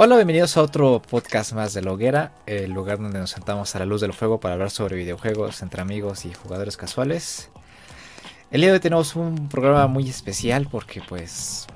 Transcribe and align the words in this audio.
Hola, 0.00 0.14
bienvenidos 0.14 0.56
a 0.56 0.62
otro 0.62 1.02
podcast 1.02 1.54
más 1.54 1.74
de 1.74 1.82
la 1.82 1.90
hoguera, 1.90 2.30
el 2.46 2.70
lugar 2.70 2.98
donde 2.98 3.18
nos 3.18 3.30
sentamos 3.30 3.74
a 3.74 3.80
la 3.80 3.84
luz 3.84 4.00
del 4.00 4.12
fuego 4.12 4.38
para 4.38 4.54
hablar 4.54 4.70
sobre 4.70 4.94
videojuegos 4.94 5.60
entre 5.60 5.82
amigos 5.82 6.24
y 6.24 6.32
jugadores 6.32 6.76
casuales. 6.76 7.50
El 8.52 8.60
día 8.60 8.68
de 8.70 8.74
hoy 8.74 8.80
tenemos 8.80 9.16
un 9.16 9.48
programa 9.48 9.88
muy 9.88 10.08
especial 10.08 10.68
porque 10.70 11.02
pues 11.08 11.66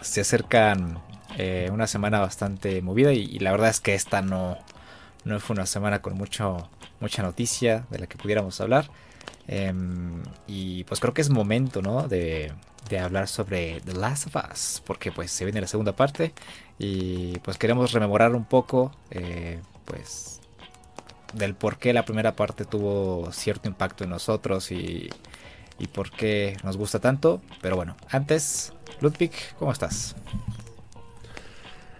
se 0.00 0.22
acercan 0.22 0.98
eh, 1.36 1.68
una 1.70 1.86
semana 1.86 2.20
bastante 2.20 2.80
movida 2.80 3.12
y, 3.12 3.38
la 3.40 3.50
verdad 3.50 3.68
es 3.68 3.80
que 3.80 3.94
esta 3.94 4.22
no, 4.22 4.56
no 5.26 5.38
fue 5.38 5.52
una 5.52 5.66
semana 5.66 6.00
con 6.00 6.14
mucho, 6.14 6.70
mucha 7.00 7.22
noticia 7.22 7.84
de 7.90 7.98
la 7.98 8.06
que 8.06 8.16
pudiéramos 8.16 8.62
hablar. 8.62 8.88
Em, 9.48 10.22
y 10.46 10.84
pues 10.84 11.00
creo 11.00 11.14
que 11.14 11.22
es 11.22 11.30
momento, 11.30 11.82
¿no? 11.82 12.08
De, 12.08 12.52
de 12.88 12.98
hablar 12.98 13.28
sobre 13.28 13.80
The 13.80 13.94
Last 13.94 14.26
of 14.28 14.36
Us, 14.50 14.82
porque 14.86 15.12
pues 15.12 15.30
se 15.30 15.44
viene 15.44 15.60
la 15.60 15.66
segunda 15.66 15.94
parte 15.94 16.32
y 16.78 17.38
pues 17.40 17.58
queremos 17.58 17.92
rememorar 17.92 18.34
un 18.34 18.44
poco, 18.44 18.92
eh, 19.10 19.60
pues, 19.84 20.40
del 21.32 21.54
por 21.54 21.78
qué 21.78 21.92
la 21.92 22.04
primera 22.04 22.36
parte 22.36 22.64
tuvo 22.64 23.30
cierto 23.32 23.68
impacto 23.68 24.04
en 24.04 24.10
nosotros 24.10 24.70
y, 24.70 25.10
y 25.78 25.86
por 25.86 26.10
qué 26.10 26.56
nos 26.62 26.76
gusta 26.76 26.98
tanto. 26.98 27.40
Pero 27.60 27.76
bueno, 27.76 27.96
antes, 28.10 28.72
Ludwig, 29.00 29.32
¿cómo 29.58 29.72
estás? 29.72 30.14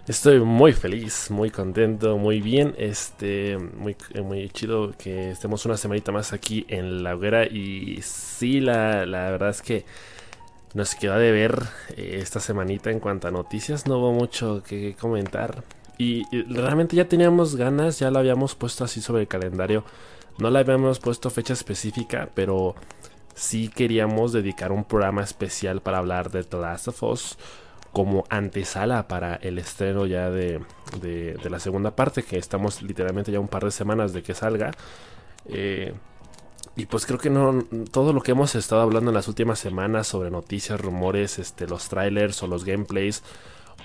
Estoy 0.05 0.41
muy 0.41 0.73
feliz, 0.73 1.31
muy 1.31 1.49
contento, 1.49 2.17
muy 2.17 2.41
bien. 2.41 2.75
Este, 2.77 3.57
muy, 3.57 3.95
muy 4.21 4.49
chido 4.49 4.91
que 4.97 5.31
estemos 5.31 5.65
una 5.65 5.77
semanita 5.77 6.11
más 6.11 6.33
aquí 6.33 6.65
en 6.67 7.03
la 7.03 7.15
hoguera. 7.15 7.45
Y 7.45 8.01
sí, 8.01 8.59
la, 8.59 9.05
la 9.05 9.31
verdad 9.31 9.51
es 9.51 9.61
que 9.61 9.85
nos 10.73 10.95
queda 10.95 11.17
de 11.17 11.31
ver 11.31 11.57
eh, 11.95 12.17
esta 12.21 12.41
semanita 12.41 12.91
en 12.91 12.99
cuanto 12.99 13.29
a 13.29 13.31
noticias. 13.31 13.87
No 13.87 13.99
hubo 13.99 14.11
mucho 14.11 14.61
que 14.61 14.93
comentar. 14.99 15.63
Y, 15.97 16.23
realmente 16.53 16.97
ya 16.97 17.07
teníamos 17.07 17.55
ganas, 17.55 17.97
ya 17.99 18.11
lo 18.11 18.19
habíamos 18.19 18.55
puesto 18.55 18.83
así 18.83 18.99
sobre 18.99 19.21
el 19.21 19.29
calendario. 19.29 19.85
No 20.37 20.49
le 20.49 20.59
habíamos 20.59 20.99
puesto 20.99 21.29
fecha 21.29 21.53
específica, 21.53 22.27
pero 22.35 22.75
sí 23.35 23.69
queríamos 23.69 24.33
dedicar 24.33 24.73
un 24.73 24.83
programa 24.83 25.23
especial 25.23 25.81
para 25.81 25.99
hablar 25.99 26.29
de 26.29 26.43
The 26.43 26.57
Last 26.57 26.89
of 26.89 27.03
Us 27.03 27.37
como 27.93 28.25
antesala 28.29 29.07
para 29.07 29.35
el 29.35 29.59
estreno 29.59 30.05
ya 30.07 30.29
de, 30.29 30.59
la 31.49 31.59
segunda 31.59 31.95
parte, 31.95 32.23
que 32.23 32.37
estamos 32.37 32.81
literalmente 32.81 33.31
ya 33.31 33.39
un 33.39 33.47
par 33.47 33.63
de 33.63 33.71
semanas 33.71 34.11
de 34.13 34.23
que 34.23 34.33
salga. 34.33 34.71
Eh, 35.45 35.93
y 36.75 36.87
pues 36.87 37.05
creo 37.05 37.19
que 37.19 37.29
no 37.29 37.63
todo 37.91 38.13
lo 38.13 38.21
que 38.21 38.31
hemos 38.31 38.55
estado 38.55 38.81
hablando 38.81 39.11
en 39.11 39.15
las 39.15 39.27
últimas 39.27 39.59
semanas 39.59 40.07
sobre 40.07 40.31
noticias, 40.31 40.81
rumores, 40.81 41.37
este, 41.37 41.67
los 41.67 41.87
trailers 41.87 42.41
o 42.41 42.47
los 42.47 42.65
gameplays 42.65 43.21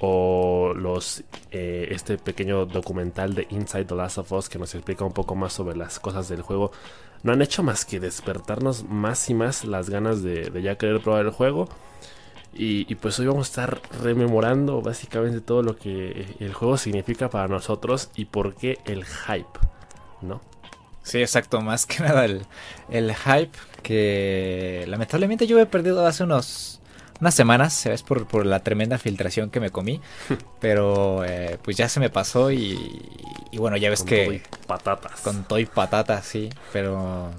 o 0.00 0.72
los 0.74 1.22
eh, 1.50 1.88
este 1.90 2.16
pequeño 2.16 2.64
documental 2.64 3.34
de 3.34 3.46
Inside 3.50 3.84
the 3.84 3.94
Last 3.94 4.18
of 4.18 4.32
Us 4.32 4.48
que 4.48 4.58
nos 4.58 4.74
explica 4.74 5.04
un 5.04 5.12
poco 5.12 5.34
más 5.34 5.52
sobre 5.52 5.76
las 5.76 5.98
cosas 5.98 6.28
del 6.28 6.42
juego 6.42 6.70
no 7.24 7.32
han 7.32 7.42
hecho 7.42 7.62
más 7.62 7.84
que 7.84 7.98
despertarnos 7.98 8.84
más 8.84 9.28
y 9.28 9.34
más 9.34 9.64
las 9.64 9.90
ganas 9.90 10.22
de, 10.22 10.50
de 10.50 10.62
ya 10.62 10.76
querer 10.78 11.00
probar 11.00 11.26
el 11.26 11.32
juego 11.32 11.68
y, 12.54 12.92
pues 12.96 13.18
hoy 13.20 13.26
vamos 13.26 13.46
a 13.46 13.50
estar 13.50 13.80
rememorando 14.02 14.82
básicamente 14.82 15.40
todo 15.40 15.62
lo 15.62 15.76
que 15.76 16.26
el 16.40 16.52
juego 16.52 16.76
significa 16.76 17.30
para 17.30 17.46
nosotros 17.46 18.10
y 18.16 18.24
por 18.24 18.56
qué 18.56 18.78
el 18.84 19.04
hype, 19.04 19.58
¿no? 20.22 20.40
Sí, 21.02 21.20
exacto, 21.20 21.60
más 21.60 21.86
que 21.86 22.02
nada 22.02 22.24
el, 22.24 23.14
hype 23.14 23.56
que 23.82 24.84
lamentablemente 24.88 25.46
yo 25.46 25.60
he 25.60 25.66
perdido 25.66 26.04
hace 26.06 26.24
unos 26.24 26.80
unas 27.20 27.34
semanas, 27.34 27.74
¿sabes? 27.74 28.02
Por, 28.02 28.26
por 28.26 28.46
la 28.46 28.60
tremenda 28.60 28.98
filtración 28.98 29.50
que 29.50 29.58
me 29.58 29.70
comí. 29.70 30.00
Pero 30.60 31.24
eh, 31.24 31.58
pues 31.62 31.76
ya 31.76 31.88
se 31.88 31.98
me 31.98 32.10
pasó 32.10 32.52
y, 32.52 32.78
y 33.50 33.58
bueno, 33.58 33.76
ya 33.76 33.90
ves 33.90 34.00
con 34.00 34.08
que... 34.08 34.42
patatas. 34.66 35.20
Con 35.20 35.44
todo 35.44 35.58
y 35.58 35.66
patatas, 35.66 36.24
sí. 36.26 36.50
Pero 36.72 37.30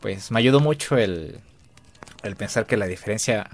pues 0.00 0.30
me 0.30 0.38
ayudó 0.40 0.60
mucho 0.60 0.96
el, 0.96 1.38
el 2.22 2.36
pensar 2.36 2.66
que 2.66 2.76
la 2.76 2.86
diferencia 2.86 3.48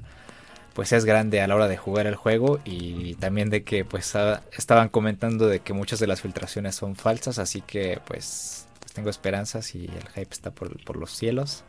pues 0.74 0.92
es 0.92 1.04
grande 1.04 1.40
a 1.40 1.46
la 1.46 1.54
hora 1.54 1.68
de 1.68 1.76
jugar 1.76 2.06
el 2.06 2.16
juego 2.16 2.58
y 2.64 3.14
también 3.14 3.48
de 3.48 3.62
que 3.62 3.84
pues 3.84 4.14
estaban 4.56 4.88
comentando 4.88 5.46
de 5.46 5.60
que 5.60 5.72
muchas 5.72 6.00
de 6.00 6.08
las 6.08 6.20
filtraciones 6.20 6.74
son 6.74 6.96
falsas, 6.96 7.38
así 7.38 7.60
que 7.60 8.00
pues, 8.06 8.66
tengo 8.92 9.08
esperanzas 9.08 9.74
y 9.74 9.84
el 9.84 10.08
hype 10.14 10.32
está 10.32 10.50
por, 10.50 10.96
los 10.96 11.10
cielos. 11.12 11.62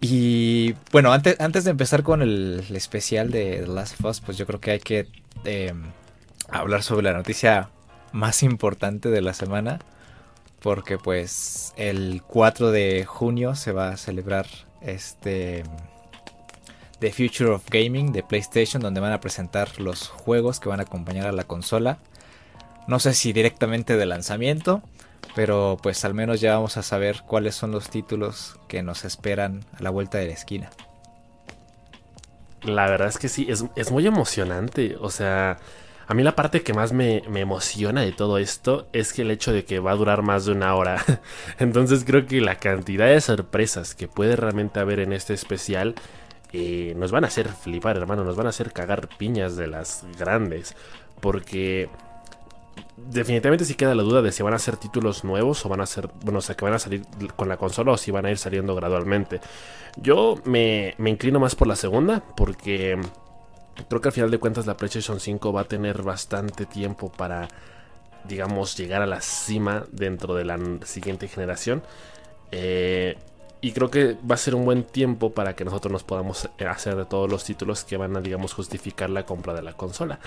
Y 0.00 0.74
bueno, 0.90 1.12
antes, 1.12 1.38
antes 1.38 1.64
de 1.64 1.70
empezar 1.70 2.02
con 2.02 2.22
el, 2.22 2.64
especial 2.74 3.30
de 3.30 3.60
The 3.60 3.66
Last 3.66 4.00
of 4.00 4.06
Us, 4.06 4.20
pues 4.20 4.38
yo 4.38 4.46
creo 4.46 4.60
que 4.60 4.70
hay 4.72 4.80
que 4.80 5.08
em, 5.44 5.84
hablar 6.48 6.82
sobre 6.82 7.04
la 7.04 7.12
noticia 7.12 7.70
más 8.12 8.42
importante 8.42 9.10
de 9.10 9.20
la 9.20 9.34
semana. 9.34 9.78
Porque 10.60 10.98
pues 10.98 11.72
el 11.76 12.22
4 12.26 12.70
de 12.70 13.04
junio 13.06 13.54
se 13.54 13.72
va 13.72 13.90
a 13.90 13.96
celebrar 13.96 14.46
este 14.80 15.64
The 17.00 17.12
Future 17.12 17.50
of 17.50 17.64
Gaming 17.70 18.12
de 18.12 18.22
PlayStation, 18.22 18.82
donde 18.82 19.00
van 19.00 19.12
a 19.12 19.20
presentar 19.20 19.80
los 19.80 20.08
juegos 20.08 20.60
que 20.60 20.68
van 20.68 20.80
a 20.80 20.84
acompañar 20.84 21.26
a 21.26 21.32
la 21.32 21.44
consola. 21.44 21.98
No 22.88 23.00
sé 23.00 23.14
si 23.14 23.32
directamente 23.32 23.96
de 23.96 24.06
lanzamiento, 24.06 24.82
pero 25.34 25.76
pues 25.82 26.04
al 26.04 26.14
menos 26.14 26.40
ya 26.40 26.54
vamos 26.54 26.76
a 26.76 26.82
saber 26.82 27.22
cuáles 27.26 27.54
son 27.54 27.72
los 27.72 27.90
títulos 27.90 28.58
que 28.68 28.82
nos 28.82 29.04
esperan 29.04 29.64
a 29.78 29.82
la 29.82 29.90
vuelta 29.90 30.18
de 30.18 30.26
la 30.28 30.32
esquina. 30.32 30.70
La 32.62 32.88
verdad 32.88 33.08
es 33.08 33.18
que 33.18 33.28
sí, 33.28 33.46
es, 33.48 33.90
muy 33.90 34.06
emocionante. 34.06 34.96
O 34.98 35.10
sea, 35.10 35.58
a 36.06 36.14
mí 36.14 36.22
la 36.22 36.34
parte 36.34 36.62
que 36.62 36.72
más 36.72 36.92
me, 36.92 37.22
me, 37.28 37.40
emociona 37.40 38.00
de 38.00 38.12
todo 38.12 38.38
esto 38.38 38.88
es 38.92 39.12
que 39.12 39.22
el 39.22 39.30
hecho 39.30 39.52
de 39.52 39.64
que 39.64 39.78
va 39.78 39.92
a 39.92 39.96
durar 39.96 40.22
más 40.22 40.46
de 40.46 40.52
una 40.52 40.74
hora. 40.74 41.04
Entonces 41.58 42.04
creo 42.04 42.26
que 42.26 42.40
la 42.40 42.56
cantidad 42.56 43.06
de 43.06 43.20
sorpresas 43.20 43.94
que 43.94 44.08
puede 44.08 44.36
realmente 44.36 44.80
haber 44.80 45.00
en 45.00 45.12
este 45.12 45.34
especial 45.34 45.94
nos 46.96 47.12
van 47.12 47.24
a 47.24 47.28
hacer 47.28 47.48
flipar, 47.48 47.96
hermano, 47.96 48.24
nos 48.24 48.36
van 48.36 48.46
a 48.46 48.50
hacer 48.50 48.72
cagar 48.72 49.08
piñas 49.16 49.56
de 49.56 49.66
las 49.66 50.04
grandes. 50.18 50.74
Porque 51.20 51.88
definitivamente 52.96 53.64
sí 53.64 53.74
queda 53.74 53.94
la 53.94 54.02
duda 54.02 54.22
de 54.22 54.32
si 54.32 54.42
van 54.42 54.54
a 54.54 54.58
ser 54.58 54.76
títulos 54.76 55.24
nuevos 55.24 55.64
o 55.64 55.68
van 55.68 55.80
a 55.80 55.86
ser, 55.86 56.08
bueno, 56.22 56.38
o 56.38 56.42
sea, 56.42 56.56
que 56.56 56.64
van 56.64 56.74
a 56.74 56.78
salir 56.78 57.02
con 57.36 57.48
la 57.48 57.56
consola 57.56 57.92
o 57.92 57.96
si 57.96 58.10
van 58.10 58.26
a 58.26 58.30
ir 58.30 58.38
saliendo 58.38 58.74
gradualmente. 58.74 59.40
Yo 59.96 60.36
me, 60.44 60.94
me 60.98 61.10
inclino 61.10 61.40
más 61.40 61.54
por 61.54 61.68
la 61.68 61.76
segunda 61.76 62.22
porque 62.36 62.98
creo 63.88 64.00
que 64.00 64.08
al 64.08 64.12
final 64.12 64.30
de 64.30 64.38
cuentas 64.38 64.66
la 64.66 64.76
PlayStation 64.76 65.20
5 65.20 65.52
va 65.52 65.62
a 65.62 65.64
tener 65.64 66.02
bastante 66.02 66.66
tiempo 66.66 67.10
para, 67.10 67.48
digamos, 68.24 68.76
llegar 68.76 69.02
a 69.02 69.06
la 69.06 69.20
cima 69.20 69.84
dentro 69.90 70.34
de 70.34 70.44
la 70.44 70.58
siguiente 70.84 71.28
generación. 71.28 71.82
Eh, 72.52 73.16
y 73.66 73.72
creo 73.72 73.90
que 73.90 74.16
va 74.30 74.36
a 74.36 74.38
ser 74.38 74.54
un 74.54 74.64
buen 74.64 74.84
tiempo 74.84 75.32
para 75.32 75.56
que 75.56 75.64
nosotros 75.64 75.90
nos 75.90 76.04
podamos 76.04 76.48
hacer 76.70 76.94
de 76.94 77.04
todos 77.04 77.28
los 77.28 77.42
títulos 77.42 77.82
que 77.82 77.96
van 77.96 78.16
a, 78.16 78.20
digamos, 78.20 78.52
justificar 78.54 79.10
la 79.10 79.24
compra 79.24 79.54
de 79.54 79.62
la 79.62 79.72
consola. 79.72 80.20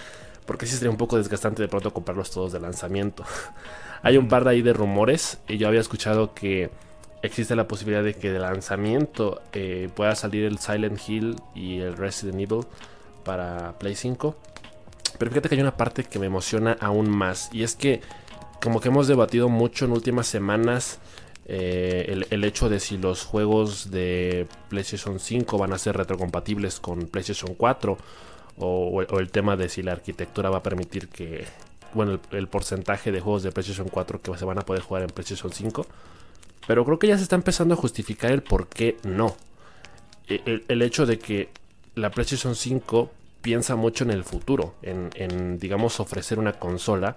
Porque 0.45 0.65
sí 0.65 0.75
sería 0.75 0.89
un 0.89 0.97
poco 0.97 1.15
desgastante 1.15 1.61
de 1.61 1.69
pronto 1.69 1.93
comprarlos 1.93 2.31
todos 2.31 2.51
de 2.51 2.59
lanzamiento. 2.59 3.23
Hay 4.03 4.17
un 4.17 4.27
par 4.27 4.43
de 4.43 4.49
ahí 4.49 4.61
de 4.61 4.73
rumores 4.73 5.39
y 5.47 5.57
yo 5.57 5.69
había 5.69 5.79
escuchado 5.79 6.33
que 6.33 6.69
existe 7.21 7.55
la 7.55 7.65
posibilidad 7.65 8.03
de 8.03 8.13
que 8.13 8.29
de 8.29 8.39
lanzamiento 8.39 9.41
eh, 9.53 9.87
pueda 9.95 10.15
salir 10.15 10.43
el 10.43 10.59
Silent 10.59 10.99
Hill 11.07 11.37
y 11.55 11.79
el 11.79 11.95
Resident 11.95 12.41
Evil 12.41 12.65
para 13.23 13.79
Play 13.79 13.95
5. 13.95 14.35
Pero 15.17 15.31
fíjate 15.31 15.47
que 15.47 15.55
hay 15.55 15.61
una 15.61 15.77
parte 15.77 16.03
que 16.03 16.19
me 16.19 16.25
emociona 16.25 16.75
aún 16.81 17.09
más 17.09 17.49
y 17.53 17.63
es 17.63 17.75
que 17.75 18.01
como 18.61 18.81
que 18.81 18.89
hemos 18.89 19.07
debatido 19.07 19.47
mucho 19.47 19.85
en 19.85 19.93
últimas 19.93 20.27
semanas 20.27 20.99
eh, 21.51 22.25
el, 22.29 22.43
hecho 22.43 22.69
de 22.69 22.79
si 22.79 22.99
los 22.99 23.23
juegos 23.23 23.89
de 23.89 24.45
PlayStation 24.69 25.19
5 25.19 25.57
van 25.57 25.73
a 25.73 25.79
ser 25.79 25.97
retrocompatibles 25.97 26.79
con 26.79 27.07
PlayStation 27.07 27.55
4 27.55 27.97
o, 28.59 29.01
el 29.01 29.31
tema 29.31 29.57
de 29.57 29.67
si 29.67 29.81
la 29.81 29.93
arquitectura 29.93 30.51
va 30.51 30.57
a 30.57 30.63
permitir 30.63 31.07
que, 31.07 31.47
bueno, 31.95 32.19
el, 32.29 32.47
porcentaje 32.47 33.11
de 33.11 33.19
juegos 33.19 33.41
de 33.41 33.51
PlayStation 33.51 33.87
4 33.89 34.21
que 34.21 34.37
se 34.37 34.45
van 34.45 34.59
a 34.59 34.61
poder 34.61 34.83
jugar 34.83 35.01
en 35.01 35.09
PlayStation 35.09 35.51
5. 35.51 35.87
Pero 36.67 36.85
creo 36.85 36.99
que 36.99 37.07
ya 37.07 37.17
se 37.17 37.23
está 37.23 37.35
empezando 37.35 37.73
a 37.73 37.77
justificar 37.77 38.29
el 38.29 38.43
por 38.43 38.67
qué 38.67 38.97
no. 39.01 39.35
E, 40.27 40.61
el, 40.67 40.81
hecho 40.83 41.07
de 41.07 41.17
que 41.17 41.49
la 41.95 42.11
PlayStation 42.11 42.53
5 42.53 43.11
piensa 43.41 43.75
mucho 43.75 44.03
en 44.03 44.11
el 44.11 44.23
futuro, 44.23 44.75
en 44.83 45.57
digamos, 45.57 45.99
ofrecer 45.99 46.37
una 46.37 46.53
consola 46.53 47.15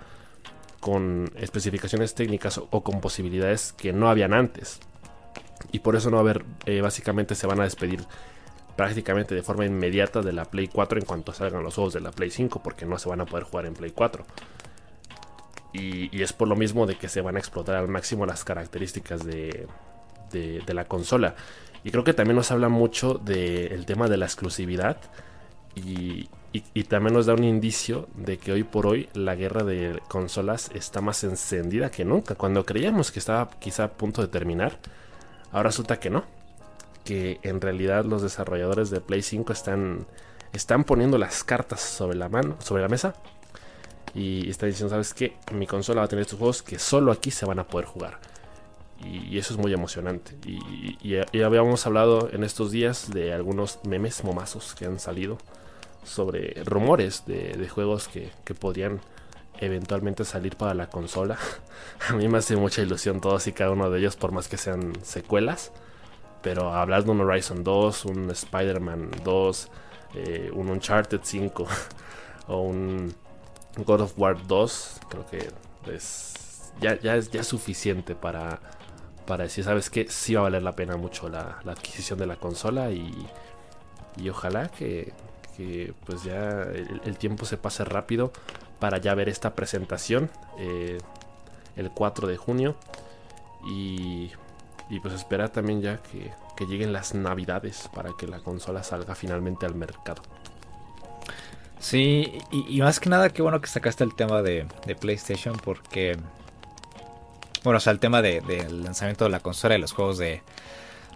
con 0.83 1.31
especificaciones 1.37 2.17
técnicas 2.17 2.59
o, 2.59 2.83
con 2.83 3.01
posibilidades 3.01 3.73
que 3.73 3.93
no 3.93 4.11
habían 4.11 4.35
antes. 4.35 4.81
Y 5.71 5.79
por 5.79 5.95
eso 5.95 6.11
no 6.11 6.17
va 6.17 6.23
a 6.23 6.25
haber, 6.25 6.45
eh, 6.67 6.81
básicamente 6.81 7.37
se 7.37 7.47
van 7.47 7.61
a 7.61 7.63
despedir 7.63 8.05
prácticamente 8.75 9.37
de 9.37 9.45
forma 9.45 9.65
inmediata 9.65 10.23
de 10.23 10.33
la 10.33 10.45
Play 10.45 10.67
4 10.67 10.99
en 10.99 11.07
cuanto 11.07 11.33
salgan 11.33 11.63
los 11.63 11.77
juegos 11.77 11.95
de 11.95 12.01
la 12.01 12.11
Play 12.11 12.33
5, 12.33 12.65
porque 12.65 12.85
no 12.85 12.99
se 12.99 13.09
van 13.09 13.21
a 13.21 13.27
poder 13.27 13.45
jugar 13.45 13.67
en 13.67 13.75
Play 13.75 13.93
4. 13.93 14.25
Y, 15.73 16.21
es 16.21 16.33
por 16.33 16.49
lo 16.49 16.57
mismo 16.57 16.85
de 16.85 16.97
que 16.97 17.09
se 17.09 17.21
van 17.21 17.37
a 17.37 17.39
explotar 17.39 17.77
al 17.77 17.87
máximo 17.87 18.27
las 18.27 18.43
características 18.43 19.25
de, 19.25 19.69
de, 20.33 20.75
la 20.75 20.87
consola. 20.87 21.37
Y 21.85 21.93
creo 21.93 22.03
que 22.03 22.13
también 22.13 22.35
nos 22.35 22.51
habla 22.51 22.69
mucho 22.69 23.15
del 23.15 23.87
tema 23.87 24.09
de 24.09 24.17
la 24.17 24.27
exclusividad 24.27 24.97
Y, 25.77 26.29
y, 26.53 26.85
también 26.85 27.15
nos 27.15 27.25
da 27.25 27.33
un 27.33 27.45
indicio 27.45 28.09
de 28.15 28.37
que 28.37 28.53
hoy 28.53 28.63
por 28.63 28.87
hoy 28.87 29.09
la 29.15 29.35
guerra 29.35 29.65
de 29.65 30.03
consolas 30.09 30.71
está 30.75 31.01
más 31.01 31.25
encendida 31.25 31.91
que 31.91 32.05
nunca. 32.05 32.35
Cuando 32.35 32.67
creíamos 32.67 33.11
que 33.11 33.21
estaba 33.21 33.49
quizá 33.59 33.85
a 33.85 33.93
punto 33.93 34.21
de 34.21 34.29
terminar, 34.29 34.79
ahora 35.51 35.71
resulta 35.71 35.99
que 35.99 36.11
no. 36.11 36.25
Que 37.05 37.41
en 37.43 37.61
realidad 37.63 38.05
los 38.05 38.21
desarrolladores 38.21 38.91
de 38.91 39.01
Play 39.01 39.23
5 39.23 39.51
están, 39.51 40.07
están 40.53 40.85
poniendo 40.85 41.17
las 41.17 41.43
cartas 41.43 41.81
sobre 41.81 42.19
la 42.19 42.29
mano, 42.29 42.57
sobre 42.61 42.83
la 42.83 42.89
mesa. 42.89 43.15
Y 44.15 44.51
están 44.51 44.69
diciendo, 44.69 44.91
¿sabes 44.91 45.15
qué? 45.15 45.37
Mi 45.53 45.67
consola 45.67 46.03
va 46.03 46.05
a 46.05 46.09
tener 46.09 46.23
estos 46.23 46.39
juegos 46.39 46.63
que 46.63 46.79
solo 46.79 47.13
aquí 47.13 47.31
se 47.31 47.47
van 47.47 47.61
a 47.61 47.67
poder 47.67 47.87
jugar. 47.87 48.19
Y, 49.03 49.39
eso 49.39 49.55
es 49.55 49.59
muy 49.59 49.73
emocionante. 49.73 50.37
Y, 50.47 51.17
y, 51.33 51.43
habíamos 51.43 51.87
hablado 51.87 52.29
en 52.31 52.45
estos 52.45 52.71
días 52.71 53.11
de 53.11 53.33
algunos 53.33 53.81
memes 53.85 54.23
momazos 54.23 54.75
que 54.75 54.85
han 54.85 54.99
salido 55.01 55.39
sobre 56.03 56.63
rumores 56.65 57.25
de, 57.27 57.69
juegos 57.69 58.09
que, 58.09 58.31
podrían 58.55 59.01
eventualmente 59.59 60.25
salir 60.25 60.57
para 60.57 60.75
la 60.75 60.89
consola. 60.89 61.39
A 62.09 62.15
mí 62.15 62.29
me 62.29 62.39
hace 62.39 62.57
mucha 62.57 62.83
ilusión 62.83 63.21
todos 63.21 63.47
y 63.47 63.53
cada 63.53 63.71
uno 63.71 63.91
de 63.91 63.99
ellos, 63.99 64.17
por 64.17 64.33
más 64.33 64.49
que 64.49 64.57
sean 64.57 64.93
secuelas. 65.03 65.73
Pero 66.43 66.75
hablar 66.75 67.05
de 67.05 67.13
un 67.13 67.21
Horizon 67.21 67.63
2, 67.63 68.05
un 68.07 68.31
Spider-Man 68.31 69.11
2, 69.23 69.71
eh, 70.15 70.51
un 70.53 70.71
Uncharted 70.71 71.21
5 71.23 71.67
o 72.49 72.61
un 72.63 73.15
God 73.77 74.01
of 74.03 74.19
War 74.19 74.47
2, 74.47 75.01
creo 75.09 75.27
que 75.27 75.49
es, 75.91 76.73
ya, 76.81 76.99
ya, 77.01 77.17
es, 77.17 77.31
ya 77.31 77.45
suficiente 77.45 78.15
para, 78.15 78.61
para 79.27 79.45
decir, 79.45 79.65
¿sabes 79.65 79.89
qué? 79.89 80.07
Sí 80.09 80.35
va 80.35 80.41
a 80.41 80.43
valer 80.45 80.63
la 80.63 80.73
pena 80.73 80.97
mucho 80.97 81.29
la, 81.29 81.61
adquisición 81.65 82.19
de 82.19 82.27
la 82.27 82.37
consola 82.37 82.91
y, 82.91 83.15
y 84.17 84.29
ojalá 84.29 84.69
que, 84.69 85.13
pues 86.05 86.25
ya 86.25 86.63
el, 86.63 87.17
tiempo 87.19 87.45
se 87.45 87.57
pase 87.57 87.85
rápido 87.85 88.33
para 88.79 88.99
ya 88.99 89.15
ver 89.15 89.29
esta 89.29 89.55
presentación 89.55 90.31
eh, 90.59 90.99
el 91.77 91.91
4 91.91 92.29
de 92.29 92.37
junio 92.37 92.77
y, 93.65 94.31
pues 95.01 95.15
esperar 95.15 95.51
también 95.51 95.81
ya 95.81 95.99
que, 96.03 96.33
lleguen 96.67 96.93
las 96.93 97.13
navidades 97.13 97.89
para 97.93 98.11
que 98.17 98.29
la 98.29 98.39
consola 98.39 98.85
salga 98.85 99.17
finalmente 99.17 99.67
al 99.67 99.75
mercado. 99.75 100.23
Sí, 101.81 102.39
y, 102.53 102.81
más 102.81 103.01
que 103.01 103.11
nada, 103.11 103.31
qué 103.31 103.43
bueno 103.43 103.61
que 103.61 103.67
sacaste 103.67 104.05
el 104.05 104.15
tema 104.15 104.43
de, 104.43 104.69
de 104.87 104.95
PlayStation 104.95 105.57
porque, 105.57 106.17
bueno, 107.65 107.79
o 107.79 107.81
sea, 107.81 107.93
el 107.93 107.99
tema 107.99 108.23
del 108.23 108.85
lanzamiento 108.85 109.25
de 109.25 109.31
la 109.31 109.41
consola 109.41 109.75
y 109.75 109.81
los 109.81 109.93
juegos 109.93 110.19
de 110.19 110.43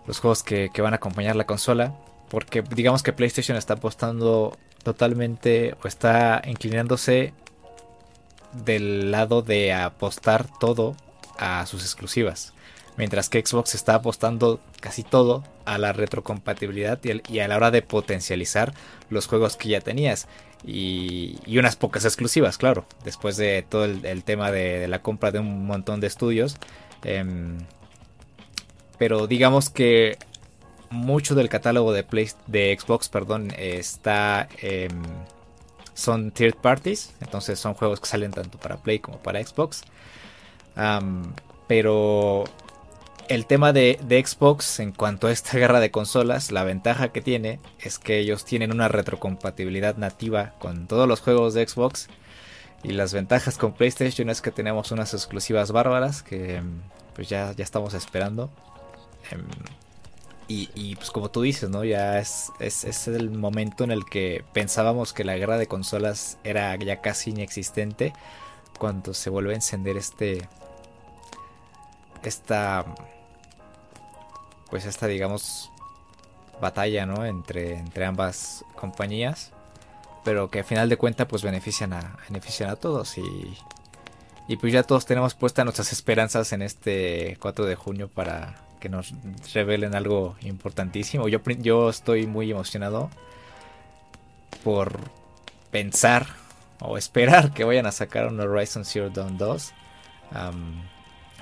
los 0.08 0.18
juegos 0.18 0.42
que 0.42 0.70
van 0.82 0.92
a 0.92 0.96
acompañar 0.96 1.36
la 1.36 1.46
consola 1.46 1.94
porque 2.28 2.62
digamos 2.62 3.02
que 3.02 3.12
PlayStation 3.12 3.56
está 3.56 3.74
apostando 3.74 4.56
totalmente 4.82 5.74
o 5.82 5.88
está 5.88 6.42
inclinándose 6.46 7.32
del 8.64 9.10
lado 9.10 9.42
de 9.42 9.72
apostar 9.72 10.46
todo 10.58 10.96
a 11.38 11.66
sus 11.66 11.82
exclusivas. 11.82 12.52
Mientras 12.96 13.28
que 13.28 13.44
Xbox 13.44 13.74
está 13.74 13.96
apostando 13.96 14.60
casi 14.80 15.02
todo 15.02 15.44
a 15.66 15.76
la 15.76 15.92
retrocompatibilidad 15.92 16.98
y, 17.04 17.38
a 17.40 17.48
la 17.48 17.56
hora 17.56 17.70
de 17.70 17.82
potencializar 17.82 18.72
los 19.10 19.26
juegos 19.26 19.56
que 19.56 19.68
ya 19.68 19.80
tenías. 19.80 20.28
Y, 20.64 21.38
unas 21.58 21.76
pocas 21.76 22.04
exclusivas, 22.06 22.56
claro. 22.56 22.86
Después 23.04 23.36
de 23.36 23.66
todo 23.68 23.84
el, 23.84 24.24
tema 24.24 24.50
de, 24.50 24.88
la 24.88 25.02
compra 25.02 25.30
de 25.30 25.40
un 25.40 25.66
montón 25.66 26.00
de 26.00 26.06
estudios. 26.06 26.56
Em, 27.04 27.58
pero 28.98 29.26
digamos 29.26 29.68
que 29.68 30.16
mucho 30.90 31.34
del 31.34 31.48
catálogo 31.48 31.92
de, 31.92 32.02
Play, 32.02 32.30
de 32.46 32.76
Xbox 32.78 33.08
perdón, 33.08 33.52
está 33.56 34.48
son 35.96 36.30
third 36.30 36.56
parties, 36.56 37.14
entonces 37.20 37.58
son 37.58 37.74
juegos 37.74 38.00
que 38.00 38.06
salen 38.06 38.30
tanto 38.30 38.58
para 38.58 38.76
Play 38.76 38.98
como 38.98 39.18
para 39.18 39.42
Xbox. 39.42 39.82
pero 41.66 42.44
el 43.28 43.46
tema 43.46 43.72
de, 43.72 43.98
Xbox 44.24 44.78
en 44.78 44.92
cuanto 44.92 45.26
a 45.26 45.32
esta 45.32 45.58
guerra 45.58 45.80
de 45.80 45.90
consolas, 45.90 46.52
la 46.52 46.64
ventaja 46.64 47.08
que 47.12 47.22
tiene 47.22 47.60
es 47.80 47.98
que 47.98 48.18
ellos 48.18 48.44
tienen 48.44 48.72
una 48.72 48.88
retrocompatibilidad 48.88 49.96
nativa 49.96 50.52
con 50.58 50.86
todos 50.86 51.08
los 51.08 51.20
juegos 51.20 51.54
de 51.54 51.66
Xbox. 51.66 52.08
Y 52.82 52.92
las 52.92 53.12
ventajas 53.12 53.58
con 53.58 53.72
PlayStation 53.72 54.30
es 54.30 54.42
que 54.42 54.52
tenemos 54.52 54.92
unas 54.92 55.12
exclusivas 55.14 55.72
bárbaras 55.72 56.22
que 56.22 56.62
pues 57.14 57.28
ya, 57.28 57.52
ya 57.52 57.64
estamos 57.64 57.94
esperando. 57.94 58.50
Em, 59.30 59.42
y, 60.48 60.94
pues 60.94 61.10
como 61.10 61.28
tú 61.28 61.42
dices, 61.42 61.70
¿no? 61.70 61.82
Ya 61.82 62.20
es, 62.20 62.52
es, 62.60 63.08
el 63.08 63.30
momento 63.30 63.82
en 63.82 63.90
el 63.90 64.04
que 64.04 64.44
pensábamos 64.52 65.12
que 65.12 65.24
la 65.24 65.36
guerra 65.36 65.58
de 65.58 65.66
consolas 65.66 66.38
era 66.44 66.76
ya 66.76 67.00
casi 67.00 67.30
inexistente. 67.30 68.12
Cuando 68.78 69.12
se 69.12 69.28
vuelve 69.30 69.52
a 69.52 69.56
encender 69.56 69.96
este. 69.96 70.48
Esta. 72.22 72.84
Pues 74.70 74.84
esta, 74.84 75.08
digamos. 75.08 75.72
Batalla, 76.60 77.06
¿no? 77.06 77.26
Entre, 77.26 77.74
entre 77.78 78.04
ambas 78.04 78.64
compañías. 78.76 79.52
Pero 80.24 80.48
que 80.48 80.60
al 80.60 80.64
final 80.64 80.88
de 80.88 80.96
cuentas, 80.96 81.26
pues 81.26 81.42
benefician 81.42 81.92
a, 81.92 82.16
benefician 82.28 82.70
a 82.70 82.76
todos. 82.76 83.18
Y. 83.18 83.58
Y 84.48 84.58
pues 84.58 84.72
ya 84.72 84.84
todos 84.84 85.06
tenemos 85.06 85.34
puestas 85.34 85.64
nuestras 85.64 85.92
esperanzas 85.92 86.52
en 86.52 86.62
este 86.62 87.36
4 87.40 87.64
de 87.64 87.74
junio 87.74 88.08
para 88.08 88.65
que 88.86 88.90
nos 88.90 89.12
revelen 89.52 89.96
algo 89.96 90.36
importantísimo. 90.42 91.26
Yo, 91.26 91.90
estoy 91.90 92.28
muy 92.28 92.52
emocionado 92.52 93.10
por 94.62 95.00
pensar 95.72 96.28
o 96.78 96.96
esperar 96.96 97.52
que 97.52 97.64
vayan 97.64 97.86
a 97.86 97.92
sacar 97.92 98.28
un 98.28 98.38
Horizon 98.38 98.84
Zero 98.84 99.10
Dawn 99.10 99.38
2. 99.38 99.72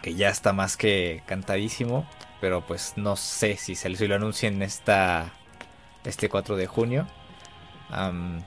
que 0.00 0.14
ya 0.14 0.30
está 0.30 0.54
más 0.54 0.78
que 0.78 1.22
cantadísimo. 1.26 2.08
Pero 2.40 2.66
pues 2.66 2.94
no 2.96 3.16
sé 3.16 3.56
si 3.58 3.74
se 3.74 3.90
lo 3.90 4.14
anuncien 4.14 4.62
esta, 4.62 5.30
este 6.04 6.30
4 6.30 6.56
de 6.56 6.66
junio. 6.66 7.06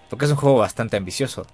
porque 0.09 0.25
es 0.25 0.31
un 0.31 0.37
juego 0.37 0.57
bastante 0.57 0.97
ambicioso. 0.97 1.45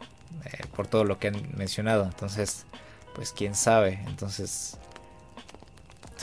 Eh, 0.46 0.66
por 0.76 0.88
todo 0.88 1.04
lo 1.04 1.20
que 1.20 1.28
han 1.28 1.58
mencionado. 1.58 2.06
Entonces, 2.06 2.66
pues 3.14 3.34
quién 3.34 3.54
sabe. 3.54 4.02
Entonces, 4.08 4.78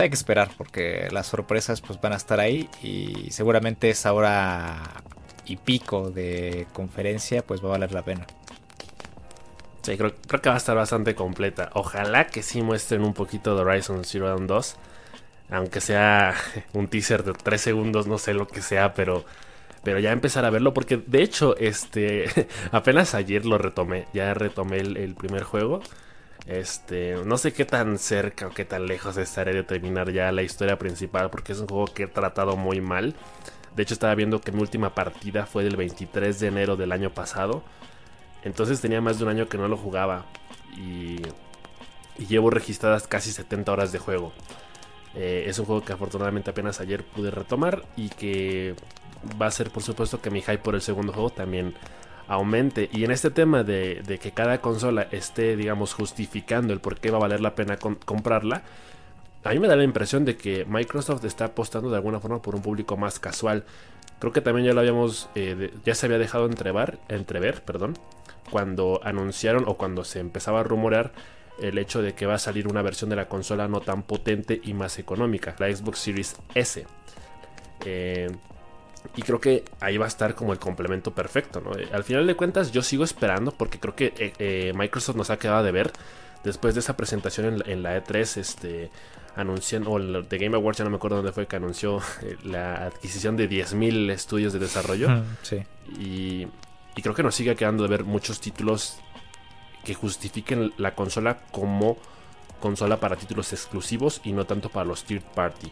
hay 0.02 0.10
que 0.10 0.14
esperar 0.14 0.50
porque 0.56 1.08
las 1.10 1.26
sorpresas 1.26 1.80
pues 1.80 2.00
van 2.00 2.12
a 2.12 2.16
estar 2.16 2.40
ahí 2.40 2.68
y 2.82 3.30
seguramente 3.30 3.90
esa 3.90 4.12
hora 4.12 5.02
y 5.46 5.56
pico 5.56 6.10
de 6.10 6.66
conferencia 6.72 7.42
pues 7.42 7.62
va 7.62 7.68
a 7.68 7.72
valer 7.72 7.92
la 7.92 8.02
pena. 8.02 8.26
Sí, 9.82 9.96
creo, 9.96 10.14
que 10.14 10.48
va 10.48 10.54
a 10.54 10.58
estar 10.58 10.76
bastante 10.76 11.14
completa. 11.14 11.70
Ojalá 11.74 12.26
que 12.26 12.42
sí 12.42 12.60
muestren 12.62 13.02
un 13.02 13.14
poquito 13.14 13.54
de 13.56 13.62
Horizon 13.62 14.04
Zero 14.04 14.28
Dawn 14.28 14.46
2. 14.46 14.76
Aunque 15.50 15.80
sea 15.80 16.34
un 16.74 16.88
teaser 16.88 17.24
de 17.24 17.32
3 17.32 17.60
segundos, 17.60 18.06
no 18.06 18.18
sé 18.18 18.34
lo 18.34 18.46
que 18.46 18.62
sea, 18.62 18.94
pero, 18.94 19.24
pero 19.82 19.98
ya 19.98 20.12
empezar 20.12 20.44
a 20.44 20.50
verlo. 20.50 20.74
Porque 20.74 20.98
de 20.98 21.22
hecho, 21.22 21.56
este 21.56 22.26
apenas 22.72 23.14
ayer 23.14 23.46
lo 23.46 23.58
retomé. 23.58 24.06
Ya 24.12 24.34
retomé 24.34 24.78
el 24.78 25.14
primer 25.14 25.44
juego. 25.44 25.80
Este, 26.50 27.14
no 27.24 27.38
sé 27.38 27.52
qué 27.52 27.64
tan 27.64 27.96
cerca 27.96 28.48
o 28.48 28.50
qué 28.50 28.64
tan 28.64 28.86
lejos 28.86 29.16
estaré 29.16 29.54
de 29.54 29.62
terminar 29.62 30.10
ya 30.10 30.32
la 30.32 30.42
historia 30.42 30.76
principal, 30.80 31.30
porque 31.30 31.52
es 31.52 31.60
un 31.60 31.68
juego 31.68 31.84
que 31.84 32.02
he 32.02 32.06
tratado 32.08 32.56
muy 32.56 32.80
mal. 32.80 33.14
De 33.76 33.84
hecho, 33.84 33.94
estaba 33.94 34.16
viendo 34.16 34.40
que 34.40 34.50
mi 34.50 34.60
última 34.60 34.92
partida 34.92 35.46
fue 35.46 35.62
del 35.62 35.76
23 35.76 36.40
de 36.40 36.48
enero 36.48 36.74
del 36.76 36.90
año 36.90 37.14
pasado. 37.14 37.62
Entonces 38.42 38.80
tenía 38.80 39.00
más 39.00 39.18
de 39.18 39.24
un 39.26 39.30
año 39.30 39.48
que 39.48 39.58
no 39.58 39.68
lo 39.68 39.76
jugaba. 39.76 40.26
Y, 40.76 41.22
llevo 42.18 42.50
registradas 42.50 43.06
casi 43.06 43.30
70 43.30 43.70
horas 43.70 43.92
de 43.92 44.00
juego. 44.00 44.32
Eh, 45.14 45.44
es 45.46 45.56
un 45.60 45.66
juego 45.66 45.84
que 45.84 45.92
afortunadamente 45.92 46.50
apenas 46.50 46.80
ayer 46.80 47.04
pude 47.04 47.30
retomar. 47.30 47.84
Y 47.96 48.08
que 48.08 48.74
va 49.40 49.46
a 49.46 49.50
ser 49.52 49.70
por 49.70 49.84
supuesto 49.84 50.20
que 50.20 50.30
mi 50.30 50.40
hype 50.42 50.58
por 50.58 50.74
el 50.74 50.82
segundo 50.82 51.12
juego 51.12 51.30
también 51.30 51.74
aumente. 52.30 52.88
Y 52.92 53.04
en 53.04 53.10
este 53.10 53.30
tema 53.30 53.64
de, 53.64 54.18
que 54.22 54.30
cada 54.30 54.60
consola 54.60 55.08
esté, 55.10 55.56
digamos, 55.56 55.92
justificando 55.92 56.72
el 56.72 56.80
por 56.80 56.98
qué 56.98 57.10
va 57.10 57.18
a 57.18 57.20
valer 57.22 57.40
la 57.40 57.56
pena 57.56 57.76
comprarla, 57.76 58.62
a 59.42 59.50
mí 59.50 59.58
me 59.58 59.66
da 59.66 59.74
la 59.74 59.82
impresión 59.82 60.24
de 60.24 60.36
que 60.36 60.64
Microsoft 60.64 61.24
está 61.24 61.46
apostando 61.46 61.90
de 61.90 61.96
alguna 61.96 62.20
forma 62.20 62.40
por 62.40 62.54
un 62.54 62.62
público 62.62 62.96
más 62.96 63.18
casual. 63.18 63.64
Creo 64.20 64.32
que 64.32 64.40
también 64.40 64.66
ya 64.66 64.74
lo 64.74 64.80
habíamos, 64.80 65.28
eh, 65.34 65.72
ya 65.84 65.94
se 65.94 66.06
había 66.06 66.18
dejado 66.18 66.46
entrever, 66.46 66.98
entrever, 67.08 67.62
perdón, 67.62 67.94
cuando 68.50 69.00
anunciaron 69.02 69.64
o 69.66 69.76
cuando 69.76 70.04
se 70.04 70.20
empezaba 70.20 70.60
a 70.60 70.62
rumorear 70.62 71.12
el 71.60 71.78
hecho 71.78 72.00
de 72.00 72.14
que 72.14 72.26
va 72.26 72.34
a 72.34 72.38
salir 72.38 72.68
una 72.68 72.82
versión 72.82 73.10
de 73.10 73.16
la 73.16 73.28
consola 73.28 73.66
no 73.66 73.80
tan 73.80 74.02
potente 74.02 74.60
y 74.62 74.72
más 74.72 74.98
económica, 74.98 75.56
la 75.58 75.74
Xbox 75.74 75.98
Series 75.98 76.36
S. 76.54 76.86
Eh, 77.84 78.30
y 79.16 79.22
creo 79.22 79.40
que 79.40 79.64
ahí 79.80 79.96
va 79.96 80.04
a 80.04 80.08
estar 80.08 80.34
como 80.34 80.52
el 80.52 80.58
complemento 80.58 81.12
perfecto, 81.12 81.60
¿no? 81.60 81.72
Al 81.92 82.04
final 82.04 82.26
de 82.26 82.34
cuentas 82.36 82.70
yo 82.72 82.82
sigo 82.82 83.04
esperando 83.04 83.52
porque 83.52 83.78
creo 83.78 83.94
que 83.94 84.12
eh, 84.16 84.32
eh, 84.38 84.72
Microsoft 84.74 85.16
nos 85.16 85.30
ha 85.30 85.38
quedado 85.38 85.62
de 85.62 85.72
ver 85.72 85.92
después 86.44 86.74
de 86.74 86.80
esa 86.80 86.96
presentación 86.96 87.62
en, 87.66 87.82
la 87.82 88.02
E3, 88.02 88.36
este, 88.38 88.90
anunciando, 89.36 89.90
o 89.90 89.98
de 89.98 90.38
Game 90.38 90.56
Awards, 90.56 90.78
ya 90.78 90.84
no 90.84 90.90
me 90.90 90.96
acuerdo 90.96 91.16
dónde 91.16 91.32
fue, 91.32 91.46
que 91.46 91.56
anunció 91.56 92.00
eh, 92.22 92.36
la 92.44 92.86
adquisición 92.86 93.36
de 93.36 93.48
10.000 93.48 94.10
estudios 94.10 94.52
de 94.52 94.58
desarrollo. 94.58 95.24
sí. 95.42 95.62
Y, 95.98 96.46
Y 96.96 97.02
creo 97.02 97.14
que 97.14 97.22
nos 97.22 97.34
sigue 97.34 97.54
quedando 97.56 97.82
de 97.82 97.88
ver 97.88 98.04
muchos 98.04 98.40
títulos 98.40 98.98
que 99.84 99.94
justifiquen 99.94 100.72
la 100.76 100.94
consola 100.94 101.38
como 101.50 101.96
consola 102.60 103.00
para 103.00 103.16
títulos 103.16 103.52
exclusivos 103.52 104.20
y 104.22 104.32
no 104.32 104.44
tanto 104.44 104.68
para 104.68 104.84
los 104.84 105.04
third 105.04 105.22
party. 105.34 105.70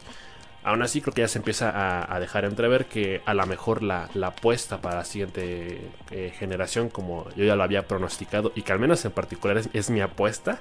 Aún 0.68 0.82
así 0.82 1.00
creo 1.00 1.14
que 1.14 1.22
ya 1.22 1.28
se 1.28 1.38
empieza 1.38 2.12
a, 2.14 2.20
dejar 2.20 2.44
entrever 2.44 2.84
que 2.84 3.22
a 3.24 3.32
lo 3.32 3.46
mejor 3.46 3.82
la, 3.82 4.10
apuesta 4.22 4.82
para 4.82 4.96
la 4.96 5.04
siguiente 5.06 5.80
eh, 6.10 6.30
generación, 6.38 6.90
como 6.90 7.26
yo 7.30 7.46
ya 7.46 7.56
lo 7.56 7.62
había 7.62 7.88
pronosticado 7.88 8.52
y 8.54 8.60
que 8.60 8.72
al 8.74 8.78
menos 8.78 9.02
en 9.06 9.12
particular 9.12 9.62
es, 9.72 9.88
mi 9.88 10.02
apuesta, 10.02 10.60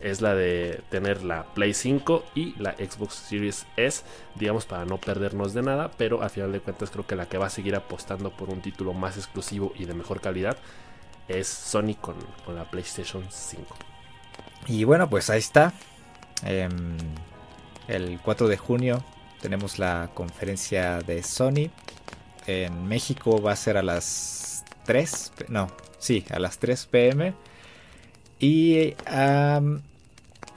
es 0.00 0.22
la 0.22 0.34
de 0.34 0.80
tener 0.88 1.22
la 1.22 1.44
Play 1.52 1.74
5 1.74 2.24
y 2.34 2.54
la 2.58 2.72
Xbox 2.72 3.12
Series 3.12 3.66
S, 3.76 4.04
digamos 4.36 4.64
para 4.64 4.86
no 4.86 4.96
perdernos 4.96 5.52
de 5.52 5.64
nada, 5.64 5.90
pero 5.98 6.22
al 6.22 6.30
final 6.30 6.50
de 6.52 6.60
cuentas 6.60 6.90
creo 6.90 7.06
que 7.06 7.14
la 7.14 7.26
que 7.26 7.36
va 7.36 7.48
a 7.48 7.50
seguir 7.50 7.76
apostando 7.76 8.30
por 8.30 8.48
un 8.48 8.62
título 8.62 8.94
más 8.94 9.18
exclusivo 9.18 9.74
y 9.76 9.84
de 9.84 9.92
mejor 9.92 10.22
calidad 10.22 10.56
es 11.28 11.46
Sony 11.46 11.94
con, 12.00 12.16
la 12.54 12.64
PlayStation 12.70 13.26
5. 13.28 13.76
Y 14.66 14.84
bueno, 14.84 15.10
pues 15.10 15.28
ahí 15.28 15.40
está. 15.40 15.74
Em, 16.42 16.96
el 17.90 18.20
4 18.22 18.48
de 18.48 18.56
junio 18.56 19.04
tenemos 19.40 19.78
la 19.78 20.10
conferencia 20.14 21.00
de 21.00 21.22
Sony. 21.22 21.70
En 22.46 22.88
México 22.88 23.40
va 23.40 23.52
a 23.52 23.56
ser 23.56 23.76
a 23.76 23.82
las 23.82 24.64
3. 24.84 25.32
No, 25.48 25.70
sí, 25.98 26.24
a 26.30 26.38
las 26.38 26.58
3 26.58 26.86
pm. 26.86 27.34
Y 28.38 28.94
en 29.06 29.82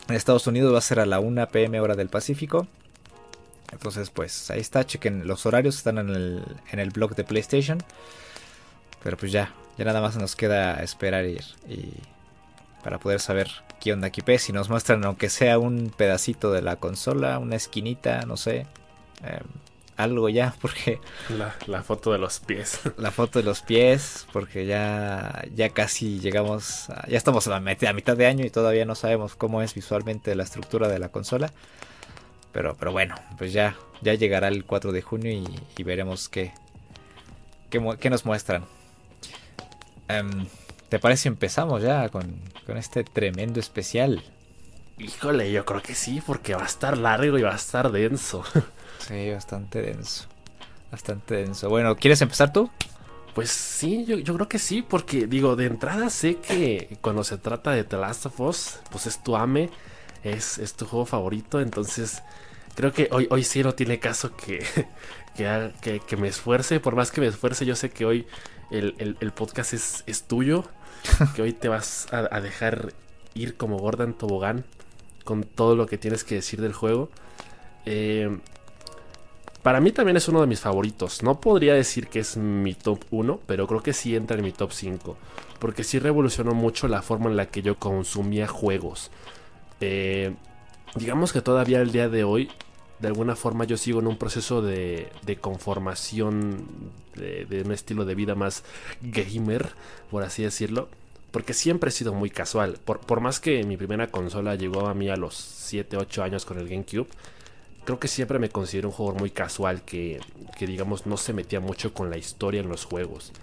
Estados 0.09 0.47
Unidos 0.47 0.73
va 0.73 0.77
a 0.77 0.81
ser 0.81 0.99
a 0.99 1.05
la 1.05 1.19
1 1.19 1.47
pm 1.47 1.79
hora 1.79 1.95
del 1.95 2.09
Pacífico. 2.09 2.67
Entonces, 3.71 4.09
pues 4.09 4.51
ahí 4.51 4.59
está. 4.59 4.85
Chequen 4.85 5.27
los 5.27 5.45
horarios. 5.45 5.77
Están 5.77 5.97
en 5.97 6.09
el, 6.09 6.43
en 6.71 6.79
el 6.79 6.91
blog 6.91 7.15
de 7.15 7.23
PlayStation. 7.23 7.83
Pero 9.03 9.17
pues 9.17 9.31
ya, 9.31 9.53
ya 9.77 9.85
nada 9.85 10.01
más 10.01 10.15
nos 10.15 10.35
queda 10.35 10.81
esperar 10.83 11.25
ir 11.25 11.43
y 11.67 11.91
para 12.83 12.99
poder 12.99 13.19
saber 13.19 13.49
qué 13.79 13.93
onda 13.93 14.07
aquí 14.07 14.21
Si 14.37 14.51
nos 14.51 14.69
muestran 14.69 15.03
aunque 15.05 15.29
sea 15.29 15.57
un 15.57 15.91
pedacito 15.95 16.51
de 16.51 16.61
la 16.61 16.75
consola, 16.75 17.39
una 17.39 17.55
esquinita, 17.55 18.25
no 18.25 18.37
sé, 18.37 18.67
em, 19.23 19.47
algo 19.95 20.29
ya, 20.29 20.55
porque 20.61 20.99
la, 21.67 21.83
foto 21.83 22.11
de 22.11 22.17
los 22.17 22.39
pies, 22.39 22.79
la 22.97 23.11
foto 23.11 23.39
de 23.39 23.45
los 23.45 23.61
pies, 23.61 24.27
porque 24.33 24.65
ya 24.65 25.45
ya 25.55 25.69
casi 25.69 26.19
llegamos, 26.19 26.87
ya 27.07 27.17
estamos 27.17 27.47
a, 27.47 27.59
mitad 27.59 28.17
de 28.17 28.27
año 28.27 28.45
y 28.45 28.49
todavía 28.49 28.85
no 28.85 28.95
sabemos 28.95 29.35
cómo 29.35 29.61
es 29.61 29.73
visualmente 29.73 30.35
la 30.35 30.43
estructura 30.43 30.87
de 30.87 30.99
la 30.99 31.09
consola. 31.09 31.51
Pero, 32.51 32.75
pero 32.77 32.91
bueno, 32.91 33.15
pues 33.39 33.51
ya, 33.51 33.75
ya 34.01 34.13
llegará 34.13 34.47
el 34.47 34.63
4 34.63 34.91
de 34.91 35.01
junio 35.01 35.31
y, 35.31 35.83
veremos 35.83 36.29
qué, 36.29 36.53
qué, 37.71 37.81
qué 37.99 38.09
nos 38.11 38.25
muestran. 38.25 38.65
Em, 40.07 40.45
¿Te 40.93 40.99
parece 40.99 41.27
empezamos 41.27 41.81
ya 41.81 42.07
con, 42.09 42.39
este 42.77 43.03
tremendo 43.03 43.59
especial? 43.59 44.21
Híjole, 44.99 45.51
yo 45.51 45.65
creo 45.65 45.81
que 45.81 45.95
sí, 45.95 46.21
porque 46.23 46.53
va 46.53 46.61
a 46.61 46.67
estar 46.67 46.99
largo 46.99 47.35
y 47.39 47.41
va 47.41 47.53
a 47.53 47.55
estar 47.55 47.91
denso. 47.91 48.43
Sí, 48.99 49.31
bastante 49.31 49.81
denso. 49.81 50.27
Bastante 50.91 51.33
denso. 51.33 51.67
Bueno, 51.67 51.95
¿quieres 51.95 52.21
empezar 52.21 52.53
tú? 52.53 52.69
Pues 53.33 53.49
sí, 53.49 54.05
yo, 54.05 54.35
creo 54.35 54.47
que 54.47 54.59
sí, 54.59 54.83
porque 54.83 55.25
digo, 55.25 55.55
de 55.55 55.65
entrada 55.65 56.11
sé 56.11 56.35
que 56.35 56.99
cuando 57.01 57.23
se 57.23 57.39
trata 57.39 57.71
de 57.71 57.83
The 57.83 57.97
Last 57.97 58.27
of 58.27 58.39
Us, 58.39 58.79
pues 58.91 59.07
es 59.07 59.23
tu 59.23 59.35
ame, 59.35 59.71
es, 60.23 60.59
es 60.59 60.75
tu 60.75 60.85
juego 60.85 61.07
favorito, 61.07 61.59
entonces 61.59 62.21
creo 62.75 62.93
que 62.93 63.09
hoy, 63.11 63.27
hoy 63.31 63.43
sí 63.43 63.63
no 63.63 63.73
tiene 63.73 63.97
caso 63.97 64.35
que, 64.35 64.63
que, 65.35 66.01
que, 66.05 66.17
me 66.17 66.27
esfuerce, 66.27 66.79
por 66.79 66.95
más 66.95 67.09
que 67.09 67.19
me 67.19 67.25
esfuerce, 67.25 67.65
yo 67.65 67.75
sé 67.75 67.89
que 67.89 68.05
hoy 68.05 68.27
el, 68.69 69.31
podcast 69.35 69.73
es, 69.73 70.03
es, 70.05 70.23
tuyo, 70.23 70.65
que 71.35 71.41
hoy 71.41 71.53
te 71.53 71.69
vas 71.69 72.07
a, 72.11 72.39
dejar 72.41 72.93
ir 73.33 73.55
como 73.55 73.77
Gordon 73.77 74.13
Tobogán 74.13 74.63
con 75.23 75.43
todo 75.43 75.75
lo 75.75 75.85
que 75.85 75.97
tienes 75.97 76.23
que 76.23 76.35
decir 76.35 76.61
del 76.61 76.73
juego. 76.73 77.09
Eh, 77.85 78.37
para 79.61 79.79
mí 79.79 79.91
también 79.93 80.17
es 80.17 80.27
uno 80.27 80.41
de 80.41 80.47
mis 80.47 80.59
favoritos. 80.59 81.23
No 81.23 81.39
podría 81.39 81.73
decir 81.73 82.07
que 82.07 82.19
es 82.19 82.35
mi 82.35 82.73
top 82.73 82.99
1, 83.11 83.39
pero 83.45 83.65
creo 83.65 83.81
que 83.81 83.93
sí 83.93 84.15
entra 84.15 84.37
en 84.37 84.43
mi 84.43 84.51
top 84.51 84.73
5. 84.73 85.17
Porque 85.59 85.85
sí 85.85 85.99
revolucionó 85.99 86.53
mucho 86.53 86.89
la 86.89 87.01
forma 87.01 87.29
en 87.29 87.37
la 87.37 87.45
que 87.45 87.61
yo 87.61 87.77
consumía 87.79 88.47
juegos. 88.47 89.09
Eh, 89.79 90.35
digamos 90.95 91.31
que 91.31 91.41
todavía 91.41 91.81
el 91.81 91.93
día 91.93 92.09
de 92.09 92.25
hoy 92.25 92.49
de 93.03 93.09
alguna 93.09 93.35
forma 93.35 93.65
yo 93.65 93.75
sigo 93.75 93.99
en 93.99 94.07
un 94.07 94.15
proceso 94.17 94.61
de, 94.61 95.09
conformación 95.41 96.65
de, 97.15 97.61
un 97.65 97.73
estilo 97.73 98.05
de 98.05 98.15
vida 98.15 98.33
más 98.33 98.63
gamer, 99.01 99.73
por 100.09 100.23
así 100.23 100.41
decirlo. 100.41 100.87
Porque 101.29 101.53
siempre 101.53 101.89
he 101.89 101.91
sido 101.91 102.13
muy 102.13 102.29
casual. 102.29 102.79
Por, 102.85 103.19
más 103.19 103.41
que 103.41 103.65
mi 103.65 103.75
primera 103.75 104.07
consola 104.07 104.55
llegó 104.55 104.87
a 104.87 104.93
mí 104.93 105.09
a 105.09 105.17
los 105.17 105.35
7, 105.35 105.97
8 105.97 106.23
años 106.23 106.45
con 106.45 106.57
el 106.57 106.69
GameCube, 106.69 107.09
creo 107.83 107.99
que 107.99 108.07
siempre 108.07 108.39
me 108.39 108.47
considero 108.47 108.87
un 108.87 108.93
jugador 108.93 109.19
muy 109.19 109.31
casual 109.31 109.81
que, 109.81 110.21
digamos 110.61 111.05
no 111.05 111.17
se 111.17 111.33
metía 111.33 111.59
mucho 111.59 111.93
con 111.93 112.09
la 112.09 112.17
historia 112.17 112.61
en 112.61 112.69
los 112.69 112.85
juegos. 112.85 113.33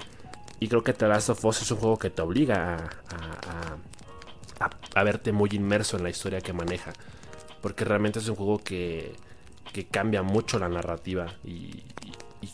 Y 0.59 0.69
creo 0.69 0.83
que 0.83 0.95
The 0.95 1.07
Last 1.07 1.29
of 1.29 1.45
Us 1.45 1.61
es 1.61 1.71
un 1.71 1.77
juego 1.77 1.99
que 1.99 2.09
te 2.09 2.23
obliga 2.23 2.77
a, 2.77 4.65
a, 4.65 4.71
a 4.95 5.05
verte 5.05 5.33
muy 5.33 5.51
inmerso 5.53 5.99
en 5.99 6.05
la 6.05 6.09
historia 6.09 6.41
que 6.41 6.55
maneja. 6.55 6.95
Porque 7.61 7.85
realmente 7.85 8.21
es 8.21 8.29
un 8.29 8.37
juego 8.37 8.57
que, 8.57 9.13
que 9.73 9.87
cambia 9.87 10.23
mucho 10.23 10.59
la 10.59 10.69
narrativa 10.69 11.27
y, 11.45 11.83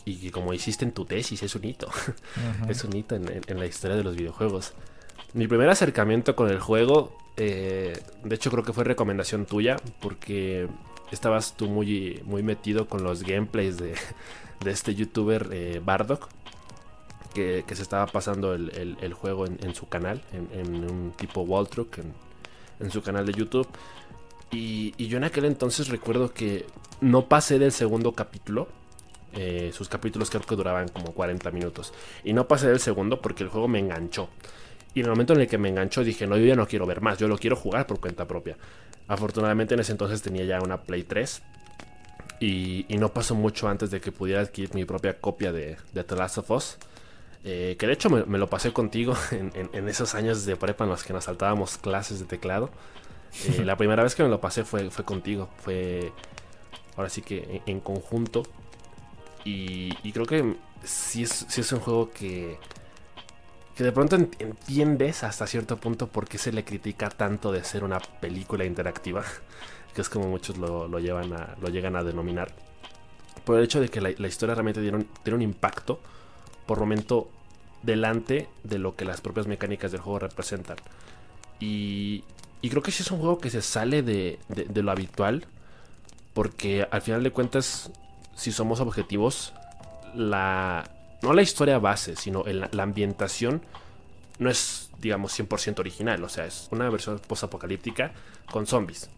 y, 0.05 0.29
como 0.31 0.53
hiciste 0.53 0.85
en 0.85 0.91
tu 0.91 1.05
tesis, 1.05 1.41
es 1.43 1.55
un 1.55 1.65
hito. 1.65 1.89
es 2.69 2.83
un 2.83 2.95
hito 2.95 3.15
en, 3.15 3.59
la 3.59 3.65
historia 3.65 3.95
de 3.95 4.03
los 4.03 4.15
videojuegos. 4.15 4.73
Mi 5.33 5.47
primer 5.47 5.69
acercamiento 5.69 6.35
con 6.35 6.49
el 6.49 6.59
juego, 6.59 7.17
eh, 7.37 7.99
de 8.23 8.35
hecho 8.35 8.51
creo 8.51 8.63
que 8.63 8.73
fue 8.73 8.83
recomendación 8.83 9.45
tuya, 9.45 9.77
porque 10.01 10.67
estabas 11.11 11.55
tú 11.55 11.67
muy, 11.67 12.21
muy 12.25 12.43
metido 12.43 12.87
con 12.87 13.03
los 13.03 13.23
gameplays 13.23 13.77
de, 13.77 13.95
de 14.63 14.71
este 14.71 14.95
youtuber 14.95 15.49
eh, 15.51 15.81
Bardock. 15.83 16.29
Que, 17.33 17.63
se 17.67 17.83
estaba 17.83 18.07
pasando 18.07 18.55
el, 18.55 19.13
juego 19.13 19.45
en, 19.45 19.75
su 19.75 19.87
canal, 19.87 20.23
en, 20.33 20.89
un 20.89 21.11
tipo 21.15 21.41
Waltruck, 21.41 21.99
en, 21.99 22.11
en 22.79 22.89
su 22.89 23.03
canal 23.03 23.27
de 23.27 23.33
YouTube. 23.33 23.67
Y, 24.51 24.93
yo 25.07 25.17
en 25.17 25.23
aquel 25.23 25.45
entonces 25.45 25.89
recuerdo 25.89 26.33
que 26.33 26.65
no 27.01 27.27
pasé 27.27 27.59
del 27.59 27.71
segundo 27.71 28.13
capítulo. 28.13 28.67
Eh, 29.33 29.71
sus 29.73 29.89
capítulos 29.89 30.29
creo 30.29 30.41
que 30.41 30.55
duraban 30.55 30.87
como 30.87 31.13
40 31.13 31.51
minutos. 31.51 31.93
Y 32.23 32.33
no 32.33 32.47
pasé 32.47 32.67
del 32.67 32.79
segundo 32.79 33.21
porque 33.21 33.43
el 33.43 33.49
juego 33.49 33.67
me 33.67 33.79
enganchó. 33.79 34.29
Y 34.93 35.01
en 35.01 35.05
el 35.05 35.11
momento 35.11 35.33
en 35.33 35.41
el 35.41 35.47
que 35.47 35.57
me 35.57 35.69
enganchó 35.69 36.03
dije, 36.03 36.25
no, 36.25 36.37
yo 36.37 36.45
ya 36.45 36.55
no 36.55 36.67
quiero 36.67 36.85
ver 36.85 37.01
más, 37.01 37.19
yo 37.19 37.27
lo 37.27 37.37
quiero 37.37 37.55
jugar 37.55 37.85
por 37.85 37.99
cuenta 37.99 38.25
propia. 38.25 38.57
Afortunadamente 39.07 39.73
en 39.73 39.81
ese 39.81 39.91
entonces 39.91 40.21
tenía 40.21 40.45
ya 40.45 40.59
una 40.61 40.81
Play 40.81 41.03
3. 41.03 41.43
Y, 42.39 42.85
no 42.97 43.13
pasó 43.13 43.35
mucho 43.35 43.67
antes 43.67 43.91
de 43.91 43.99
que 43.99 44.11
pudiera 44.11 44.41
adquirir 44.41 44.73
mi 44.73 44.85
propia 44.85 45.19
copia 45.19 45.51
de, 45.51 45.77
de 45.93 46.03
The 46.03 46.15
Last 46.15 46.37
of 46.39 46.51
Us. 46.51 46.77
Eh, 47.43 47.77
que 47.79 47.87
de 47.87 47.93
hecho 47.93 48.09
me, 48.09 48.37
lo 48.37 48.49
pasé 48.49 48.73
contigo 48.73 49.15
en, 49.31 49.87
esos 49.87 50.15
años 50.15 50.45
de 50.45 50.55
prepa 50.55 50.83
en 50.83 50.89
los 50.89 51.03
que 51.03 51.13
nos 51.13 51.25
saltábamos 51.25 51.77
clases 51.77 52.19
de 52.19 52.25
teclado. 52.25 52.69
Eh, 53.45 53.61
la 53.65 53.75
primera 53.75 54.03
vez 54.03 54.15
que 54.15 54.23
me 54.23 54.29
lo 54.29 54.41
pasé 54.41 54.63
fue, 54.63 54.89
fue 54.89 55.05
contigo. 55.05 55.49
Fue 55.57 56.11
ahora 56.95 57.09
sí 57.09 57.21
que 57.21 57.61
en, 57.65 57.79
conjunto. 57.79 58.43
Y, 59.43 60.11
creo 60.11 60.25
que 60.25 60.55
sí 60.83 61.23
es, 61.23 61.57
es 61.57 61.71
un 61.71 61.79
juego 61.79 62.11
que, 62.11 62.57
que 63.75 63.83
de 63.83 63.93
pronto 63.93 64.17
entiendes 64.17 65.23
hasta 65.23 65.47
cierto 65.47 65.77
punto 65.77 66.07
por 66.07 66.27
qué 66.27 66.37
se 66.37 66.51
le 66.51 66.65
critica 66.65 67.09
tanto 67.09 67.51
de 67.51 67.63
ser 67.63 67.83
una 67.83 67.99
película 67.99 68.65
interactiva. 68.65 69.23
Que 69.95 70.01
es 70.01 70.09
como 70.09 70.27
muchos 70.27 70.59
lo, 70.59 70.99
llevan 70.99 71.33
a, 71.33 71.55
lo 71.59 71.69
llegan 71.69 71.95
a 71.95 72.03
denominar. 72.03 72.53
Por 73.43 73.57
el 73.57 73.63
hecho 73.63 73.79
de 73.81 73.89
que 73.89 73.99
la, 73.99 74.27
historia 74.27 74.53
realmente 74.53 74.79
tiene 74.79 74.97
un, 74.97 75.09
tiene 75.23 75.37
un 75.37 75.41
impacto 75.41 75.99
por 76.67 76.79
momento 76.79 77.31
delante 77.81 78.47
de 78.63 78.77
lo 78.77 78.95
que 78.95 79.05
las 79.05 79.21
propias 79.21 79.47
mecánicas 79.47 79.91
del 79.91 80.01
juego 80.01 80.19
representan. 80.19 80.77
Y, 81.59 82.23
y 82.61 82.69
creo 82.69 82.81
que 82.81 82.91
sí 82.91 83.03
es 83.03 83.11
un 83.11 83.19
juego 83.19 83.39
que 83.39 83.49
se 83.49 83.61
sale 83.61 84.01
de, 84.01 84.39
lo 84.73 84.91
habitual. 84.91 85.45
Porque 86.33 86.87
al 86.91 87.01
final 87.01 87.23
de 87.23 87.31
cuentas, 87.31 87.91
si 88.35 88.51
somos 88.51 88.79
objetivos, 88.79 89.53
la. 90.13 90.91
No 91.23 91.33
la 91.33 91.41
historia 91.41 91.79
base, 91.79 92.15
sino 92.15 92.43
la 92.45 92.83
ambientación 92.83 93.63
no 94.39 94.49
es, 94.49 94.91
digamos, 94.99 95.37
100% 95.37 95.79
original. 95.79 96.23
O 96.23 96.29
sea, 96.29 96.45
es 96.45 96.67
una 96.71 96.89
versión 96.89 97.19
post-apocalíptica 97.19 98.11
con 98.51 98.67
zombies. 98.67 99.09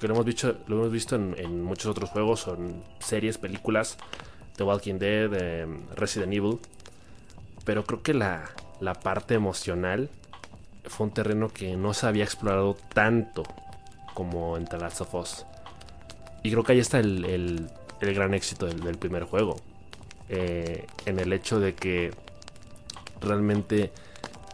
Que 0.00 0.08
lo 0.08 0.14
hemos 0.14 0.26
visto, 0.26 0.56
lo 0.66 0.76
hemos 0.76 0.92
visto 0.92 1.16
en, 1.16 1.62
muchos 1.62 1.86
otros 1.86 2.10
juegos, 2.10 2.46
en 2.48 2.82
series, 3.00 3.38
películas, 3.38 3.96
The 4.56 4.64
Walking 4.64 4.98
Dead, 4.98 5.32
em, 5.34 5.86
Resident 5.94 6.32
Evil. 6.32 6.58
Pero 7.64 7.84
creo 7.84 8.02
que 8.02 8.14
la, 8.14 8.50
la 8.80 8.94
parte 8.94 9.34
emocional 9.34 10.10
fue 10.88 11.06
un 11.06 11.12
terreno 11.12 11.48
que 11.48 11.76
no 11.76 11.94
se 11.94 12.06
había 12.06 12.24
explorado 12.24 12.76
tanto 12.94 13.42
como 14.14 14.56
en 14.56 14.66
The 14.66 14.78
Last 14.78 15.00
of 15.00 15.14
Us. 15.14 15.46
Y 16.42 16.50
creo 16.50 16.64
que 16.64 16.72
ahí 16.72 16.78
está 16.78 16.98
el, 16.98 17.70
gran 18.00 18.34
éxito 18.34 18.66
del, 18.66 18.98
primer 18.98 19.24
juego. 19.24 19.56
Eh, 20.28 20.86
en 21.06 21.18
el 21.18 21.32
hecho 21.32 21.60
de 21.60 21.74
que 21.74 22.12
realmente 23.20 23.92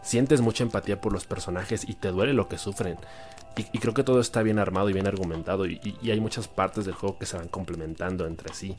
sientes 0.03 0.41
mucha 0.41 0.63
empatía 0.63 1.01
por 1.01 1.11
los 1.11 1.25
personajes 1.25 1.87
y 1.87 1.95
te 1.95 2.09
duele 2.09 2.33
lo 2.33 2.47
que 2.47 2.57
sufren. 2.57 2.97
Y, 3.57 3.79
creo 3.79 3.93
que 3.93 4.03
todo 4.03 4.19
está 4.19 4.43
bien 4.43 4.59
armado 4.59 4.89
y 4.89 4.93
bien 4.93 5.07
argumentado 5.07 5.65
y, 5.65 5.79
hay 6.03 6.19
muchas 6.19 6.47
partes 6.47 6.85
del 6.85 6.93
juego 6.93 7.17
que 7.17 7.25
se 7.25 7.37
van 7.37 7.47
complementando 7.47 8.27
entre 8.27 8.53
sí. 8.53 8.75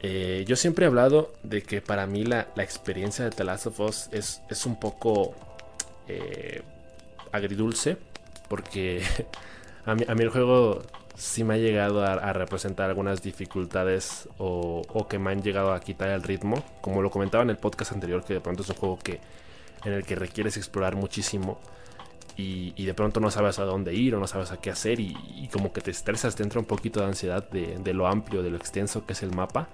Eh, 0.00 0.44
yo 0.46 0.56
siempre 0.56 0.84
he 0.84 0.88
hablado 0.88 1.32
de 1.42 1.62
que 1.62 1.80
para 1.80 2.06
mí 2.06 2.24
la, 2.24 2.48
experiencia 2.56 3.24
de 3.24 3.30
The 3.30 3.44
Last 3.44 3.66
of 3.66 3.80
Us 3.80 4.08
es, 4.10 4.42
es 4.48 4.66
un 4.66 4.80
poco 4.80 5.34
eh, 6.08 6.62
agridulce 7.32 7.96
porque 8.48 9.02
a 9.86 9.94
mí, 9.94 10.04
el 10.18 10.30
juego 10.30 10.82
sí 11.14 11.44
me 11.44 11.54
ha 11.54 11.58
llegado 11.58 12.04
a, 12.04 12.32
representar 12.32 12.88
algunas 12.88 13.22
dificultades 13.22 14.28
o, 14.38 15.06
que 15.08 15.18
me 15.18 15.30
han 15.30 15.42
llegado 15.42 15.72
a 15.72 15.80
quitar 15.80 16.10
el 16.10 16.22
ritmo. 16.22 16.62
Como 16.80 17.02
lo 17.02 17.10
comentaba 17.10 17.42
en 17.42 17.50
el 17.50 17.56
podcast 17.56 17.92
anterior, 17.92 18.24
que 18.24 18.34
de 18.34 18.40
pronto 18.40 18.62
es 18.62 18.68
un 18.68 18.76
juego 18.76 18.98
que 18.98 19.20
en 19.84 19.92
el 19.92 20.04
que 20.04 20.16
requieres 20.16 20.56
explorar 20.56 20.96
muchísimo 20.96 21.58
y, 22.36 22.84
de 22.84 22.92
pronto 22.92 23.18
no 23.18 23.30
sabes 23.30 23.58
a 23.58 23.64
dónde 23.64 23.94
ir 23.94 24.14
o 24.14 24.20
no 24.20 24.26
sabes 24.26 24.52
a 24.52 24.58
qué 24.58 24.70
hacer 24.70 25.00
y, 25.00 25.48
como 25.52 25.72
que 25.72 25.80
te 25.80 25.90
estresas, 25.90 26.36
te 26.36 26.42
entra 26.42 26.60
un 26.60 26.66
poquito 26.66 27.00
de 27.00 27.06
ansiedad 27.06 27.48
de, 27.48 27.94
lo 27.94 28.06
amplio, 28.06 28.42
de 28.42 28.50
lo 28.50 28.56
extenso 28.56 29.06
que 29.06 29.14
es 29.14 29.22
el 29.22 29.34
mapa 29.34 29.68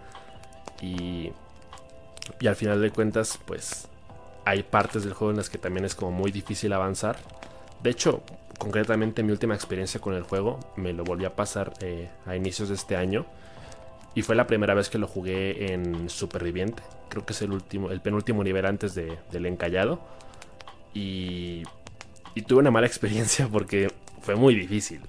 y, 0.81 1.33
y 2.39 2.47
al 2.47 2.55
final 2.55 2.81
de 2.81 2.91
cuentas 2.91 3.39
pues 3.45 3.89
hay 4.45 4.63
partes 4.63 5.05
del 5.05 5.15
juego 5.15 5.31
en 5.31 5.37
las 5.37 5.51
que 5.51 5.59
también 5.59 5.85
es 5.85 5.95
como 5.95 6.11
muy 6.13 6.31
difícil 6.31 6.73
avanzar. 6.73 7.17
De 7.83 7.91
hecho, 7.91 8.23
concretamente 8.59 9.23
mi 9.23 9.33
última 9.33 9.55
experiencia 9.55 10.01
con 10.01 10.15
el 10.15 10.23
juego 10.23 10.61
me 10.77 10.93
lo 10.93 11.05
volví 11.05 11.25
a 11.25 11.35
pasar 11.35 11.73
eh, 11.81 12.11
a 12.27 12.37
inicios 12.37 12.69
de 12.69 12.75
este 12.75 12.97
año 12.97 13.27
y 14.15 14.23
fue 14.23 14.35
la 14.35 14.47
primera 14.47 14.75
vez 14.75 14.91
que 14.91 14.99
lo 14.99 15.07
jugué 15.07 15.73
en 15.73 16.09
Superviviente. 16.11 16.83
Creo 17.09 17.25
que 17.25 17.33
es 17.33 17.43
el 17.43 17.53
último, 17.53 17.91
el 17.91 18.01
penúltimo 18.01 18.45
nivel 18.45 18.67
antes 18.67 18.95
del 18.95 19.47
encallado. 19.47 20.01
Y, 20.95 21.63
y 22.35 22.43
tuve 22.43 22.61
una 22.61 22.71
mala 22.71 22.87
experiencia 22.93 23.49
porque 23.49 23.89
fue 24.21 24.35
muy 24.35 24.55
difícil. 24.55 25.01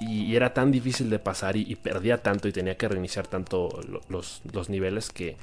Y, 0.00 0.34
era 0.34 0.52
tan 0.52 0.72
difícil 0.72 1.10
de 1.10 1.18
pasar 1.18 1.56
y, 1.56 1.74
perdía 1.76 2.22
tanto 2.22 2.48
y 2.48 2.52
tenía 2.52 2.76
que 2.76 2.88
reiniciar 2.88 3.28
tanto 3.28 3.80
los, 4.08 4.42
niveles 4.68 5.10
que, 5.10 5.36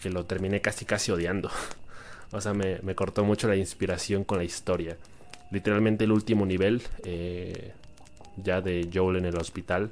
que, 0.00 0.10
lo 0.10 0.24
terminé 0.24 0.60
casi 0.60 0.84
casi 0.84 1.10
odiando. 1.12 1.50
o 2.32 2.40
sea, 2.40 2.54
me, 2.54 2.78
me, 2.82 2.94
cortó 2.94 3.24
mucho 3.24 3.48
la 3.48 3.56
inspiración 3.56 4.24
con 4.24 4.38
la 4.38 4.44
historia. 4.44 4.96
Literalmente 5.50 6.04
el 6.04 6.12
último 6.12 6.44
nivel, 6.44 6.82
eh, 7.04 7.72
ya 8.36 8.60
de 8.60 8.88
Joel 8.92 9.16
en 9.16 9.26
el 9.26 9.36
hospital, 9.36 9.90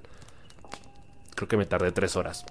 creo 1.35 1.49
que 1.49 1.57
me 1.57 1.67
tardé 1.67 1.93
tres 1.93 2.17
horas. 2.17 2.45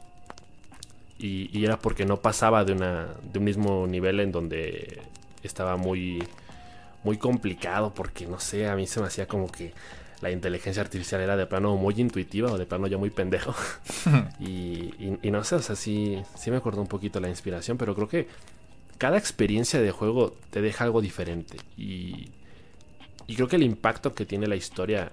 Y, 1.19 1.63
era 1.63 1.77
porque 1.77 2.05
no 2.05 2.17
pasaba 2.17 2.65
de, 2.65 2.73
una, 2.73 3.07
de 3.31 3.39
un 3.39 3.45
mismo 3.45 3.87
nivel 3.87 4.19
en 4.19 4.31
donde 4.31 5.01
estaba 5.43 5.77
muy, 5.77 6.23
muy 7.03 7.17
complicado. 7.17 7.93
Porque 7.93 8.25
no 8.25 8.39
sé, 8.39 8.67
a 8.67 8.75
mí 8.75 8.87
se 8.87 8.99
me 8.99 9.07
hacía 9.07 9.27
como 9.27 9.51
que 9.51 9.73
la 10.21 10.31
inteligencia 10.31 10.81
artificial 10.81 11.21
era 11.21 11.35
de 11.35 11.45
plano 11.45 11.75
muy 11.75 11.95
intuitiva 11.97 12.51
o 12.51 12.57
de 12.57 12.65
plano 12.65 12.87
ya 12.87 12.97
muy 12.97 13.09
pendejo. 13.09 13.53
y, 14.39 15.17
y, 15.21 15.31
no 15.31 15.43
sé, 15.43 15.55
o 15.55 15.61
sea, 15.61 15.75
sí, 15.75 16.21
sí 16.35 16.51
me 16.51 16.57
acordó 16.57 16.81
un 16.81 16.87
poquito 16.87 17.19
la 17.19 17.29
inspiración, 17.29 17.77
pero 17.77 17.93
creo 17.95 18.07
que 18.07 18.27
cada 18.97 19.17
experiencia 19.17 19.81
de 19.81 19.91
juego 19.91 20.35
te 20.49 20.61
deja 20.61 20.83
algo 20.83 21.01
diferente. 21.01 21.57
Y, 21.77 22.29
creo 23.27 23.47
que 23.47 23.55
el 23.55 23.63
impacto 23.63 24.13
que 24.13 24.25
tiene 24.25 24.47
la 24.47 24.55
historia 24.55 25.11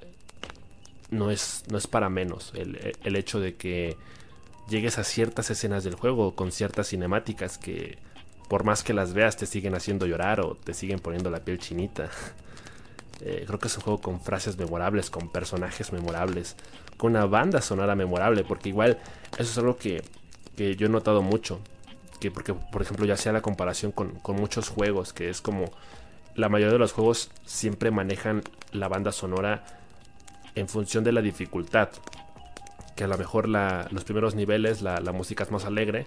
no 1.11 1.31
es, 1.31 1.65
no 1.71 1.79
es 1.79 1.87
para 1.87 2.09
menos. 2.09 2.53
El, 2.55 3.17
hecho 3.17 3.41
de 3.41 3.55
que 3.57 3.97
llegues 4.69 4.99
a 4.99 5.05
ciertas 5.05 5.51
escenas 5.51 5.85
del 5.85 5.95
juego 5.95 6.35
con 6.35 6.53
ciertas 6.53 6.89
cinemáticas 6.89 7.59
que 7.59 7.99
por 8.49 8.65
más 8.65 8.83
que 8.83 8.95
las 8.95 9.15
veas 9.15 9.37
te 9.37 9.47
siguen 9.47 9.75
haciendo 9.75 10.07
llorar 10.07 10.41
o 10.41 10.55
te 10.57 10.75
siguen 10.75 10.99
poniendo 10.99 11.31
la 11.31 11.41
piel 11.41 11.59
chinita. 11.59 12.11
Eh, 13.23 13.45
creo 13.47 13.59
que 13.59 13.69
es 13.69 13.77
un 13.77 13.83
juego 13.83 14.01
con 14.01 14.19
frases 14.23 14.57
memorables, 14.57 15.11
con 15.11 15.31
personajes 15.31 15.93
memorables, 15.93 16.57
con 16.97 17.11
una 17.11 17.27
banda 17.27 17.61
sonora 17.61 17.95
memorable, 17.95 18.45
porque 18.45 18.71
igual 18.71 18.99
eso 19.33 19.43
es 19.43 19.59
algo 19.59 19.77
que, 19.77 20.03
que 20.57 20.75
yo 20.75 20.87
he 20.87 20.89
notado 20.89 21.21
mucho. 21.21 21.61
Que 22.21 22.31
porque, 22.31 22.55
por 22.55 22.83
ejemplo, 22.83 23.07
ya 23.07 23.17
sea 23.17 23.33
la 23.33 23.41
comparación 23.41 23.93
con, 23.93 24.21
muchos 24.37 24.69
juegos, 24.69 25.13
que 25.13 25.31
es 25.31 25.41
como 25.41 25.73
la 26.35 26.49
mayoría 26.49 26.75
de 26.75 26.79
los 26.79 26.93
juegos 26.93 27.31
siempre 27.45 27.91
manejan 27.91 28.43
la 28.73 28.89
banda 28.89 29.11
sonora 29.11 29.65
en 30.55 30.69
función 30.69 31.03
de 31.03 31.13
la 31.13 31.23
dificultad. 31.23 31.89
Que 32.95 33.05
a 33.05 33.09
lo 33.09 33.17
mejor 33.17 33.49
los 33.49 34.05
primeros 34.05 34.35
niveles 34.35 34.83
la, 34.83 35.01
música 35.13 35.45
es 35.45 35.51
más 35.51 35.65
alegre 35.65 36.07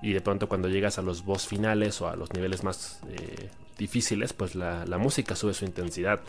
y 0.00 0.12
de 0.12 0.20
pronto 0.20 0.48
cuando 0.48 0.68
llegas 0.68 0.98
a 0.98 1.02
los 1.02 1.24
boss 1.24 1.48
finales 1.48 2.00
o 2.00 2.08
a 2.08 2.14
los 2.14 2.32
niveles 2.32 2.62
más 2.62 3.00
eh, 3.10 3.50
difíciles, 3.76 4.32
pues 4.32 4.54
la, 4.54 4.84
música 4.98 5.34
sube 5.34 5.54
su 5.54 5.64
intensidad. 5.64 6.20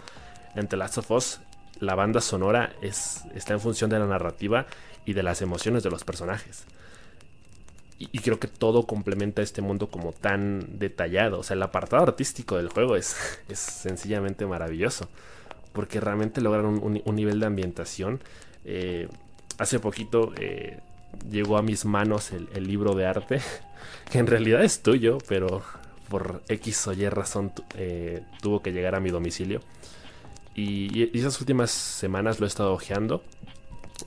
En 0.56 0.68
The 0.68 0.78
Last 0.78 0.98
of 0.98 1.12
Us, 1.12 1.42
la 1.80 1.94
banda 1.94 2.22
sonora 2.22 2.74
es, 2.82 3.26
está 3.36 3.54
en 3.54 3.60
función 3.60 3.92
de 3.92 4.00
la 4.00 4.08
narrativa 4.08 4.66
y 5.06 5.14
de 5.14 5.22
las 5.22 5.44
emociones 5.44 5.84
de 5.84 5.92
los 5.92 6.04
personajes. 6.04 6.66
Y, 8.00 8.10
y, 8.14 8.20
creo 8.20 8.40
que 8.40 8.48
todo 8.48 8.88
complementa 8.88 9.42
este 9.42 9.62
mundo 9.62 9.90
como 9.90 10.14
tan 10.14 10.80
detallado. 10.80 11.40
O 11.40 11.44
sea, 11.44 11.56
el 11.56 11.64
apartado 11.64 12.04
artístico 12.04 12.56
del 12.56 12.70
juego 12.70 12.96
es, 12.96 13.16
es 13.50 13.60
sencillamente 13.60 14.46
maravilloso 14.46 15.10
porque 15.74 16.00
realmente 16.00 16.42
lograron 16.42 16.82
un, 16.84 17.16
nivel 17.16 17.40
de 17.40 17.46
ambientación. 17.46 18.22
Eh, 18.66 19.08
hace 19.58 19.80
poquito 19.80 20.34
eh, 20.38 20.80
llegó 21.30 21.58
a 21.58 21.62
mis 21.62 21.86
manos 21.86 22.32
el, 22.32 22.68
libro 22.68 22.96
de 22.96 23.06
arte, 23.06 23.42
que 24.12 24.20
en 24.20 24.28
realidad 24.28 24.64
es 24.64 24.82
tuyo, 24.82 25.20
pero 25.28 25.64
por 26.10 26.42
X 26.48 26.88
o 26.88 26.94
Y 26.94 27.08
razón 27.08 27.54
eh, 27.76 28.24
tuvo 28.42 28.62
que 28.62 28.72
llegar 28.72 28.96
a 28.96 29.00
mi 29.00 29.10
domicilio. 29.10 29.62
Y, 30.56 31.18
esas 31.18 31.40
últimas 31.40 31.72
semanas 31.72 32.40
lo 32.40 32.46
he 32.46 32.50
estado 32.50 32.74
ojeando. 32.74 33.24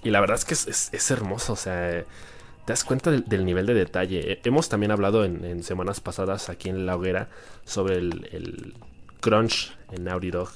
Y 0.03 0.11
la 0.11 0.21
verdad 0.21 0.37
es 0.37 0.45
que 0.45 0.55
es, 0.55 1.11
hermoso, 1.11 1.53
o 1.53 1.57
sea, 1.57 2.05
te 2.65 2.73
das 2.73 2.85
cuenta 2.85 3.11
del, 3.11 3.45
nivel 3.45 3.67
de 3.67 3.75
detalle. 3.75 4.41
Hemos 4.45 4.69
también 4.69 4.93
hablado 4.93 5.25
en, 5.25 5.63
semanas 5.65 6.01
pasadas 6.01 6.49
aquí 6.49 6.69
en 6.69 6.87
La 6.87 6.97
Hoguera 6.97 7.29
sobre 7.65 7.97
el, 7.97 8.75
crunch 9.21 9.73
en 9.93 10.05
Naughty 10.05 10.31
Dog 10.31 10.51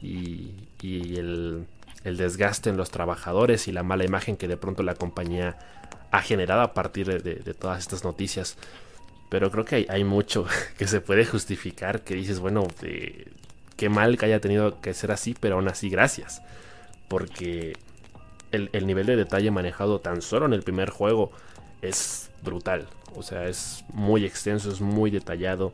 y, 0.00 0.54
el, 0.82 1.66
desgaste 2.04 2.70
en 2.70 2.76
los 2.76 2.90
trabajadores 2.90 3.68
y 3.68 3.72
la 3.72 3.82
mala 3.82 4.04
imagen 4.04 4.36
que 4.36 4.48
de 4.48 4.56
pronto 4.56 4.82
la 4.82 4.94
compañía 4.94 5.58
ha 6.10 6.22
generado 6.22 6.62
a 6.62 6.74
partir 6.74 7.22
de, 7.22 7.54
todas 7.54 7.78
estas 7.78 8.02
noticias. 8.02 8.56
Pero 9.28 9.50
creo 9.50 9.64
que 9.64 9.86
hay, 9.88 10.04
mucho 10.04 10.46
que 10.78 10.88
se 10.88 11.00
puede 11.00 11.24
justificar, 11.24 12.02
que 12.02 12.14
dices, 12.14 12.40
bueno, 12.40 12.66
qué 13.76 13.88
mal 13.88 14.18
que 14.18 14.26
haya 14.26 14.40
tenido 14.40 14.80
que 14.80 14.92
ser 14.92 15.12
así, 15.12 15.36
pero 15.38 15.54
aún 15.54 15.68
así 15.68 15.88
gracias. 15.88 16.42
Porque 17.06 17.74
el, 18.52 18.86
nivel 18.86 19.06
de 19.06 19.16
detalle 19.16 19.50
manejado 19.50 20.00
tan 20.00 20.22
solo 20.22 20.46
en 20.46 20.52
el 20.52 20.62
primer 20.62 20.90
juego 20.90 21.30
es 21.82 22.30
brutal. 22.42 22.86
O 23.14 23.22
sea, 23.22 23.46
es 23.46 23.84
muy 23.92 24.24
extenso, 24.24 24.70
es 24.70 24.80
muy 24.80 25.10
detallado. 25.10 25.72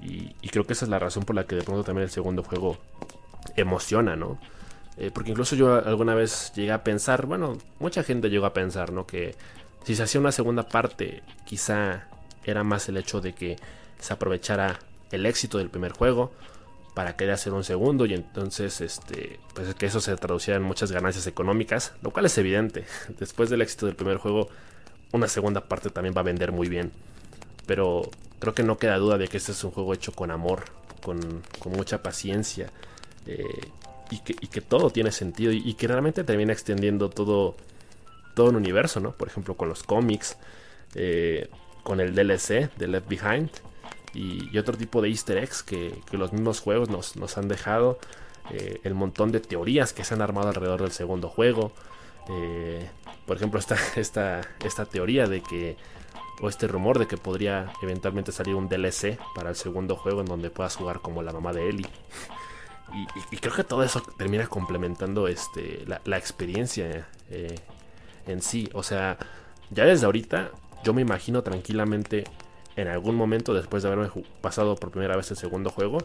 Y, 0.00 0.48
creo 0.48 0.64
que 0.64 0.72
esa 0.72 0.84
es 0.84 0.90
la 0.90 0.98
razón 0.98 1.24
por 1.24 1.34
la 1.36 1.44
que 1.44 1.56
de 1.56 1.62
pronto 1.62 1.84
también 1.84 2.04
el 2.04 2.10
segundo 2.10 2.42
juego 2.42 2.78
emociona, 3.56 4.16
¿no? 4.16 4.38
Eh, 4.96 5.10
porque 5.12 5.30
incluso 5.30 5.54
yo 5.54 5.74
alguna 5.74 6.14
vez 6.14 6.52
llegué 6.54 6.72
a 6.72 6.82
pensar, 6.82 7.26
bueno, 7.26 7.56
mucha 7.78 8.02
gente 8.02 8.30
llegó 8.30 8.46
a 8.46 8.52
pensar, 8.52 8.92
¿no? 8.92 9.06
Que 9.06 9.34
si 9.84 9.94
se 9.94 10.02
hacía 10.02 10.20
una 10.20 10.32
segunda 10.32 10.68
parte, 10.68 11.22
quizá 11.44 12.08
era 12.44 12.64
más 12.64 12.88
el 12.88 12.96
hecho 12.96 13.20
de 13.20 13.32
que 13.32 13.56
se 13.98 14.12
aprovechara 14.12 14.78
el 15.10 15.26
éxito 15.26 15.58
del 15.58 15.70
primer 15.70 15.92
juego 15.92 16.32
para 16.98 17.14
querer 17.14 17.34
hacer 17.34 17.52
un 17.52 17.62
segundo 17.62 18.06
y 18.06 18.14
entonces 18.14 18.80
este 18.80 19.38
pues 19.54 19.72
que 19.76 19.86
eso 19.86 20.00
se 20.00 20.16
traduciera 20.16 20.56
en 20.56 20.64
muchas 20.64 20.90
ganancias 20.90 21.28
económicas, 21.28 21.92
lo 22.02 22.10
cual 22.10 22.26
es 22.26 22.36
evidente. 22.38 22.86
Después 23.20 23.50
del 23.50 23.62
éxito 23.62 23.86
del 23.86 23.94
primer 23.94 24.16
juego, 24.16 24.48
una 25.12 25.28
segunda 25.28 25.60
parte 25.60 25.90
también 25.90 26.12
va 26.16 26.22
a 26.22 26.24
vender 26.24 26.50
muy 26.50 26.68
bien. 26.68 26.90
Pero 27.66 28.10
creo 28.40 28.52
que 28.52 28.64
no 28.64 28.78
queda 28.78 28.96
duda 28.96 29.16
de 29.16 29.28
que 29.28 29.36
este 29.36 29.52
es 29.52 29.62
un 29.62 29.70
juego 29.70 29.94
hecho 29.94 30.10
con 30.10 30.32
amor, 30.32 30.64
con, 31.00 31.20
con 31.60 31.70
mucha 31.70 32.02
paciencia 32.02 32.72
eh, 33.26 33.44
y, 34.10 34.48
que, 34.48 34.60
todo 34.60 34.90
tiene 34.90 35.12
sentido 35.12 35.52
y, 35.52 35.74
que 35.74 35.86
realmente 35.86 36.24
termina 36.24 36.52
extendiendo 36.52 37.10
todo, 37.10 37.54
todo 38.34 38.50
un 38.50 38.56
universo, 38.56 38.98
¿no? 38.98 39.12
Por 39.12 39.28
ejemplo, 39.28 39.54
con 39.54 39.68
los 39.68 39.84
cómics, 39.84 40.36
eh, 40.96 41.48
con 41.84 42.00
el 42.00 42.12
DLC 42.16 42.74
de 42.76 42.88
Left 42.88 43.08
Behind 43.08 43.50
y, 44.14 44.56
otro 44.58 44.76
tipo 44.76 45.02
de 45.02 45.08
easter 45.08 45.38
eggs 45.38 45.62
que, 45.62 46.00
los 46.12 46.32
mismos 46.32 46.60
juegos 46.60 46.88
nos, 46.88 47.38
han 47.38 47.48
dejado, 47.48 47.98
eh, 48.50 48.80
el 48.84 48.94
montón 48.94 49.32
de 49.32 49.40
teorías 49.40 49.92
que 49.92 50.04
se 50.04 50.14
han 50.14 50.22
armado 50.22 50.48
alrededor 50.48 50.82
del 50.82 50.92
segundo 50.92 51.28
juego. 51.28 51.72
por 53.26 53.36
ejemplo, 53.36 53.58
esta, 53.58 53.76
esta, 53.96 54.40
esta 54.64 54.86
teoría 54.86 55.26
de 55.26 55.42
que 55.42 55.76
o 56.40 56.48
este 56.48 56.68
rumor 56.68 56.98
de 56.98 57.06
que 57.06 57.16
podría 57.16 57.72
eventualmente 57.82 58.32
salir 58.32 58.54
un 58.54 58.68
DLC 58.68 59.18
para 59.34 59.50
el 59.50 59.56
segundo 59.56 59.96
juego 59.96 60.20
en 60.20 60.26
donde 60.26 60.50
puedas 60.50 60.76
jugar 60.76 61.00
como 61.00 61.22
la 61.22 61.32
mamá 61.32 61.52
de 61.52 61.68
Ellie. 61.68 61.88
Y, 63.30 63.36
creo 63.36 63.54
que 63.54 63.64
todo 63.64 63.82
eso 63.82 64.00
termina 64.16 64.46
complementando 64.46 65.28
este, 65.28 65.84
la, 65.86 66.16
experiencia 66.16 67.06
eh, 67.28 67.54
en 68.26 68.40
sí. 68.40 68.70
O 68.72 68.82
sea, 68.82 69.18
ya 69.68 69.84
desde 69.84 70.06
ahorita 70.06 70.52
yo 70.84 70.94
me 70.94 71.02
imagino 71.02 71.42
tranquilamente 71.42 72.24
en 72.78 72.86
algún 72.86 73.16
momento 73.16 73.54
después 73.54 73.82
de 73.82 73.90
haberme 73.90 74.08
pasado 74.40 74.76
por 74.76 74.92
primera 74.92 75.16
vez 75.16 75.28
el 75.32 75.36
segundo 75.36 75.70
juego, 75.70 75.98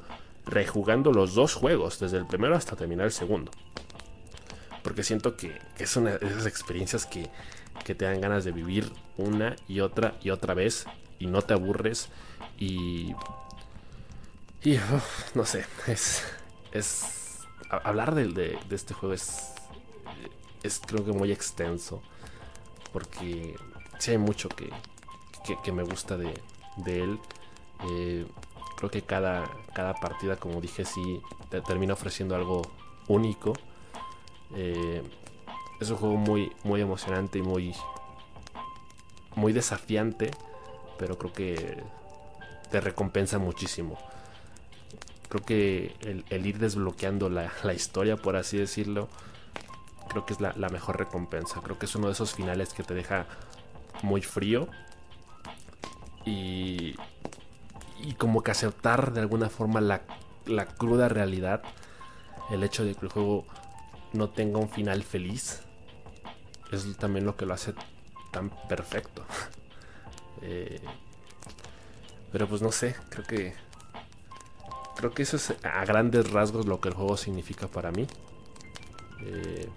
rejugando 0.47 1.11
los 1.11 1.35
dos 1.35 1.53
juegos, 1.53 1.99
desde 1.99 2.17
el 2.17 2.25
primero 2.25 2.55
hasta 2.55 2.75
terminar 2.75 3.05
el 3.05 3.11
segundo. 3.11 3.51
Porque 4.81 5.03
siento 5.03 5.37
que, 5.37 5.61
es 5.77 5.95
una 5.97 6.17
de 6.17 6.25
esas 6.25 6.47
experiencias 6.47 7.05
que, 7.05 7.29
que 7.85 7.93
te 7.93 8.05
dan 8.05 8.19
ganas 8.19 8.43
de 8.43 8.51
vivir 8.51 8.91
una 9.17 9.55
y 9.67 9.81
otra 9.81 10.15
y 10.23 10.31
otra 10.31 10.55
vez 10.55 10.87
y 11.19 11.27
no 11.27 11.43
te 11.43 11.53
aburres 11.53 12.09
y... 12.57 13.13
Y 14.63 14.79
no 15.35 15.45
sé, 15.45 15.65
es... 15.85 16.23
es 16.71 17.45
hablar 17.69 18.15
de, 18.15 18.27
de, 18.29 18.75
este 18.75 18.95
juego 18.95 19.13
es... 19.13 19.53
Es 20.63 20.81
creo 20.83 21.05
que 21.05 21.11
muy 21.11 21.31
extenso. 21.31 22.01
Porque 22.91 23.55
sí 23.99 24.11
hay 24.11 24.17
mucho 24.17 24.49
que, 24.49 24.71
que, 25.63 25.71
me 25.71 25.83
gusta 25.83 26.17
de, 26.17 26.33
de 26.77 27.03
él. 27.03 27.19
Eh, 27.89 28.25
creo 28.77 28.89
que 28.89 29.01
cada, 29.01 29.49
cada 29.73 29.93
partida, 29.95 30.37
como 30.37 30.61
dije, 30.61 30.85
sí 30.85 31.21
te 31.49 31.61
termina 31.61 31.93
ofreciendo 31.93 32.35
algo 32.35 32.61
único. 33.07 33.53
Eh, 34.55 35.03
es 35.79 35.89
un 35.89 35.97
juego 35.97 36.15
muy, 36.15 36.51
muy 36.63 36.81
emocionante 36.81 37.39
y 37.39 37.41
muy, 37.41 37.73
muy 39.35 39.53
desafiante, 39.53 40.31
pero 40.97 41.17
creo 41.17 41.33
que 41.33 41.83
te 42.71 42.81
recompensa 42.81 43.37
muchísimo. 43.39 43.97
Creo 45.29 45.43
que 45.43 46.23
el, 46.29 46.45
ir 46.45 46.59
desbloqueando 46.59 47.29
la, 47.29 47.73
historia, 47.73 48.17
por 48.17 48.35
así 48.35 48.57
decirlo, 48.57 49.09
creo 50.09 50.25
que 50.25 50.33
es 50.33 50.41
la, 50.41 50.69
mejor 50.69 50.97
recompensa. 50.97 51.61
Creo 51.61 51.77
que 51.77 51.85
es 51.85 51.95
uno 51.95 52.07
de 52.07 52.13
esos 52.13 52.33
finales 52.33 52.73
que 52.73 52.83
te 52.83 52.93
deja 52.93 53.25
muy 54.01 54.21
frío 54.21 54.67
y, 56.25 56.95
y 57.99 58.13
como 58.17 58.43
que 58.43 58.51
aceptar 58.51 59.13
de 59.13 59.21
alguna 59.21 59.49
forma 59.49 59.81
la, 59.81 60.01
la 60.45 60.65
cruda 60.65 61.09
realidad, 61.09 61.63
el 62.51 62.63
hecho 62.63 62.83
de 62.85 62.95
que 62.95 63.05
el 63.05 63.11
juego 63.11 63.45
no 64.13 64.29
tenga 64.29 64.59
un 64.59 64.69
final 64.69 65.03
feliz, 65.03 65.61
es 66.71 66.97
también 66.97 67.25
lo 67.25 67.35
que 67.35 67.45
lo 67.45 67.53
hace 67.53 67.73
tan 68.31 68.49
perfecto. 68.67 69.25
Eh, 70.45 70.81
pero 72.33 72.49
pues 72.49 72.61
no 72.61 72.73
sé, 72.73 72.97
creo 73.07 73.25
que. 73.25 73.53
Creo 74.97 75.11
que 75.13 75.23
eso 75.23 75.37
es 75.37 75.53
a 75.63 75.85
grandes 75.85 76.31
rasgos 76.31 76.65
lo 76.65 76.81
que 76.81 76.89
el 76.89 76.95
juego 76.95 77.15
significa 77.15 77.69
para 77.69 77.91
mí. 77.91 78.07
Eh, 79.21 79.69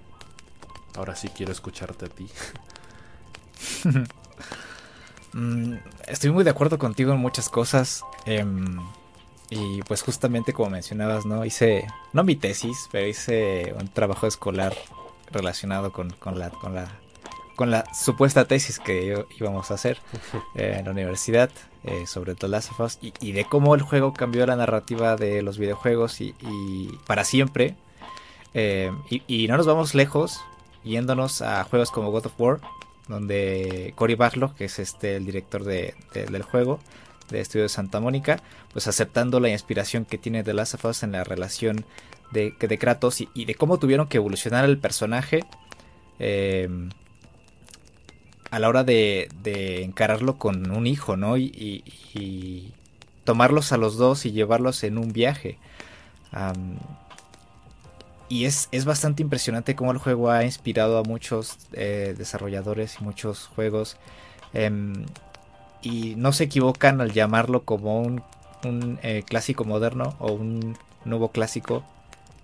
ahora 0.97 1.15
sí 1.15 1.29
quiero 1.29 1.53
escucharte 1.53 2.07
a 2.07 2.09
ti. 2.09 2.29
Mm, 5.37 5.75
estoy 6.09 6.31
muy 6.31 6.45
de 6.45 6.51
acuerdo 6.51 6.79
contigo 6.79 7.13
en 7.13 7.19
muchas 7.19 7.51
cosas. 7.51 8.03
Em, 8.25 8.79
y 9.51 9.83
pues 9.83 10.03
justamente 10.03 10.55
como 10.55 10.71
mencionabas, 10.71 11.27
¿no? 11.27 11.45
Hice, 11.45 11.87
no 12.15 12.25
mi 12.25 12.37
tesis, 12.37 12.89
pero 12.91 13.07
hice 13.07 13.75
un 13.79 13.89
trabajo 13.89 14.27
escolar 14.27 14.75
relacionado 15.31 15.93
con, 15.93 16.11
con 16.11 16.39
la, 16.39 16.51
con 16.51 16.75
la 16.75 16.89
con 17.57 17.71
la 17.71 17.85
supuesta 17.95 18.45
tesis 18.45 18.79
que 18.79 19.25
íbamos 19.41 19.71
a 19.71 19.75
hacer 19.75 19.99
eh, 20.55 20.77
en 20.79 20.85
la 20.85 20.91
universidad 20.91 21.51
eh, 21.85 22.07
sobre 22.07 22.35
The 22.35 22.49
Last 22.49 22.73
of 22.73 22.81
Us 22.81 22.99
y, 23.01 23.33
de 23.33 23.47
cómo 23.47 23.75
el 23.75 23.81
juego 23.81 24.13
cambió 24.13 24.47
la 24.47 24.57
narrativa 24.57 25.17
de 25.17 25.43
los 25.43 25.59
videojuegos 25.59 26.21
y, 26.21 26.35
para 27.07 27.25
siempre. 27.25 27.75
Eh, 28.53 28.93
y, 29.09 29.49
no 29.49 29.57
nos 29.57 29.67
vamos 29.67 29.95
lejos 29.95 30.41
yéndonos 30.85 31.43
a 31.43 31.65
juegos 31.65 31.91
como 31.91 32.11
God 32.11 32.27
of 32.27 32.39
War, 32.39 32.61
donde 33.09 33.93
Cory 33.97 34.15
Barlow, 34.15 34.55
que 34.55 34.67
es 34.67 34.79
este 34.79 35.17
el 35.17 35.27
director 35.27 35.65
del 35.65 36.43
juego 36.43 36.81
de 37.31 37.41
Estudio 37.41 37.65
de 37.65 37.69
Santa 37.69 38.01
Mónica, 38.01 38.43
pues 38.73 38.87
aceptando 38.87 39.41
la 39.41 39.49
inspiración 39.49 40.05
que 40.05 40.19
tiene 40.19 40.45
The 40.45 40.55
Last 40.55 40.75
of 40.75 40.85
Us 40.85 41.03
en 41.03 41.13
la 41.13 41.25
relación 41.25 41.85
de, 42.33 42.55
de 42.59 42.79
Kratos 42.79 43.21
y, 43.21 43.45
de 43.45 43.55
cómo 43.55 43.79
tuvieron 43.79 44.09
que 44.09 44.19
evolucionar 44.19 44.65
el 44.65 44.79
personaje 44.79 45.45
a 48.51 48.59
la 48.59 48.69
hora 48.69 48.85
de, 48.85 49.29
encararlo 49.83 50.39
con 50.39 50.71
un 50.71 50.87
hijo, 50.87 51.17
¿no? 51.17 51.37
Y, 51.37 52.73
tomarlos 53.25 53.73
a 53.73 53.77
los 53.77 53.97
dos 53.97 54.25
y 54.25 54.31
llevarlos 54.31 54.85
en 54.85 54.99
un 54.99 55.13
viaje. 55.13 55.59
Y 58.29 58.45
es, 58.45 58.69
bastante 58.85 59.23
impresionante 59.23 59.77
cómo 59.77 59.93
el 59.93 59.99
juego 59.99 60.31
ha 60.31 60.45
inspirado 60.45 60.99
a 60.99 61.03
muchos 61.03 61.59
eh, 61.73 62.15
desarrolladores 62.17 62.97
y 63.01 63.05
muchos 63.05 63.47
juegos. 63.47 63.97
Em, 64.53 65.07
y 65.83 66.15
no 66.17 66.33
se 66.33 66.45
equivocan 66.45 67.01
al 67.01 67.13
llamarlo 67.13 67.65
como 67.65 68.01
un, 68.01 68.23
eh, 69.03 69.23
clásico 69.27 69.65
moderno 69.65 70.17
o 70.19 70.33
un 70.33 70.77
nuevo 71.05 71.31
clásico 71.31 71.85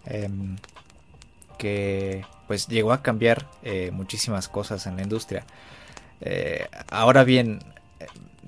em, 0.07 0.57
que 1.59 2.25
pues 2.47 2.69
llegó 2.69 2.93
a 2.93 3.03
cambiar 3.03 3.49
eh, 3.63 3.91
muchísimas 3.93 4.49
cosas 4.49 4.87
en 4.87 4.97
la 4.97 5.03
industria. 5.03 5.45
Ahora 6.89 7.25
bien, 7.25 7.59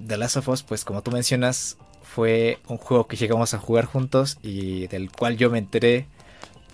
The 0.06 0.16
Last 0.16 0.36
of 0.36 0.48
Us, 0.48 0.62
pues 0.62 0.84
como 0.84 1.02
tú 1.02 1.10
mencionas, 1.10 1.76
fue 2.02 2.58
un 2.68 2.76
juego 2.76 3.08
que 3.08 3.16
llegamos 3.16 3.54
a 3.54 3.58
jugar 3.58 3.86
juntos 3.86 4.38
y 4.42 4.86
del 4.86 5.10
cual 5.10 5.36
yo 5.36 5.50
me 5.50 5.58
enteré 5.58 6.06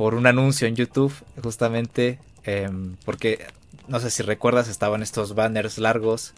por 0.00 0.14
un 0.14 0.26
anuncio 0.26 0.66
en 0.66 0.76
YouTube, 0.76 1.12
justamente 1.42 2.18
em, 2.44 2.96
porque, 3.04 3.46
no 3.86 4.00
sé 4.00 4.08
si 4.10 4.22
recuerdas, 4.22 4.66
estaban 4.66 5.02
estos 5.02 5.34
banners 5.34 5.76
largos 5.76 6.32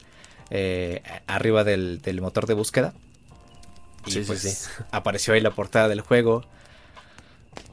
eh, 0.50 1.00
arriba 1.28 1.62
del, 1.62 2.00
motor 2.20 2.46
de 2.46 2.54
búsqueda. 2.54 2.92
Y 4.04 4.18
pues 4.18 4.68
apareció 4.90 5.34
ahí 5.34 5.40
la 5.40 5.52
portada 5.52 5.86
del 5.86 6.00
juego. 6.00 6.44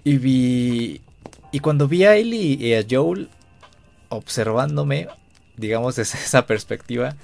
Y 0.03 0.19
vi. 0.19 1.01
Y 1.51 1.59
cuando 1.59 1.87
vi 1.87 2.03
a 2.03 2.15
Ellie 2.15 2.53
y 2.63 2.75
a 2.75 2.85
Joel 2.87 3.27
observándome, 4.09 5.07
digamos, 5.57 5.95
desde 5.95 6.19
esa 6.19 6.45
perspectiva. 6.45 7.15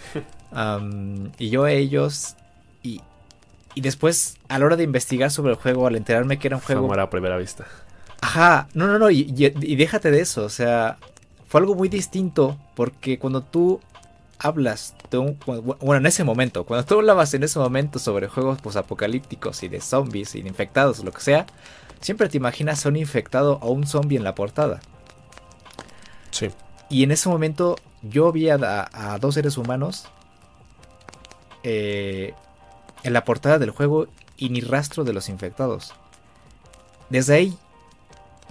y 1.37 1.49
yo 1.51 1.65
a 1.65 1.71
ellos. 1.71 2.35
Y, 2.81 2.99
y 3.75 3.81
después, 3.81 4.37
a 4.49 4.57
la 4.57 4.65
hora 4.65 4.75
de 4.75 4.85
investigar 4.85 5.29
sobre 5.29 5.51
el 5.51 5.59
juego, 5.59 5.85
al 5.85 5.95
enterarme 5.95 6.39
que 6.39 6.47
era 6.47 6.55
un 6.55 6.63
juego. 6.63 6.85
Amor 6.85 6.99
a 6.99 7.11
primera 7.11 7.37
vista. 7.37 7.67
Ajá, 8.25 8.69
no, 8.73 8.87
no, 8.87 8.97
no, 8.97 9.11
y, 9.11 9.23
déjate 9.23 10.09
de 10.09 10.19
eso, 10.19 10.45
o 10.45 10.49
sea, 10.49 10.97
fue 11.47 11.61
algo 11.61 11.75
muy 11.75 11.89
distinto 11.89 12.57
porque 12.73 13.19
cuando 13.19 13.43
tú 13.43 13.79
hablas 14.39 14.95
de 15.11 15.19
un, 15.19 15.37
bueno, 15.45 15.97
en 15.97 16.07
ese 16.07 16.23
momento, 16.23 16.65
cuando 16.65 16.87
tú 16.87 16.95
hablabas 16.95 17.35
en 17.35 17.43
ese 17.43 17.59
momento 17.59 17.99
sobre 17.99 18.27
juegos 18.27 18.75
apocalípticos 18.77 19.61
y 19.61 19.67
de 19.67 19.79
zombies 19.79 20.33
y 20.33 20.41
de 20.41 20.49
infectados, 20.49 21.03
lo 21.03 21.11
que 21.11 21.21
sea, 21.21 21.45
siempre 22.01 22.27
te 22.27 22.37
imaginas 22.37 22.83
a 22.83 22.89
un 22.89 22.95
infectado 22.95 23.59
o 23.61 23.69
un 23.69 23.85
zombie 23.85 24.17
en 24.17 24.23
la 24.23 24.33
portada. 24.33 24.79
Sí. 26.31 26.49
Y 26.89 27.03
en 27.03 27.11
ese 27.11 27.29
momento 27.29 27.75
yo 28.01 28.31
vi 28.31 28.49
a, 28.49 28.57
dos 29.21 29.35
seres 29.35 29.55
humanos 29.55 30.07
eh, 31.61 32.33
en 33.03 33.13
la 33.13 33.23
portada 33.23 33.59
del 33.59 33.69
juego 33.69 34.07
y 34.35 34.49
ni 34.49 34.61
rastro 34.61 35.03
de 35.03 35.13
los 35.13 35.29
infectados. 35.29 35.93
Desde 37.11 37.35
ahí, 37.35 37.57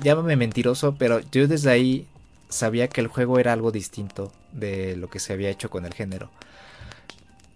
llámame 0.01 0.37
mentiroso, 0.37 0.95
pero 0.97 1.21
yo 1.33 1.47
desde 1.49 1.71
ahí 1.71 2.07
sabía 2.49 2.89
que 2.89 3.01
el 3.01 3.09
juego 3.09 3.39
era 3.39 3.53
algo 3.53 3.73
distinto 3.73 4.33
de 4.53 4.97
lo 4.97 5.09
que 5.09 5.21
se 5.21 5.33
había 5.33 5.51
hecho 5.51 5.71
con 5.71 5.87
el 5.87 5.95
género. 5.95 6.31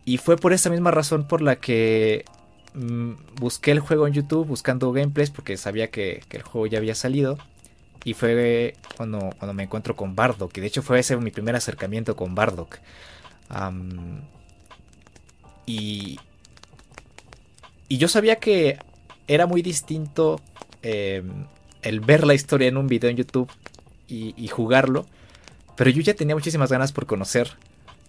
Y 0.05 0.19
fue 0.19 0.37
por 0.37 0.53
esa 0.53 0.71
misma 0.71 0.91
razón 0.91 1.29
por 1.29 1.43
la 1.43 1.57
que 1.57 2.25
mm, 2.75 3.13
busqué 3.41 3.73
el 3.73 3.81
juego 3.81 4.07
en 4.07 4.15
YouTube 4.15 4.47
buscando 4.47 4.91
gameplays 4.93 5.31
porque 5.31 5.57
sabía 5.57 5.91
que 5.91 6.23
el 6.31 6.43
juego 6.43 6.67
ya 6.67 6.79
había 6.79 6.95
salido. 6.95 7.39
Y 8.05 8.15
fue 8.15 8.75
cuando, 8.97 9.31
cuando 9.39 9.53
me 9.53 9.65
encuentro 9.65 9.97
con 9.97 10.15
Bardock. 10.15 10.57
Y 10.57 10.61
de 10.61 10.67
hecho 10.69 10.83
fue 10.83 11.01
ese 11.01 11.17
mi 11.17 11.31
primer 11.31 11.57
acercamiento 11.57 12.17
con 12.17 12.35
Bardock. 12.35 12.79
y, 15.67 16.19
y 17.89 17.99
yo 17.99 18.09
sabía 18.09 18.37
que 18.37 18.79
era 19.27 19.47
muy 19.47 19.63
distinto 19.63 20.41
em, 20.83 21.45
el 21.83 22.01
ver 22.01 22.27
la 22.27 22.35
historia 22.35 22.69
en 22.69 22.77
un 22.77 22.87
video 22.87 23.11
en 23.11 23.17
YouTube 23.17 23.51
y, 24.09 24.49
jugarlo. 24.49 25.07
Pero 25.77 25.91
yo 25.91 26.01
ya 26.03 26.15
tenía 26.15 26.35
muchísimas 26.35 26.73
ganas 26.73 26.93
por 26.93 27.07
conocer 27.07 27.51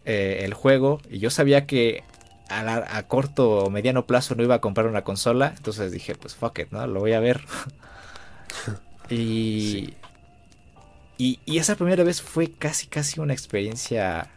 eh, 0.05 0.41
el 0.43 0.53
juego. 0.53 1.01
Y 1.09 1.19
yo 1.19 1.29
sabía 1.29 1.67
que 1.67 2.03
a, 2.49 2.97
a, 2.97 3.07
corto 3.07 3.65
o 3.65 3.69
mediano 3.69 4.05
plazo 4.05 4.35
no 4.35 4.43
iba 4.43 4.55
a 4.55 4.61
comprar 4.61 4.87
una 4.87 5.03
consola. 5.03 5.53
Entonces 5.57 5.91
dije, 5.91 6.15
pues 6.15 6.35
fuck 6.35 6.59
it, 6.59 6.71
¿no? 6.71 6.87
Lo 6.87 6.99
voy 6.99 7.13
a 7.13 7.19
ver. 7.19 7.41
Y, 9.09 9.95
y, 11.17 11.39
esa 11.57 11.75
primera 11.75 12.03
vez 12.03 12.21
fue 12.21 12.51
casi, 12.51 12.87
casi 12.87 13.19
una 13.19 13.33
experiencia 13.33 14.29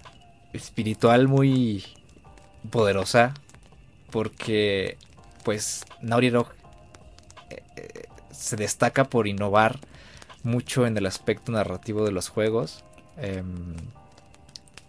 espiritual 0.53 1.29
muy 1.29 1.85
poderosa. 2.71 3.35
Porque, 4.11 4.99
pues, 5.45 5.85
Naughty 6.01 6.31
Dog 6.31 6.49
eh, 7.51 7.63
eh, 7.77 8.03
se 8.43 8.57
destaca 8.57 9.05
por 9.05 9.27
innovar 9.27 9.81
mucho 10.43 10.87
en 10.87 10.97
el 10.97 11.07
aspecto 11.07 11.53
narrativo 11.53 12.05
de 12.05 12.13
los 12.13 12.29
juegos. 12.29 12.85
Em, 13.17 13.77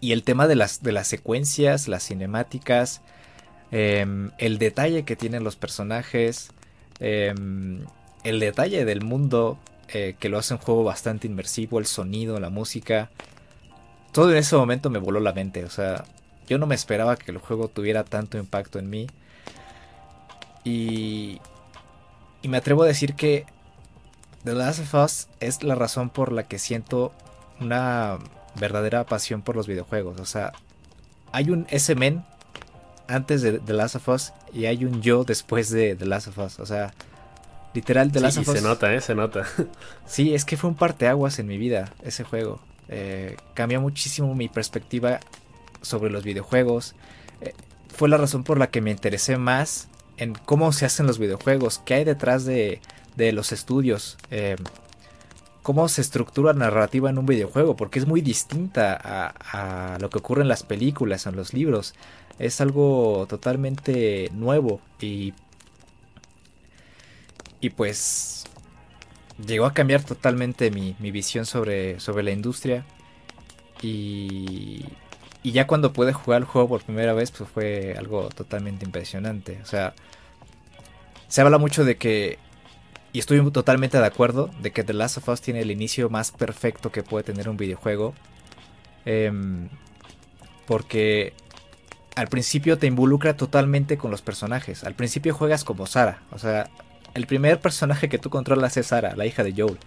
y 0.00 0.12
el 0.12 0.22
tema 0.22 0.46
de 0.46 0.56
las, 0.56 0.82
de 0.82 0.92
las 0.92 1.08
secuencias, 1.08 1.88
las 1.88 2.04
cinemáticas, 2.06 3.00
em, 3.70 4.30
el 4.38 4.58
detalle 4.58 5.04
que 5.04 5.16
tienen 5.16 5.44
los 5.44 5.56
personajes, 5.56 6.50
em, 7.00 7.84
el 8.24 8.40
detalle 8.40 8.84
del 8.84 9.02
mundo 9.02 9.58
eh, 9.88 10.16
que 10.18 10.28
lo 10.28 10.38
hace 10.38 10.54
un 10.54 10.60
juego 10.60 10.84
bastante 10.84 11.26
inmersivo, 11.26 11.78
el 11.78 11.86
sonido, 11.86 12.40
la 12.40 12.50
música. 12.50 13.10
Todo 14.12 14.30
en 14.32 14.38
ese 14.38 14.56
momento 14.56 14.90
me 14.90 14.98
voló 14.98 15.20
la 15.20 15.32
mente, 15.32 15.64
o 15.64 15.70
sea, 15.70 16.04
yo 16.46 16.58
no 16.58 16.66
me 16.66 16.74
esperaba 16.74 17.16
que 17.16 17.30
el 17.30 17.38
juego 17.38 17.68
tuviera 17.68 18.04
tanto 18.04 18.38
impacto 18.38 18.78
en 18.78 18.90
mí. 18.90 19.06
Y, 20.64 21.40
y 22.44 22.48
me 22.48 22.58
atrevo 22.58 22.82
a 22.82 22.86
decir 22.86 23.14
que 23.14 23.46
The 24.44 24.52
Last 24.52 24.80
of 24.80 24.94
Us 25.02 25.28
es 25.40 25.62
la 25.62 25.74
razón 25.74 26.10
por 26.10 26.30
la 26.30 26.42
que 26.42 26.58
siento 26.58 27.10
una 27.58 28.18
verdadera 28.60 29.04
pasión 29.06 29.40
por 29.40 29.56
los 29.56 29.66
videojuegos. 29.66 30.20
O 30.20 30.26
sea, 30.26 30.52
hay 31.32 31.48
un 31.48 31.66
S-Men 31.70 32.22
antes 33.08 33.40
de 33.40 33.60
The 33.60 33.72
Last 33.72 33.96
of 33.96 34.08
Us 34.10 34.34
y 34.52 34.66
hay 34.66 34.84
un 34.84 35.00
yo 35.00 35.24
después 35.24 35.70
de 35.70 35.96
The 35.96 36.04
Last 36.04 36.28
of 36.28 36.36
Us. 36.36 36.60
O 36.60 36.66
sea, 36.66 36.92
literal 37.72 38.12
The 38.12 38.20
Last 38.20 38.36
of 38.36 38.48
Us. 38.48 38.58
Se 38.58 38.62
nota, 38.62 38.92
¿eh? 38.92 39.00
Se 39.00 39.14
nota. 39.14 39.46
sí, 40.06 40.34
es 40.34 40.44
que 40.44 40.58
fue 40.58 40.68
un 40.68 40.76
parteaguas 40.76 41.38
en 41.38 41.46
mi 41.46 41.56
vida 41.56 41.94
ese 42.02 42.24
juego. 42.24 42.60
Eh, 42.90 43.38
cambió 43.54 43.80
muchísimo 43.80 44.34
mi 44.34 44.50
perspectiva 44.50 45.18
sobre 45.80 46.10
los 46.10 46.22
videojuegos. 46.24 46.94
Eh, 47.40 47.54
fue 47.88 48.10
la 48.10 48.18
razón 48.18 48.44
por 48.44 48.58
la 48.58 48.66
que 48.66 48.82
me 48.82 48.90
interesé 48.90 49.38
más 49.38 49.88
en 50.16 50.34
cómo 50.34 50.72
se 50.72 50.86
hacen 50.86 51.06
los 51.06 51.18
videojuegos, 51.18 51.80
qué 51.84 51.94
hay 51.94 52.04
detrás 52.04 52.44
de, 52.44 52.80
de 53.16 53.32
los 53.32 53.52
estudios. 53.52 54.16
Eh, 54.30 54.56
cómo 55.64 55.88
se 55.88 56.02
estructura 56.02 56.52
la 56.52 56.58
narrativa 56.58 57.08
en 57.08 57.16
un 57.16 57.24
videojuego, 57.24 57.74
porque 57.74 57.98
es 57.98 58.06
muy 58.06 58.20
distinta 58.20 59.00
a, 59.02 59.96
lo 59.98 60.10
que 60.10 60.18
ocurre 60.18 60.42
en 60.42 60.48
las 60.48 60.62
películas, 60.62 61.26
en 61.26 61.36
los 61.36 61.54
libros. 61.54 61.94
Es 62.38 62.60
algo 62.60 63.26
totalmente 63.30 64.30
nuevo 64.34 64.82
y, 65.00 65.32
y 67.60 67.70
pues 67.70 68.44
llegó 69.46 69.64
a 69.64 69.72
cambiar 69.72 70.04
totalmente 70.04 70.70
mi, 70.70 70.94
visión 71.10 71.46
sobre, 71.46 71.98
sobre 71.98 72.24
la 72.24 72.32
industria. 72.32 72.84
Y, 73.80 74.84
y 75.44 75.52
ya 75.52 75.68
cuando 75.68 75.92
pude 75.92 76.12
jugar 76.12 76.42
el 76.42 76.46
juego 76.46 76.68
por 76.68 76.82
primera 76.82 77.12
vez, 77.12 77.30
pues 77.30 77.48
fue 77.48 77.94
algo 77.96 78.28
totalmente 78.30 78.84
impresionante. 78.84 79.60
O 79.62 79.66
sea, 79.66 79.94
se 81.28 81.40
habla 81.40 81.58
mucho 81.58 81.84
de 81.84 81.96
que 81.96 82.38
y 83.14 83.20
estoy 83.20 83.48
totalmente 83.52 83.96
de 83.96 84.06
acuerdo 84.06 84.50
de 84.60 84.72
que 84.72 84.82
The 84.82 84.92
Last 84.92 85.18
of 85.18 85.28
Us 85.28 85.40
tiene 85.40 85.60
el 85.60 85.70
inicio 85.70 86.10
más 86.10 86.32
perfecto 86.32 86.90
que 86.90 87.04
puede 87.04 87.22
tener 87.22 87.48
un 87.48 87.56
videojuego. 87.56 88.12
Em, 89.04 89.68
porque 90.66 91.32
al 92.16 92.26
principio 92.26 92.76
te 92.76 92.88
involucra 92.88 93.36
totalmente 93.36 93.98
con 93.98 94.10
los 94.10 94.20
personajes. 94.20 94.82
Al 94.82 94.94
principio 94.94 95.32
juegas 95.32 95.62
como 95.62 95.86
Sara. 95.86 96.22
O 96.32 96.40
sea, 96.40 96.68
el 97.14 97.28
primer 97.28 97.60
personaje 97.60 98.08
que 98.08 98.18
tú 98.18 98.30
controlas 98.30 98.76
es 98.76 98.88
Sara, 98.88 99.14
la 99.14 99.26
hija 99.26 99.44
de 99.44 99.52
Joel. 99.56 99.78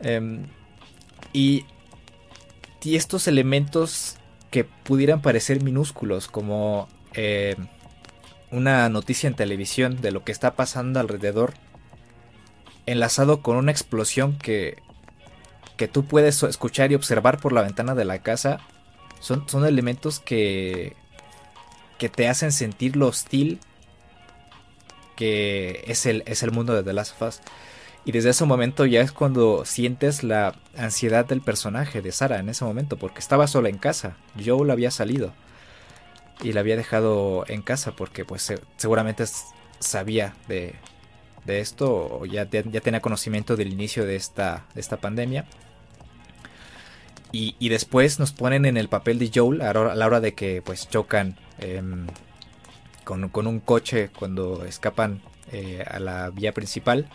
Em, 0.00 0.46
y, 1.32 1.64
y, 2.84 2.94
estos 2.96 3.26
elementos 3.26 4.16
que 4.56 4.64
pudieran 4.64 5.20
parecer 5.20 5.62
minúsculos, 5.62 6.28
como 6.28 6.88
em, 7.12 7.66
una 8.50 8.88
noticia 8.88 9.26
en 9.26 9.34
televisión 9.34 10.00
de 10.00 10.12
lo 10.12 10.24
que 10.24 10.32
está 10.32 10.54
pasando 10.54 10.98
alrededor, 10.98 11.52
enlazado 12.86 13.42
con 13.42 13.58
una 13.58 13.70
explosión 13.70 14.38
que, 14.38 14.78
que 15.76 15.88
tú 15.88 16.06
puedes 16.06 16.42
escuchar 16.42 16.90
y 16.90 16.94
observar 16.94 17.38
por 17.38 17.52
la 17.52 17.60
ventana 17.60 17.94
de 17.94 18.06
la 18.06 18.20
casa, 18.20 18.60
son, 19.20 19.46
son 19.46 19.66
elementos 19.66 20.20
que, 20.20 20.96
que 21.98 22.08
te 22.08 22.26
hacen 22.26 22.50
sentir 22.50 22.96
lo 22.96 23.08
hostil 23.08 23.60
que 25.16 25.84
es 25.86 26.06
el, 26.06 26.22
es 26.24 26.42
el 26.42 26.50
mundo 26.50 26.74
de 26.74 26.82
The 26.82 26.94
Last 26.94 27.20
of 27.20 27.28
Us. 27.28 27.40
Y 28.06 28.12
desde 28.12 28.30
ese 28.30 28.44
momento 28.44 28.86
ya 28.86 29.00
es 29.00 29.10
cuando 29.10 29.64
sientes 29.64 30.22
la 30.22 30.54
ansiedad 30.76 31.26
del 31.26 31.40
personaje 31.40 32.02
de 32.02 32.12
Sara 32.12 32.38
en 32.38 32.48
ese 32.48 32.64
momento, 32.64 32.96
porque 32.96 33.18
estaba 33.18 33.48
sola 33.48 33.68
en 33.68 33.78
casa. 33.78 34.16
Joel 34.42 34.70
había 34.70 34.92
salido 34.92 35.34
y 36.40 36.52
la 36.52 36.60
había 36.60 36.76
dejado 36.76 37.44
en 37.48 37.62
casa 37.62 37.96
porque 37.96 38.24
pues 38.24 38.54
seguramente 38.76 39.24
sabía 39.80 40.36
de, 40.46 40.76
de 41.46 41.60
esto, 41.60 42.20
o 42.20 42.26
ya, 42.26 42.46
tenía 42.46 43.00
conocimiento 43.00 43.56
del 43.56 43.72
inicio 43.72 44.06
de 44.06 44.14
esta, 44.14 44.66
esta 44.76 44.98
pandemia. 44.98 45.44
Y, 47.32 47.68
después 47.68 48.20
nos 48.20 48.32
ponen 48.32 48.64
en 48.64 48.78
el 48.78 48.88
papel 48.88 49.18
de 49.18 49.30
Joel 49.34 49.60
a 49.60 49.74
la 49.74 50.06
hora 50.06 50.20
de 50.20 50.32
que 50.32 50.62
pues 50.62 50.88
chocan 50.88 51.36
em, 51.58 52.06
con, 53.04 53.46
un 53.46 53.60
coche 53.60 54.10
cuando 54.16 54.64
escapan 54.64 55.20
eh, 55.52 55.84
a 55.86 55.98
la 55.98 56.30
vía 56.30 56.52
principal. 56.52 57.10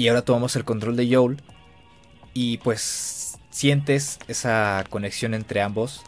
Y 0.00 0.08
ahora 0.08 0.22
tomamos 0.22 0.56
el 0.56 0.64
control 0.64 0.96
de 0.96 1.14
Joel. 1.14 1.42
Y 2.32 2.56
pues 2.56 3.38
sientes 3.50 4.18
esa 4.28 4.82
conexión 4.88 5.34
entre 5.34 5.60
ambos. 5.60 6.00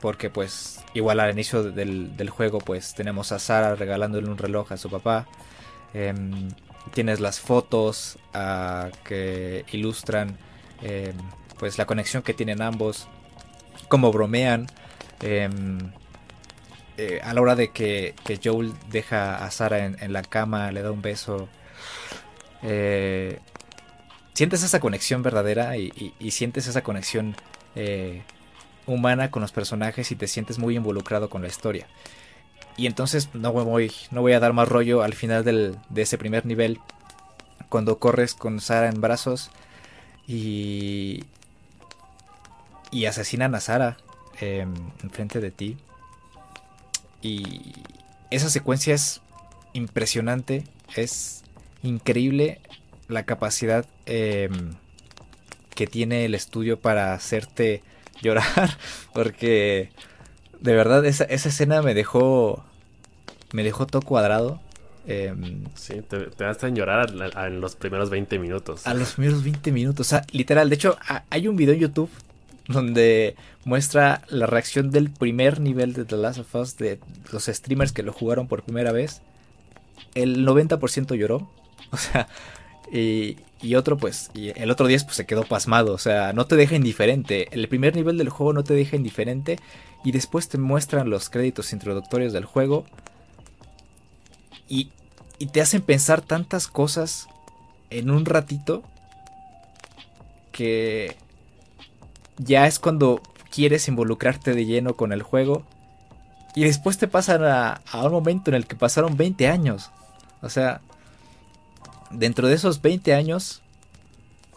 Porque 0.00 0.30
pues 0.30 0.80
igual 0.94 1.20
al 1.20 1.32
inicio 1.32 1.62
del, 1.62 2.16
del 2.16 2.30
juego 2.30 2.60
pues 2.60 2.94
tenemos 2.94 3.32
a 3.32 3.38
Sara 3.38 3.74
regalándole 3.74 4.30
un 4.30 4.38
reloj 4.38 4.72
a 4.72 4.78
su 4.78 4.88
papá. 4.88 5.26
Em, 5.92 6.48
tienes 6.94 7.20
las 7.20 7.38
fotos 7.38 8.18
ah, 8.32 8.88
que 9.04 9.66
ilustran 9.70 10.38
em, 10.80 11.12
pues 11.58 11.76
la 11.76 11.84
conexión 11.84 12.22
que 12.22 12.32
tienen 12.32 12.62
ambos, 12.62 13.06
cómo 13.88 14.12
bromean. 14.12 14.66
Em, 15.20 15.92
eh, 16.96 17.20
a 17.22 17.34
la 17.34 17.42
hora 17.42 17.54
de 17.54 17.70
que, 17.70 18.14
Joel 18.42 18.72
deja 18.88 19.44
a 19.44 19.50
Sara 19.50 19.84
en, 19.84 20.12
la 20.14 20.22
cama, 20.22 20.72
le 20.72 20.80
da 20.80 20.90
un 20.90 21.02
beso. 21.02 21.50
Eh, 22.62 23.38
sientes 24.34 24.62
esa 24.62 24.80
conexión 24.80 25.22
verdadera 25.22 25.76
y, 25.76 25.90
sientes 26.30 26.66
esa 26.66 26.82
conexión 26.82 27.36
eh, 27.74 28.22
humana 28.86 29.30
con 29.30 29.42
los 29.42 29.52
personajes 29.52 30.10
y 30.12 30.16
te 30.16 30.26
sientes 30.26 30.58
muy 30.58 30.76
involucrado 30.76 31.30
con 31.30 31.42
la 31.42 31.48
historia. 31.48 31.86
Y 32.76 32.86
entonces 32.86 33.30
no 33.34 33.52
voy, 33.52 34.32
a 34.32 34.40
dar 34.40 34.52
más 34.52 34.68
rollo 34.68 35.02
al 35.02 35.14
final 35.14 35.44
de 35.44 36.02
ese 36.02 36.18
primer 36.18 36.44
nivel. 36.44 36.78
Cuando 37.68 37.98
corres 37.98 38.34
con 38.34 38.60
Sara 38.60 38.88
en 38.88 39.00
brazos 39.00 39.50
y, 40.26 41.24
y 42.90 43.06
asesinan 43.06 43.54
a 43.54 43.60
Sara 43.60 43.96
eh, 44.40 44.66
enfrente 45.02 45.40
de 45.40 45.50
ti. 45.50 45.78
Y 47.22 47.72
esa 48.30 48.50
secuencia 48.50 48.94
es 48.94 49.22
impresionante, 49.72 50.64
es 50.94 51.42
increíble 51.86 52.60
la 53.08 53.24
capacidad 53.24 53.86
em, 54.06 54.74
que 55.74 55.86
tiene 55.86 56.24
el 56.24 56.34
estudio 56.34 56.78
para 56.78 57.14
hacerte 57.14 57.82
llorar, 58.22 58.78
porque 59.12 59.90
de 60.60 60.74
verdad, 60.74 61.04
esa, 61.04 61.24
esa 61.24 61.48
escena 61.48 61.82
me 61.82 61.94
dejó. 61.94 62.64
Me 63.52 63.62
dejó 63.62 63.86
todo 63.86 64.02
cuadrado. 64.02 64.60
Em, 65.06 65.64
sí, 65.74 66.02
te, 66.02 66.18
te 66.18 66.44
a 66.44 66.68
llorar 66.70 67.12
en 67.46 67.60
los 67.60 67.76
primeros 67.76 68.10
20 68.10 68.38
minutos. 68.38 68.86
A 68.86 68.94
los 68.94 69.14
primeros 69.14 69.44
20 69.44 69.70
minutos. 69.72 70.06
O 70.06 70.10
sea, 70.10 70.24
literal. 70.32 70.68
De 70.68 70.74
hecho, 70.74 70.98
hay 71.30 71.46
un 71.48 71.56
video 71.56 71.74
en 71.74 71.80
YouTube 71.80 72.10
donde 72.66 73.36
muestra 73.64 74.22
la 74.28 74.46
reacción 74.46 74.90
del 74.90 75.10
primer 75.10 75.60
nivel 75.60 75.92
de 75.92 76.04
The 76.04 76.16
Last 76.16 76.40
of 76.40 76.54
Us 76.56 76.76
de 76.76 76.98
los 77.32 77.44
streamers 77.44 77.92
que 77.92 78.02
lo 78.02 78.12
jugaron 78.12 78.48
por 78.48 78.64
primera 78.64 78.90
vez. 78.90 79.22
El 80.14 80.44
90% 80.44 81.14
lloró. 81.14 81.48
O 81.92 81.96
sea, 81.96 82.28
y, 82.92 83.36
y 83.62 83.74
otro 83.74 83.96
pues, 83.96 84.30
y 84.34 84.48
el 84.60 84.70
otro 84.70 84.86
10 84.86 85.04
pues 85.04 85.16
se 85.16 85.26
quedó 85.26 85.44
pasmado, 85.44 85.94
o 85.94 85.98
sea, 85.98 86.32
no 86.32 86.46
te 86.46 86.56
deja 86.56 86.76
indiferente. 86.76 87.48
El 87.52 87.68
primer 87.68 87.94
nivel 87.96 88.18
del 88.18 88.28
juego 88.28 88.52
no 88.52 88.64
te 88.64 88.74
deja 88.74 88.96
indiferente 88.96 89.58
y 90.04 90.12
después 90.12 90.48
te 90.48 90.58
muestran 90.58 91.10
los 91.10 91.30
créditos 91.30 91.72
introductorios 91.72 92.32
del 92.32 92.44
juego 92.44 92.84
y, 94.68 94.90
y 95.38 95.46
te 95.46 95.60
hacen 95.60 95.82
pensar 95.82 96.20
tantas 96.20 96.68
cosas 96.68 97.28
en 97.90 98.10
un 98.10 98.24
ratito 98.24 98.82
que 100.52 101.16
ya 102.38 102.66
es 102.66 102.78
cuando 102.78 103.20
quieres 103.50 103.88
involucrarte 103.88 104.54
de 104.54 104.66
lleno 104.66 104.94
con 104.94 105.12
el 105.12 105.22
juego 105.22 105.64
y 106.54 106.64
después 106.64 106.98
te 106.98 107.08
pasan 107.08 107.44
a, 107.44 107.80
a 107.90 108.04
un 108.04 108.12
momento 108.12 108.50
en 108.50 108.54
el 108.54 108.66
que 108.66 108.76
pasaron 108.76 109.16
20 109.16 109.48
años. 109.48 109.90
O 110.40 110.48
sea, 110.48 110.80
dentro 112.10 112.48
de 112.48 112.54
esos 112.54 112.82
20 112.82 113.14
años 113.14 113.62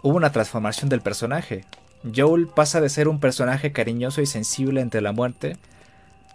hubo 0.02 0.18
una 0.18 0.32
transformación 0.32 0.90
del 0.90 1.02
personaje. 1.02 1.66
Joel 2.16 2.48
pasa 2.48 2.82
de 2.82 2.90
ser 2.90 3.08
un 3.08 3.20
personaje 3.20 3.72
cariñoso 3.72 4.22
y 4.22 4.26
sensible 4.26 4.82
ante 4.82 5.02
la 5.02 5.12
muerte 5.12 5.58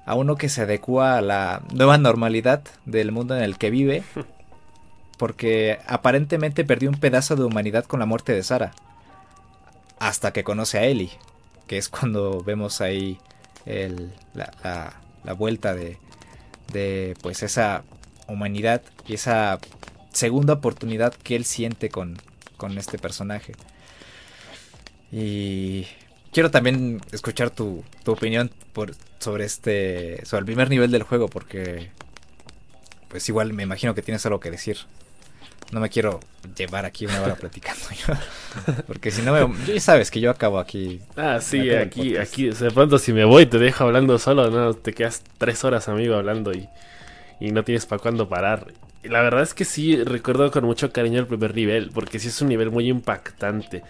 a 0.07 0.15
uno 0.15 0.37
que 0.37 0.49
se 0.51 0.63
adecua 0.63 1.17
a 1.17 1.23
la 1.23 1.63
nueva 1.73 1.97
normalidad 1.97 2.63
del 2.85 3.11
mundo 3.11 3.37
en 3.37 3.43
el 3.43 3.57
que 3.57 3.71
vive, 3.71 4.03
porque 5.19 5.79
aparentemente 5.87 6.65
perdió 6.65 6.91
un 6.91 7.01
pedazo 7.01 7.37
de 7.37 7.45
humanidad 7.45 7.85
con 7.85 8.01
la 8.01 8.07
muerte 8.07 8.33
de 8.33 8.43
Sara, 8.43 8.73
hasta 9.99 10.33
que 10.33 10.45
conoce 10.45 10.79
a 10.79 10.85
Ellie, 10.85 11.11
que 11.67 11.79
es 11.79 11.89
cuando 11.89 12.43
vemos 12.43 12.83
ahí 12.83 13.19
el, 13.65 14.13
la, 14.35 14.93
la 15.25 15.33
vuelta 15.33 15.75
de, 15.75 15.97
de 16.73 17.17
pues 17.23 17.43
esa 17.43 17.83
humanidad 18.29 18.83
y 19.07 19.15
esa 19.15 19.59
segunda 20.15 20.55
oportunidad 20.55 21.15
que 21.15 21.37
él 21.37 21.45
siente 21.45 21.91
con, 21.91 22.17
con 22.57 22.79
este 22.79 22.99
personaje. 22.99 23.55
Y 25.13 25.87
quiero 26.33 26.51
también 26.51 27.01
escuchar 27.13 27.51
tu, 27.51 27.85
tu 28.03 28.13
opinión 28.13 28.51
por, 28.73 28.95
sobre 29.19 29.45
este 29.45 30.25
sobre 30.27 30.41
el 30.41 30.47
primer 30.47 30.71
nivel 30.71 30.91
del 30.91 31.05
juego 31.05 31.29
porque 31.29 31.91
pues 33.09 33.29
igual 33.29 33.53
me 33.53 33.63
imagino 33.63 33.95
que 33.95 34.03
tienes 34.03 34.27
algo 34.27 34.41
que 34.41 34.51
decir. 34.51 34.79
No 35.71 35.81
me 35.81 35.89
quiero 35.89 36.21
llevar 36.57 36.85
aquí 36.85 37.07
una 37.07 37.23
hora 37.23 37.37
platicando 37.37 37.83
yo. 37.91 38.15
Porque 38.87 39.11
si 39.11 39.23
no, 39.23 39.33
me, 39.33 39.65
ya 39.67 39.81
sabes 39.81 40.11
que 40.11 40.21
yo 40.21 40.31
acabo 40.31 40.59
aquí. 40.59 41.01
Ah, 41.17 41.39
sí, 41.41 41.71
aquí, 41.71 42.17
aquí, 42.17 42.51
de 42.51 42.71
pronto 42.71 42.99
si 42.99 43.13
me 43.13 43.25
voy 43.25 43.47
te 43.47 43.59
dejo 43.59 43.85
hablando 43.85 44.19
solo, 44.19 44.51
no, 44.51 44.75
te 44.75 44.93
quedas 44.93 45.23
tres 45.39 45.65
horas, 45.65 45.89
amigo, 45.89 46.17
hablando 46.17 46.53
y, 46.53 46.69
y 47.41 47.51
no 47.51 47.65
tienes 47.65 47.87
para 47.87 48.03
cuándo 48.03 48.29
parar. 48.29 48.73
La 49.05 49.21
verdad 49.21 49.43
es 49.43 49.53
que 49.53 49.65
sí, 49.65 50.03
recuerdo 50.03 50.51
con 50.51 50.65
mucho 50.65 50.93
cariño 50.93 51.21
el 51.21 51.27
primer 51.27 51.55
nivel, 51.55 51.91
porque 51.93 52.19
sí 52.19 52.29
es 52.29 52.41
un 52.41 52.49
nivel 52.49 52.71
muy 52.71 52.89
impactante. 52.89 53.83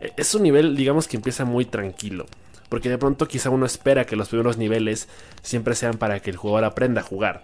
E, 0.00 0.12
es 0.16 0.34
un 0.34 0.42
nivel, 0.42 0.76
digamos, 0.76 1.08
que 1.08 1.16
empieza 1.16 1.44
muy 1.44 1.64
tranquilo. 1.64 2.26
Porque 2.68 2.88
de 2.88 2.96
pronto 2.96 3.28
quizá 3.28 3.50
uno 3.50 3.66
espera 3.66 4.06
que 4.06 4.16
los 4.16 4.28
primeros 4.28 4.56
niveles 4.56 5.08
siempre 5.42 5.74
sean 5.74 5.98
para 5.98 6.20
que 6.20 6.30
el 6.30 6.36
jugador 6.36 6.64
aprenda 6.64 7.00
a 7.00 7.04
jugar. 7.04 7.42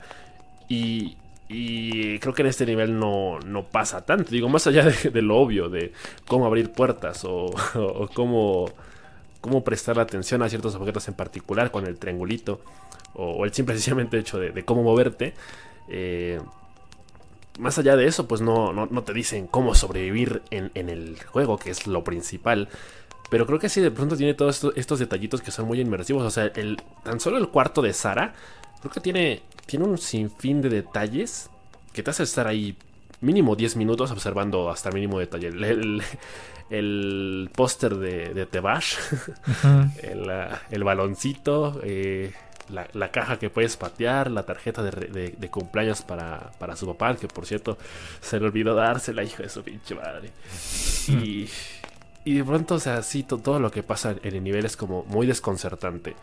Y, 0.69 1.17
y 1.49 2.19
creo 2.21 2.35
que 2.35 2.43
en 2.43 2.49
este 2.49 2.67
nivel 2.67 2.99
no, 2.99 3.39
pasa 3.71 4.07
tanto. 4.07 4.31
Digo, 4.31 4.49
más 4.49 4.67
allá 4.67 4.85
de, 4.85 5.23
lo 5.23 5.37
obvio, 5.39 5.69
de 5.69 5.93
cómo 6.27 6.47
abrir 6.47 6.71
puertas 6.71 7.25
o, 7.25 7.47
o, 7.75 8.09
cómo, 8.15 8.71
cómo 9.41 9.65
prestar 9.65 9.99
atención 9.99 10.43
a 10.43 10.49
ciertos 10.49 10.75
objetos 10.77 11.09
en 11.09 11.15
particular 11.15 11.71
con 11.71 11.87
el 11.87 11.99
triangulito. 11.99 12.61
O, 13.15 13.45
el 13.45 13.53
simple 13.53 13.75
sencillamente 13.75 14.19
hecho 14.19 14.39
de, 14.39 14.51
de 14.53 14.65
cómo 14.65 14.83
moverte. 14.83 15.35
Eh, 15.89 16.41
más 17.59 17.79
allá 17.79 17.97
de 17.97 18.07
eso, 18.07 18.27
pues 18.27 18.41
no, 18.41 18.73
no, 18.73 18.87
no 18.87 19.03
te 19.03 19.13
dicen 19.13 19.47
cómo 19.47 19.75
sobrevivir 19.75 20.43
en, 20.51 20.71
en, 20.75 20.89
el 20.89 21.23
juego, 21.23 21.59
que 21.59 21.71
es 21.71 21.87
lo 21.87 22.05
principal. 22.05 22.69
Pero 23.31 23.47
creo 23.47 23.59
que 23.59 23.69
sí, 23.69 23.81
de 23.81 23.91
pronto 23.91 24.17
tiene 24.17 24.35
todos 24.35 24.57
estos, 24.57 24.73
estos 24.77 24.99
detallitos 24.99 25.43
que 25.43 25.51
son 25.51 25.67
muy 25.67 25.81
inmersivos. 25.81 26.25
O 26.25 26.31
sea, 26.31 26.47
el, 26.47 26.81
tan 27.05 27.21
solo 27.21 27.37
el 27.37 27.49
cuarto 27.49 27.83
de 27.83 27.93
Sara, 27.93 28.35
creo 28.81 28.93
que 28.93 29.01
tiene 29.01 29.43
tiene 29.69 29.85
un 29.85 29.99
sinfín 29.99 30.63
de 30.63 30.71
detalles 30.71 31.51
que 31.93 32.03
te 32.03 32.11
hace 32.11 32.23
estar 32.23 32.47
ahí 32.47 32.75
mínimo 33.21 33.55
10 33.55 33.77
minutos 33.77 34.11
observando 34.11 34.71
hasta 34.71 34.91
mínimo 34.91 35.19
detalle. 35.19 35.49
El, 36.71 37.51
póster 37.55 37.97
de, 37.97 38.35
de 38.35 38.47
Tebash, 38.47 38.97
el, 40.03 40.85
baloncito, 40.85 41.81
eh, 41.83 42.33
la, 42.71 43.11
caja 43.11 43.39
que 43.39 43.51
puedes 43.51 43.77
patear, 43.77 44.31
la 44.31 44.45
tarjeta 44.45 44.83
de, 44.83 45.49
cumpleaños 45.51 46.03
para, 46.03 46.77
su 46.77 46.87
papá, 46.87 47.17
que 47.17 47.29
por 47.29 47.47
cierto 47.47 47.79
se 48.21 48.39
le 48.39 48.47
olvidó 48.47 48.75
dársela, 48.75 49.23
hijo 49.23 49.43
de 49.43 49.49
su 49.49 49.63
pinche 49.63 49.95
madre. 49.95 50.31
Y, 51.09 51.49
y 52.25 52.35
de 52.35 52.45
pronto, 52.45 52.75
o 52.75 52.79
sea, 52.81 53.03
sí, 53.03 53.23
todo 53.23 53.59
lo 53.59 53.71
que 53.71 53.83
pasa 53.83 54.15
en 54.23 54.35
el 54.35 54.45
nivel 54.45 54.67
es 54.67 54.77
como 54.77 55.05
muy 55.05 55.27
desconcertante. 55.27 56.15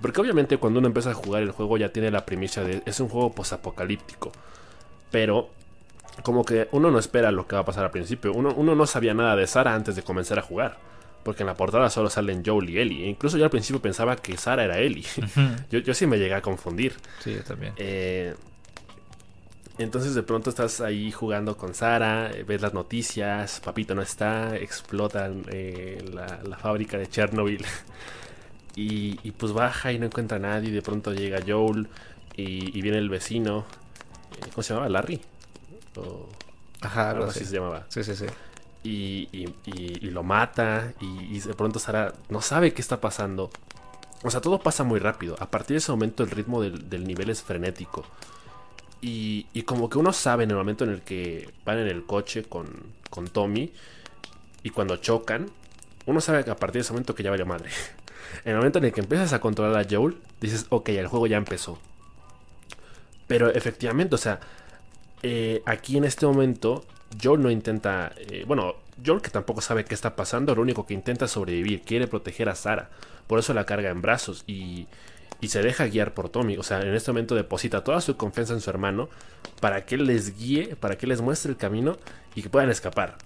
Porque 0.00 0.20
obviamente 0.20 0.56
cuando 0.56 0.78
uno 0.78 0.88
empieza 0.88 1.10
a 1.10 1.14
jugar 1.14 1.42
el 1.42 1.50
juego 1.50 1.76
ya 1.76 1.90
tiene 1.90 2.10
la 2.10 2.24
primicia 2.24 2.64
de 2.64 2.82
es 2.86 3.00
un 3.00 3.08
juego 3.08 3.32
posapocalíptico. 3.32 4.32
Pero 5.10 5.50
como 6.22 6.44
que 6.44 6.68
uno 6.72 6.90
no 6.90 6.98
espera 6.98 7.30
lo 7.30 7.46
que 7.46 7.56
va 7.56 7.62
a 7.62 7.64
pasar 7.64 7.84
al 7.84 7.90
principio. 7.90 8.32
Uno, 8.32 8.54
uno 8.56 8.74
no 8.74 8.86
sabía 8.86 9.14
nada 9.14 9.36
de 9.36 9.46
Sara 9.46 9.74
antes 9.74 9.96
de 9.96 10.02
comenzar 10.02 10.38
a 10.38 10.42
jugar. 10.42 10.78
Porque 11.22 11.42
en 11.42 11.48
la 11.48 11.54
portada 11.54 11.90
solo 11.90 12.08
salen 12.08 12.42
Joel 12.44 12.70
y 12.70 12.78
Ellie. 12.78 13.04
E 13.04 13.08
incluso 13.08 13.36
yo 13.36 13.44
al 13.44 13.50
principio 13.50 13.80
pensaba 13.80 14.16
que 14.16 14.36
Sara 14.36 14.64
era 14.64 14.78
Ellie. 14.78 15.04
yo, 15.70 15.80
yo, 15.80 15.94
sí 15.94 16.06
me 16.06 16.18
llegué 16.18 16.34
a 16.34 16.42
confundir. 16.42 16.94
Sí, 17.22 17.34
yo 17.34 17.42
también. 17.42 17.74
Eh, 17.76 18.34
entonces 19.78 20.14
de 20.14 20.22
pronto 20.22 20.50
estás 20.50 20.80
ahí 20.80 21.10
jugando 21.10 21.56
con 21.56 21.74
Sara, 21.74 22.30
ves 22.46 22.60
las 22.60 22.74
noticias, 22.74 23.60
Papito 23.60 23.94
no 23.94 24.02
está, 24.02 24.56
explotan 24.56 25.44
eh, 25.48 26.04
la, 26.12 26.40
la, 26.46 26.56
fábrica 26.58 26.98
de 26.98 27.08
Chernobyl. 27.08 27.64
Y, 28.76 29.32
pues 29.32 29.52
baja 29.52 29.92
y 29.92 29.98
no 29.98 30.06
encuentra 30.06 30.36
a 30.36 30.40
nadie. 30.40 30.70
De 30.70 30.80
pronto 30.80 31.12
llega 31.12 31.40
Joel 31.46 31.88
y, 32.36 32.80
viene 32.80 32.98
el 32.98 33.08
vecino. 33.08 33.66
Eh, 34.36 34.48
¿Cómo 34.54 34.62
se 34.62 34.72
llamaba? 34.72 34.88
¿Larry? 34.88 35.20
Ajá, 36.80 37.10
algo 37.10 37.24
así 37.26 37.44
se 37.44 37.56
llamaba. 37.56 37.84
Sí, 37.88 38.02
sí, 38.02 38.14
sí. 38.16 38.26
Y, 38.82 39.46
lo 40.02 40.22
mata. 40.22 40.94
Y, 41.00 41.40
de 41.40 41.54
pronto 41.54 41.78
Sara 41.78 42.14
no 42.28 42.40
sabe 42.40 42.72
qué 42.72 42.80
está 42.80 43.00
pasando. 43.00 43.50
O 44.22 44.30
sea, 44.30 44.40
todo 44.40 44.60
pasa 44.60 44.84
muy 44.84 45.00
rápido. 45.00 45.36
A 45.40 45.50
partir 45.50 45.74
de 45.74 45.78
ese 45.78 45.92
momento 45.92 46.22
el 46.22 46.30
ritmo 46.30 46.62
del, 46.62 47.04
nivel 47.04 47.30
es 47.30 47.42
frenético. 47.42 48.04
Y, 49.02 49.44
como 49.64 49.88
que 49.88 49.98
uno 49.98 50.12
sabe 50.12 50.44
en 50.44 50.50
el 50.50 50.56
momento 50.56 50.84
en 50.84 50.90
el 50.90 51.02
que 51.02 51.50
van 51.64 51.78
en 51.78 51.88
el 51.88 52.04
coche 52.04 52.44
con, 52.44 52.66
con 53.08 53.28
Tommy. 53.28 53.72
Y 54.62 54.70
cuando 54.70 54.96
chocan, 54.96 55.50
uno 56.06 56.20
sabe 56.20 56.44
que 56.44 56.50
a 56.50 56.56
partir 56.56 56.80
de 56.80 56.80
ese 56.80 56.92
momento 56.92 57.14
que 57.14 57.22
ya 57.22 57.30
vaya 57.30 57.44
madre. 57.44 57.70
En 58.44 58.52
el 58.52 58.58
momento 58.58 58.78
en 58.78 58.84
el 58.84 58.92
que 58.92 59.00
empiezas 59.00 59.32
a 59.32 59.40
controlar 59.40 59.84
a 59.84 59.86
Joel, 59.90 60.16
dices, 60.40 60.66
ok, 60.68 60.90
el 60.90 61.08
juego 61.08 61.26
ya 61.26 61.36
empezó. 61.36 61.78
Pero 63.26 63.48
efectivamente, 63.52 64.14
o 64.14 64.18
sea, 64.18 64.40
eh, 65.22 65.62
aquí 65.66 65.96
en 65.96 66.04
este 66.04 66.26
momento, 66.26 66.84
Joel 67.22 67.42
no 67.42 67.50
intenta. 67.50 68.12
Eh, 68.16 68.44
bueno, 68.46 68.76
Joel 69.04 69.22
que 69.22 69.30
tampoco 69.30 69.60
sabe 69.60 69.84
qué 69.84 69.94
está 69.94 70.16
pasando, 70.16 70.54
lo 70.54 70.62
único 70.62 70.86
que 70.86 70.94
intenta 70.94 71.24
es 71.24 71.30
sobrevivir, 71.30 71.82
quiere 71.82 72.06
proteger 72.06 72.48
a 72.48 72.54
Sara. 72.54 72.90
Por 73.26 73.38
eso 73.38 73.54
la 73.54 73.64
carga 73.64 73.90
en 73.90 74.02
brazos 74.02 74.44
y, 74.46 74.86
y 75.40 75.48
se 75.48 75.62
deja 75.62 75.86
guiar 75.86 76.14
por 76.14 76.28
Tommy. 76.28 76.56
O 76.56 76.62
sea, 76.62 76.80
en 76.80 76.94
este 76.94 77.10
momento 77.12 77.34
deposita 77.34 77.84
toda 77.84 78.00
su 78.00 78.16
confianza 78.16 78.54
en 78.54 78.60
su 78.60 78.70
hermano 78.70 79.08
para 79.60 79.84
que 79.86 79.94
él 79.96 80.06
les 80.06 80.36
guíe, 80.36 80.76
para 80.76 80.96
que 80.96 81.06
les 81.06 81.20
muestre 81.20 81.50
el 81.50 81.56
camino 81.56 81.96
y 82.34 82.42
que 82.42 82.50
puedan 82.50 82.70
escapar. 82.70 83.16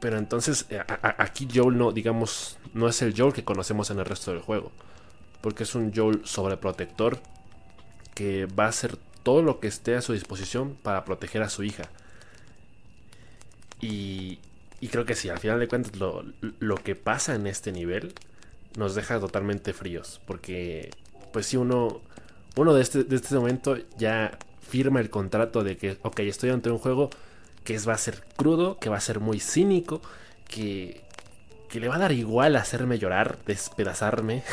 Pero 0.00 0.18
entonces 0.18 0.66
eh, 0.70 0.82
aquí 1.18 1.48
Joel 1.52 1.78
no, 1.78 1.92
digamos, 1.92 2.58
no 2.74 2.88
es 2.88 3.00
el 3.02 3.14
Joel 3.16 3.32
que 3.32 3.44
conocemos 3.44 3.90
en 3.90 3.98
el 3.98 4.04
resto 4.04 4.32
del 4.32 4.40
juego. 4.40 4.72
Porque 5.40 5.62
es 5.62 5.74
un 5.74 5.92
Joel 5.94 6.22
sobreprotector 6.24 7.18
que 8.14 8.46
va 8.46 8.64
a 8.64 8.68
hacer 8.68 8.96
todo 9.22 9.42
lo 9.42 9.60
que 9.60 9.68
esté 9.68 9.94
a 9.94 10.02
su 10.02 10.12
disposición 10.12 10.76
para 10.82 11.04
proteger 11.04 11.42
a 11.42 11.48
su 11.48 11.62
hija. 11.62 11.84
Y, 13.80 14.38
y 14.80 14.88
creo 14.88 15.04
que 15.04 15.14
sí, 15.14 15.28
al 15.28 15.38
final 15.38 15.58
de 15.58 15.68
cuentas 15.68 15.92
lo, 15.96 16.74
que 16.76 16.94
pasa 16.94 17.34
en 17.34 17.46
este 17.46 17.72
nivel 17.72 18.14
nos 18.76 18.94
deja 18.94 19.18
totalmente 19.18 19.72
fríos. 19.72 20.20
Porque 20.26 20.90
pues 21.32 21.46
si 21.46 21.56
uno, 21.56 22.00
uno 22.56 22.74
de 22.74 22.82
este, 22.82 23.04
de 23.04 23.16
este 23.16 23.34
momento 23.34 23.76
ya 23.96 24.38
firma 24.60 25.00
el 25.00 25.10
contrato 25.10 25.64
de 25.64 25.76
que, 25.76 25.98
ok, 26.02 26.20
estoy 26.20 26.50
ante 26.50 26.70
un 26.70 26.78
juego 26.78 27.10
que 27.64 27.78
va 27.78 27.94
a 27.94 27.98
ser 27.98 28.22
crudo, 28.36 28.78
que 28.78 28.88
va 28.88 28.96
a 28.96 29.00
ser 29.00 29.20
muy 29.20 29.40
cínico, 29.40 30.00
que, 30.48 31.02
que 31.68 31.80
le 31.80 31.88
va 31.88 31.96
a 31.96 31.98
dar 31.98 32.12
igual 32.12 32.56
hacerme 32.56 32.98
llorar, 32.98 33.38
despedazarme. 33.46 34.44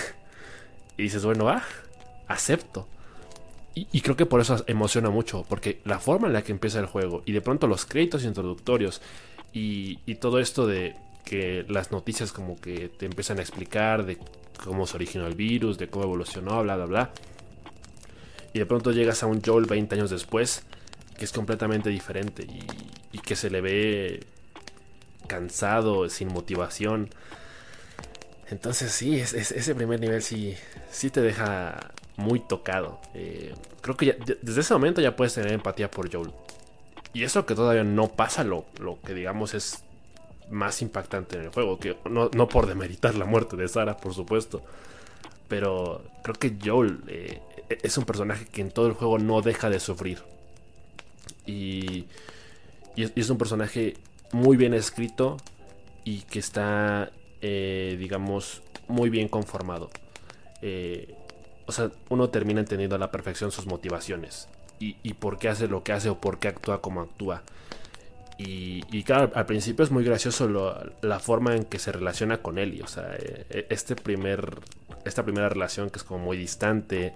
y 0.97 1.03
dices, 1.03 1.23
bueno, 1.23 1.45
va, 1.45 1.63
acepto. 2.27 2.87
Y, 3.77 3.99
creo 3.99 4.15
que 4.15 4.25
por 4.25 4.39
eso 4.39 4.63
emociona 4.67 5.09
mucho, 5.09 5.45
porque 5.49 5.81
la 5.83 5.99
forma 5.99 6.27
en 6.27 6.33
la 6.33 6.43
que 6.43 6.53
empieza 6.53 6.79
el 6.79 6.85
juego 6.85 7.23
y 7.25 7.33
de 7.33 7.41
pronto 7.41 7.67
los 7.67 7.85
créditos 7.85 8.23
introductorios 8.23 9.01
y, 9.51 9.97
todo 10.15 10.39
esto 10.39 10.65
de 10.65 10.95
que 11.25 11.65
las 11.67 11.91
noticias 11.91 12.31
como 12.31 12.55
que 12.55 12.87
te 12.87 13.05
empiezan 13.05 13.39
a 13.39 13.41
explicar 13.41 14.05
de 14.05 14.17
cómo 14.63 14.87
se 14.87 14.95
originó 14.95 15.27
el 15.27 15.35
virus, 15.35 15.77
de 15.77 15.89
cómo 15.89 16.05
evolucionó, 16.05 16.63
bla, 16.63 16.77
bla, 16.77 16.85
bla. 16.85 17.11
Y 18.53 18.59
de 18.59 18.65
pronto 18.65 18.93
llegas 18.93 19.23
a 19.23 19.25
un 19.25 19.41
Joel 19.41 19.65
20 19.65 19.95
años 19.95 20.09
después 20.09 20.63
que 21.17 21.25
es 21.25 21.33
completamente 21.33 21.89
diferente 21.89 22.47
y, 23.11 23.17
que 23.19 23.35
se 23.35 23.49
le 23.49 23.59
ve 23.59 24.23
cansado, 25.27 26.09
sin 26.09 26.27
motivación. 26.29 27.09
Entonces 28.49 28.91
sí, 28.91 29.19
ese 29.19 29.75
primer 29.75 29.99
nivel 29.99 30.21
sí, 30.21 30.55
sí 30.91 31.09
te 31.09 31.21
deja 31.21 31.94
muy 32.17 32.39
tocado. 32.39 32.99
Eh, 33.13 33.53
creo 33.81 33.97
que 33.97 34.17
desde 34.41 34.61
ese 34.61 34.73
momento 34.73 35.01
ya 35.01 35.15
puedes 35.15 35.33
tener 35.33 35.51
empatía 35.51 35.89
por 35.89 36.11
Joel. 36.11 36.31
Y 37.13 37.23
eso 37.23 37.45
que 37.45 37.55
todavía 37.55 37.83
no 37.83 38.09
pasa 38.09 38.43
lo, 38.43 38.65
lo 38.79 38.99
que 39.01 39.13
digamos 39.13 39.53
es 39.53 39.85
más 40.49 40.81
impactante 40.81 41.37
en 41.37 41.43
el 41.43 41.49
juego. 41.49 41.79
Que 41.79 41.97
no, 42.09 42.29
por 42.49 42.67
demeritar 42.67 43.15
la 43.15 43.25
muerte 43.25 43.55
de 43.55 43.67
Sara, 43.67 43.97
por 43.97 44.13
supuesto. 44.13 44.61
Pero 45.47 46.03
creo 46.23 46.35
que 46.35 46.57
Joel 46.63 46.99
eh, 47.07 47.41
es 47.69 47.97
un 47.97 48.05
personaje 48.05 48.45
que 48.45 48.61
en 48.61 48.71
todo 48.71 48.87
el 48.87 48.93
juego 48.93 49.17
no 49.17 49.41
deja 49.41 49.69
de 49.69 49.79
sufrir. 49.79 50.19
Y, 51.45 52.05
es, 52.95 53.29
un 53.29 53.37
personaje 53.37 53.95
muy 54.31 54.57
bien 54.57 54.73
escrito 54.73 55.37
y 56.03 56.21
que 56.21 56.39
está, 56.39 57.11
eh, 57.41 57.95
digamos, 57.99 58.61
muy 58.87 59.09
bien 59.09 59.27
conformado. 59.27 59.89
Eh, 60.61 61.14
o 61.65 61.71
sea, 61.71 61.91
uno 62.09 62.29
termina 62.29 62.59
entendiendo 62.59 62.95
a 62.95 62.99
la 62.99 63.11
perfección 63.11 63.51
sus 63.51 63.65
motivaciones 63.65 64.47
y, 64.79 65.13
por 65.13 65.39
qué 65.39 65.49
hace 65.49 65.67
lo 65.67 65.83
que 65.83 65.93
hace 65.93 66.09
o 66.09 66.19
por 66.19 66.37
qué 66.39 66.49
actúa 66.49 66.81
como 66.81 67.01
actúa. 67.01 67.43
Y, 68.37 69.03
claro, 69.03 69.31
al 69.33 69.45
principio 69.45 69.85
es 69.85 69.91
muy 69.91 70.03
gracioso 70.03 70.49
la 71.01 71.19
forma 71.19 71.55
en 71.55 71.63
que 71.63 71.79
se 71.79 71.93
relaciona 71.93 72.39
con 72.39 72.57
Ellie. 72.57 72.83
O 72.83 72.87
sea, 72.87 73.15
eh, 73.17 73.65
este 73.69 73.95
primer 73.95 74.59
esta 75.05 75.23
primera 75.23 75.47
relación 75.47 75.89
que 75.89 75.99
es 75.99 76.03
como 76.03 76.23
muy 76.23 76.35
distante, 76.35 77.13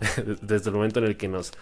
desde 0.42 0.70
el 0.70 0.74
momento 0.74 0.98
en 0.98 1.06
el 1.06 1.16
que 1.16 1.28
nos, 1.28 1.52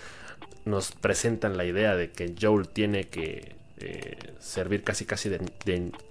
nos 0.65 0.93
presentan 0.93 1.57
la 1.57 1.65
idea 1.65 1.95
de 1.95 2.11
que 2.11 2.35
Joel 2.41 2.69
tiene 2.69 3.09
que 3.09 3.57
eh, 3.79 4.17
servir 4.39 4.85
casi 4.85 5.05
casi 5.05 5.29
de, 5.29 5.41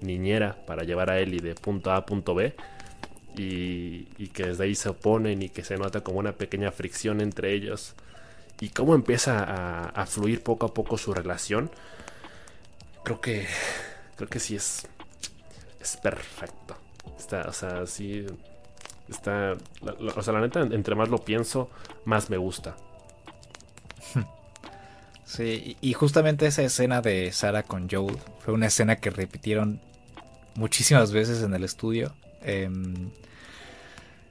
niñera 0.02 0.58
para 0.68 0.84
llevar 0.84 1.10
a 1.10 1.20
Ellie 1.20 1.40
de 1.40 1.56
punto 1.56 1.92
A 1.92 1.98
a 1.98 2.06
punto 2.06 2.36
B. 2.36 2.54
Y, 3.36 4.06
que 4.34 4.48
desde 4.48 4.64
ahí 4.66 4.76
se 4.76 4.90
oponen 4.90 5.42
y 5.42 5.50
que 5.50 5.64
se 5.64 5.78
nota 5.78 6.02
como 6.02 6.20
una 6.20 6.34
pequeña 6.34 6.72
fricción 6.72 7.22
entre 7.22 7.54
ellos. 7.54 7.96
Y 8.60 8.70
cómo 8.70 8.96
empieza 8.96 9.90
a, 9.90 10.06
fluir 10.06 10.44
poco 10.44 10.68
a 10.68 10.74
poco 10.74 10.98
su 10.98 11.14
relación. 11.14 11.72
Creo 13.04 13.22
que. 13.22 13.48
Creo 14.16 14.30
que 14.30 14.40
sí 14.40 14.56
es. 14.56 14.88
Es 15.80 15.98
perfecto. 15.98 16.78
Está, 17.18 17.42
o 17.44 17.54
sea, 17.54 17.86
sí. 17.88 18.26
Está. 19.10 19.56
o 20.16 20.22
sea, 20.22 20.34
la 20.34 20.42
neta, 20.42 20.62
entre 20.62 20.96
más 20.96 21.10
lo 21.10 21.18
pienso, 21.18 21.70
más 22.06 22.30
me 22.30 22.38
gusta. 22.38 22.76
Sí, 25.34 25.78
y 25.82 25.94
justamente 25.94 26.46
esa 26.46 26.62
escena 26.62 27.02
de 27.02 27.32
Sara 27.32 27.64
con 27.64 27.90
Joel 27.90 28.20
fue 28.40 28.54
una 28.54 28.68
escena 28.68 28.98
que 28.98 29.10
repitieron 29.10 29.82
muchísimas 30.54 31.12
veces 31.12 31.42
en 31.42 31.56
el 31.56 31.64
estudio. 31.64 32.14
Em, 32.44 33.10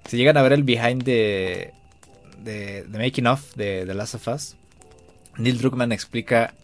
si 0.06 0.16
llegan 0.16 0.36
a 0.36 0.42
ver 0.42 0.52
el 0.52 0.64
behind 0.64 1.02
de, 1.02 1.72
de, 2.42 2.84
making 2.90 3.26
of 3.26 3.54
de 3.54 3.84
The 3.86 3.94
Last 3.94 4.14
of 4.14 4.28
Us, 4.28 4.56
Neil 5.36 5.58
Druckmann 5.58 5.92
explica 5.92 6.54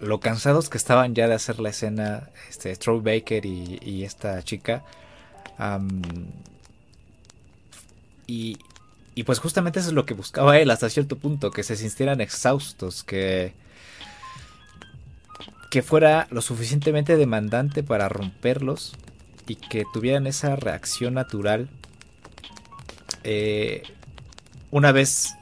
lo 0.00 0.20
cansados 0.20 0.68
que 0.68 0.78
estaban 0.78 1.14
ya 1.14 1.28
de 1.28 1.34
hacer 1.34 1.60
la 1.60 1.70
escena, 1.70 2.28
este, 2.48 2.74
Troy 2.76 3.00
Baker 3.00 3.44
y, 3.46 4.04
esta 4.04 4.42
chica. 4.42 4.84
y, 8.26 8.56
y 9.14 9.22
pues 9.24 9.38
justamente 9.38 9.80
eso 9.80 9.88
es 9.88 9.94
lo 9.94 10.06
que 10.06 10.14
buscaba 10.14 10.58
él 10.58 10.70
hasta 10.70 10.88
cierto 10.90 11.16
punto, 11.16 11.50
que 11.50 11.62
se 11.62 11.76
sintieran 11.76 12.20
exhaustos, 12.20 13.04
que 13.04 13.54
que 15.72 15.80
fuera 15.80 16.26
lo 16.30 16.42
suficientemente 16.42 17.16
demandante 17.16 17.82
para 17.82 18.06
romperlos 18.10 18.92
y 19.46 19.56
que 19.56 19.84
tuvieran 19.92 20.26
esa 20.26 20.56
reacción 20.56 21.14
natural. 21.14 21.68
Eh, 23.24 23.82
una 24.70 24.92
vez, 24.92 25.34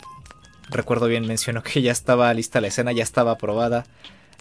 recuerdo 0.68 1.06
bien, 1.06 1.26
mencionó 1.26 1.62
que 1.62 1.82
ya 1.82 1.92
estaba 1.92 2.32
lista 2.34 2.60
la 2.60 2.68
escena, 2.68 2.92
ya 2.92 3.02
estaba 3.02 3.32
aprobada, 3.32 3.86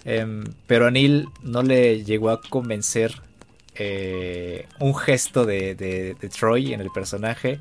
em, 0.06 0.46
pero 0.68 0.88
a 0.88 0.92
Neil 0.92 1.28
no 1.42 1.64
le 1.64 2.04
llegó 2.04 2.30
a 2.30 2.42
convencer 2.42 3.22
eh, 3.76 4.68
un 4.80 4.96
gesto 4.96 5.46
de, 5.46 5.76
de, 5.76 6.30
Troy 6.30 6.74
en 6.74 6.82
el 6.82 6.92
personaje. 6.92 7.60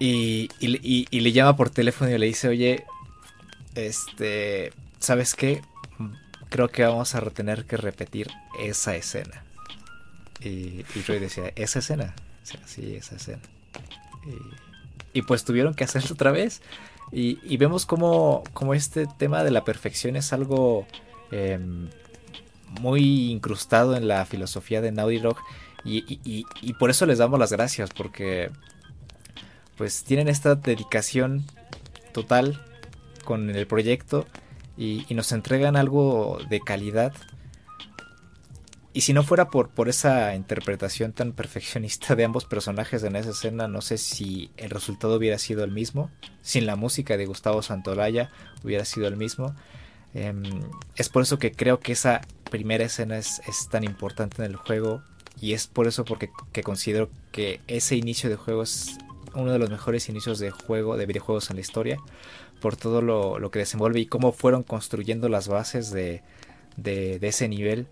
Y, 0.00 0.48
y, 0.60 1.20
le 1.20 1.32
llama 1.32 1.56
por 1.56 1.70
teléfono 1.70 2.10
y 2.10 2.18
le 2.18 2.26
dice, 2.26 2.48
oye, 2.48 2.84
este, 3.74 4.72
¿sabes 5.00 5.34
qué? 5.34 5.60
creo 6.48 6.68
que 6.68 6.84
vamos 6.84 7.14
a 7.14 7.20
tener 7.30 7.64
que 7.64 7.76
repetir 7.76 8.28
esa 8.58 8.96
escena. 8.96 9.44
Y, 10.40 10.84
y 10.94 11.02
Roy 11.06 11.18
decía, 11.18 11.52
¿esa 11.56 11.80
escena? 11.80 12.14
sí, 12.66 12.94
esa 12.96 13.16
escena. 13.16 13.42
Y, 15.12 15.22
pues 15.22 15.44
tuvieron 15.44 15.74
que 15.74 15.84
hacerlo 15.84 16.10
otra 16.12 16.30
vez. 16.30 16.62
Y, 17.10 17.56
vemos 17.56 17.86
como, 17.86 18.44
como, 18.52 18.74
este 18.74 19.06
tema 19.06 19.42
de 19.42 19.50
la 19.50 19.64
perfección 19.64 20.16
es 20.16 20.32
algo 20.32 20.86
em, 21.30 21.88
muy 22.80 23.30
incrustado 23.30 23.96
en 23.96 24.08
la 24.08 24.24
filosofía 24.26 24.80
de 24.80 24.92
Naughty 24.92 25.18
Dog. 25.18 25.38
Y, 25.84 26.20
y, 26.24 26.72
por 26.74 26.90
eso 26.90 27.06
les 27.06 27.18
damos 27.18 27.38
las 27.38 27.52
gracias, 27.52 27.90
porque 27.90 28.50
pues 29.76 30.02
tienen 30.02 30.28
esta 30.28 30.56
dedicación 30.56 31.44
total 32.12 32.60
con 33.24 33.48
el 33.50 33.66
proyecto 33.66 34.26
y, 34.76 35.06
nos 35.10 35.32
entregan 35.32 35.76
algo 35.76 36.38
de 36.48 36.60
calidad. 36.60 37.12
Y 38.92 39.02
si 39.02 39.12
no 39.12 39.22
fuera 39.22 39.50
por, 39.50 39.68
por 39.68 39.88
esa 39.88 40.34
interpretación 40.34 41.12
tan 41.12 41.32
perfeccionista 41.32 42.16
de 42.16 42.24
ambos 42.24 42.44
personajes 42.46 43.02
en 43.02 43.16
esa 43.16 43.30
escena, 43.30 43.68
no 43.68 43.80
sé 43.80 43.98
si 43.98 44.50
el 44.56 44.70
resultado 44.70 45.16
hubiera 45.16 45.38
sido 45.38 45.62
el 45.64 45.70
mismo. 45.70 46.10
Sin 46.42 46.66
la 46.66 46.76
música 46.76 47.16
de 47.16 47.26
Gustavo 47.26 47.62
Santolaya 47.62 48.30
hubiera 48.64 48.84
sido 48.84 49.06
el 49.06 49.16
mismo. 49.16 49.54
Em, 50.14 50.42
es 50.96 51.08
por 51.10 51.22
eso 51.22 51.38
que 51.38 51.52
creo 51.52 51.80
que 51.80 51.92
esa 51.92 52.22
primera 52.50 52.84
escena 52.84 53.18
es, 53.18 53.40
tan 53.70 53.84
importante 53.84 54.42
en 54.42 54.50
el 54.50 54.56
juego. 54.56 55.02
Y 55.40 55.52
es 55.52 55.66
por 55.66 55.86
eso 55.86 56.04
porque 56.04 56.30
que 56.52 56.62
considero 56.62 57.10
que 57.30 57.60
ese 57.68 57.94
inicio 57.94 58.28
de 58.28 58.36
juego 58.36 58.62
es 58.62 58.98
uno 59.34 59.52
de 59.52 59.58
los 59.58 59.70
mejores 59.70 60.08
inicios 60.08 60.38
de 60.38 60.50
juego, 60.50 60.96
de 60.96 61.06
videojuegos 61.06 61.50
en 61.50 61.56
la 61.56 61.60
historia 61.60 61.98
por 62.60 62.76
todo 62.76 63.02
lo, 63.02 63.50
que 63.50 63.60
desenvuelve 63.60 64.00
y 64.00 64.06
cómo 64.06 64.32
fueron 64.32 64.62
construyendo 64.62 65.28
las 65.28 65.48
bases 65.48 65.90
de, 65.90 66.22
ese 66.76 67.48
nivel 67.48 67.86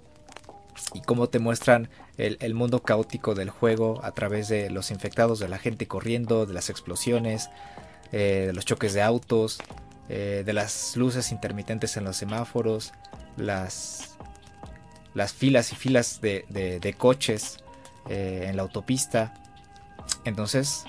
y 0.94 1.00
cómo 1.02 1.28
te 1.28 1.38
muestran 1.38 1.88
el, 2.16 2.54
mundo 2.54 2.82
caótico 2.82 3.34
del 3.34 3.50
juego 3.50 4.00
a 4.04 4.12
través 4.12 4.48
de 4.48 4.70
los 4.70 4.90
infectados, 4.90 5.38
de 5.38 5.48
la 5.48 5.58
gente 5.58 5.86
corriendo, 5.86 6.46
de 6.46 6.54
las 6.54 6.70
explosiones, 6.70 7.50
eh, 8.12 8.44
de 8.46 8.52
los 8.52 8.64
choques 8.64 8.94
de 8.94 9.02
autos, 9.02 9.58
eh, 10.08 10.42
de 10.44 10.52
las 10.52 10.96
luces 10.96 11.32
intermitentes 11.32 11.96
en 11.96 12.04
los 12.04 12.16
semáforos, 12.16 12.92
las, 13.36 14.16
las 15.14 15.32
filas 15.32 15.72
y 15.72 15.76
filas 15.76 16.20
de, 16.20 16.94
coches 16.96 17.58
eh, 18.08 18.46
en 18.48 18.56
la 18.56 18.62
autopista. 18.62 19.34
Entonces, 20.24 20.84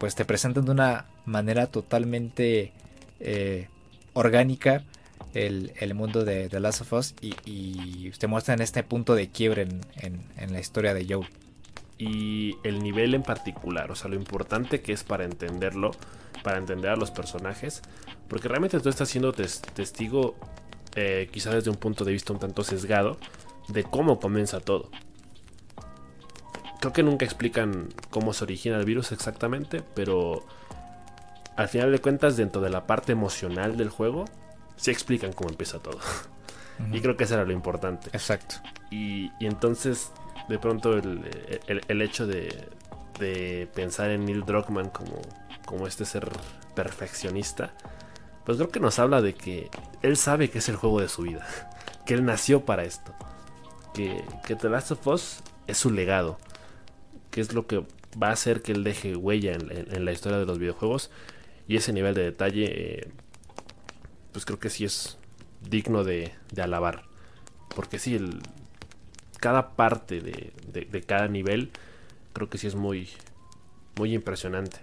pues 0.00 0.14
te 0.14 0.24
presentan 0.24 0.64
de 0.64 0.72
una 0.72 1.06
manera 1.24 1.68
totalmente 1.68 2.72
orgánica 4.14 4.84
el, 5.34 5.94
mundo 5.94 6.24
de 6.24 6.48
The 6.48 6.60
Last 6.60 6.82
of 6.82 6.92
Us 6.92 7.14
y, 7.20 7.34
y 7.44 8.10
te 8.18 8.26
muestran 8.26 8.60
este 8.60 8.82
punto 8.82 9.14
de 9.14 9.28
quiebre 9.28 9.68
en, 9.96 10.52
la 10.52 10.60
historia 10.60 10.94
de 10.94 11.06
Joe. 11.08 11.26
Y 11.98 12.56
el 12.64 12.82
nivel 12.82 13.14
en 13.14 13.22
particular, 13.22 13.90
o 13.90 13.94
sea, 13.94 14.10
lo 14.10 14.16
importante 14.16 14.82
que 14.82 14.92
es 14.92 15.04
para 15.04 15.24
entenderlo, 15.24 15.92
para 16.42 16.58
entender 16.58 16.90
a 16.90 16.96
los 16.96 17.10
personajes, 17.10 17.82
porque 18.28 18.48
realmente 18.48 18.80
tú 18.80 18.88
estás 18.88 19.08
siendo 19.08 19.32
testigo, 19.32 20.36
eh, 20.96 21.28
quizá 21.32 21.54
desde 21.54 21.70
un 21.70 21.76
punto 21.76 22.04
de 22.04 22.12
vista 22.12 22.32
un 22.32 22.40
tanto 22.40 22.64
sesgado, 22.64 23.18
de 23.68 23.84
cómo 23.84 24.18
comienza 24.18 24.60
todo. 24.60 24.90
Creo 26.80 26.92
que 26.92 27.04
nunca 27.04 27.24
explican 27.24 27.90
cómo 28.10 28.32
se 28.32 28.42
origina 28.44 28.76
el 28.76 28.84
virus 28.84 29.12
exactamente, 29.12 29.82
pero 29.94 30.44
al 31.56 31.68
final 31.68 31.92
de 31.92 32.00
cuentas, 32.00 32.36
dentro 32.36 32.60
de 32.60 32.70
la 32.70 32.86
parte 32.86 33.12
emocional 33.12 33.76
del 33.76 33.88
juego, 33.90 34.24
se 34.82 34.90
explican 34.90 35.32
cómo 35.32 35.50
empieza 35.50 35.78
todo. 35.78 35.98
Y 36.90 37.00
creo 37.00 37.16
que 37.16 37.24
eso 37.24 37.34
era 37.34 37.44
lo 37.44 37.52
importante. 37.52 38.08
Exacto. 38.12 38.56
Y, 38.90 39.30
entonces, 39.38 40.10
de 40.48 40.58
pronto, 40.58 40.94
el, 40.94 42.02
hecho 42.02 42.26
de, 42.26 42.66
de, 43.20 43.68
pensar 43.72 44.10
en 44.10 44.24
Neil 44.24 44.44
Druckmann 44.44 44.88
como, 44.88 45.22
como 45.64 45.86
este 45.86 46.04
ser 46.04 46.28
perfeccionista, 46.74 47.72
pues 48.44 48.58
creo 48.58 48.70
que 48.70 48.80
nos 48.80 48.98
habla 48.98 49.22
de 49.22 49.34
que 49.34 49.70
él 50.00 50.16
sabe 50.16 50.50
que 50.50 50.58
es 50.58 50.68
el 50.68 50.74
juego 50.74 51.00
de 51.00 51.08
su 51.08 51.22
vida. 51.22 51.46
Que 52.04 52.14
él 52.14 52.24
nació 52.24 52.64
para 52.64 52.82
esto. 52.82 53.14
Que, 53.94 54.24
que 54.44 54.56
The 54.56 54.68
Last 54.68 54.90
of 54.90 55.06
Us 55.06 55.40
es 55.68 55.78
su 55.78 55.92
legado. 55.92 56.36
Que 57.30 57.40
es 57.40 57.52
lo 57.52 57.68
que 57.68 57.84
va 58.20 58.30
a 58.30 58.32
hacer 58.32 58.60
que 58.60 58.72
él 58.72 58.82
deje 58.82 59.14
huella 59.14 59.52
en 59.52 60.04
la 60.04 60.10
historia 60.10 60.38
de 60.38 60.46
los 60.46 60.58
videojuegos 60.58 61.12
y 61.68 61.76
ese 61.76 61.92
nivel 61.92 62.14
de 62.14 62.22
detalle, 62.22 62.64
eh, 62.66 63.08
pues 64.32 64.44
creo 64.44 64.58
que 64.58 64.70
sí 64.70 64.84
es 64.84 65.18
digno 65.68 66.04
de, 66.04 66.32
alabar. 66.60 67.04
Porque 67.74 67.98
sí, 67.98 68.14
el, 68.14 68.40
cada 69.38 69.76
parte 69.76 70.20
de, 70.20 71.04
cada 71.06 71.28
nivel, 71.28 71.70
creo 72.32 72.48
que 72.48 72.58
sí 72.58 72.66
es 72.66 72.74
muy, 72.74 73.08
muy 73.96 74.14
impresionante. 74.14 74.78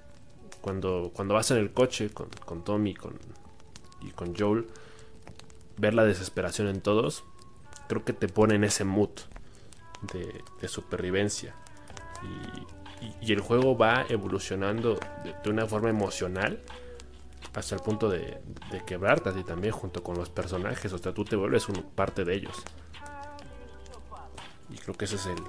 Cuando, 0.61 1.11
cuando 1.13 1.33
vas 1.33 1.51
en 1.51 1.57
el 1.57 1.71
coche 1.71 2.09
con, 2.09 2.29
con 2.45 2.63
Tommy 2.63 2.93
con, 2.93 3.17
y 4.01 4.11
con 4.11 4.35
Joel, 4.35 4.67
ver 5.77 5.93
la 5.93 6.03
desesperación 6.03 6.67
en 6.67 6.81
todos, 6.81 7.23
creo 7.87 8.03
que 8.03 8.13
te 8.13 8.27
pone 8.27 8.55
en 8.55 8.63
ese 8.63 8.83
mood 8.83 9.09
de, 10.13 10.67
supervivencia. 10.67 11.55
Y, 12.21 13.25
y, 13.25 13.33
el 13.33 13.39
juego 13.39 13.77
va 13.77 14.05
evolucionando 14.09 14.99
de, 15.43 15.49
una 15.49 15.65
forma 15.65 15.89
emocional 15.89 16.59
hasta 17.53 17.75
el 17.75 17.81
punto 17.81 18.09
de, 18.09 18.41
quebrarte 18.85 19.31
y 19.37 19.43
también 19.43 19.73
junto 19.73 20.03
con 20.03 20.17
los 20.17 20.29
personajes. 20.29 20.91
O 20.93 20.97
sea, 20.97 21.13
tú 21.13 21.25
te 21.25 21.35
vuelves 21.35 21.67
parte 21.95 22.23
de 22.23 22.35
ellos. 22.35 22.63
Y 24.69 24.77
creo 24.77 24.95
que 24.95 25.05
ese 25.05 25.15
es 25.15 25.25
el, 25.25 25.41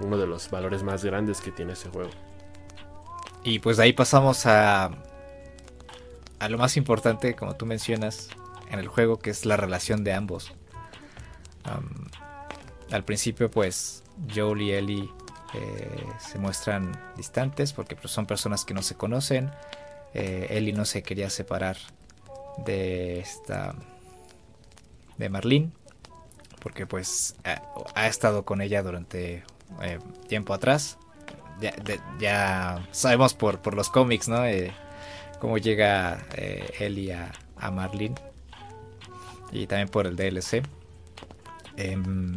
uno 0.00 0.18
de 0.18 0.26
los 0.26 0.50
valores 0.50 0.82
más 0.82 1.04
grandes 1.04 1.40
que 1.40 1.50
tiene 1.50 1.72
ese 1.72 1.88
juego. 1.88 2.10
Y 3.44 3.58
pues 3.58 3.76
de 3.76 3.84
ahí 3.84 3.92
pasamos 3.92 4.46
a, 4.46 4.90
a 6.38 6.48
lo 6.48 6.58
más 6.58 6.76
importante, 6.76 7.34
como 7.34 7.56
tú 7.56 7.66
mencionas, 7.66 8.28
en 8.70 8.78
el 8.78 8.88
juego, 8.88 9.18
que 9.18 9.30
es 9.30 9.44
la 9.46 9.56
relación 9.56 10.02
de 10.04 10.12
ambos. 10.12 10.52
al 12.90 13.04
principio, 13.04 13.50
pues, 13.50 14.02
Joel 14.34 14.62
y 14.62 14.72
Ellie 14.72 15.10
eh, 15.54 16.06
se 16.18 16.38
muestran 16.38 16.92
distantes 17.16 17.72
porque 17.72 17.96
pues, 17.96 18.12
son 18.12 18.26
personas 18.26 18.64
que 18.64 18.74
no 18.74 18.82
se 18.82 18.96
conocen. 18.96 19.50
Eh, 20.14 20.48
Ellie 20.50 20.72
no 20.72 20.84
se 20.84 21.02
quería 21.02 21.30
separar 21.30 21.76
de 22.64 23.20
esta 23.20 23.74
de 25.16 25.28
Marlene 25.28 25.70
porque 26.60 26.86
pues 26.86 27.34
ha, 27.94 28.06
estado 28.06 28.44
con 28.44 28.60
ella 28.60 28.82
durante 28.82 29.44
eh, 29.82 29.98
tiempo 30.28 30.54
atrás. 30.54 30.98
Ya, 32.18 32.86
sabemos 32.90 33.34
por, 33.34 33.60
por, 33.60 33.74
los 33.74 33.88
cómics 33.88 34.28
no 34.28 34.42
cómo 35.38 35.58
llega 35.58 36.26
Ellie 36.78 37.14
a, 37.14 37.30
a 37.56 37.70
Marlene 37.70 38.16
y 39.52 39.66
también 39.66 39.88
por 39.88 40.06
el 40.06 40.16
DLC 40.16 40.62
em, 41.76 42.34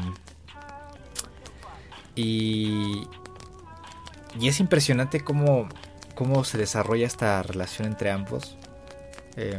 y, 2.14 3.08
y 4.40 4.48
es 4.48 4.60
impresionante 4.60 5.22
cómo, 5.22 5.68
cómo 6.16 6.44
se 6.44 6.58
desarrolla 6.58 7.06
esta 7.06 7.44
relación 7.44 7.88
entre 7.88 8.12
ambos. 8.12 8.58
Em, 9.36 9.58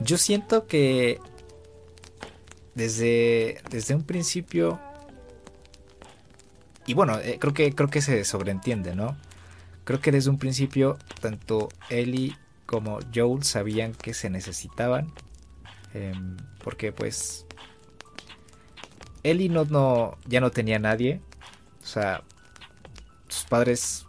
yo 0.00 0.18
siento 0.18 0.66
que 0.66 1.18
desde, 2.74 3.60
desde 3.70 3.94
un 3.94 4.04
principio... 4.04 4.80
Y 6.86 6.94
bueno, 6.94 7.18
eh, 7.18 7.38
creo, 7.40 7.54
que, 7.54 7.74
creo 7.74 7.88
que 7.88 8.02
se 8.02 8.24
sobreentiende, 8.24 8.94
¿no? 8.94 9.16
Creo 9.84 10.00
que 10.00 10.12
desde 10.12 10.30
un 10.30 10.38
principio 10.38 10.98
tanto 11.20 11.68
Ellie 11.90 12.36
como 12.66 12.98
Joel 13.14 13.44
sabían 13.44 13.92
que 13.92 14.14
se 14.14 14.30
necesitaban. 14.30 15.12
Em, 15.94 16.36
porque 16.64 16.92
pues 16.92 17.46
Ellie 19.22 19.48
no, 19.48 19.64
no, 19.64 20.18
ya 20.26 20.40
no 20.40 20.50
tenía 20.50 20.78
nadie. 20.78 21.20
O 21.82 21.86
sea, 21.86 22.22
sus 23.28 23.44
padres 23.44 24.06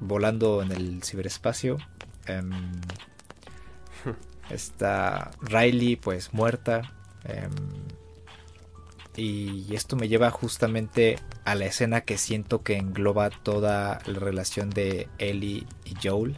volando 0.00 0.62
en 0.62 0.72
el 0.72 1.02
ciberespacio. 1.02 1.78
Em, 2.26 2.50
está 4.50 5.30
Riley 5.42 5.96
pues 5.96 6.32
muerta. 6.32 6.92
Em, 7.24 7.52
y 9.16 9.74
esto 9.74 9.96
me 9.96 10.08
lleva 10.08 10.30
justamente 10.30 11.18
a 11.44 11.54
la 11.54 11.66
escena 11.66 12.02
que 12.02 12.18
siento 12.18 12.62
que 12.62 12.76
engloba 12.76 13.30
toda 13.30 14.00
la 14.04 14.18
relación 14.18 14.70
de 14.70 15.08
Ellie 15.18 15.66
y 15.84 15.94
Joel. 16.02 16.36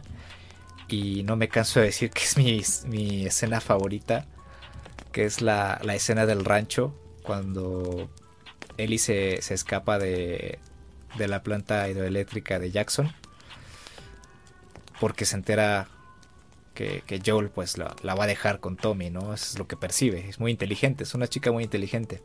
Y 0.87 1.23
no 1.23 1.35
me 1.35 1.49
canso 1.49 1.79
de 1.79 1.87
decir 1.87 2.09
que 2.09 2.23
es 2.23 2.85
mi, 2.85 3.25
escena 3.25 3.59
favorita. 3.61 4.25
Que 5.11 5.25
es 5.25 5.41
la, 5.41 5.79
escena 5.93 6.25
del 6.25 6.45
rancho 6.45 6.95
cuando 7.23 8.09
Ellie 8.77 8.97
se, 8.97 9.35
escapa 9.53 9.99
de 9.99 10.59
la 11.17 11.43
planta 11.43 11.89
hidroeléctrica 11.89 12.59
de 12.59 12.71
Jackson 12.71 13.11
porque 14.99 15.25
se 15.25 15.35
entera 15.35 15.87
que, 16.73 17.21
Joel 17.25 17.49
pues 17.49 17.77
la, 17.77 18.15
va 18.15 18.23
a 18.23 18.27
dejar 18.27 18.59
con 18.59 18.77
Tommy, 18.77 19.09
¿no? 19.09 19.33
Eso 19.33 19.45
es 19.51 19.59
lo 19.59 19.67
que 19.67 19.75
percibe. 19.75 20.29
Es 20.29 20.39
muy 20.39 20.51
inteligente, 20.51 21.03
es 21.03 21.13
una 21.13 21.27
chica 21.27 21.51
muy 21.51 21.63
inteligente. 21.63 22.21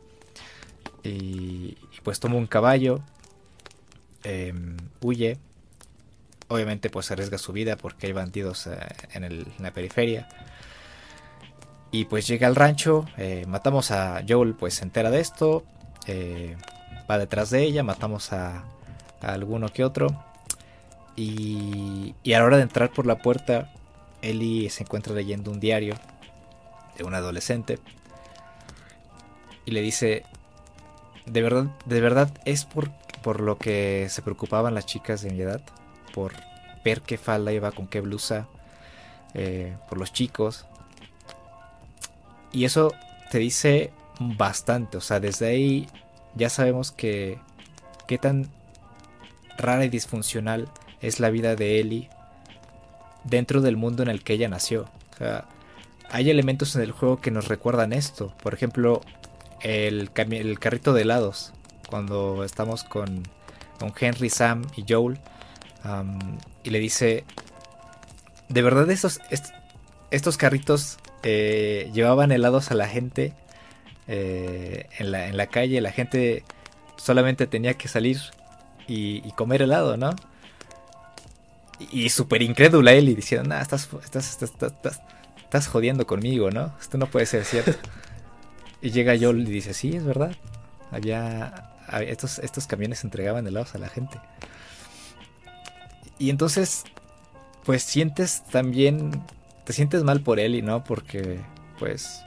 Y, 1.03 1.77
pues 2.03 2.19
toma 2.19 2.35
un 2.35 2.47
caballo, 2.47 3.01
em, 4.23 4.77
huye. 5.01 5.37
Obviamente 6.47 6.89
pues 6.89 7.09
arriesga 7.09 7.39
su 7.39 7.51
vida 7.53 7.75
porque 7.75 8.07
hay 8.07 8.13
bandidos 8.13 8.67
eh, 8.67 8.77
en, 9.13 9.23
en, 9.23 9.45
la 9.59 9.71
periferia. 9.71 10.27
Y 11.91 12.05
pues 12.05 12.27
llega 12.27 12.47
al 12.47 12.55
rancho, 12.55 13.05
eh, 13.17 13.45
matamos 13.47 13.91
a 13.91 14.21
Joel, 14.27 14.53
pues 14.53 14.75
se 14.75 14.83
entera 14.83 15.09
de 15.11 15.21
esto, 15.21 15.63
eh, 16.07 16.55
va 17.09 17.17
detrás 17.17 17.49
de 17.49 17.63
ella, 17.63 17.83
matamos 17.83 18.33
a, 18.33 18.65
alguno 19.21 19.69
que 19.69 19.83
otro. 19.83 20.07
Y, 21.15 22.13
y, 22.23 22.33
a 22.33 22.39
la 22.39 22.45
hora 22.45 22.57
de 22.57 22.63
entrar 22.63 22.91
por 22.91 23.05
la 23.05 23.19
puerta, 23.19 23.71
Ellie 24.21 24.69
se 24.69 24.83
encuentra 24.83 25.13
leyendo 25.13 25.51
un 25.51 25.59
diario 25.59 25.95
de 26.97 27.03
un 27.03 27.15
adolescente. 27.15 27.79
Y 29.65 29.71
le 29.71 29.81
dice, 29.81 30.23
de 31.25 31.41
verdad, 31.41 31.65
de 31.85 32.01
verdad 32.01 32.29
es 32.45 32.65
por, 32.65 32.91
por 33.23 33.39
lo 33.39 33.57
que 33.57 34.07
se 34.09 34.21
preocupaban 34.21 34.75
las 34.75 34.85
chicas 34.85 35.21
de 35.21 35.31
mi 35.31 35.41
edad, 35.41 35.61
por 36.13 36.33
ver 36.83 37.01
qué 37.01 37.17
falda 37.17 37.53
iba 37.53 37.71
con 37.71 37.87
qué 37.87 38.01
blusa, 38.01 38.47
eh, 39.33 39.75
por 39.89 39.97
los 39.97 40.13
chicos, 40.13 40.65
y 42.55 42.63
eso 42.63 42.93
te 43.31 43.39
dice 43.39 43.91
bastante. 44.19 44.95
O 44.95 45.01
sea, 45.01 45.19
desde 45.19 45.47
ahí 45.47 45.87
ya 46.35 46.49
sabemos 46.49 46.93
que 46.93 47.37
qué 48.07 48.17
tan 48.17 48.49
rara 49.57 49.83
y 49.83 49.89
disfuncional 49.89 50.69
es 51.05 51.19
la 51.19 51.29
vida 51.29 51.55
de 51.55 51.79
Ellie 51.79 52.09
dentro 53.23 53.61
del 53.61 53.77
mundo 53.77 54.03
en 54.03 54.09
el 54.09 54.23
que 54.23 54.33
ella 54.33 54.47
nació. 54.47 54.85
O 55.13 55.17
sea, 55.17 55.45
hay 56.09 56.29
elementos 56.29 56.75
en 56.75 56.81
el 56.81 56.91
juego 56.91 57.21
que 57.21 57.31
nos 57.31 57.47
recuerdan 57.47 57.93
esto. 57.93 58.33
Por 58.41 58.53
ejemplo, 58.53 59.01
el, 59.61 60.11
el 60.15 60.59
carrito 60.59 60.93
de 60.93 61.03
helados. 61.03 61.53
Cuando 61.89 62.43
estamos 62.43 62.83
con, 62.83 63.23
con 63.79 63.93
Henry, 63.99 64.29
Sam 64.29 64.63
y 64.75 64.85
Joel. 64.87 65.19
y 66.63 66.69
le 66.69 66.79
dice, 66.79 67.23
de 68.49 68.61
verdad 68.61 68.89
estos, 68.89 69.19
estos 70.11 70.37
carritos 70.37 70.97
eh, 71.23 71.89
llevaban 71.93 72.31
helados 72.31 72.71
a 72.71 72.75
la 72.75 72.87
gente 72.87 73.33
eh, 74.07 74.87
en, 74.97 75.11
la, 75.11 75.27
en, 75.27 75.37
la, 75.37 75.47
calle. 75.47 75.81
La 75.81 75.91
gente 75.91 76.43
solamente 76.97 77.47
tenía 77.47 77.75
que 77.75 77.87
salir 77.87 78.19
y, 78.87 79.31
comer 79.31 79.63
helado, 79.63 79.97
¿no? 79.97 80.11
Y, 81.91 82.09
súper 82.09 82.41
incrédula 82.41 82.93
él 82.93 83.09
y 83.09 83.15
diciendo, 83.15 83.49
nah, 83.49 83.61
estás, 83.61 83.89
estás, 84.03 84.41
estás, 84.41 85.01
estás, 85.37 85.67
jodiendo 85.67 86.07
conmigo, 86.07 86.49
¿no? 86.49 86.73
Esto 86.79 86.97
no 86.97 87.07
puede 87.07 87.25
ser 87.25 87.43
cierto. 87.43 87.73
y 88.81 88.91
llega 88.91 89.17
Joel 89.19 89.41
y 89.41 89.51
dice, 89.51 89.73
sí, 89.73 89.95
es 89.95 90.05
verdad. 90.05 90.35
Había, 90.91 91.73
estos, 92.07 92.39
estos 92.39 92.65
camiones 92.67 93.03
entregaban 93.03 93.45
helados 93.45 93.75
a 93.75 93.77
la 93.77 93.89
gente. 93.89 94.19
Y 96.17 96.29
entonces, 96.29 96.85
pues 97.65 97.83
sientes 97.83 98.43
también 98.45 99.21
te 99.65 99.73
sientes 99.73 100.03
mal 100.03 100.21
por 100.21 100.39
él 100.39 100.55
y 100.55 100.61
no 100.61 100.83
porque 100.83 101.39
pues 101.79 102.21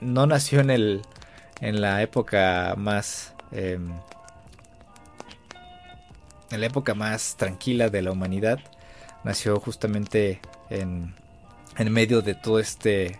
no 0.00 0.26
nació 0.26 0.60
en 0.60 0.70
el 0.70 1.02
en 1.60 1.80
la 1.80 2.02
época 2.02 2.74
más 2.76 3.34
em, 3.52 3.92
en 6.50 6.60
la 6.60 6.66
época 6.66 6.94
más 6.94 7.36
tranquila 7.36 7.88
de 7.88 8.02
la 8.02 8.12
humanidad 8.12 8.58
nació 9.24 9.60
justamente 9.60 10.40
en, 10.70 11.14
en 11.76 11.92
medio 11.92 12.22
de 12.22 12.34
todo 12.34 12.58
este 12.60 13.18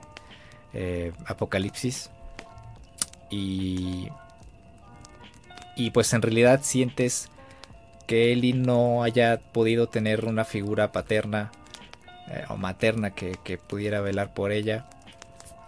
eh, 0.73 1.13
apocalipsis 1.27 2.11
y 3.31 4.09
y 5.79 5.91
pues 5.93 6.13
en 6.13 6.23
realidad 6.23 6.61
sientes 6.65 7.31
que 8.09 8.33
Eli 8.33 8.53
no 8.53 9.05
haya 9.05 9.39
podido 9.39 9.87
tener 9.89 10.25
una 10.25 10.45
figura 10.45 10.91
paterna 10.91 11.53
eh, 12.29 12.45
o 12.49 12.57
materna 12.57 13.11
que, 13.11 13.37
pudiera 13.59 14.01
velar 14.01 14.35
por 14.35 14.51
ella. 14.51 14.87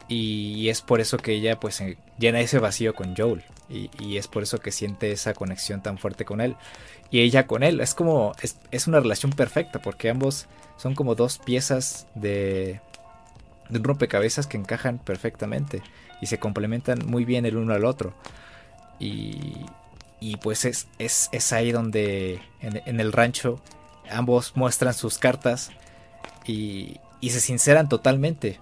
Y, 0.08 0.68
es 0.68 0.82
por 0.82 1.00
eso 1.00 1.16
que 1.16 1.32
ella 1.32 1.60
pues 1.60 1.80
llena 2.18 2.40
ese 2.40 2.58
vacío 2.58 2.94
con 2.94 3.14
Joel. 3.16 3.44
Y, 3.70 4.16
es 4.16 4.26
por 4.26 4.42
eso 4.42 4.58
que 4.58 4.72
siente 4.72 5.12
esa 5.12 5.32
conexión 5.32 5.82
tan 5.82 5.96
fuerte 5.96 6.24
con 6.24 6.40
él. 6.40 6.56
Y 7.10 7.20
ella 7.20 7.46
con 7.46 7.62
él. 7.62 7.80
Es 7.80 7.94
como, 7.94 8.32
es, 8.42 8.86
una 8.86 9.00
relación 9.00 9.32
perfecta 9.32 9.80
porque 9.80 10.10
ambos 10.10 10.46
son 10.76 10.94
como 10.94 11.14
dos 11.14 11.38
piezas 11.38 12.08
de, 12.14 12.80
de 13.68 13.78
un 13.78 13.84
rompecabezas 13.84 14.46
que 14.46 14.56
encajan 14.56 14.98
perfectamente. 14.98 15.82
Y 16.20 16.26
se 16.26 16.38
complementan 16.38 17.06
muy 17.06 17.24
bien 17.24 17.46
el 17.46 17.56
uno 17.56 17.72
al 17.72 17.84
otro. 17.84 18.12
Y, 18.98 19.54
y 20.20 20.36
pues 20.36 20.64
es, 20.64 20.88
es, 20.98 21.52
ahí 21.52 21.72
donde 21.72 22.40
en, 22.60 22.82
en, 22.84 23.00
el 23.00 23.12
rancho 23.12 23.60
ambos 24.10 24.56
muestran 24.56 24.92
sus 24.94 25.18
cartas 25.18 25.70
y, 26.46 27.00
se 27.22 27.40
sinceran 27.40 27.88
totalmente. 27.88 28.60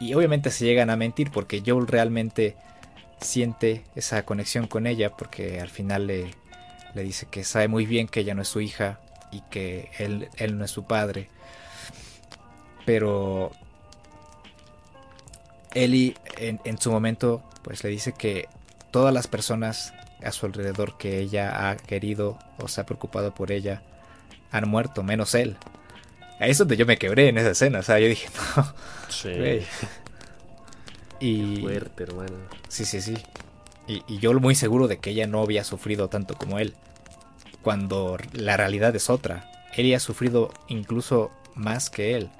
Y 0.00 0.14
obviamente 0.14 0.50
se 0.50 0.64
llegan 0.64 0.90
a 0.90 0.96
mentir 0.96 1.30
porque 1.30 1.62
Joel 1.64 1.86
realmente 1.86 2.56
siente 3.20 3.84
esa 3.94 4.24
conexión 4.24 4.66
con 4.66 4.86
ella 4.86 5.10
porque 5.16 5.60
al 5.60 5.70
final 5.70 6.06
le, 6.06 6.30
le 6.94 7.02
dice 7.02 7.26
que 7.30 7.44
sabe 7.44 7.68
muy 7.68 7.86
bien 7.86 8.08
que 8.08 8.20
ella 8.20 8.34
no 8.34 8.42
es 8.42 8.48
su 8.48 8.60
hija 8.60 9.00
y 9.30 9.42
que 9.42 9.90
él, 9.98 10.28
él 10.36 10.58
no 10.58 10.64
es 10.64 10.70
su 10.70 10.84
padre. 10.84 11.28
Pero 12.84 13.52
Ellie 15.74 16.16
en, 16.38 16.60
en, 16.64 16.78
su 16.78 16.90
momento 16.90 17.42
pues 17.62 17.84
le 17.84 17.90
dice 17.90 18.12
que 18.12 18.48
todas 18.90 19.14
las 19.14 19.26
personas 19.28 19.92
a 20.24 20.32
su 20.32 20.46
alrededor 20.46 20.98
que 20.98 21.18
ella 21.18 21.70
ha 21.70 21.76
querido 21.76 22.38
o 22.58 22.68
se 22.68 22.80
ha 22.80 22.86
preocupado 22.86 23.34
por 23.34 23.52
ella 23.52 23.82
han 24.50 24.68
muerto, 24.68 25.02
menos 25.02 25.34
él. 25.34 25.56
Ahí 26.40 26.50
es 26.50 26.58
donde 26.58 26.76
yo 26.76 26.86
me 26.86 26.96
quebré 26.96 27.28
en 27.28 27.38
esa 27.38 27.50
escena. 27.50 27.80
O 27.80 27.82
sea, 27.82 27.98
yo 27.98 28.08
dije, 28.08 28.28
no. 28.56 28.74
Sí. 29.08 29.62
Y. 31.20 31.60
fuerte, 31.60 32.02
hermano. 32.04 32.36
Sí, 32.68 32.84
sí, 32.84 33.00
sí. 33.00 33.14
Y, 33.86 34.18
yo 34.18 34.32
muy 34.40 34.54
seguro 34.54 34.88
de 34.88 34.98
que 34.98 35.10
ella 35.10 35.26
no 35.26 35.42
había 35.42 35.64
sufrido 35.64 36.08
tanto 36.08 36.36
como 36.36 36.58
él. 36.58 36.74
cuando 37.62 38.16
la 38.32 38.56
realidad 38.56 38.94
es 38.96 39.10
otra. 39.10 39.50
Ellie 39.76 39.94
ha 39.94 40.00
sufrido 40.00 40.52
incluso 40.68 41.30
más 41.54 41.90
que 41.90 42.16
él. 42.16 42.30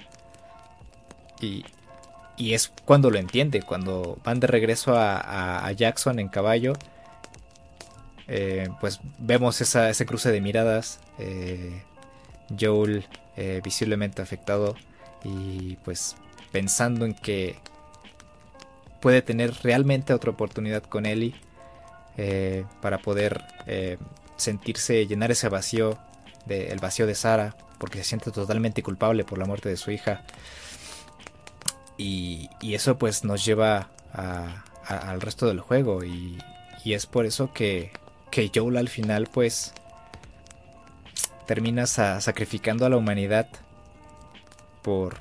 Y, 1.40 1.64
y 2.36 2.54
es 2.54 2.72
cuando 2.86 3.10
lo 3.10 3.18
entiende, 3.18 3.62
cuando 3.62 4.18
van 4.24 4.40
de 4.40 4.46
regreso 4.46 4.94
a, 4.96 5.70
Jackson 5.72 6.18
en 6.18 6.28
caballo. 6.28 6.72
Eh, 8.28 8.68
pues 8.80 9.00
vemos 9.18 9.60
ese 9.60 10.06
cruce 10.06 10.30
de 10.32 10.40
miradas. 10.40 11.00
Eh, 11.18 11.82
Joel 12.58 13.04
eh, 13.36 13.60
visiblemente 13.62 14.22
afectado 14.22 14.74
y 15.22 15.76
pues 15.84 16.16
pensando 16.50 17.04
en 17.04 17.14
que 17.14 17.56
puede 19.00 19.22
tener 19.22 19.54
realmente 19.62 20.14
otra 20.14 20.30
oportunidad 20.30 20.82
con 20.82 21.06
Ellie 21.06 21.34
para 22.80 22.98
poder 22.98 23.42
sentirse, 24.36 25.06
llenar 25.06 25.30
ese 25.30 25.48
vacío, 25.48 25.98
de, 26.46 26.68
el 26.68 26.78
vacío 26.78 27.06
de 27.06 27.14
Sara, 27.14 27.56
porque 27.78 27.98
se 27.98 28.04
siente 28.04 28.30
totalmente 28.30 28.82
culpable 28.82 29.24
por 29.24 29.38
la 29.38 29.46
muerte 29.46 29.68
de 29.68 29.76
su 29.76 29.90
hija. 29.90 30.22
Y, 31.96 32.48
eso 32.62 32.98
pues 32.98 33.24
nos 33.24 33.44
lleva 33.44 33.90
al 34.12 35.20
resto 35.20 35.46
del 35.46 35.60
juego 35.60 36.04
y, 36.04 36.38
es 36.84 37.06
por 37.06 37.26
eso 37.26 37.52
que, 37.52 37.92
que 38.30 38.50
Joel 38.54 38.78
al 38.78 38.88
final 38.88 39.28
pues 39.30 39.74
termina 41.46 41.86
sacrificando 41.86 42.86
a 42.86 42.88
la 42.88 42.96
humanidad 42.96 43.48
por, 44.82 45.16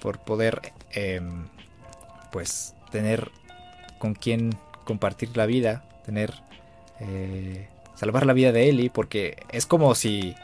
por 0.00 0.20
poder 0.20 0.72
em, 0.92 1.48
pues 2.30 2.74
tener 2.90 3.30
con 3.98 4.14
quien 4.14 4.54
compartir 4.84 5.36
la 5.36 5.46
vida, 5.46 5.84
tener 6.04 6.34
eh, 7.00 7.68
salvar 7.94 8.26
la 8.26 8.32
vida 8.32 8.52
de 8.52 8.68
Ellie, 8.68 8.90
porque 8.90 9.36
es 9.50 9.66
como 9.66 9.94
si, 9.94 10.34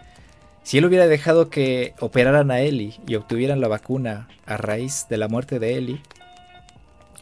si 0.63 0.79
él 0.79 0.85
hubiera 0.85 1.07
dejado 1.07 1.51
que 1.51 1.95
operaran 2.01 2.51
a 2.51 2.61
Ellie 2.61 2.99
y 3.07 3.15
obtuvieran 3.15 3.61
la 3.61 3.69
vacuna 3.69 4.29
a 4.45 4.57
raíz 4.57 5.07
de 5.09 5.19
la 5.19 5.29
muerte 5.29 5.59
de 5.59 5.77
Ellie, 5.77 6.03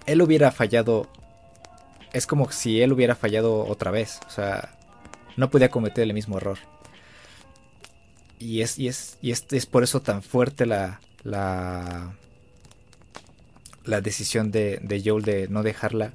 él 0.06 0.22
hubiera 0.22 0.50
fallado. 0.50 1.08
Es 2.12 2.26
como 2.26 2.50
si 2.50 2.82
él 2.82 2.92
hubiera 2.92 3.14
fallado 3.14 3.66
otra 3.66 3.90
vez. 3.90 4.20
O 4.26 4.30
sea, 4.30 4.70
no 5.36 5.50
podía 5.50 5.70
cometer 5.70 6.04
el 6.04 6.14
mismo 6.14 6.36
error. 6.38 6.58
Y 8.38 8.62
es, 8.62 8.78
y 8.78 8.88
es, 8.88 9.18
y 9.22 9.30
es, 9.30 9.46
es 9.52 9.66
por 9.66 9.82
eso 9.84 10.02
tan 10.02 10.22
fuerte 10.22 10.66
la, 10.66 11.00
la, 11.22 12.14
la 13.84 14.00
decisión 14.00 14.50
de, 14.50 14.78
de 14.82 15.02
Joel 15.04 15.24
de 15.24 15.48
no 15.48 15.62
dejarla. 15.62 16.12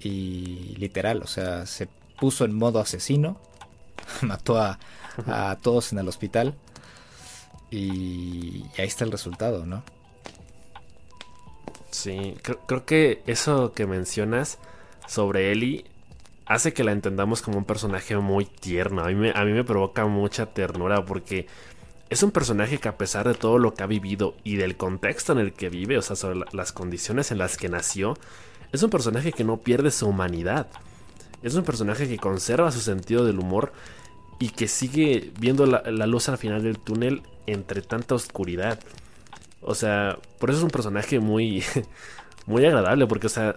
Y 0.00 0.74
literal, 0.78 1.22
o 1.22 1.26
sea, 1.26 1.66
se 1.66 1.88
puso 2.18 2.44
en 2.44 2.54
modo 2.54 2.80
asesino, 2.80 3.38
mató 4.22 4.58
a, 4.58 4.78
todos 5.62 5.92
en 5.92 5.98
el 5.98 6.08
hospital 6.08 6.54
y, 7.70 8.64
ahí 8.78 8.86
está 8.86 9.04
el 9.04 9.12
resultado, 9.12 9.64
¿no? 9.64 9.82
Sí, 11.90 12.36
creo, 12.42 12.84
que 12.84 13.22
eso 13.26 13.72
que 13.72 13.86
mencionas 13.86 14.58
sobre 15.08 15.52
Ellie 15.52 15.86
hace 16.44 16.74
que 16.74 16.84
la 16.84 16.92
entendamos 16.92 17.40
como 17.40 17.56
un 17.56 17.64
personaje 17.64 18.16
muy 18.18 18.44
tierno. 18.44 19.02
A 19.02 19.08
mí 19.08 19.14
me, 19.14 19.30
a 19.30 19.44
mí 19.44 19.52
me 19.52 19.64
provoca 19.64 20.04
mucha 20.04 20.46
ternura 20.46 21.04
porque 21.06 21.46
es 22.08 22.22
un 22.22 22.30
personaje 22.30 22.78
que 22.78 22.88
a 22.88 22.96
pesar 22.96 23.26
de 23.26 23.34
todo 23.34 23.58
lo 23.58 23.74
que 23.74 23.82
ha 23.82 23.86
vivido 23.86 24.34
y 24.44 24.56
del 24.56 24.76
contexto 24.76 25.32
en 25.32 25.38
el 25.38 25.52
que 25.52 25.68
vive, 25.68 25.98
o 25.98 26.02
sea, 26.02 26.16
sobre 26.16 26.40
las 26.52 26.72
condiciones 26.72 27.32
en 27.32 27.38
las 27.38 27.56
que 27.56 27.68
nació, 27.68 28.16
es 28.72 28.82
un 28.82 28.90
personaje 28.90 29.32
que 29.32 29.44
no 29.44 29.58
pierde 29.58 29.90
su 29.90 30.06
humanidad. 30.06 30.68
Es 31.42 31.54
un 31.54 31.64
personaje 31.64 32.08
que 32.08 32.18
conserva 32.18 32.70
su 32.72 32.80
sentido 32.80 33.24
del 33.24 33.38
humor 33.38 33.72
y 34.38 34.50
que 34.50 34.68
sigue 34.68 35.32
viendo 35.38 35.66
la, 35.66 35.82
luz 36.06 36.28
al 36.28 36.38
final 36.38 36.62
del 36.62 36.78
túnel 36.78 37.22
entre 37.46 37.82
tanta 37.82 38.14
oscuridad. 38.14 38.78
O 39.60 39.74
sea, 39.74 40.18
por 40.38 40.50
eso 40.50 40.58
es 40.60 40.64
un 40.64 40.70
personaje 40.70 41.18
muy, 41.18 41.64
muy 42.46 42.64
agradable, 42.64 43.06
porque, 43.06 43.26
o 43.26 43.30
sea, 43.30 43.56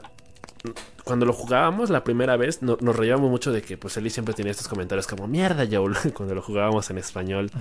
cuando 1.03 1.25
lo 1.25 1.33
jugábamos 1.33 1.89
la 1.89 2.03
primera 2.03 2.35
vez, 2.35 2.61
nos 2.61 2.95
reíamos 2.95 3.29
mucho 3.29 3.51
de 3.51 3.61
que, 3.61 3.77
pues, 3.77 3.95
Eli 3.97 4.09
siempre 4.09 4.33
tenía 4.33 4.51
estos 4.51 4.67
comentarios 4.67 5.05
como, 5.05 5.27
mierda, 5.27 5.67
Joel, 5.69 5.95
cuando 6.13 6.33
lo 6.33 6.41
jugábamos 6.41 6.89
en 6.89 6.97
español. 6.97 7.51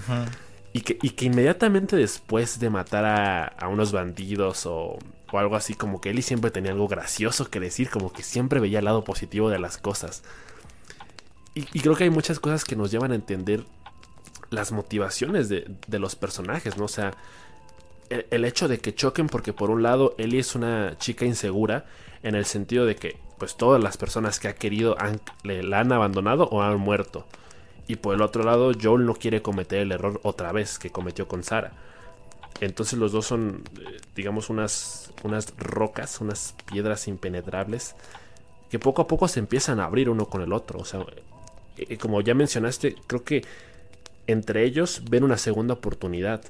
Y 0.73 0.81
que, 0.81 1.25
inmediatamente 1.25 1.97
después 1.97 2.61
de 2.61 2.71
matar 2.71 3.05
a, 3.59 3.69
unos 3.69 3.93
bandidos 3.93 4.67
o 4.67 4.99
algo 5.33 5.57
así, 5.57 5.75
como 5.75 6.01
que 6.01 6.11
Ellie 6.11 6.23
siempre 6.23 6.51
tenía 6.51 6.73
algo 6.73 6.89
gracioso 6.89 7.51
que 7.51 7.61
decir, 7.61 7.91
como 7.91 8.13
que 8.13 8.23
siempre 8.23 8.61
veía 8.61 8.79
el 8.79 8.85
lado 8.85 9.05
positivo 9.05 9.51
de 9.51 9.59
las 9.59 9.79
cosas. 9.79 10.23
Y, 11.55 11.81
creo 11.81 11.97
que 11.97 12.05
hay 12.05 12.11
muchas 12.11 12.39
cosas 12.39 12.65
que 12.65 12.77
nos 12.77 12.93
llevan 12.93 13.11
a 13.11 13.17
entender 13.17 13.65
las 14.51 14.71
motivaciones 14.71 15.49
de, 15.49 15.67
los 15.99 16.15
personajes, 16.15 16.77
¿no? 16.77 16.85
O 16.85 16.89
sea, 16.89 17.15
el, 18.11 18.45
hecho 18.45 18.69
de 18.69 18.79
que 18.79 18.95
choquen 18.95 19.27
porque 19.27 19.53
por 19.53 19.71
un 19.71 19.83
lado 19.83 20.15
Ellie 20.19 20.39
es 20.39 20.55
una 20.55 20.97
chica 20.99 21.25
insegura 21.25 21.87
en 22.23 22.37
el 22.37 22.45
sentido 22.45 22.87
de 22.87 22.95
que 22.95 23.19
pues 23.39 23.57
todas 23.57 23.83
las 23.83 23.97
personas 23.97 24.39
que 24.39 24.47
ha 24.47 24.55
querido 24.55 24.97
la 25.43 25.81
han 25.81 25.93
abandonado 25.93 26.45
o 26.45 26.63
han 26.63 26.79
muerto. 26.79 27.27
Y 27.89 27.97
por 27.97 28.15
el 28.15 28.23
otro 28.23 28.45
lado 28.45 28.73
Joel 28.81 29.07
no 29.07 29.15
quiere 29.15 29.43
cometer 29.43 29.81
el 29.81 29.93
error 29.93 30.21
otra 30.23 30.53
vez 30.53 30.79
que 30.79 30.91
cometió 30.91 31.27
con 31.27 31.43
Sara. 31.43 31.73
Entonces 32.61 32.99
los 32.99 33.13
dos 33.13 33.27
son, 33.27 33.63
eh, 33.81 34.01
digamos, 34.15 34.51
unas, 34.51 35.13
unas 35.23 35.55
rocas, 35.57 36.21
unas 36.21 36.55
piedras 36.71 37.09
impenetrables 37.09 37.95
que 38.71 38.79
poco 38.79 39.03
a 39.03 39.07
poco 39.07 39.29
se 39.29 39.41
empiezan 39.41 39.81
a 39.81 39.85
abrir 39.85 40.11
uno 40.11 40.27
con 40.27 40.43
el 40.43 40.53
otro. 40.53 40.81
O 40.81 40.85
sea, 40.85 41.01
eh, 41.77 41.87
eh, 41.89 41.97
como 41.99 42.21
ya 42.21 42.35
mencionaste, 42.35 42.97
creo 43.07 43.25
que 43.25 43.45
entre 44.27 44.65
ellos 44.65 45.03
ven 45.09 45.25
una 45.25 45.39
segunda 45.39 45.75
oportunidad. 45.75 46.43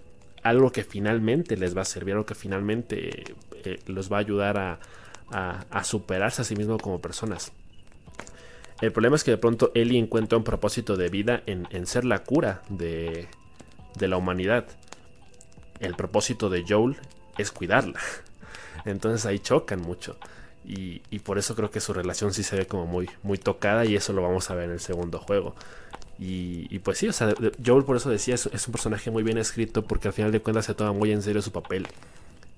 Algo 0.42 0.72
que 0.72 0.82
finalmente 0.84 1.56
les 1.56 1.76
va 1.76 1.82
a 1.82 1.84
servir, 1.84 2.14
algo 2.14 2.26
que 2.26 2.34
finalmente 2.34 3.34
los 3.86 4.10
va 4.10 4.16
a 4.16 4.20
ayudar 4.20 4.56
a, 4.56 4.78
a, 5.30 5.84
superarse 5.84 6.42
a 6.42 6.44
sí 6.44 6.56
mismos 6.56 6.80
como 6.80 7.00
personas. 7.00 7.52
El 8.80 8.92
problema 8.92 9.16
es 9.16 9.24
que 9.24 9.32
de 9.32 9.38
pronto 9.38 9.72
Ellie 9.74 9.98
encuentra 9.98 10.38
un 10.38 10.44
propósito 10.44 10.96
de 10.96 11.08
vida 11.08 11.42
en, 11.46 11.66
en 11.70 11.86
ser 11.86 12.04
la 12.04 12.22
cura 12.22 12.62
de, 12.68 13.26
de 13.98 14.08
la 14.08 14.16
humanidad 14.16 14.66
el 15.80 15.94
propósito 15.94 16.48
de 16.50 16.64
Joel 16.68 16.96
es 17.36 17.50
cuidarla. 17.50 18.00
Entonces 18.84 19.26
ahí 19.26 19.38
chocan 19.38 19.80
mucho. 19.80 20.16
Y, 20.64 21.00
por 21.20 21.38
eso 21.38 21.54
creo 21.56 21.70
que 21.70 21.80
su 21.80 21.94
relación 21.94 22.34
sí 22.34 22.42
se 22.42 22.54
ve 22.54 22.66
como 22.66 22.86
muy, 22.86 23.08
muy 23.22 23.38
tocada 23.38 23.86
y 23.86 23.96
eso 23.96 24.12
lo 24.12 24.20
vamos 24.20 24.50
a 24.50 24.54
ver 24.54 24.64
en 24.64 24.72
el 24.72 24.80
segundo 24.80 25.18
juego. 25.18 25.54
Y, 26.18 26.78
pues 26.80 26.98
sí, 26.98 27.08
o 27.08 27.12
sea, 27.12 27.32
Joel 27.64 27.84
por 27.84 27.96
eso 27.96 28.10
decía, 28.10 28.34
es, 28.34 28.46
un 28.46 28.72
personaje 28.72 29.10
muy 29.10 29.22
bien 29.22 29.38
escrito 29.38 29.82
porque 29.84 30.08
al 30.08 30.14
final 30.14 30.30
de 30.30 30.40
cuentas 30.40 30.66
se 30.66 30.74
toma 30.74 30.92
muy 30.92 31.10
en 31.10 31.22
serio 31.22 31.40
su 31.40 31.52
papel. 31.52 31.86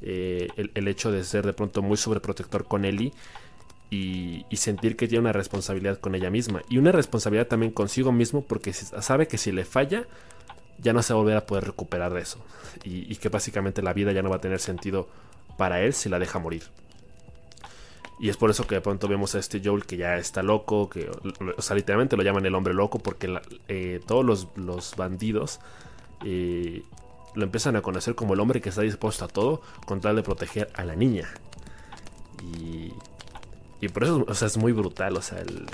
Eh, 0.03 0.49
el, 0.75 0.89
hecho 0.89 1.13
de 1.13 1.23
ser 1.23 1.47
de 1.47 1.53
pronto 1.53 1.83
muy 1.83 1.97
sobreprotector 1.97 2.65
con 2.65 2.85
Ellie 2.85 3.13
y, 3.91 4.47
sentir 4.57 4.97
que 4.97 5.09
tiene 5.09 5.23
una 5.23 5.33
responsabilidad 5.33 5.99
con 5.99 6.15
ella 6.15 6.31
misma. 6.31 6.63
Y 6.69 6.79
una 6.79 6.93
responsabilidad 6.93 7.49
también 7.49 7.73
consigo 7.73 8.13
mismo 8.13 8.43
porque 8.43 8.73
sabe 8.73 9.27
que 9.27 9.37
si 9.37 9.51
le 9.51 9.65
falla, 9.65 10.07
ya 10.79 10.93
no 10.93 11.03
se 11.03 11.13
va 11.13 11.19
a 11.19 11.23
volver 11.23 11.37
a 11.37 11.47
poder 11.47 11.65
recuperar 11.65 12.15
de 12.15 12.21
eso. 12.21 12.39
Y, 12.85 13.15
que 13.17 13.29
básicamente 13.29 13.83
la 13.83 13.93
vida 13.93 14.13
ya 14.13 14.23
no 14.23 14.31
va 14.31 14.37
a 14.37 14.41
tener 14.41 14.61
sentido 14.61 15.09
para 15.59 15.83
él 15.83 15.93
si 15.93 16.09
la 16.09 16.19
deja 16.19 16.39
morir. 16.39 16.63
Y 18.21 18.29
es 18.29 18.37
por 18.37 18.51
eso 18.51 18.67
que 18.67 18.77
de 18.77 18.81
pronto 18.81 19.09
vemos 19.09 19.35
a 19.35 19.39
este 19.39 19.63
Joel 19.65 19.87
que 19.87 19.97
ya 19.97 20.17
está 20.19 20.43
loco, 20.43 20.91
que, 20.91 21.11
o 21.57 21.63
sea, 21.63 21.75
literalmente 21.75 22.17
lo 22.17 22.23
llaman 22.23 22.45
el 22.45 22.55
hombre 22.55 22.75
loco, 22.75 22.99
porque 22.99 23.41
eh, 23.67 24.01
todos 24.07 24.47
los, 24.57 24.95
bandidos 24.97 25.59
eh, 26.25 26.83
lo 27.35 27.45
empiezan 27.45 27.77
a 27.77 27.83
conocer 27.83 28.15
como 28.15 28.35
el 28.35 28.41
hombre 28.41 28.61
que 28.61 28.69
está 28.69 28.83
dispuesto 28.83 29.25
a 29.25 29.29
todo 29.29 29.63
con 29.87 30.03
tal 30.03 30.17
de 30.17 30.23
proteger 30.23 30.71
a 30.75 30.85
la 30.85 30.95
niña. 30.95 31.33
Y, 32.55 32.93
y 33.81 33.89
por 33.89 34.05
eso, 34.05 34.25
o 34.29 34.35
sea, 34.35 34.47
es 34.47 34.57
muy 34.57 34.73
brutal, 34.73 35.17
o 35.17 35.23
sea, 35.23 35.41
el, 35.41 35.67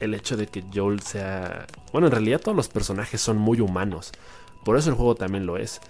el 0.00 0.14
hecho 0.14 0.36
de 0.36 0.46
que 0.46 0.64
Joel 0.72 1.00
sea... 1.02 1.66
Bueno, 1.92 2.06
en 2.08 2.12
realidad 2.12 2.40
todos 2.40 2.56
los 2.56 2.68
personajes 2.68 3.20
son 3.20 3.38
muy 3.38 3.60
humanos. 3.60 4.12
Por 4.64 4.76
eso 4.76 4.90
el 4.90 4.96
juego 4.96 5.14
también 5.14 5.46
lo 5.46 5.56
es. 5.56 5.80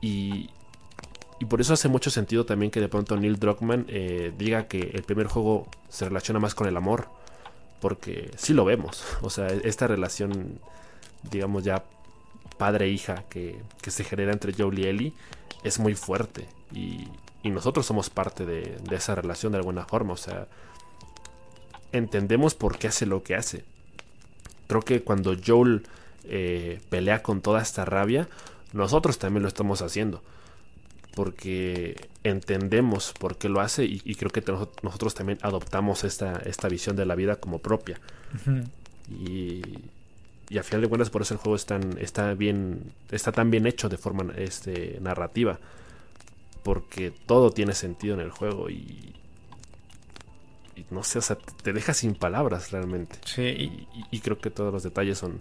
Y, 0.00 0.50
y 1.38 1.44
por 1.46 1.60
eso 1.60 1.74
hace 1.74 1.88
mucho 1.88 2.10
sentido 2.10 2.46
también 2.46 2.70
que 2.70 2.80
de 2.80 2.88
pronto 2.88 3.16
Neil 3.16 3.38
Druckmann 3.38 3.86
eh, 3.88 4.32
diga 4.36 4.68
que 4.68 4.80
el 4.94 5.02
primer 5.02 5.26
juego 5.26 5.66
se 5.88 6.06
relaciona 6.06 6.40
más 6.40 6.54
con 6.54 6.66
el 6.66 6.76
amor. 6.76 7.08
Porque 7.80 8.30
sí 8.36 8.54
lo 8.54 8.64
vemos. 8.64 9.04
O 9.22 9.30
sea, 9.30 9.48
esta 9.48 9.86
relación, 9.86 10.60
digamos 11.30 11.64
ya 11.64 11.84
padre-hija 12.58 13.24
que, 13.28 13.60
que, 13.82 13.90
se 13.90 14.02
genera 14.02 14.32
entre 14.32 14.54
Joel 14.54 14.78
y 14.78 14.86
Ellie 14.86 15.12
es 15.62 15.78
muy 15.78 15.94
fuerte. 15.94 16.48
Y, 16.72 17.08
y 17.42 17.50
nosotros 17.50 17.84
somos 17.84 18.08
parte 18.08 18.46
de 18.46 18.78
esa 18.90 19.14
relación 19.14 19.52
de 19.52 19.58
alguna 19.58 19.84
forma. 19.84 20.14
O 20.14 20.16
sea, 20.16 20.48
entendemos 21.96 22.54
por 22.54 22.78
qué 22.78 22.88
hace 22.88 23.06
lo 23.06 23.22
que 23.22 23.34
hace. 23.34 23.64
Creo 24.66 24.82
que 24.82 25.02
cuando 25.02 25.36
Joel 25.44 25.86
eh, 26.24 26.80
pelea 26.88 27.22
con 27.22 27.40
toda 27.40 27.62
esta 27.62 27.84
rabia, 27.84 28.28
nosotros 28.72 29.18
también 29.18 29.42
lo 29.42 29.48
estamos 29.48 29.82
haciendo. 29.82 30.22
Porque 31.14 32.08
entendemos 32.24 33.14
por 33.18 33.38
qué 33.38 33.48
lo 33.48 33.60
hace 33.60 33.84
y, 33.84 34.14
creo 34.16 34.30
que 34.30 34.44
nosotros 34.82 35.14
también 35.14 35.38
adoptamos 35.40 36.04
esta, 36.04 36.36
esta 36.44 36.68
visión 36.68 36.94
de 36.94 37.06
la 37.06 37.14
vida 37.14 37.36
como 37.36 37.58
propia. 37.58 37.98
y, 39.08 39.62
y 40.48 40.58
al 40.58 40.64
final 40.64 40.82
de 40.82 40.88
cuentas 40.88 41.10
por 41.10 41.22
eso 41.22 41.34
el 41.34 41.40
juego 41.40 41.56
es 41.56 41.66
está 41.98 42.34
bien 42.34 42.92
está 43.10 43.32
tan 43.32 43.50
bien 43.50 43.66
hecho 43.66 43.88
de 43.88 43.96
forma 43.96 44.32
este, 44.36 44.98
narrativa 45.00 45.58
porque 46.62 47.12
todo 47.26 47.50
tiene 47.50 47.74
sentido 47.74 48.14
en 48.14 48.20
el 48.20 48.30
juego 48.30 48.68
y, 48.70 49.15
no 50.90 51.02
sé, 51.02 51.18
o 51.18 51.22
sea, 51.22 51.36
te 51.36 51.72
deja 51.72 51.94
sin 51.94 52.14
palabras 52.14 52.70
realmente. 52.70 53.16
Sí. 53.24 53.86
Y, 54.10 54.20
creo 54.20 54.38
que 54.38 54.50
todos 54.50 54.72
los 54.72 54.82
detalles 54.82 55.18
son 55.18 55.40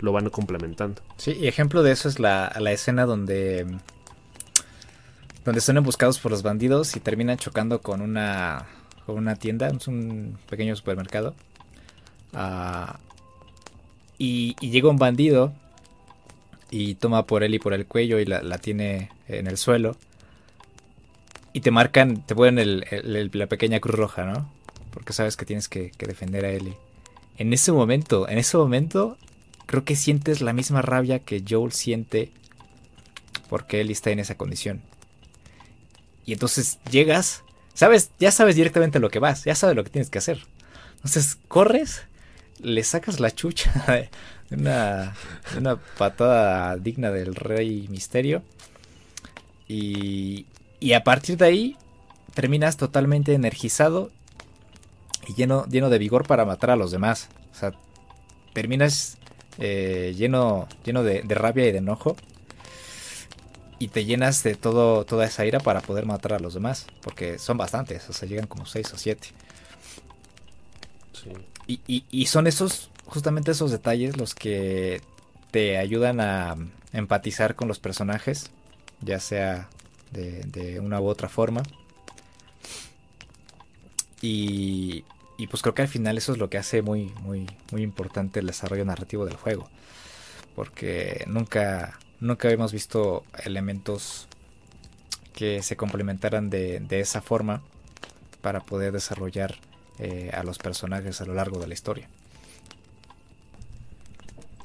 lo 0.00 0.12
van 0.12 0.28
complementando. 0.28 1.00
Sí, 1.16 1.32
y 1.32 1.46
ejemplo 1.46 1.82
de 1.82 1.92
eso 1.92 2.08
es 2.08 2.18
la, 2.18 2.54
la 2.58 2.72
escena 2.72 3.06
donde 3.06 3.66
donde 5.44 5.60
son 5.60 5.76
emboscados 5.76 6.18
por 6.18 6.32
los 6.32 6.42
bandidos 6.42 6.96
y 6.96 7.00
terminan 7.00 7.38
chocando 7.38 7.80
con 7.80 8.00
una 8.00 8.66
con 9.06 9.16
una 9.16 9.36
tienda, 9.36 9.68
es 9.68 9.86
un 9.86 10.38
pequeño 10.48 10.74
supermercado. 10.76 11.34
Ah, 12.32 12.98
y, 14.18 14.54
llega 14.60 14.88
un 14.88 14.96
bandido 14.96 15.52
y 16.70 16.94
toma 16.94 17.26
por 17.26 17.44
él 17.44 17.54
y 17.54 17.58
por 17.58 17.74
el 17.74 17.86
cuello 17.86 18.18
y 18.18 18.24
la, 18.24 18.58
tiene 18.58 19.10
en 19.28 19.46
el 19.46 19.56
suelo. 19.58 19.96
Y 21.52 21.60
te 21.60 21.70
marcan, 21.70 22.22
te 22.26 22.34
ponen 22.34 22.84
la 23.32 23.46
pequeña 23.46 23.80
cruz 23.80 23.96
roja, 23.96 24.24
¿no? 24.24 24.50
Porque 24.94 25.12
sabes 25.12 25.36
que 25.36 25.44
tienes 25.44 25.68
que, 25.68 25.92
defender 25.98 26.44
a 26.44 26.50
Ellie. 26.50 26.76
En 27.36 27.52
ese 27.52 27.72
momento, 27.72 28.28
en 28.28 28.38
ese 28.38 28.56
momento, 28.56 29.18
creo 29.66 29.84
que 29.84 29.96
sientes 29.96 30.40
la 30.40 30.52
misma 30.52 30.82
rabia 30.82 31.18
que 31.18 31.42
Joel 31.46 31.72
siente 31.72 32.30
porque 33.48 33.80
Ellie 33.80 33.92
está 33.92 34.10
en 34.10 34.20
esa 34.20 34.36
condición. 34.36 34.80
Y 36.24 36.32
entonces 36.32 36.78
llegas, 36.90 37.42
sabes, 37.74 38.10
ya 38.20 38.30
sabes 38.30 38.54
directamente 38.54 39.00
lo 39.00 39.10
que 39.10 39.18
vas, 39.18 39.44
ya 39.44 39.56
sabes 39.56 39.74
lo 39.74 39.82
que 39.82 39.90
tienes 39.90 40.10
que 40.10 40.18
hacer. 40.18 40.46
Entonces 40.94 41.38
corres 41.48 42.02
le 42.60 42.82
sacas 42.84 43.18
la 43.18 43.32
chucha 43.32 43.72
de 44.48 44.56
una, 44.56 45.14
una 45.58 45.76
patada 45.76 46.76
digna 46.76 47.10
del 47.10 47.34
rey 47.34 47.88
misterio. 47.90 48.44
Y, 49.66 50.46
y 50.78 50.92
a 50.92 51.02
partir 51.02 51.36
de 51.36 51.46
ahí 51.46 51.76
terminas 52.34 52.76
totalmente 52.76 53.34
energizado 53.34 54.10
y 55.26 55.34
lleno, 55.34 55.66
lleno 55.66 55.90
de 55.90 55.98
vigor 55.98 56.26
para 56.26 56.44
matar 56.44 56.70
a 56.70 56.76
los 56.76 56.90
demás. 56.90 57.28
O 57.52 57.54
sea, 57.54 57.72
terminas 58.52 59.18
eh, 59.58 60.14
lleno, 60.16 60.68
lleno 60.84 61.02
de, 61.02 61.22
rabia 61.22 61.66
y 61.66 61.72
de 61.72 61.78
enojo. 61.78 62.16
Y 63.78 63.88
te 63.88 64.04
llenas 64.04 64.42
de 64.42 64.54
todo, 64.54 65.04
toda 65.04 65.26
esa 65.26 65.44
ira 65.44 65.60
para 65.60 65.80
poder 65.80 66.06
matar 66.06 66.34
a 66.34 66.38
los 66.38 66.54
demás. 66.54 66.86
Porque 67.02 67.38
son 67.38 67.56
bastantes, 67.56 68.08
o 68.08 68.12
sea, 68.12 68.28
llegan 68.28 68.46
como 68.46 68.66
6 68.66 68.94
o 68.94 68.98
7. 68.98 69.28
Sí. 71.12 71.30
Y, 72.10 72.26
son 72.26 72.46
esos, 72.46 72.90
justamente 73.06 73.50
esos 73.50 73.70
detalles 73.70 74.16
los 74.16 74.34
que 74.34 75.00
te 75.50 75.78
ayudan 75.78 76.20
a 76.20 76.56
empatizar 76.92 77.54
con 77.54 77.68
los 77.68 77.78
personajes, 77.78 78.50
ya 79.00 79.18
sea 79.18 79.68
de, 80.10 80.80
una 80.80 81.00
u 81.00 81.06
otra 81.06 81.28
forma. 81.28 81.62
Y, 84.20 85.04
y, 85.36 85.46
pues 85.46 85.62
creo 85.62 85.74
que 85.74 85.82
al 85.82 85.88
final 85.88 86.18
eso 86.18 86.32
es 86.32 86.38
lo 86.38 86.50
que 86.50 86.58
hace 86.58 86.82
muy, 86.82 87.12
muy, 87.22 87.46
muy 87.72 87.82
importante 87.82 88.40
el 88.40 88.46
desarrollo 88.46 88.84
narrativo 88.84 89.24
del 89.24 89.36
juego. 89.36 89.68
Porque 90.54 91.24
nunca, 91.26 91.98
nunca 92.20 92.48
habíamos 92.48 92.72
visto 92.72 93.24
elementos 93.44 94.28
que 95.32 95.62
se 95.62 95.76
complementaran 95.76 96.50
de, 96.50 96.80
de 96.80 97.00
esa 97.00 97.20
forma 97.20 97.62
para 98.40 98.60
poder 98.60 98.92
desarrollar 98.92 99.56
eh, 99.98 100.30
a 100.34 100.42
los 100.42 100.58
personajes 100.58 101.20
a 101.20 101.24
lo 101.24 101.34
largo 101.34 101.60
de 101.60 101.68
la 101.68 101.74
historia. 101.74 102.08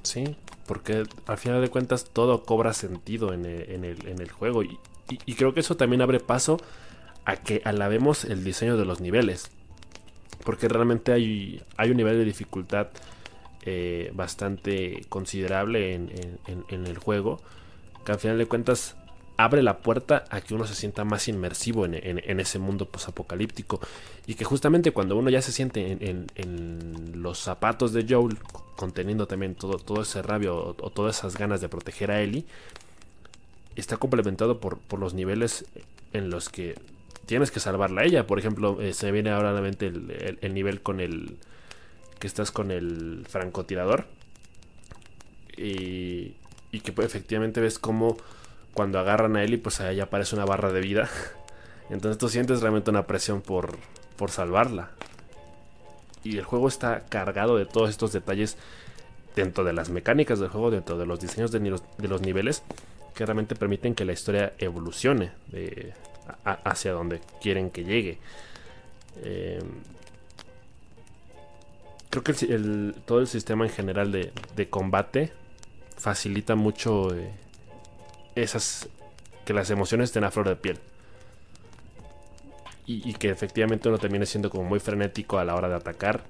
Sí, 0.02 0.36
porque 0.66 1.04
al 1.28 1.38
final 1.38 1.62
de 1.62 1.70
cuentas 1.70 2.06
todo 2.12 2.44
cobra 2.44 2.74
sentido 2.74 3.32
en 3.32 3.46
el, 3.46 4.32
juego 4.32 4.64
y, 4.64 4.78
creo 5.36 5.54
que 5.54 5.60
eso 5.60 5.78
también 5.78 6.02
abre 6.02 6.20
paso 6.20 6.60
a 7.26 7.36
que 7.38 7.62
alabemos 7.64 8.26
el 8.26 8.44
diseño 8.44 8.76
de 8.76 8.86
los 8.86 9.02
niveles. 9.02 9.52
Porque 10.50 10.68
realmente 10.68 11.12
hay, 11.12 11.62
hay 11.78 11.92
un 11.92 11.98
nivel 11.98 12.18
de 12.18 12.26
dificultad 12.26 12.88
eh, 13.68 14.10
bastante 14.16 15.06
considerable 15.08 15.94
en, 15.94 16.88
el 16.88 16.98
juego. 16.98 17.40
Que 18.04 18.14
al 18.14 18.18
final 18.18 18.40
de 18.40 18.48
cuentas 18.48 18.96
abre 19.38 19.62
la 19.62 19.78
puerta 19.78 20.26
a 20.32 20.42
que 20.42 20.56
uno 20.56 20.66
se 20.66 20.74
sienta 20.74 21.04
más 21.06 21.28
inmersivo 21.28 21.86
en, 21.86 22.40
ese 22.40 22.58
mundo 22.58 22.88
posapocalíptico. 22.88 23.80
Y 24.26 24.34
que 24.34 24.44
justamente 24.44 24.90
cuando 24.90 25.18
uno 25.18 25.30
ya 25.30 25.44
se 25.44 25.52
siente 25.52 25.92
en, 25.92 27.22
los 27.22 27.38
zapatos 27.38 27.94
de 27.94 28.08
Joel, 28.10 28.40
conteniendo 28.76 29.28
también 29.28 29.54
todo, 29.54 29.78
todo 29.78 30.02
ese 30.02 30.24
rabio 30.24 30.76
o, 30.80 30.90
todas 30.90 31.20
esas 31.20 31.38
ganas 31.38 31.62
de 31.62 31.70
proteger 31.70 32.10
a 32.10 32.22
Ellie, 32.22 32.46
está 33.76 33.98
complementado 33.98 34.60
por, 34.60 34.80
los 34.98 35.14
niveles 35.14 35.66
en 36.12 36.32
los 36.32 36.50
que 36.50 36.74
tienes 37.30 37.52
que 37.52 37.60
salvarla 37.60 38.02
a 38.02 38.06
ella. 38.06 38.26
Por 38.26 38.40
ejemplo, 38.40 38.82
eh, 38.82 38.92
se 38.92 39.12
viene 39.12 39.30
ahora 39.30 39.52
nuevamente 39.52 39.86
el, 39.86 40.40
el, 40.42 40.54
nivel 40.56 40.82
con 40.82 41.00
el. 41.00 41.38
que 42.18 42.26
estás 42.26 42.50
con 42.50 42.72
el 42.72 43.24
francotirador. 43.30 44.08
Y, 45.56 46.34
y 46.72 46.80
que 46.82 46.92
pues, 46.92 47.06
efectivamente 47.06 47.62
ves 47.62 47.78
cómo 47.78 48.18
cuando 48.74 48.98
agarran 48.98 49.36
a 49.36 49.44
Ellie, 49.44 49.60
pues 49.60 49.80
allá 49.80 50.06
aparece 50.06 50.36
una 50.36 50.46
barra 50.46 50.74
de 50.74 50.82
vida. 50.82 51.08
Entonces 51.92 52.18
tú 52.18 52.30
sientes 52.30 52.62
realmente 52.62 52.90
una 52.90 53.06
presión 53.06 53.42
por, 53.42 53.78
por 54.16 54.32
salvarla. 54.32 54.90
Y 56.24 56.36
el 56.36 56.46
juego 56.46 56.68
está 56.68 57.06
cargado 57.10 57.58
de 57.58 57.68
todos 57.68 57.92
estos 57.92 58.12
detalles 58.12 58.58
dentro 59.36 59.64
de 59.64 59.74
las 59.74 59.92
mecánicas 59.92 60.40
del 60.40 60.50
juego, 60.50 60.72
dentro 60.72 60.98
de 60.98 61.06
los 61.06 61.20
diseños 61.20 61.52
de, 61.52 61.60
los 61.60 62.22
niveles, 62.22 62.64
que 63.14 63.24
realmente 63.24 63.56
permiten 63.56 63.94
que 63.94 64.04
la 64.04 64.14
historia 64.14 64.54
evolucione 64.58 65.32
hacia 66.44 66.92
donde 66.92 67.22
quieren 67.42 67.70
que 67.70 67.84
llegue. 67.84 68.18
Eh, 69.24 69.62
creo 72.10 72.24
que 72.24 72.34
todo 73.06 73.20
el 73.20 73.28
sistema 73.28 73.66
en 73.66 73.72
general 73.72 74.12
de, 74.12 74.70
combate 74.70 75.32
facilita 75.98 76.56
mucho 76.56 77.16
eh, 77.16 77.32
esas 78.36 78.90
que 79.46 79.54
las 79.54 79.70
emociones 79.70 80.10
estén 80.10 80.24
a 80.24 80.32
flor 80.32 80.48
de 80.50 80.56
piel. 80.56 80.80
Y, 82.92 83.14
que 83.14 83.30
efectivamente 83.30 83.88
uno 83.88 84.00
termine 84.00 84.26
siendo 84.26 84.50
como 84.50 84.64
muy 84.64 84.80
frenético 84.80 85.38
a 85.38 85.46
la 85.46 85.54
hora 85.54 85.70
de 85.70 85.76
atacar. 85.76 86.24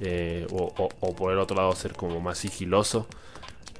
Eh, 0.00 0.46
o, 0.52 1.14
por 1.16 1.32
el 1.32 1.40
otro 1.40 1.56
lado 1.56 1.74
ser 1.74 1.94
como 1.94 2.20
más 2.20 2.38
sigiloso. 2.38 3.08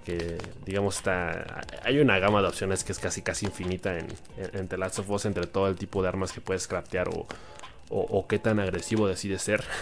Que 0.07 0.39
digamos 0.65 0.97
está... 0.97 1.67
Hay 1.83 1.99
una 1.99 2.19
gama 2.19 2.41
de 2.41 2.49
opciones 2.49 2.85
que 2.85 2.93
es 2.93 2.99
casi 2.99 3.21
casi 3.21 3.45
infinita 3.45 3.99
en, 3.99 4.07
entre 4.55 4.79
las 4.79 4.99
of 4.99 5.27
entre 5.27 5.47
todo 5.47 5.69
el 5.69 5.77
tipo 5.77 6.01
de 6.01 6.09
armas 6.09 6.33
que 6.33 6.41
puedes 6.41 6.67
craftear 6.67 7.11
o, 7.91 8.27
qué 8.27 8.39
tan 8.39 8.59
agresivo 8.61 9.07
decide 9.07 9.39
ser. 9.39 9.63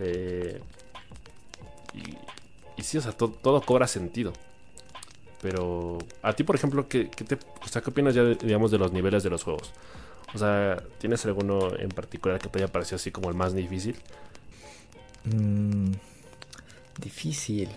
Eh, 0.00 0.60
y, 1.92 2.16
y 2.80 2.84
sí, 2.84 2.98
o 2.98 3.00
sea, 3.00 3.10
todo 3.10 3.60
cobra 3.62 3.88
sentido. 3.88 4.32
Pero 5.40 5.98
a 6.22 6.32
ti, 6.32 6.42
por 6.42 6.56
ejemplo, 6.56 6.88
¿qué, 6.88 7.10
o 7.62 7.68
sea, 7.68 7.82
¿qué 7.82 7.90
opinas 7.90 8.14
ya, 8.14 8.22
de, 8.22 8.34
digamos, 8.34 8.70
de 8.70 8.78
los 8.78 8.92
niveles 8.92 9.22
de 9.22 9.30
los 9.30 9.44
juegos? 9.44 9.72
O 10.34 10.38
sea, 10.38 10.82
¿tienes 10.98 11.24
alguno 11.26 11.74
en 11.76 11.88
particular 11.90 12.40
que 12.40 12.48
te 12.48 12.58
haya 12.58 12.72
parecido 12.72 12.96
así 12.96 13.10
como 13.10 13.28
el 13.28 13.36
más 13.36 13.54
difícil? 13.54 13.96
Mm, 15.24 15.92
difícil. 17.00 17.68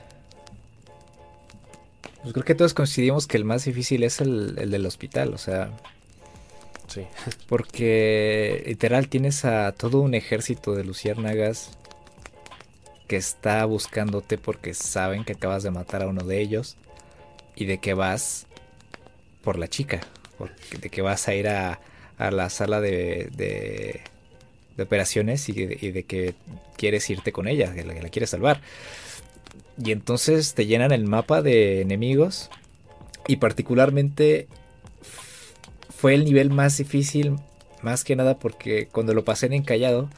Pues 2.21 2.33
creo 2.33 2.45
que 2.45 2.55
todos 2.55 2.73
coincidimos 2.73 3.27
que 3.27 3.37
el 3.37 3.45
más 3.45 3.65
difícil 3.65 4.03
es 4.03 4.21
el, 4.21 4.55
el 4.57 4.71
del 4.71 4.85
hospital, 4.85 5.33
o 5.33 5.37
sea... 5.37 5.71
Sí. 6.87 7.07
Porque 7.47 8.63
literal 8.67 9.07
tienes 9.07 9.45
a 9.45 9.71
todo 9.71 10.01
un 10.01 10.13
ejército 10.13 10.75
de 10.75 10.83
luciérnagas 10.83 11.77
que 13.07 13.15
está 13.15 13.63
buscándote 13.65 14.37
porque 14.37 14.73
saben 14.73 15.23
que 15.23 15.33
acabas 15.33 15.63
de 15.63 15.71
matar 15.71 16.01
a 16.01 16.07
uno 16.07 16.23
de 16.23 16.41
ellos 16.41 16.75
y 17.55 17.65
de 17.65 17.77
que 17.77 17.93
vas 17.93 18.47
por 19.43 19.57
la 19.57 19.67
chica, 19.67 20.01
de 20.79 20.89
que 20.89 21.01
vas 21.01 21.27
a 21.27 21.33
ir 21.33 21.47
a, 21.47 21.79
a 22.17 22.31
la 22.31 22.49
sala 22.49 22.79
de, 22.79 23.29
de, 23.35 24.01
operaciones 24.81 25.49
y 25.49 25.53
de, 25.53 26.03
que 26.03 26.35
quieres 26.77 27.09
irte 27.09 27.31
con 27.31 27.47
ella, 27.47 27.73
que 27.73 27.83
la, 27.83 27.93
quieres 28.09 28.29
salvar. 28.29 28.61
Y 29.83 29.91
entonces 29.91 30.53
te 30.53 30.65
llenan 30.65 30.91
el 30.91 31.05
mapa 31.05 31.41
de 31.41 31.81
enemigos 31.81 32.49
y 33.27 33.37
particularmente 33.37 34.47
fue 35.89 36.15
el 36.15 36.25
nivel 36.25 36.49
más 36.49 36.77
difícil, 36.77 37.35
más 37.81 38.03
que 38.03 38.15
nada 38.15 38.37
porque 38.39 38.87
cuando 38.91 39.13
lo 39.13 39.23
pasé 39.23 39.45
en 39.45 39.53
encallado, 39.53 40.09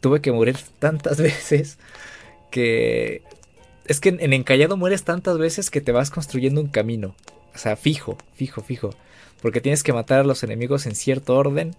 tuve 0.00 0.20
que 0.20 0.32
morir 0.32 0.56
tantas 0.78 1.18
veces 1.20 1.78
que 2.50 3.22
es 3.86 4.00
que 4.00 4.10
en, 4.10 4.32
encallado 4.32 4.76
mueres 4.76 5.02
tantas 5.02 5.36
veces 5.36 5.70
que 5.70 5.80
te 5.80 5.92
vas 5.92 6.10
construyendo 6.10 6.60
un 6.60 6.68
camino. 6.68 7.16
O 7.54 7.58
sea, 7.58 7.74
fijo, 7.74 8.16
fijo, 8.34 8.62
fijo. 8.62 8.90
Porque 9.42 9.60
tienes 9.60 9.82
que 9.82 9.92
matar 9.92 10.20
a 10.20 10.24
los 10.24 10.44
enemigos 10.44 10.86
en 10.86 10.94
cierto 10.94 11.34
orden. 11.34 11.74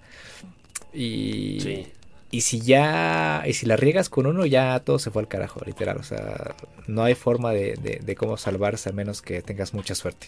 Y. 0.94 1.60
Sí. 1.62 1.88
Y 2.32 2.42
si 2.42 2.62
ya, 2.62 3.44
y 3.46 3.54
si 3.54 3.66
la 3.66 3.76
riegas 3.76 4.08
con 4.08 4.26
uno, 4.26 4.46
ya 4.46 4.80
todo 4.80 5.00
se 5.00 5.12
fue 5.12 5.22
al 5.22 5.28
carajo, 5.28 5.60
literal. 5.66 5.98
O 5.98 6.04
sea, 6.04 6.56
no 6.88 7.04
hay 7.04 7.14
forma 7.14 7.52
de, 7.52 8.00
de, 8.02 8.16
cómo 8.16 8.38
salvarse 8.38 8.90
a 8.90 8.94
menos 8.94 9.22
que 9.22 9.42
tengas 9.42 9.74
mucha 9.74 9.96
suerte. 9.96 10.28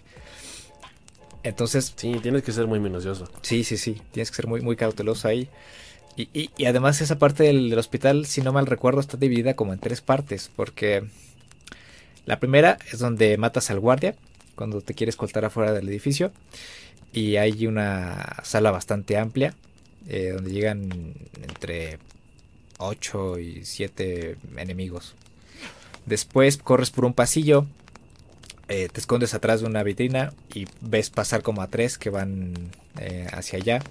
Entonces. 1.44 1.94
Sí, 1.96 2.20
tienes 2.22 2.44
que 2.44 2.52
ser 2.52 2.68
muy 2.68 2.82
minucioso. 2.82 3.30
Sí, 3.42 3.64
sí, 3.64 3.78
sí. 3.78 4.02
Tienes 4.12 4.32
que 4.32 4.36
ser 4.36 4.48
muy, 4.48 4.60
muy 4.60 4.76
cauteloso 4.76 5.30
ahí. 5.30 5.48
Y, 6.18 6.28
y, 6.34 6.50
y 6.58 6.66
además 6.66 7.00
esa 7.00 7.18
parte 7.18 7.44
del, 7.44 7.70
del, 7.70 7.80
hospital, 7.80 8.26
si 8.26 8.42
no 8.42 8.52
mal 8.52 8.66
recuerdo, 8.66 9.00
está 9.00 9.16
dividida 9.16 9.56
como 9.56 9.72
en 9.72 9.80
tres 9.80 10.02
partes. 10.02 10.52
Porque 10.54 11.06
la 12.26 12.42
primera 12.42 12.80
es 12.92 13.00
donde 13.00 13.38
matas 13.38 13.72
al 13.72 13.80
guardia, 13.80 14.16
cuando 14.56 14.82
te 14.82 14.94
quieres 14.94 15.14
escoltar 15.14 15.46
afuera 15.46 15.72
del 15.72 15.88
edificio. 15.88 16.34
Y 17.14 17.38
hay 17.38 17.66
una 17.66 18.42
sala 18.44 18.72
bastante 18.72 19.18
amplia 19.18 19.56
eh, 20.08 20.32
donde 20.34 20.52
llegan 20.52 21.14
entre 21.42 21.98
8 22.78 23.40
y 23.40 23.64
7 23.64 24.38
enemigos. 24.58 25.16
Después 26.06 26.58
corres 26.58 26.92
por 26.92 27.06
un 27.06 27.14
pasillo, 27.14 27.66
eh, 28.68 28.90
te 28.92 29.00
escondes 29.00 29.34
atrás 29.34 29.62
de 29.62 29.68
una 29.68 29.82
vitrina 29.84 30.34
y 30.54 30.68
ves 30.82 31.10
pasar 31.10 31.42
como 31.42 31.62
a 31.62 31.68
tres 31.68 31.98
que 31.98 32.10
van 32.10 32.54
eh, 33.00 33.28
hacia 33.32 33.60
allá. 33.60 33.82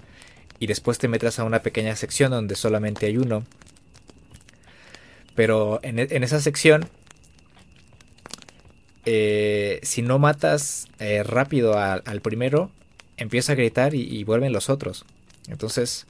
Y 0.59 0.67
después 0.67 0.99
te 0.99 1.07
metes 1.07 1.39
a 1.39 1.43
una 1.45 1.63
pequeña 1.63 1.95
sección 1.95 2.31
donde 2.31 2.55
solamente 2.55 3.07
hay 3.07 3.17
uno. 3.17 3.43
Pero 5.35 5.79
en, 5.81 5.97
e, 5.97 6.07
esa 6.11 6.39
sección, 6.39 6.87
si 9.03 10.01
no 10.03 10.19
matas 10.19 10.87
rápido 11.25 11.77
al 11.79 12.21
primero, 12.21 12.69
empieza 13.17 13.53
a 13.53 13.55
gritar 13.55 13.95
y 13.95 14.23
vuelven 14.23 14.53
los 14.53 14.69
otros. 14.69 15.05
Entonces, 15.47 16.05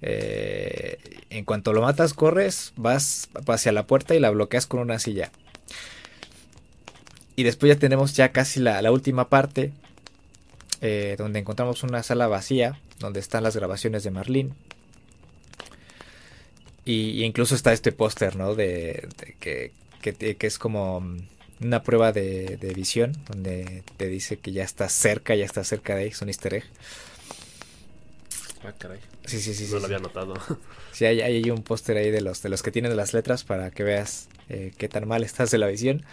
eh, 0.00 0.98
en 1.30 1.44
cuanto 1.44 1.72
lo 1.72 1.82
matas, 1.82 2.14
corres, 2.14 2.72
vas 2.76 3.28
hacia 3.46 3.72
la 3.72 3.86
puerta 3.86 4.14
y 4.14 4.20
la 4.20 4.30
bloqueas 4.30 4.66
con 4.66 4.80
una 4.80 4.98
silla. 4.98 5.30
Y 7.36 7.44
después 7.44 7.72
ya 7.72 7.78
tenemos 7.78 8.14
ya 8.14 8.32
casi 8.32 8.60
la, 8.60 8.90
última 8.90 9.28
parte, 9.28 9.72
eh, 10.80 11.14
donde 11.18 11.38
encontramos 11.38 11.82
una 11.82 12.02
sala 12.02 12.26
vacía, 12.26 12.80
donde 12.98 13.20
están 13.20 13.44
las 13.44 13.54
grabaciones 13.54 14.02
de 14.02 14.10
Marlene. 14.10 14.50
Y, 16.84 17.22
incluso 17.22 17.54
está 17.54 17.72
este 17.72 17.92
póster, 17.92 18.34
¿no? 18.36 18.54
De, 18.54 19.08
que, 19.40 19.72
es 20.40 20.58
como 20.58 21.02
una 21.60 21.82
prueba 21.82 22.12
de, 22.12 22.72
visión, 22.74 23.12
donde 23.28 23.82
te 23.96 24.08
dice 24.08 24.38
que 24.38 24.52
ya 24.52 24.64
está 24.64 24.88
cerca, 24.88 25.34
ya 25.34 25.44
está 25.44 25.62
cerca 25.64 25.94
de 25.94 26.02
ahí, 26.02 26.08
es 26.08 26.22
un 26.22 26.28
easter 26.28 26.54
egg. 26.54 26.64
Ah, 28.64 28.72
caray. 28.76 29.00
Sí, 29.24 29.40
sí, 29.40 29.54
sí. 29.54 29.68
No 29.72 29.78
lo 29.78 29.84
había 29.86 29.98
notado. 29.98 30.34
Sí, 30.92 31.04
hay, 31.04 31.20
hay 31.20 31.48
un 31.50 31.62
póster 31.62 31.96
ahí 31.96 32.10
de 32.10 32.20
los, 32.20 32.42
de 32.42 32.48
los 32.48 32.64
que 32.64 32.72
tienen 32.72 32.96
las 32.96 33.12
letras 33.12 33.44
para 33.44 33.70
que 33.70 33.84
veas 33.84 34.28
eh, 34.48 34.72
qué 34.76 34.88
tan 34.88 35.06
mal 35.06 35.22
estás 35.22 35.52
de 35.52 35.58
la 35.58 35.68
visión. 35.68 36.04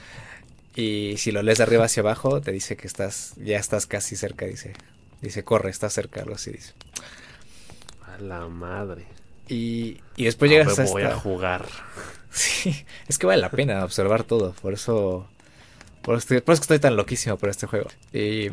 Y 0.76 1.16
si 1.18 1.32
lo 1.32 1.42
lees 1.42 1.58
de 1.58 1.64
arriba 1.64 1.86
hacia 1.86 2.02
abajo, 2.02 2.40
te 2.40 2.52
dice 2.52 2.76
que 2.76 2.86
estás, 2.86 3.34
ya 3.38 3.58
estás 3.58 3.88
casi 3.88 4.16
cerca, 4.16 4.46
dice. 4.46 4.74
Dice, 5.22 5.44
corre, 5.44 5.72
estás 5.72 5.94
cerca, 5.94 6.22
algo 6.22 6.36
así 6.36 6.52
dice. 6.52 6.74
A 8.06 8.20
la 8.20 8.48
madre. 8.48 9.06
Y, 9.48 10.02
y 10.18 10.26
después 10.26 10.52
llegas 10.52 10.78
a 10.78 10.84
voy 10.86 11.04
a 11.04 11.16
jugar. 11.16 11.66
Sí, 12.36 12.86
es 13.08 13.18
que 13.18 13.28
vale 13.28 13.42
la 13.42 13.50
pena 13.50 13.86
observar 13.86 14.26
todo, 14.26 14.52
por 14.62 14.74
eso... 14.74 15.26
Por 16.02 16.18
eso, 16.18 16.28
por 16.44 16.54
eso 16.54 16.62
estoy 16.64 16.80
tan 16.80 16.98
loquísimo 16.98 17.38
por 17.38 17.48
este 17.48 17.66
juego. 17.66 17.90
Y, 18.12 18.50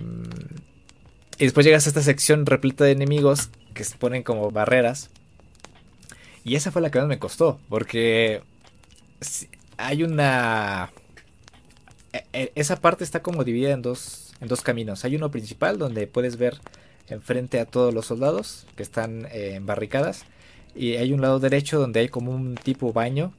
y 1.43 1.45
después 1.45 1.66
llegas 1.66 1.86
a 1.86 1.88
esta 1.88 2.03
sección 2.03 2.47
repleta 2.47 2.84
de 2.84 2.93
enemigos 2.93 3.51
que 3.74 3.82
se 3.82 3.97
ponen 3.97 4.22
como 4.22 4.53
barreras. 4.53 5.11
Y 6.45 6.55
esa 6.55 6.70
fue 6.70 6.80
la 6.80 6.93
que 6.93 7.01
más 7.01 7.09
me 7.09 7.18
costó, 7.18 7.59
porque 7.68 8.43
hay 9.76 10.05
una... 10.05 10.93
E, 12.12 12.24
e, 12.32 12.53
esa 12.55 12.76
parte 12.76 13.03
está 13.03 13.24
como 13.24 13.43
dividida 13.43 13.72
en 13.72 13.82
dos, 13.82 14.34
en 14.40 14.47
dos 14.47 14.61
caminos. 14.61 15.05
Hay 15.05 15.16
uno 15.16 15.32
principal 15.32 15.78
donde 15.78 16.07
puedes 16.07 16.36
ver 16.36 16.61
enfrente 17.09 17.59
a 17.59 17.64
todos 17.64 17.93
los 17.93 18.07
soldados 18.07 18.64
que 18.76 18.84
están 18.84 19.26
eh, 19.32 19.55
en 19.57 19.66
barricadas. 19.66 20.26
Y 20.76 20.95
hay 20.95 21.12
un 21.12 21.22
lado 21.22 21.40
derecho 21.40 21.80
donde 21.80 21.99
hay 21.99 22.09
como 22.09 22.30
un 22.30 22.55
tipo 22.55 22.93
baño. 22.93 23.32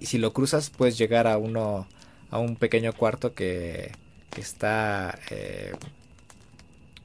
Y 0.00 0.06
si 0.06 0.18
lo 0.18 0.32
cruzas 0.32 0.70
puedes 0.70 0.98
llegar 0.98 1.28
a 1.28 1.38
uno 1.38 1.86
a 2.32 2.40
un 2.40 2.56
pequeño 2.56 2.92
cuarto 2.94 3.32
que, 3.32 3.92
que 4.30 4.40
está 4.40 5.16
eh, 5.30 5.72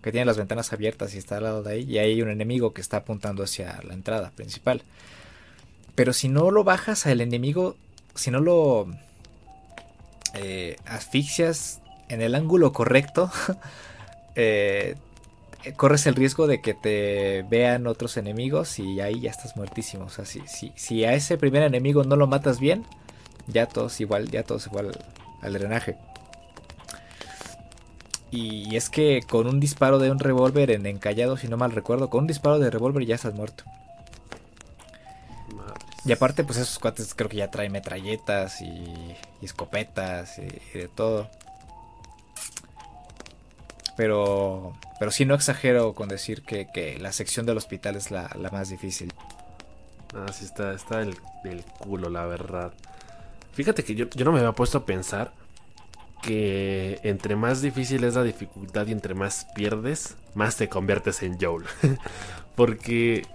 que 0.06 0.12
tiene 0.12 0.26
las 0.26 0.38
ventanas 0.38 0.72
abiertas 0.72 1.16
y 1.16 1.18
está 1.18 1.38
al 1.38 1.44
lado 1.46 1.64
de 1.64 1.74
ahí, 1.74 1.84
y 1.84 1.98
ahí 1.98 2.12
hay 2.12 2.22
un 2.22 2.30
enemigo 2.30 2.76
que 2.76 2.82
está 2.82 2.98
apuntando 2.98 3.42
hacia 3.42 3.82
la 3.82 3.96
entrada 3.96 4.30
principal. 4.30 4.84
Pero 5.96 6.14
si 6.14 6.30
no 6.30 6.52
lo 6.52 6.64
bajas 6.64 7.08
al 7.08 7.22
enemigo, 7.22 7.76
si 8.14 8.30
no 8.30 8.40
lo 8.40 8.86
eh, 10.36 10.76
asfixias 10.86 11.82
en 12.08 12.22
el 12.22 12.36
ángulo 12.36 12.72
correcto, 12.72 13.32
eh, 14.36 14.96
corres 15.76 16.06
el 16.06 16.14
riesgo 16.14 16.46
de 16.46 16.62
que 16.62 16.76
te 16.76 17.44
vean 17.50 17.88
otros 17.88 18.16
enemigos 18.18 18.78
y 18.78 19.02
ahí 19.02 19.22
ya 19.22 19.32
estás 19.32 19.58
muertísimo. 19.58 20.06
O 20.06 20.10
sea, 20.10 20.26
si, 20.26 20.44
si, 20.76 21.04
a 21.04 21.16
ese 21.16 21.40
primer 21.40 21.64
enemigo 21.64 22.04
no 22.04 22.16
lo 22.16 22.28
matas 22.28 22.60
bien, 22.60 22.86
ya 23.48 23.66
todos 23.66 24.00
igual, 24.00 24.30
ya 24.30 24.44
todos 24.44 24.68
igual 24.68 24.92
al 25.42 25.54
drenaje. 25.54 25.98
Y 28.32 28.76
es 28.76 28.90
que 28.90 29.22
con 29.28 29.48
un 29.48 29.60
disparo 29.60 30.00
de 30.00 30.12
un 30.12 30.20
revólver 30.20 30.72
en 30.72 30.86
encallado, 30.86 31.38
si 31.38 31.48
no 31.48 31.58
mal 31.58 31.72
recuerdo, 31.72 32.10
con 32.10 32.22
un 32.22 32.28
disparo 32.28 32.60
de 32.60 32.70
revólver 32.70 33.06
ya 33.06 33.16
estás 33.16 33.34
muerto. 33.34 33.64
Y 36.06 36.12
aparte, 36.12 36.44
pues 36.44 36.60
esos 36.60 36.78
cuates 36.78 37.16
creo 37.16 37.30
que 37.30 37.38
ya 37.38 37.50
traen 37.50 37.72
metralletas 37.72 38.62
y, 38.62 39.16
escopetas 39.42 40.38
y, 40.38 40.78
de 40.78 40.88
todo. 40.88 41.30
Pero, 43.98 44.78
pero 45.00 45.10
sí 45.10 45.26
no 45.26 45.34
exagero 45.34 45.94
con 45.94 46.08
decir 46.08 46.44
que, 46.44 46.98
la 47.00 47.12
sección 47.12 47.48
del 47.48 47.58
hospital 47.58 47.96
es 47.96 48.12
la, 48.12 48.30
más 48.52 48.70
difícil. 48.70 49.14
Ah, 50.14 50.32
sí, 50.32 50.46
está, 50.46 50.74
está 50.74 51.00
del, 51.00 51.16
culo, 51.80 52.10
la 52.10 52.26
verdad. 52.26 52.72
Fíjate 53.54 53.84
que 53.84 53.96
yo, 53.96 54.06
yo 54.10 54.26
no 54.26 54.32
me 54.32 54.40
había 54.40 54.52
puesto 54.52 54.80
a 54.80 54.86
pensar 54.86 55.32
que 56.26 57.00
entre 57.04 57.36
más 57.36 57.62
difícil 57.62 58.04
es 58.04 58.16
la 58.16 58.24
dificultad 58.24 58.88
y 58.88 58.92
entre 58.92 59.14
más 59.14 59.46
pierdes, 59.54 60.18
más 60.34 60.58
te 60.58 60.68
conviertes 60.68 61.22
en 61.22 61.40
Joel. 61.40 61.66
Porque 62.56 63.28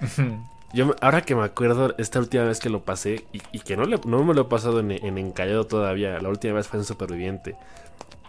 yo 0.72 0.96
ahora 1.00 1.22
que 1.22 1.36
me 1.36 1.44
acuerdo, 1.44 1.94
esta 1.98 2.18
última 2.18 2.44
vez 2.44 2.58
que 2.58 2.68
lo 2.68 2.82
pasé, 2.82 3.24
y, 3.32 3.60
que 3.60 3.76
no, 3.76 3.84
no 3.84 4.24
me 4.24 4.34
lo 4.34 4.42
he 4.42 4.44
pasado 4.46 4.80
en, 4.80 4.90
encallado 4.90 5.66
todavía, 5.66 6.18
la 6.18 6.28
última 6.28 6.54
vez 6.54 6.66
fue 6.66 6.80
en 6.80 6.84
superviviente. 6.84 7.54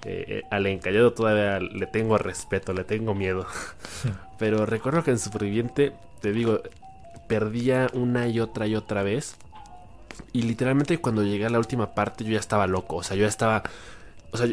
Eh, 0.03 0.26
eh, 0.28 0.43
al 0.49 0.66
encallado 0.68 1.14
todavía 1.14 1.59
le 1.59 1.88
tengo 1.88 2.18
respeto, 2.20 2.74
le 2.74 2.84
tengo 2.84 3.16
miedo. 3.16 3.47
Pero 4.38 4.68
recuerdo 4.68 5.03
que 5.03 5.12
en 5.12 5.20
superviviente, 5.20 5.93
te 6.22 6.32
digo, 6.32 6.62
perdía 7.28 7.88
una 7.93 8.28
y 8.28 8.39
otra 8.39 8.68
y 8.68 8.76
otra 8.76 9.01
vez. 9.01 9.38
Y 10.34 10.43
literalmente 10.43 10.99
cuando 10.99 11.24
llegué 11.24 11.47
a 11.47 11.49
la 11.49 11.57
última 11.57 11.95
parte 11.95 12.24
yo 12.24 12.34
ya 12.34 12.39
estaba 12.39 12.68
loco, 12.68 12.97
o 12.97 13.03
sea, 13.03 13.16
yo 13.18 13.24
ya 13.24 13.30
estaba 13.30 13.64
o 14.32 14.38
sea, 14.38 14.48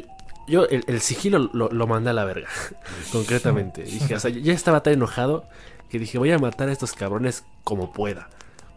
yo 0.47 0.65
el, 0.67 1.01
sigilo 1.01 1.51
lo, 1.53 1.87
mandé 1.87 2.11
a 2.11 2.13
la 2.13 2.25
verga, 2.25 2.49
concretamente. 3.13 3.83
Dije, 3.83 4.15
o 4.15 4.21
sea, 4.21 4.31
ya 4.31 4.53
estaba 4.53 4.83
tan 4.83 4.95
enojado 4.95 5.45
que 5.91 5.99
dije, 5.99 6.19
voy 6.19 6.33
a 6.33 6.39
matar 6.39 6.69
a 6.69 6.73
estos 6.73 6.93
cabrones 6.93 7.45
como 7.65 7.93
pueda. 7.93 8.29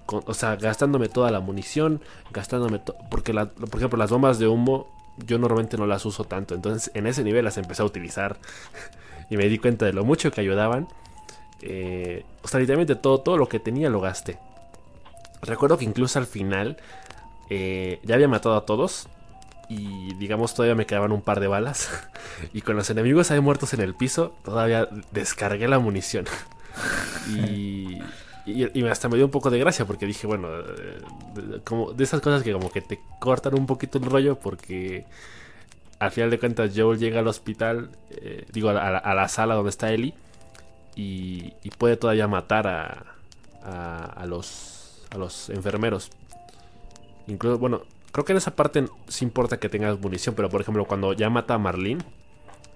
o 0.08 0.34
sea, 0.34 0.58
gastándome 0.58 1.08
toda 1.08 1.32
la 1.32 1.40
munición, 1.40 2.02
gastándome 2.32 2.80
todo. 2.80 2.98
Porque, 3.10 3.34
por 3.34 3.78
ejemplo, 3.78 3.98
las 3.98 4.12
bombas 4.12 4.38
de 4.38 4.48
humo, 4.48 4.88
yo 5.26 5.38
normalmente 5.38 5.78
no 5.78 5.88
las 5.88 6.06
uso 6.06 6.26
tanto. 6.26 6.56
Entonces, 6.56 6.92
en 6.94 7.08
ese 7.08 7.24
nivel 7.24 7.46
las 7.46 7.58
empecé 7.58 7.82
a 7.82 7.86
utilizar. 7.86 8.38
y 9.30 9.38
me 9.38 9.48
di 9.48 9.58
cuenta 9.58 9.86
de 9.86 9.94
lo 9.94 10.04
mucho 10.04 10.32
que 10.32 10.42
ayudaban. 10.42 10.88
Eh, 11.62 12.26
o 12.42 12.48
sea, 12.48 12.60
literalmente 12.60 12.96
todo, 12.96 13.20
todo 13.20 13.38
lo 13.38 13.48
que 13.48 13.60
tenía 13.60 13.90
lo 13.90 14.02
gasté. 14.02 14.40
Recuerdo 15.42 15.78
que 15.78 15.86
incluso 15.86 16.20
al 16.20 16.28
final 16.28 16.78
eh, 17.50 18.00
ya 18.04 18.16
había 18.16 18.28
matado 18.28 18.56
a 18.56 18.66
todos 18.66 19.08
y 19.72 20.14
digamos 20.16 20.54
todavía 20.54 20.76
me 20.76 20.86
quedaban 20.86 21.14
un 21.14 21.22
par 21.22 21.40
de 21.40 21.48
balas. 21.48 21.90
y 22.54 22.62
con 22.62 22.76
los 22.76 22.90
enemigos 22.90 23.32
ahí 23.32 23.40
muertos 23.40 23.74
en 23.74 23.80
el 23.80 23.96
piso, 23.96 24.36
todavía 24.44 24.90
descargué 25.12 25.68
la 25.70 25.80
munición. 25.80 26.26
y, 27.30 28.00
y, 28.46 28.86
hasta 28.88 29.08
me 29.08 29.16
dio 29.16 29.26
un 29.26 29.32
poco 29.32 29.50
de 29.50 29.60
gracia 29.60 29.86
porque 29.86 30.06
dije, 30.06 30.28
bueno, 30.28 30.50
de, 30.52 31.62
como 31.64 31.94
de 31.94 32.04
esas 32.04 32.20
cosas 32.20 32.44
que 32.44 32.52
como 32.52 32.70
que 32.70 32.82
te 32.82 33.00
cortan 33.20 33.58
un 33.58 33.66
poquito 33.66 33.98
el 33.98 34.06
rollo 34.06 34.40
porque 34.40 35.06
al 36.00 36.12
final 36.12 36.32
de 36.32 36.40
cuentas 36.40 36.72
Joel 36.76 37.00
llega 37.00 37.20
al 37.20 37.28
hospital, 37.28 37.92
eh, 38.10 38.46
digo, 38.52 38.70
a 38.72 39.14
la, 39.14 39.28
sala 39.30 39.56
donde 39.56 39.70
está 39.70 39.94
Ellie 39.94 40.14
y, 40.96 41.54
puede 41.78 41.96
todavía 41.96 42.28
matar 42.28 42.68
a, 42.68 43.06
a, 43.64 44.04
a, 44.04 44.26
los, 44.26 45.06
a 45.12 45.18
los 45.18 45.50
enfermeros. 45.50 46.10
Incluso, 47.28 47.58
bueno, 47.58 47.84
Creo 48.12 48.26
que 48.26 48.34
en 48.34 48.38
esa 48.38 48.56
parte 48.56 48.86
sí 49.08 49.26
importa 49.26 49.58
que 49.58 49.70
tengas 49.70 50.00
munición, 50.00 50.36
pero 50.36 50.50
por 50.50 50.62
ejemplo, 50.62 50.86
cuando 50.86 51.14
ya 51.14 51.30
mata 51.30 51.54
a 51.54 51.58
Marlene, 51.58 52.04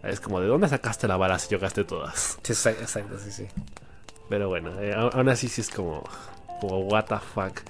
es 0.03 0.19
como, 0.19 0.39
¿de 0.39 0.47
dónde 0.47 0.69
sacaste 0.69 1.07
la 1.07 1.17
bala 1.17 1.39
si 1.39 1.49
yo 1.49 1.59
gasté 1.59 1.83
todas? 1.83 2.37
exacto, 2.47 3.17
sí, 3.19 3.31
sí. 3.31 3.47
Pero 4.29 4.49
bueno, 4.49 4.79
eh, 4.79 4.93
aún 4.93 5.29
así 5.29 5.47
sí 5.47 5.61
es 5.61 5.69
como. 5.69 6.03
como 6.61 6.79
what 6.79 7.05
the 7.05 7.17
fuck. 7.17 7.61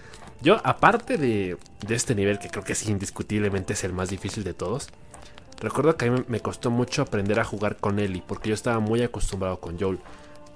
Yo, 0.41 0.61
aparte 0.63 1.17
de, 1.17 1.57
de 1.85 1.95
este 1.95 2.13
nivel, 2.13 2.39
que 2.39 2.49
creo 2.49 2.63
que 2.63 2.75
sí, 2.75 2.91
indiscutiblemente 2.91 3.73
es 3.73 3.83
el 3.83 3.93
más 3.93 4.09
difícil 4.09 4.43
de 4.43 4.53
todos, 4.53 4.89
recuerdo 5.59 5.95
que 5.97 6.05
a 6.05 6.11
mí 6.11 6.23
me 6.27 6.39
costó 6.39 6.69
mucho 6.69 7.01
aprender 7.01 7.39
a 7.39 7.45
jugar 7.45 7.77
con 7.77 7.99
Ellie, 7.99 8.23
porque 8.25 8.49
yo 8.49 8.55
estaba 8.55 8.79
muy 8.79 9.01
acostumbrado 9.01 9.59
con 9.59 9.79
Joel. 9.79 9.99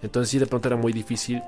Entonces 0.02 0.30
sí, 0.30 0.40
de 0.40 0.46
pronto 0.46 0.68
era 0.68 0.78
muy 0.78 0.94
difícil 0.94 1.42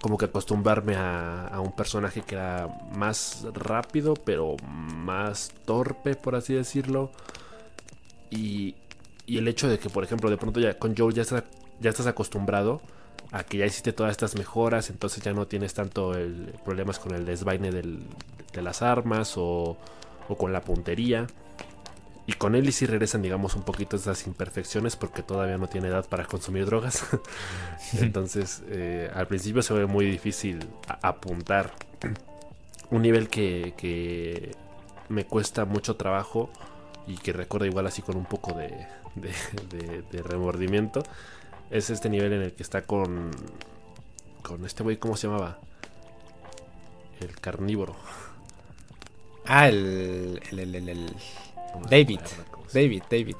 como 0.00 0.18
que 0.18 0.26
acostumbrarme 0.26 0.96
a, 0.96 1.48
a, 1.48 1.60
un 1.60 1.72
personaje 1.72 2.22
que 2.22 2.34
era 2.34 2.68
más 2.94 3.46
rápido, 3.54 4.14
pero 4.14 4.56
más 4.64 5.52
torpe, 5.64 6.14
por 6.14 6.34
así 6.34 6.54
decirlo. 6.54 7.10
Y, 8.30 8.74
y 9.26 9.38
el 9.38 9.48
hecho 9.48 9.68
de 9.68 9.78
que, 9.78 9.90
por 9.90 10.04
ejemplo, 10.04 10.30
de 10.30 10.36
pronto 10.36 10.60
ya 10.60 10.78
con 10.78 10.96
Joel 10.96 11.14
ya, 11.14 11.24
ya 11.80 11.90
estás 11.90 12.06
acostumbrado 12.06 12.80
a 13.32 13.44
que 13.44 13.58
ya 13.58 13.66
hiciste 13.66 13.92
todas 13.92 14.12
estas 14.12 14.36
mejoras, 14.36 14.90
entonces 14.90 15.22
ya 15.22 15.32
no 15.32 15.46
tienes 15.46 15.74
tanto 15.74 16.14
el, 16.14 16.54
problemas 16.64 16.98
con 16.98 17.14
el 17.14 17.24
desvaine 17.24 17.70
del, 17.70 18.04
de 18.52 18.62
las 18.62 18.82
armas 18.82 19.34
o, 19.36 19.76
o, 20.28 20.36
con 20.36 20.52
la 20.52 20.60
puntería. 20.60 21.26
Y 22.26 22.32
con 22.32 22.56
él 22.56 22.68
y 22.68 22.72
sí 22.72 22.86
regresan, 22.86 23.22
digamos, 23.22 23.54
un 23.54 23.62
poquito 23.62 23.96
esas 23.96 24.26
imperfecciones 24.26 24.96
porque 24.96 25.22
todavía 25.22 25.58
no 25.58 25.68
tiene 25.68 25.88
edad 25.88 26.08
para 26.08 26.24
consumir 26.24 26.66
drogas. 26.66 27.06
entonces, 28.00 28.62
eh, 28.68 29.10
al 29.14 29.28
principio 29.28 29.62
se 29.62 29.74
ve 29.74 29.86
muy 29.86 30.06
difícil 30.06 30.66
apuntar. 31.02 31.72
Un 32.90 33.02
nivel 33.02 33.28
que, 33.28 33.74
que 33.76 34.52
me 35.08 35.24
cuesta 35.24 35.64
mucho 35.64 35.96
trabajo 35.96 36.50
y 37.06 37.16
que 37.16 37.32
recuerda 37.32 37.66
igual 37.66 37.86
así 37.86 38.02
con 38.02 38.16
un 38.16 38.26
poco 38.26 38.52
de, 38.54 38.86
de, 39.14 40.02
de, 40.10 40.22
remordimiento 40.22 41.02
es 41.70 41.90
este 41.90 42.08
nivel 42.08 42.32
en 42.32 42.42
el 42.42 42.52
que 42.52 42.62
está 42.62 42.82
con. 42.82 43.30
Con 44.42 44.64
este 44.64 44.82
güey, 44.82 44.96
¿cómo 44.96 45.16
se 45.16 45.26
llamaba? 45.26 45.58
El 47.20 47.34
carnívoro. 47.40 47.96
Ah, 49.44 49.68
el, 49.68 50.40
el... 50.50 51.14
David. 51.88 52.20
David, 52.72 53.02
David. 53.10 53.36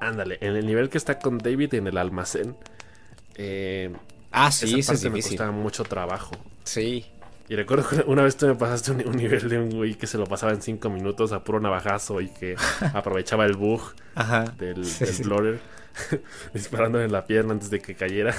Ándale, 0.00 0.38
en 0.40 0.56
el 0.56 0.66
nivel 0.66 0.88
que 0.88 0.98
está 0.98 1.18
con 1.18 1.38
David 1.38 1.74
en 1.74 1.86
el 1.86 1.98
almacén. 1.98 2.56
Eh, 3.34 3.92
ah, 4.30 4.50
sí, 4.52 4.78
esa 4.78 4.92
parte 4.92 5.08
es 5.08 5.12
me 5.12 5.22
costaba 5.22 5.50
mucho 5.50 5.84
trabajo. 5.84 6.32
Sí. 6.64 7.06
Y 7.48 7.56
recuerdo 7.56 7.88
que 7.88 8.02
una 8.06 8.22
vez 8.22 8.36
tú 8.36 8.46
me 8.46 8.54
pasaste 8.54 8.92
un, 8.92 9.08
un, 9.08 9.16
nivel 9.16 9.48
de 9.48 9.58
un 9.58 9.70
güey 9.70 9.94
que 9.94 10.06
se 10.06 10.18
lo 10.18 10.26
pasaba 10.26 10.52
en 10.52 10.60
5 10.60 10.90
minutos 10.90 11.32
a 11.32 11.42
puro 11.42 11.60
navajazo 11.60 12.20
y 12.20 12.28
que 12.28 12.56
aprovechaba 12.92 13.46
el 13.46 13.56
bug 13.56 13.80
Ajá, 14.14 14.44
del, 14.58 14.84
sí, 14.84 15.04
del 15.04 15.14
sí. 15.14 15.22
Blotter. 15.22 15.60
disparando 16.54 17.00
en 17.00 17.12
la 17.12 17.26
pierna 17.26 17.52
antes 17.52 17.70
de 17.70 17.80
que 17.80 17.94
cayera. 17.94 18.34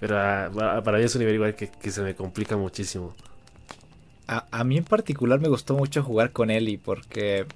Pero 0.00 0.16
uh, 0.16 0.82
para 0.82 0.98
mí 0.98 1.04
es 1.04 1.14
un 1.14 1.20
nivel 1.20 1.36
igual 1.36 1.54
que, 1.54 1.68
que 1.68 1.90
se 1.90 2.02
me 2.02 2.14
complica 2.14 2.56
muchísimo. 2.56 3.14
A, 4.26 4.46
a, 4.50 4.64
mí 4.64 4.76
en 4.76 4.84
particular 4.84 5.40
me 5.40 5.48
gustó 5.48 5.74
mucho 5.74 6.02
jugar 6.02 6.32
con 6.32 6.50
Ellie 6.50 6.78
porque 6.78 7.46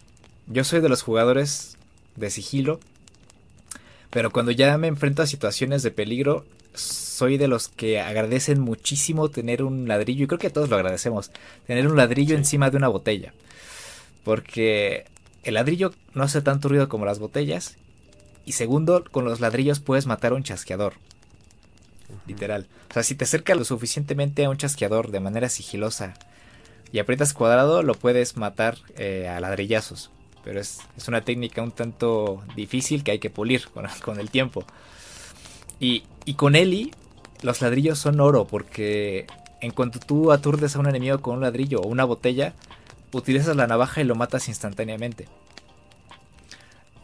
yo 0.46 0.64
soy 0.64 0.80
de 0.80 0.88
los 0.88 1.02
jugadores 1.02 1.76
de 2.16 2.30
sigilo. 2.30 2.80
Pero 4.10 4.30
cuando 4.30 4.52
ya 4.52 4.76
me 4.76 4.88
enfrento 4.88 5.22
a 5.22 5.26
situaciones 5.26 5.82
de 5.82 5.90
peligro, 5.90 6.44
soy 6.74 7.38
de 7.38 7.48
los 7.48 7.68
que 7.68 8.00
agradecen 8.00 8.60
muchísimo 8.60 9.30
tener 9.30 9.62
un 9.62 9.88
ladrillo, 9.88 10.24
y 10.24 10.26
creo 10.26 10.38
que 10.38 10.50
todos 10.50 10.68
lo 10.68 10.76
agradecemos, 10.76 11.30
tener 11.66 11.86
un 11.86 11.96
ladrillo 11.96 12.34
sí. 12.34 12.38
encima 12.38 12.70
de 12.70 12.76
una 12.76 12.88
botella. 12.88 13.32
Porque 14.24 15.06
el 15.44 15.54
ladrillo 15.54 15.92
no 16.14 16.24
hace 16.24 16.42
tanto 16.42 16.68
ruido 16.68 16.88
como 16.88 17.06
las 17.06 17.18
botellas 17.18 17.76
y 18.44 18.52
segundo, 18.52 19.04
con 19.10 19.24
los 19.24 19.40
ladrillos 19.40 19.80
puedes 19.80 20.06
matar 20.06 20.32
a 20.32 20.34
un 20.34 20.42
chasqueador. 20.42 20.94
Uh 22.08 22.12
-huh. 22.12 22.18
Literal. 22.26 22.66
O 22.90 22.92
sea, 22.92 23.02
si 23.02 23.14
te 23.14 23.24
acercas 23.24 23.56
lo 23.56 23.64
suficientemente 23.64 24.44
a 24.44 24.50
un 24.50 24.56
chasqueador 24.56 25.10
de 25.10 25.20
manera 25.20 25.48
sigilosa 25.48 26.14
y 26.92 26.98
aprietas 26.98 27.32
cuadrado, 27.32 27.82
lo 27.82 27.94
puedes 27.94 28.36
matar 28.36 28.78
eh, 28.96 29.28
a 29.28 29.40
ladrillazos. 29.40 30.10
Pero 30.44 30.60
es, 30.60 30.80
es, 30.96 31.08
una 31.08 31.20
técnica 31.20 31.62
un 31.62 31.72
tanto 31.72 32.42
difícil 32.56 33.04
que 33.04 33.12
hay 33.12 33.18
que 33.18 33.30
pulir 33.30 33.68
con, 33.68 33.86
con 34.04 34.18
el 34.18 34.30
tiempo. 34.30 34.64
Y, 35.78 36.04
y, 36.24 36.34
con 36.34 36.54
Eli, 36.54 36.92
los 37.42 37.60
ladrillos 37.60 37.98
son 37.98 38.20
oro 38.20 38.46
porque 38.46 39.26
en 39.60 39.72
cuanto 39.72 39.98
tú 39.98 40.32
aturdes 40.32 40.76
a 40.76 40.78
un 40.78 40.88
enemigo 40.88 41.20
con 41.20 41.36
un 41.36 41.42
ladrillo 41.42 41.80
o 41.80 41.86
una 41.86 42.04
botella, 42.04 42.54
utilizas 43.12 43.56
la 43.56 43.66
navaja 43.66 44.00
y 44.00 44.04
lo 44.04 44.14
matas 44.14 44.48
instantáneamente. 44.48 45.28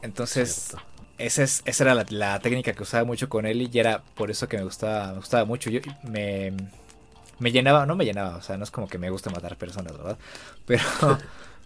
Entonces, 0.02 0.76
esa, 1.18 1.42
es, 1.42 1.62
esa 1.64 1.84
era 1.84 1.94
la, 1.94 2.06
la, 2.10 2.38
técnica 2.40 2.72
que 2.72 2.82
usaba 2.82 3.04
mucho 3.04 3.28
con 3.28 3.46
él 3.46 3.62
y 3.62 3.78
era 3.78 4.02
por 4.14 4.30
eso 4.30 4.48
que 4.48 4.56
me 4.56 4.64
gustaba, 4.64 5.08
me 5.08 5.16
gustaba 5.16 5.44
mucho. 5.44 5.70
Yo 5.70 5.80
me, 6.04 6.52
me 7.38 7.52
llenaba, 7.52 7.86
no 7.86 7.96
me 7.96 8.04
llenaba, 8.04 8.36
o 8.36 8.42
sea, 8.42 8.56
no 8.56 8.64
es 8.64 8.70
como 8.70 8.88
que 8.88 8.98
me 8.98 9.10
gusta 9.10 9.30
matar 9.30 9.56
personas, 9.56 9.92
¿verdad? 9.96 10.18
Pero 10.66 10.82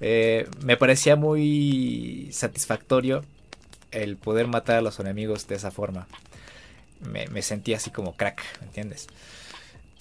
eh, 0.03 0.49
me 0.65 0.77
parecía 0.77 1.15
muy 1.15 2.29
satisfactorio 2.33 3.23
el 3.93 4.17
poder 4.17 4.49
matar 4.49 4.77
a 4.77 4.83
los 4.83 4.99
enemigos 4.99 5.47
de 5.47 5.55
esa 5.55 5.71
forma. 5.71 6.09
Me, 7.01 7.29
me 7.29 7.41
sentía 7.43 7.77
así 7.77 7.91
como 7.91 8.17
crack, 8.17 8.43
¿me 8.61 8.67
entiendes? 8.67 9.07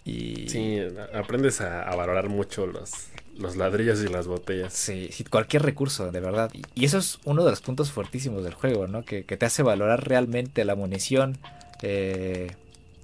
Y... 0.04 0.50
Sí, 0.50 0.80
aprendes 1.14 1.62
a, 1.62 1.84
a 1.84 1.96
valorar 1.96 2.30
mucho 2.30 2.66
los, 2.66 2.92
los 3.38 3.56
ladrillos 3.58 4.04
y 4.04 4.08
las 4.08 4.26
botellas. 4.26 4.74
Sí, 4.74 5.10
sí, 5.12 5.24
cualquier 5.24 5.62
recurso, 5.62 6.12
de 6.12 6.20
verdad. 6.20 6.50
Y, 6.54 6.64
y, 6.74 6.86
eso 6.86 6.98
es 6.98 7.20
uno 7.24 7.44
de 7.44 7.52
los 7.52 7.62
puntos 7.62 7.92
fuertísimos 7.92 8.44
del 8.44 8.56
juego, 8.56 8.88
¿no? 8.88 9.04
Que, 9.04 9.24
que 9.24 9.38
te 9.38 9.46
hace 9.46 9.62
valorar 9.62 10.08
realmente 10.08 10.66
la 10.66 10.74
munición, 10.74 11.38
eh, 11.84 12.56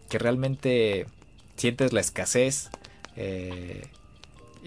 que 0.10 0.18
realmente 0.18 1.06
sientes 1.58 1.94
la 1.94 2.02
escasez 2.02 2.70
eh, 3.16 3.84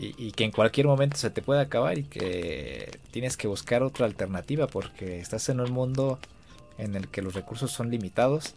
y, 0.02 0.32
que 0.32 0.44
en 0.44 0.50
cualquier 0.50 0.86
momento 0.86 1.18
se 1.18 1.28
te 1.28 1.42
puede 1.42 1.60
acabar 1.60 1.98
y 1.98 2.04
que 2.04 2.98
tienes 3.10 3.36
que 3.36 3.48
buscar 3.48 3.82
otra 3.82 4.06
alternativa 4.06 4.66
porque 4.66 5.20
estás 5.20 5.50
en 5.50 5.60
un 5.60 5.70
mundo 5.72 6.18
en 6.78 6.94
el 6.94 7.08
que 7.08 7.20
los 7.20 7.34
recursos 7.34 7.70
son 7.70 7.90
limitados. 7.90 8.54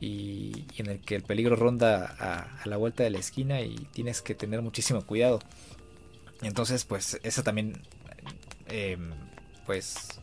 Y, 0.00 0.66
en 0.78 0.86
el 0.86 1.00
que 1.00 1.16
el 1.16 1.22
peligro 1.22 1.56
ronda 1.56 2.14
a, 2.18 2.66
la 2.66 2.76
vuelta 2.76 3.02
de 3.02 3.10
la 3.10 3.18
esquina 3.18 3.60
y 3.62 3.74
tienes 3.92 4.22
que 4.22 4.34
tener 4.34 4.62
muchísimo 4.62 5.02
cuidado. 5.02 5.40
Entonces, 6.40 6.84
pues, 6.84 7.18
eso 7.24 7.42
también, 7.42 7.82
eh, 8.68 8.96
pues, 9.66 10.20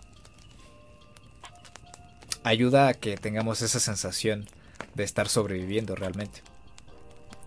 ayuda 2.43 2.87
a 2.87 2.93
que 2.93 3.17
tengamos 3.17 3.61
esa 3.61 3.79
sensación 3.79 4.47
de 4.95 5.03
estar 5.03 5.27
sobreviviendo 5.27 5.95
realmente. 5.95 6.41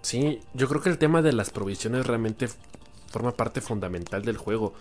Sí, 0.02 0.40
yo 0.54 0.68
creo 0.68 0.82
que 0.82 0.90
el 0.90 0.98
tema 0.98 1.22
de 1.22 1.32
las 1.32 1.50
provisiones 1.50 2.06
realmente 2.06 2.48
forma 3.10 3.32
parte 3.32 3.60
fundamental 3.60 4.22
del 4.22 4.36
juego 4.36 4.72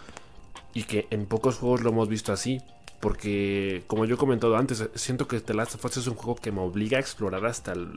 y 0.73 0.83
que 0.83 1.07
en 1.09 1.25
pocos 1.25 1.57
juegos 1.57 1.81
lo 1.81 1.89
hemos 1.89 2.07
visto 2.07 2.31
así. 2.31 2.61
Porque, 2.99 3.83
como 3.87 4.03
yo 4.03 4.15
he 4.15 4.17
comentado 4.17 4.57
antes, 4.57 4.89
siento 4.95 5.27
que 5.27 5.39
The 5.39 5.53
Last 5.53 5.75
of 5.75 5.85
Us 5.85 5.97
es 5.97 6.07
un 6.07 6.15
juego 6.15 6.35
que 6.35 6.51
me 6.51 6.59
obliga 6.59 6.97
a 6.97 7.01
explorar 7.01 7.45
hasta 7.45 7.71
el, 7.71 7.93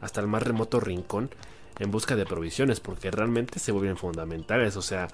hasta 0.00 0.22
el 0.22 0.26
más 0.26 0.42
remoto 0.42 0.80
rincón 0.80 1.30
en 1.78 1.90
busca 1.90 2.16
de 2.16 2.24
provisiones, 2.24 2.80
porque 2.80 3.10
realmente 3.10 3.58
se 3.58 3.72
vuelven 3.72 3.98
fundamentales. 3.98 4.76
O 4.76 4.82
sea, 4.82 5.08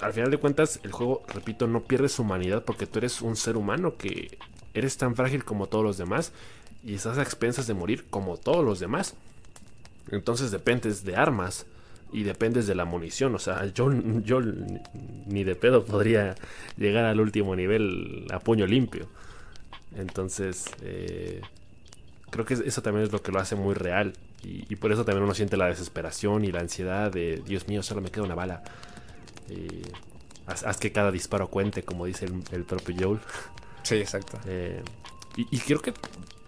al 0.00 0.12
final 0.12 0.30
de 0.30 0.36
cuentas, 0.36 0.78
el 0.82 0.92
juego, 0.92 1.22
repito, 1.28 1.66
no 1.66 1.84
pierde 1.84 2.10
su 2.10 2.22
humanidad 2.22 2.64
porque 2.64 2.86
tú 2.86 2.98
eres 2.98 3.22
un 3.22 3.34
ser 3.34 3.56
humano 3.56 3.96
que 3.96 4.36
eres 4.74 4.96
tan 4.98 5.16
frágil 5.16 5.44
como 5.44 5.66
todos 5.66 5.84
los 5.84 5.96
demás 5.96 6.32
y 6.84 6.94
estás 6.94 7.18
a 7.18 7.22
expensas 7.22 7.66
de 7.66 7.74
morir 7.74 8.06
como 8.10 8.36
todos 8.36 8.64
los 8.64 8.78
demás. 8.78 9.14
Entonces 10.10 10.50
dependes 10.50 11.04
de 11.04 11.16
armas 11.16 11.66
y 12.12 12.22
dependes 12.24 12.66
de 12.66 12.74
la 12.74 12.84
munición. 12.84 13.34
O 13.34 13.38
sea, 13.38 13.66
yo, 13.66 13.92
yo 14.22 14.40
ni 15.26 15.44
de 15.44 15.54
pedo 15.54 15.84
podría 15.84 16.34
llegar 16.76 17.04
al 17.04 17.20
último 17.20 17.56
nivel 17.56 18.26
a 18.30 18.38
puño 18.38 18.66
limpio. 18.66 19.06
Entonces, 19.96 20.66
eh, 20.82 21.40
creo 22.30 22.44
que 22.44 22.54
eso 22.54 22.82
también 22.82 23.06
es 23.06 23.12
lo 23.12 23.22
que 23.22 23.32
lo 23.32 23.38
hace 23.38 23.56
muy 23.56 23.74
real. 23.74 24.14
Y, 24.44 24.64
y, 24.68 24.76
por 24.76 24.90
eso 24.90 25.04
también 25.04 25.22
uno 25.22 25.34
siente 25.34 25.56
la 25.56 25.66
desesperación 25.66 26.44
y 26.44 26.50
la 26.50 26.60
ansiedad 26.60 27.12
de, 27.12 27.42
Dios 27.46 27.68
mío, 27.68 27.82
solo 27.82 28.00
me 28.00 28.10
queda 28.10 28.24
una 28.24 28.34
bala. 28.34 28.64
Eh, 29.48 29.82
haz, 30.46 30.64
haz, 30.64 30.78
que 30.78 30.90
cada 30.90 31.12
disparo 31.12 31.48
cuente, 31.48 31.84
como 31.84 32.06
dice 32.06 32.24
el, 32.24 32.42
el 32.50 32.64
propio 32.64 32.96
Joel. 32.98 33.20
Sí, 33.82 33.96
exacto. 33.96 34.38
Eh, 34.46 34.82
y, 35.36 35.46
y, 35.50 35.60
creo 35.60 35.80
que, 35.80 35.94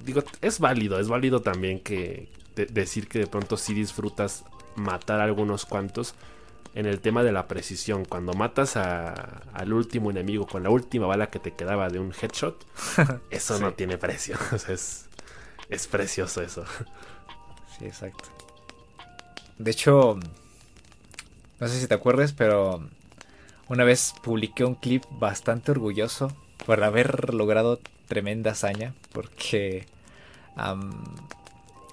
digo, 0.05 0.23
es 0.43 0.59
válido, 0.59 1.01
es 1.01 1.09
válido 1.09 1.41
también 1.41 1.81
que 1.81 2.29
de, 2.55 2.67
decir 2.67 3.09
que 3.09 3.21
de 3.21 3.27
pronto 3.27 3.57
sí 3.57 3.73
disfrutas 3.73 4.45
matar 4.77 5.21
a 5.21 5.25
algunos 5.25 5.67
cuantos 5.67 6.15
en 6.75 6.87
el 6.87 7.01
tema 7.01 7.23
de 7.23 7.33
la 7.33 7.47
precisión. 7.47 8.05
Cuando 8.05 8.33
matas 8.35 8.77
a, 8.77 9.13
al 9.53 9.73
último 9.73 10.11
enemigo 10.11 10.47
con 10.47 10.63
la 10.63 10.71
última 10.71 11.07
bala 11.07 11.31
que 11.31 11.39
te 11.39 11.53
quedaba 11.53 11.89
de 11.89 11.99
un 11.99 12.13
headshot, 12.13 12.67
eso 13.31 13.57
sí. 13.57 13.63
no 13.63 13.73
tiene 13.75 13.99
precio. 13.99 14.37
O 14.53 14.59
sea, 14.59 14.75
es, 14.75 15.07
es 15.69 15.87
precioso 15.87 16.43
eso. 16.43 16.65
Sí, 17.79 17.87
exacto. 17.87 18.29
De 19.59 19.71
hecho, 19.71 20.19
no 21.61 21.69
sé 21.69 21.81
si 21.81 21.87
te 21.87 21.95
acuerdas, 21.95 22.33
pero 22.33 22.89
una 23.69 23.85
vez 23.85 24.15
publiqué 24.23 24.65
un 24.65 24.75
clip 24.75 25.05
bastante 25.11 25.71
orgulloso 25.71 26.33
por 26.67 26.83
haber 26.83 27.33
logrado 27.35 27.79
tremenda 28.09 28.53
hazaña, 28.53 28.95
porque 29.13 29.87
um, 30.57 30.91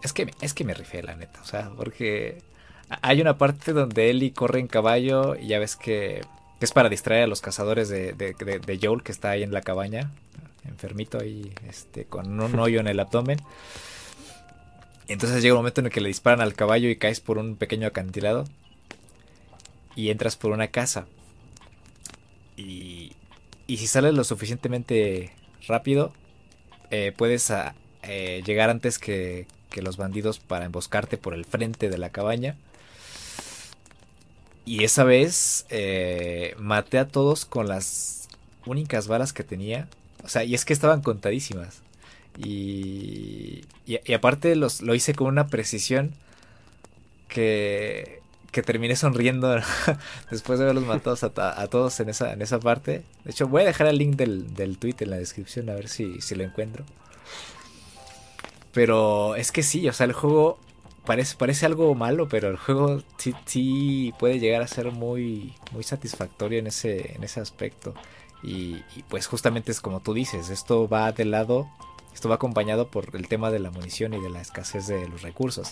es 0.03 0.13
que 0.13 0.31
es 0.41 0.53
que 0.53 0.63
me 0.63 0.73
rifé 0.73 1.03
la 1.03 1.15
neta, 1.15 1.41
o 1.41 1.45
sea, 1.45 1.71
porque 1.75 2.41
hay 3.01 3.21
una 3.21 3.37
parte 3.37 3.73
donde 3.73 4.09
Ellie 4.09 4.33
corre 4.33 4.59
en 4.59 4.67
caballo 4.67 5.35
y 5.35 5.47
ya 5.47 5.59
ves 5.59 5.75
que, 5.75 6.21
es 6.59 6.71
para 6.71 6.89
distraer 6.89 7.23
a 7.23 7.27
los 7.27 7.41
cazadores 7.41 7.89
de, 7.89 8.13
de, 8.13 8.79
Joel 8.81 9.03
que 9.03 9.11
está 9.11 9.31
ahí 9.31 9.43
en 9.43 9.51
la 9.51 9.61
cabaña, 9.61 10.11
enfermito 10.67 11.19
ahí, 11.19 11.53
este, 11.67 12.05
con 12.05 12.39
un 12.39 12.59
hoyo 12.59 12.79
en 12.79 12.87
el 12.87 12.99
abdomen. 12.99 13.39
Entonces 15.07 15.41
llega 15.41 15.55
un 15.55 15.59
momento 15.59 15.81
en 15.81 15.87
el 15.87 15.91
que 15.91 16.01
le 16.01 16.07
disparan 16.07 16.41
al 16.41 16.53
caballo 16.53 16.89
y 16.89 16.95
caes 16.95 17.19
por 17.19 17.37
un 17.37 17.55
pequeño 17.55 17.87
acantilado 17.87 18.45
y 19.95 20.09
entras 20.09 20.35
por 20.35 20.51
una 20.51 20.67
casa. 20.67 21.07
Y, 22.57 23.13
y 23.67 23.77
si 23.77 23.87
sales 23.87 24.13
lo 24.13 24.23
suficientemente 24.23 25.33
rápido, 25.67 26.13
eh, 26.91 27.13
puedes 27.15 27.49
ah, 27.51 27.73
eh, 28.03 28.43
llegar 28.45 28.69
antes 28.69 28.99
que, 28.99 29.47
que 29.69 29.81
los 29.81 29.97
bandidos 29.97 30.39
para 30.39 30.65
emboscarte 30.65 31.17
por 31.17 31.33
el 31.33 31.45
frente 31.45 31.89
de 31.89 31.97
la 31.97 32.11
cabaña. 32.11 32.57
Y 34.65 34.83
esa 34.83 35.03
vez 35.03 35.65
eh, 35.69 36.55
maté 36.59 36.99
a 36.99 37.07
todos 37.07 37.45
con 37.45 37.67
las 37.67 38.27
únicas 38.65 39.07
balas 39.07 39.33
que 39.33 39.43
tenía. 39.43 39.87
O 40.23 40.29
sea, 40.29 40.43
y 40.43 40.53
es 40.53 40.65
que 40.65 40.73
estaban 40.73 41.01
contadísimas. 41.01 41.81
Y, 42.37 43.65
y, 43.85 44.13
aparte 44.13 44.55
los, 44.55 44.81
lo 44.81 44.95
hice 44.95 45.13
con 45.13 45.27
una 45.27 45.47
precisión 45.47 46.13
que, 47.27 48.21
que 48.51 48.61
terminé 48.61 48.95
sonriendo 48.95 49.53
después 50.31 50.59
de 50.59 50.65
haberlos 50.65 50.85
matado 50.85 51.17
a, 51.37 51.67
todos 51.67 51.99
en 51.99 52.09
esa, 52.09 52.31
en 52.31 52.41
esa 52.41 52.59
parte. 52.59 53.03
De 53.25 53.31
hecho, 53.31 53.47
voy 53.47 53.63
a 53.63 53.65
dejar 53.65 53.87
el 53.87 53.97
link 53.97 54.15
del, 54.15 54.53
del 54.53 54.77
tweet 54.77 54.95
en 54.99 55.09
la 55.09 55.17
descripción 55.17 55.69
a 55.69 55.73
ver 55.73 55.89
si, 55.89 56.21
si 56.21 56.35
lo 56.35 56.43
encuentro. 56.43 56.85
Pero 58.71 59.35
es 59.35 59.51
que 59.51 59.63
sí, 59.63 59.87
o 59.89 59.93
sea, 59.93 60.05
el 60.05 60.13
juego 60.13 60.57
parece, 61.05 61.35
parece 61.37 61.65
algo 61.65 61.93
malo, 61.95 62.27
pero 62.27 62.49
el 62.49 62.57
juego 62.57 63.01
sí, 63.17 63.33
sí 63.45 64.13
puede 64.19 64.39
llegar 64.39 64.61
a 64.61 64.67
ser 64.67 64.91
muy, 64.91 65.53
muy 65.71 65.83
satisfactorio 65.83 66.59
en 66.59 66.67
ese, 66.67 67.15
en 67.15 67.23
ese 67.23 67.39
aspecto. 67.39 67.93
Y, 68.43 68.77
pues 69.09 69.27
justamente 69.27 69.71
es 69.71 69.81
como 69.81 69.99
tú 69.99 70.13
dices, 70.13 70.49
esto 70.49 70.87
va 70.87 71.11
de 71.11 71.25
lado, 71.25 71.69
esto 72.13 72.29
va 72.29 72.35
acompañado 72.35 72.87
por 72.87 73.15
el 73.15 73.27
tema 73.27 73.51
de 73.51 73.59
la 73.59 73.71
munición 73.71 74.13
y 74.13 74.19
de 74.19 74.29
la 74.29 74.41
escasez 74.41 74.87
de 74.87 75.07
los 75.07 75.21
recursos. 75.21 75.71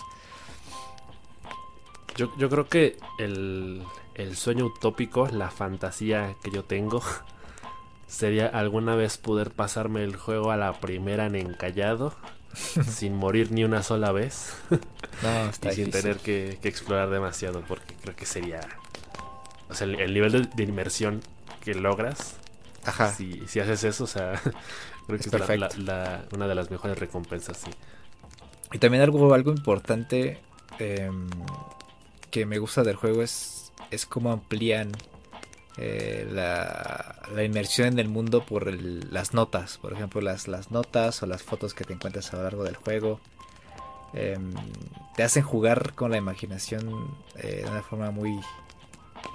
Yo, 2.16 2.32
yo 2.38 2.48
creo 2.48 2.68
que 2.68 2.98
el, 3.18 3.82
el 4.14 4.36
sueño 4.36 4.66
utópico, 4.66 5.26
la 5.28 5.50
fantasía 5.50 6.36
que 6.42 6.50
yo 6.50 6.64
tengo, 6.64 7.02
sería 8.10 8.48
alguna 8.48 8.96
vez 8.96 9.18
poder 9.18 9.52
pasarme 9.52 10.02
el 10.02 10.16
juego 10.16 10.50
a 10.50 10.56
la 10.56 10.80
primera 10.80 11.26
en 11.26 11.36
encallado 11.36 12.14
sin 12.90 13.14
morir 13.14 13.52
ni 13.52 13.64
una 13.64 13.82
sola 13.82 14.10
vez. 14.12 14.54
y 15.62 15.70
sin 15.70 15.90
tener 15.90 16.16
que, 16.18 16.58
explorar 16.62 17.10
demasiado, 17.10 17.62
porque 17.66 17.94
creo 17.94 18.16
que 18.16 18.26
sería. 18.26 18.60
O 19.68 19.74
sea, 19.74 19.86
el, 19.86 20.12
nivel 20.12 20.50
de, 20.50 20.62
inmersión 20.62 21.20
que 21.60 21.74
logras. 21.74 22.36
Ajá. 22.84 23.12
Si, 23.12 23.46
si 23.46 23.60
haces 23.60 23.84
eso, 23.84 24.04
o 24.04 24.08
sea, 24.08 24.40
creo 25.06 25.18
que 25.18 25.54
es, 25.54 25.76
una 26.32 26.48
de 26.48 26.54
las 26.54 26.70
mejores 26.70 26.98
recompensas, 26.98 27.58
sí. 27.58 27.70
Y 28.72 28.78
también 28.78 29.02
algo, 29.02 29.32
algo 29.34 29.52
importante 29.52 30.40
em, 30.78 31.28
que 32.30 32.46
me 32.46 32.58
gusta 32.58 32.82
del 32.82 32.96
juego 32.96 33.22
es, 33.22 33.72
es 33.90 34.06
cómo 34.06 34.32
amplían 34.32 34.92
eh, 35.82 36.26
la, 36.30 37.42
inmersión 37.42 37.88
en 37.88 37.98
el 37.98 38.08
mundo 38.10 38.44
por 38.44 38.70
las 38.70 39.32
notas, 39.32 39.78
por 39.78 39.94
ejemplo, 39.94 40.20
las, 40.20 40.46
las 40.46 40.70
notas 40.70 41.22
o 41.22 41.26
las 41.26 41.42
fotos 41.42 41.72
que 41.72 41.84
te 41.84 41.94
encuentras 41.94 42.34
a 42.34 42.36
lo 42.36 42.42
largo 42.42 42.64
del 42.64 42.76
juego. 42.76 43.18
Em, 44.12 44.52
te 45.16 45.22
hacen 45.22 45.42
jugar 45.42 45.94
con 45.94 46.10
la 46.10 46.18
imaginación 46.18 47.16
eh, 47.36 47.62
de 47.64 47.70
una 47.70 47.82
forma 47.82 48.10
muy, 48.10 48.38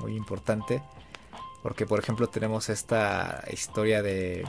muy 0.01 0.15
importante. 0.15 0.83
Porque, 1.63 1.87
por 1.87 1.97
ejemplo, 1.99 2.27
tenemos 2.27 2.69
esta 2.69 3.43
historia 3.51 4.03
de. 4.03 4.45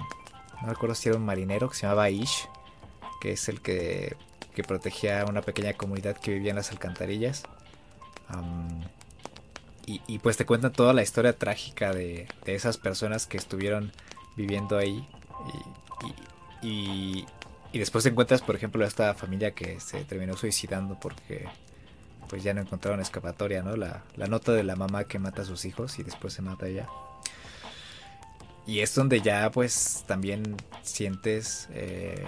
No 0.61 0.69
recuerdo 0.69 0.95
si 0.95 1.09
era 1.09 1.17
un 1.17 1.25
marinero 1.25 1.71
que 1.71 1.77
se 1.77 1.83
llamaba 1.83 2.11
Ish, 2.11 2.47
que 3.23 3.33
es 3.33 3.49
el 3.49 3.63
que, 3.63 4.17
que 4.55 4.63
protegía 4.63 5.23
a 5.23 5.25
una 5.25 5.41
pequeña 5.41 5.73
comunidad 5.73 6.19
que 6.19 6.33
vivía 6.33 6.51
en 6.51 6.57
las 6.57 6.73
alcantarillas. 6.73 7.45
Y, 9.89 10.19
pues 10.19 10.37
te 10.37 10.45
cuentan 10.45 10.73
toda 10.73 10.93
la 10.93 11.03
historia 11.03 11.39
trágica 11.39 11.95
de, 11.95 12.27
esas 12.45 12.77
personas 12.77 13.27
que 13.27 13.37
estuvieron 13.37 13.93
viviendo 14.37 14.77
ahí. 14.77 15.07
Y, 16.61 17.25
después 17.73 18.03
te 18.03 18.11
encuentras, 18.11 18.43
por 18.43 18.57
ejemplo, 18.57 18.85
esta 18.85 19.15
familia 19.15 19.53
que 19.53 19.79
se 19.79 20.05
terminó 20.05 20.37
suicidando 20.37 20.99
porque 20.99 21.47
pues 22.29 22.43
ya 22.43 22.53
no 22.53 22.61
encontraron 22.61 23.01
escapatoria, 23.01 23.63
¿no? 23.63 23.77
La, 23.77 24.03
nota 24.29 24.53
de 24.53 24.65
la 24.65 24.75
mamá 24.75 25.05
que 25.05 25.21
mata 25.21 25.43
a 25.43 25.45
sus 25.45 25.65
hijos 25.65 26.01
y 26.01 26.03
después 26.03 26.33
se 26.33 26.43
mata 26.43 26.67
ella. 26.67 26.89
Y 28.67 28.81
es 28.81 28.93
donde 28.93 29.21
ya 29.21 29.49
pues 29.53 30.03
también 30.09 30.57
sientes 30.83 31.69
eh, 31.71 32.25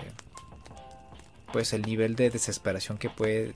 pues 1.53 1.73
el 1.73 1.83
nivel 1.83 2.15
de 2.15 2.31
desesperación 2.31 2.99
que 2.99 3.11
puede 3.11 3.55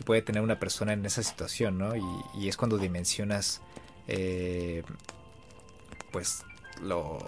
que 0.00 0.04
puede 0.04 0.22
tener 0.22 0.40
una 0.40 0.58
persona 0.58 0.94
en 0.94 1.04
esa 1.04 1.22
situación, 1.22 1.76
¿no? 1.76 1.92
Y, 1.94 2.48
es 2.48 2.56
cuando 2.56 2.78
dimensionas, 2.78 3.60
eh, 4.08 4.82
pues, 6.10 6.42
lo, 6.80 7.18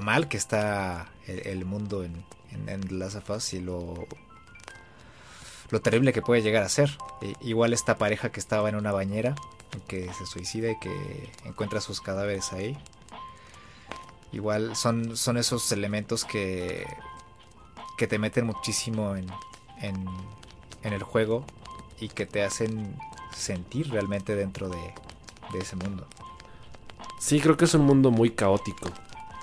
mal 0.00 0.28
que 0.28 0.36
está 0.36 1.10
el, 1.26 1.64
mundo 1.64 2.04
en, 2.04 2.24
en, 2.68 3.00
las 3.00 3.16
afas 3.16 3.52
y 3.54 3.60
lo, 3.60 4.06
terrible 5.82 6.12
que 6.12 6.22
puede 6.22 6.42
llegar 6.42 6.62
a 6.62 6.68
ser. 6.68 6.96
igual 7.40 7.72
esta 7.72 7.98
pareja 7.98 8.30
que 8.30 8.38
estaba 8.38 8.68
en 8.68 8.76
una 8.76 8.92
bañera, 8.92 9.34
que 9.88 10.12
se 10.12 10.26
suicida 10.26 10.70
y 10.70 10.78
que 10.78 11.32
encuentra 11.44 11.80
sus 11.80 12.00
cadáveres 12.00 12.52
ahí. 12.52 12.78
Igual 14.30 14.76
son, 14.76 15.10
esos 15.36 15.72
elementos 15.72 16.24
que, 16.24 16.86
te 17.98 18.18
meten 18.20 18.46
muchísimo 18.46 19.16
en, 19.16 19.26
en, 19.82 20.06
en 20.84 20.92
el 20.92 21.02
juego 21.02 21.44
y 22.00 22.08
que 22.08 22.26
te 22.26 22.42
hacen 22.42 22.96
sentir 23.34 23.90
realmente 23.90 24.34
dentro 24.34 24.68
de, 24.68 24.78
ese 25.58 25.76
mundo. 25.76 26.06
Sí, 27.18 27.40
creo 27.40 27.56
que 27.56 27.64
es 27.64 27.74
un 27.74 27.84
mundo 27.84 28.10
muy 28.10 28.30
caótico. 28.30 28.90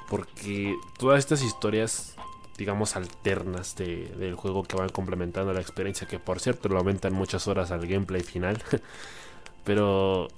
Porque 0.10 0.76
todas 0.98 1.20
estas 1.20 1.44
historias, 1.44 2.16
digamos, 2.58 2.96
alternas 2.96 3.76
del 3.76 4.36
juego 4.36 4.64
que 4.64 4.78
van 4.78 4.90
complementando 4.90 5.54
la 5.54 5.60
experiencia, 5.60 6.08
que 6.08 6.18
por 6.18 6.40
cierto 6.40 6.70
lo 6.70 6.78
aumentan 6.78 7.14
muchas 7.14 7.48
horas 7.48 7.72
al 7.72 7.86
gameplay 7.86 8.22
final. 8.22 8.64
Pero 9.66 10.30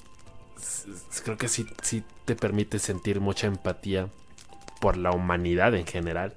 creo 1.24 1.38
que 1.38 1.48
sí, 1.48 1.68
sí 1.84 2.04
te 2.26 2.36
permite 2.36 2.80
sentir 2.80 3.22
mucha 3.22 3.48
empatía 3.48 4.10
por 4.82 4.98
la 4.98 5.12
humanidad 5.12 5.76
en 5.76 5.86
general. 5.86 6.34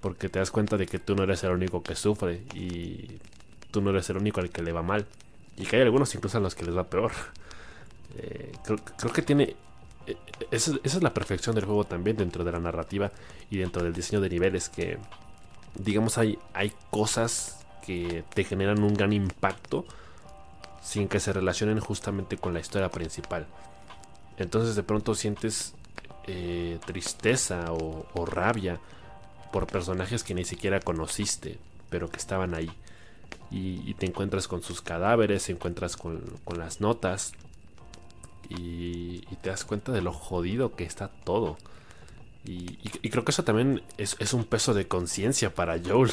Porque 0.00 0.28
te 0.28 0.38
das 0.38 0.50
cuenta 0.50 0.76
de 0.76 0.86
que 0.86 0.98
tú 0.98 1.16
no 1.16 1.24
eres 1.24 1.42
el 1.42 1.50
único 1.50 1.82
que 1.82 1.96
sufre 1.96 2.42
y 2.54 3.18
tú 3.70 3.80
no 3.80 3.90
eres 3.90 4.08
el 4.10 4.16
único 4.16 4.40
al 4.40 4.50
que 4.50 4.62
le 4.62 4.72
va 4.72 4.82
mal. 4.82 5.06
Y 5.56 5.64
que 5.64 5.76
hay 5.76 5.82
algunos 5.82 6.14
incluso 6.14 6.38
a 6.38 6.40
los 6.40 6.54
que 6.54 6.64
les 6.64 6.76
va 6.76 6.84
peor. 6.84 7.12
Eh, 8.16 8.52
creo, 8.64 9.12
que 9.12 9.20
tiene... 9.20 9.54
Eh, 10.06 10.16
esa, 10.50 10.72
es 10.82 11.00
la 11.02 11.12
perfección 11.12 11.54
del 11.54 11.66
juego 11.66 11.84
también 11.84 12.16
dentro 12.16 12.42
de 12.42 12.50
la 12.50 12.58
narrativa 12.58 13.12
y 13.50 13.58
dentro 13.58 13.84
del 13.84 13.92
diseño 13.92 14.22
de 14.22 14.30
niveles 14.30 14.70
que, 14.70 14.98
digamos, 15.76 16.16
hay, 16.16 16.38
hay 16.54 16.72
cosas 16.90 17.66
que 17.86 18.24
te 18.34 18.44
generan 18.44 18.82
un 18.82 18.94
gran 18.94 19.12
impacto 19.12 19.84
sin 20.82 21.06
que 21.06 21.20
se 21.20 21.34
relacionen 21.34 21.80
justamente 21.80 22.38
con 22.38 22.54
la 22.54 22.60
historia 22.60 22.90
principal. 22.90 23.46
Entonces 24.38 24.74
de 24.74 24.82
pronto 24.82 25.14
sientes 25.14 25.74
eh, 26.26 26.78
tristeza 26.86 27.72
o, 27.72 28.06
o, 28.14 28.26
rabia 28.26 28.80
por 29.52 29.66
personajes 29.66 30.24
que 30.24 30.34
ni 30.34 30.44
siquiera 30.44 30.80
conociste, 30.80 31.58
pero 31.90 32.10
que 32.10 32.16
estaban 32.16 32.54
ahí 32.54 32.70
y, 33.50 33.94
te 33.94 34.06
encuentras 34.06 34.46
con 34.46 34.62
sus 34.62 34.82
cadáveres, 34.82 35.46
te 35.46 35.52
encuentras 35.52 35.96
con, 35.96 36.22
las 36.56 36.80
notas 36.80 37.32
y, 38.48 39.20
te 39.42 39.50
das 39.50 39.64
cuenta 39.64 39.92
de 39.92 40.02
lo 40.02 40.12
jodido 40.12 40.76
que 40.76 40.84
está 40.84 41.08
todo. 41.08 41.56
Y, 42.44 42.76
creo 43.08 43.24
que 43.24 43.30
eso 43.30 43.44
también 43.44 43.82
es, 43.96 44.32
un 44.34 44.44
peso 44.44 44.74
de 44.74 44.86
conciencia 44.86 45.54
para 45.54 45.78
Joel. 45.82 46.12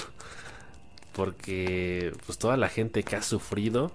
Porque 1.14 2.14
pues 2.26 2.38
toda 2.38 2.58
la 2.58 2.68
gente 2.68 3.04
que 3.04 3.16
ha 3.16 3.22
sufrido 3.22 3.92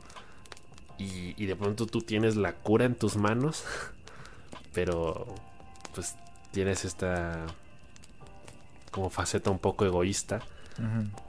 y, 0.99 1.35
y 1.43 1.47
de 1.47 1.55
pronto 1.55 1.87
tú 1.87 2.01
tienes 2.01 2.35
la 2.37 2.55
cura 2.55 2.87
en 2.87 2.95
tus 2.95 3.17
manos, 3.17 3.65
pero 4.73 5.27
pues 5.95 6.17
tienes 6.51 6.85
esta 6.85 7.47
como 8.91 9.11
faceta 9.11 9.51
un 9.51 9.59
poco 9.59 9.85
egoísta 9.85 10.41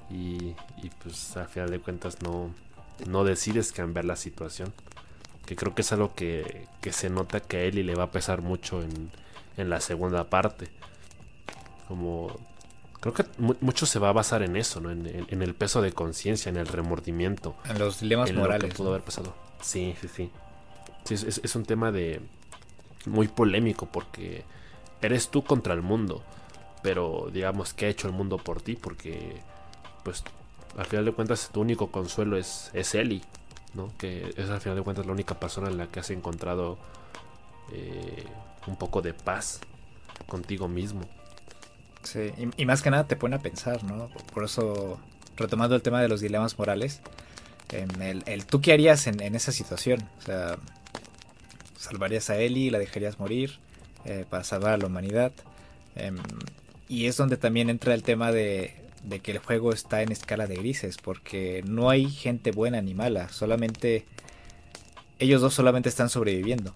y, 0.09 0.55
pues 1.03 1.37
a 1.37 1.45
final 1.45 1.69
de 1.69 1.79
cuentas 1.79 2.21
no, 2.21 2.53
no 3.07 3.23
decides 3.23 3.71
cambiar 3.71 4.05
la 4.05 4.15
situación. 4.15 4.73
Que 5.45 5.55
creo 5.55 5.73
que 5.75 5.81
es 5.81 5.91
algo 5.91 6.13
que, 6.13 6.67
se 6.91 7.09
nota 7.09 7.39
que 7.39 7.57
a 7.57 7.61
Ellie 7.61 7.83
le 7.83 7.95
va 7.95 8.03
a 8.05 8.11
pesar 8.11 8.41
mucho 8.41 8.81
en, 8.81 9.11
la 9.57 9.79
segunda 9.79 10.29
parte. 10.29 10.69
Como 11.87 12.39
creo 12.99 13.13
que 13.13 13.25
mucho 13.37 13.85
se 13.85 13.99
va 13.99 14.09
a 14.09 14.13
basar 14.13 14.43
en 14.43 14.55
eso, 14.55 14.79
¿no? 14.79 14.91
En, 14.91 15.41
el 15.41 15.53
peso 15.55 15.81
de 15.81 15.91
conciencia, 15.91 16.49
en 16.49 16.57
el 16.57 16.67
remordimiento. 16.67 17.55
En 17.65 17.79
los 17.79 17.99
dilemas 17.99 18.31
morales. 18.33 18.73
pudo 18.73 18.89
haber 18.89 19.03
pasado. 19.03 19.35
Sí, 19.61 19.95
sí, 20.01 20.07
sí. 20.07 20.31
sí 21.03 21.13
es, 21.13 21.55
un 21.55 21.65
tema 21.65 21.91
de 21.91 22.21
muy 23.05 23.27
polémico 23.27 23.87
porque 23.87 24.45
eres 25.01 25.29
tú 25.29 25.43
contra 25.43 25.73
el 25.73 25.81
mundo. 25.81 26.23
Pero 26.81 27.29
digamos, 27.31 27.73
¿qué 27.73 27.85
ha 27.85 27.89
hecho 27.89 28.07
el 28.07 28.13
mundo 28.13 28.37
por 28.37 28.61
ti? 28.61 28.75
Porque, 28.75 29.41
pues, 30.03 30.23
al 30.77 30.85
final 30.85 31.05
de 31.05 31.11
cuentas, 31.11 31.49
tu 31.51 31.61
único 31.61 31.91
consuelo 31.91 32.37
es, 32.37 32.71
es 32.73 32.95
Ellie, 32.95 33.21
¿no? 33.73 33.91
Que 33.97 34.33
es 34.35 34.49
al 34.49 34.61
final 34.61 34.77
de 34.77 34.83
cuentas 34.83 35.05
la 35.05 35.11
única 35.11 35.39
persona 35.39 35.69
en 35.69 35.77
la 35.77 35.87
que 35.87 35.99
has 35.99 36.09
encontrado 36.09 36.77
eh, 37.71 38.23
un 38.67 38.75
poco 38.75 39.01
de 39.01 39.13
paz 39.13 39.61
contigo 40.27 40.67
mismo. 40.67 41.01
Sí, 42.03 42.31
y, 42.57 42.65
más 42.65 42.81
que 42.81 42.89
nada 42.89 43.07
te 43.07 43.15
pone 43.15 43.35
a 43.35 43.39
pensar, 43.39 43.83
¿no? 43.83 44.09
Por 44.33 44.43
eso, 44.43 44.99
retomando 45.37 45.75
el 45.75 45.81
tema 45.81 46.01
de 46.01 46.07
los 46.07 46.19
dilemas 46.19 46.57
morales, 46.57 47.01
el, 47.69 48.45
tú 48.45 48.59
qué 48.59 48.73
harías 48.73 49.07
en, 49.07 49.35
esa 49.35 49.51
situación. 49.51 50.07
O 50.19 50.21
sea, 50.21 50.57
salvarías 51.77 52.29
a 52.29 52.37
Ellie, 52.37 52.71
la 52.71 52.79
dejarías 52.79 53.19
morir 53.19 53.59
eh, 54.05 54.25
para 54.29 54.43
salvar 54.43 54.73
a 54.73 54.77
la 54.77 54.87
humanidad. 54.87 55.31
Em, 55.95 56.17
y 56.91 57.07
es 57.07 57.15
donde 57.15 57.37
también 57.37 57.69
entra 57.69 57.93
el 57.93 58.03
tema 58.03 58.33
de, 58.33 58.75
que 59.23 59.31
el 59.31 59.37
juego 59.37 59.71
está 59.71 60.01
en 60.01 60.11
escala 60.11 60.45
de 60.45 60.55
grises, 60.55 60.97
porque 60.97 61.63
no 61.65 61.89
hay 61.89 62.09
gente 62.09 62.51
buena 62.51 62.81
ni 62.81 62.93
mala, 62.93 63.29
solamente 63.29 64.05
ellos 65.17 65.39
dos 65.39 65.53
solamente 65.53 65.87
están 65.87 66.09
sobreviviendo. 66.09 66.75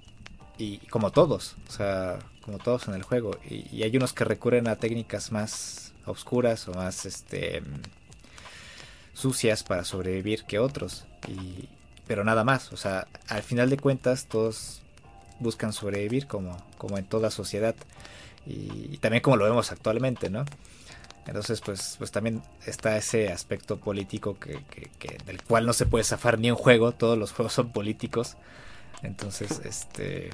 Y 0.58 0.78
como 0.88 1.12
todos, 1.12 1.58
o 1.68 1.72
sea, 1.74 2.20
como 2.40 2.60
todos 2.60 2.88
en 2.88 2.94
el 2.94 3.04
juego. 3.04 3.38
Y, 3.50 3.68
y 3.76 3.84
hay 3.84 3.98
unos 3.98 4.14
que 4.14 4.24
recurren 4.24 4.70
a 4.70 4.78
técnicas 4.78 5.34
más 5.34 5.92
oscuras 6.06 6.70
o 6.70 6.74
más 6.74 7.06
este 7.06 7.62
sucias 9.14 9.64
para 9.64 9.84
sobrevivir 9.84 10.46
que 10.46 10.60
otros. 10.60 11.04
Y, 11.28 11.68
pero 12.08 12.24
nada 12.24 12.46
más, 12.46 12.72
o 12.72 12.78
sea, 12.78 13.10
al 13.28 13.44
final 13.44 13.70
de 13.70 13.76
cuentas 13.76 14.28
todos 14.28 14.82
buscan 15.42 15.74
sobrevivir 15.74 16.26
como, 16.26 16.56
como 16.78 16.98
en 16.98 17.04
toda 17.04 17.32
sociedad. 17.32 17.76
Y, 18.46 18.98
también 18.98 19.22
como 19.22 19.38
lo 19.38 19.46
vemos 19.46 19.72
actualmente, 19.72 20.30
¿no? 20.30 20.46
Entonces, 21.28 21.62
pues, 21.62 21.96
pues 21.98 22.12
también 22.12 22.44
está 22.66 22.98
ese 22.98 23.30
aspecto 23.32 23.78
político 23.78 24.38
que, 24.40 24.60
que, 25.00 25.18
del 25.26 25.42
cual 25.42 25.66
no 25.66 25.74
se 25.74 25.88
puede 25.88 26.04
zafar 26.04 26.38
ni 26.38 26.52
un 26.52 26.58
juego, 26.58 26.92
todos 26.92 27.18
los 27.18 27.32
juegos 27.32 27.54
son 27.54 27.72
políticos. 27.72 28.38
Entonces, 29.02 29.62
este, 29.66 30.30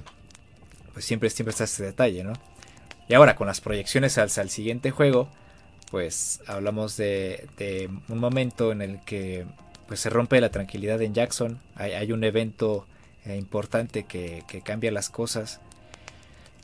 pues 0.93 1.05
siempre, 1.05 1.29
siempre 1.29 1.51
está 1.51 1.63
ese 1.63 1.83
detalle, 1.83 2.23
¿no? 2.23 2.33
Y 3.07 3.13
ahora, 3.13 3.35
con 3.35 3.47
las 3.47 3.61
proyecciones 3.61 4.17
al, 4.17 4.29
al 4.35 4.49
siguiente 4.49 4.91
juego, 4.91 5.29
pues 5.91 6.39
hablamos 6.47 6.95
de, 6.95 7.89
un 8.07 8.17
momento 8.17 8.71
en 8.71 8.81
el 8.81 9.01
que 9.01 9.45
pues 9.87 9.99
se 9.99 10.09
rompe 10.09 10.39
la 10.39 10.49
tranquilidad 10.49 11.01
en 11.01 11.13
Jackson. 11.13 11.59
Hay, 11.75 12.13
un 12.13 12.23
evento 12.23 12.87
eh, 13.25 13.35
importante 13.35 14.03
que, 14.03 14.43
cambia 14.63 14.89
las 14.89 15.09
cosas 15.09 15.59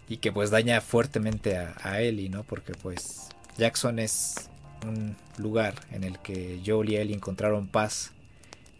y 0.07 0.17
que 0.17 0.31
pues 0.31 0.49
daña 0.49 0.81
fuertemente 0.81 1.57
a, 1.57 1.75
a, 1.81 2.01
Ellie, 2.01 2.29
¿no? 2.29 2.43
Porque 2.43 2.73
pues 2.73 3.29
Jackson 3.57 3.99
es 3.99 4.49
un 4.85 5.15
lugar 5.37 5.75
en 5.91 6.03
el 6.03 6.19
que 6.19 6.61
Joel 6.65 6.89
y 6.89 6.95
Ellie 6.97 7.15
encontraron 7.15 7.67
paz 7.67 8.11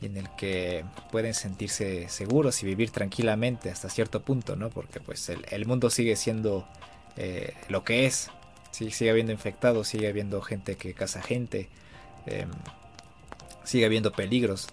y 0.02 0.06
en 0.06 0.18
el 0.18 0.30
que 0.38 0.86
pueden 1.12 1.34
sentirse 1.34 2.08
seguros 2.10 2.62
y 2.64 2.66
vivir 2.66 2.92
tranquilamente 2.92 3.70
hasta 3.70 3.90
cierto 3.90 4.22
punto, 4.22 4.56
¿no? 4.56 4.70
Porque 4.70 5.00
pues 5.00 5.30
el, 5.30 5.66
mundo 5.66 5.90
sigue 5.90 6.16
siendo 6.16 6.68
eh, 7.18 7.54
lo 7.68 7.84
que 7.84 8.06
es 8.06 8.30
Sí, 8.78 8.92
sigue 8.92 9.10
habiendo 9.10 9.32
infectados, 9.32 9.88
sigue 9.88 10.08
habiendo 10.08 10.40
gente 10.40 10.76
que 10.76 10.94
caza 10.94 11.20
gente, 11.20 11.68
em, 12.28 12.52
sigue 13.64 13.86
habiendo 13.86 14.12
peligros, 14.12 14.68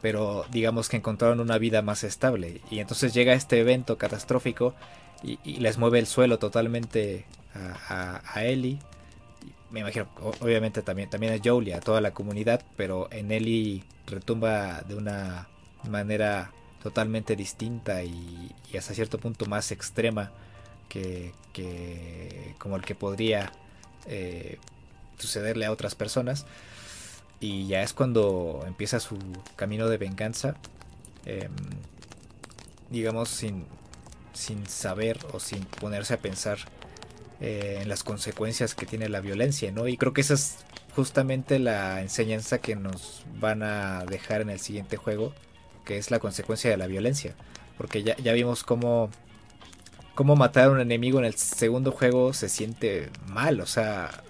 pero 0.00 0.46
digamos 0.50 0.88
que 0.88 0.96
encontraron 0.96 1.40
una 1.40 1.58
vida 1.58 1.82
más 1.82 2.02
estable. 2.02 2.62
Y 2.70 2.78
entonces 2.78 3.12
llega 3.12 3.34
este 3.34 3.60
evento 3.60 3.98
catastrófico 3.98 4.74
y, 5.22 5.38
les 5.58 5.78
mueve 5.78 5.98
el 5.98 6.06
suelo 6.06 6.38
totalmente 6.38 7.26
a, 7.54 8.22
a, 8.24 8.44
Ellie. 8.44 8.78
Me 9.70 9.80
imagino, 9.80 10.08
obviamente 10.40 10.82
también, 10.82 11.10
también 11.10 11.34
a 11.34 11.40
Jolie, 11.42 11.74
a 11.74 11.80
toda 11.80 12.00
la 12.00 12.12
comunidad, 12.12 12.62
pero 12.76 13.08
en 13.12 13.30
Ellie 13.30 13.84
retumba 14.06 14.82
de 14.82 14.96
una 14.96 15.48
manera 15.88 16.52
totalmente 16.82 17.36
distinta 17.36 18.02
y 18.02 18.52
hasta 18.76 18.94
cierto 18.94 19.18
punto 19.18 19.46
más 19.46 19.70
extrema 19.70 20.32
que, 20.90 22.54
como 22.58 22.76
el 22.76 22.82
que 22.82 22.94
podría 22.94 23.52
eh, 24.06 24.58
sucederle 25.18 25.66
a 25.66 25.72
otras 25.72 25.94
personas. 25.94 26.46
Y 27.40 27.66
ya 27.66 27.82
es 27.82 27.94
cuando 27.94 28.64
empieza 28.66 29.00
su 29.00 29.16
camino 29.56 29.88
de 29.88 29.96
venganza, 29.96 30.56
em, 31.24 31.52
digamos, 32.90 33.30
sin, 33.30 33.64
sin 34.32 34.66
saber 34.66 35.18
o 35.32 35.40
sin 35.40 35.64
ponerse 35.64 36.14
a 36.14 36.18
pensar 36.18 36.58
eh, 37.40 37.78
en 37.82 37.88
las 37.88 38.04
consecuencias 38.04 38.74
que 38.74 38.86
tiene 38.86 39.08
la 39.08 39.20
violencia, 39.20 39.72
¿no? 39.72 39.88
Y 39.88 39.96
creo 39.96 40.12
que 40.12 40.20
esa 40.20 40.34
es 40.34 40.58
justamente 40.94 41.58
la 41.58 42.00
enseñanza 42.00 42.58
que 42.58 42.76
nos 42.76 43.24
van 43.38 43.62
a 43.62 44.04
dejar 44.06 44.40
en 44.40 44.50
el 44.50 44.60
siguiente 44.60 44.96
juego, 44.96 45.32
que 45.84 45.98
es 45.98 46.10
la 46.10 46.18
consecuencia 46.18 46.70
de 46.70 46.76
la 46.76 46.86
violencia. 46.86 47.34
Porque 47.78 48.02
ya, 48.02 48.16
ya 48.16 48.32
vimos 48.32 48.62
cómo 48.64 49.10
cómo 50.20 50.36
matar 50.36 50.66
a 50.66 50.70
un 50.70 50.80
enemigo 50.80 51.18
en 51.18 51.24
el 51.24 51.32
segundo 51.34 51.92
juego 51.92 52.34
se 52.34 52.50
siente 52.50 53.08
mal. 53.26 53.58
O 53.60 53.66
sea, 53.66 54.22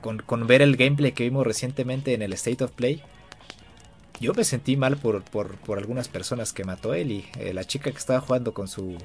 con, 0.00 0.46
ver 0.46 0.62
el 0.62 0.76
gameplay 0.76 1.10
que 1.10 1.24
vimos 1.24 1.44
recientemente 1.44 2.14
en 2.14 2.22
el 2.22 2.32
State 2.34 2.62
of 2.62 2.70
Play, 2.70 3.02
yo 4.20 4.34
me 4.34 4.44
sentí 4.44 4.76
mal 4.76 4.98
por, 4.98 5.22
por, 5.24 5.78
algunas 5.78 6.08
personas 6.08 6.52
que 6.52 6.64
mató 6.64 6.92
él 6.94 7.10
y 7.10 7.26
eh, 7.38 7.54
la 7.54 7.64
chica 7.64 7.90
que 7.90 7.96
estaba 7.96 8.20
jugando 8.20 8.52
con 8.52 8.68
su 8.68 8.98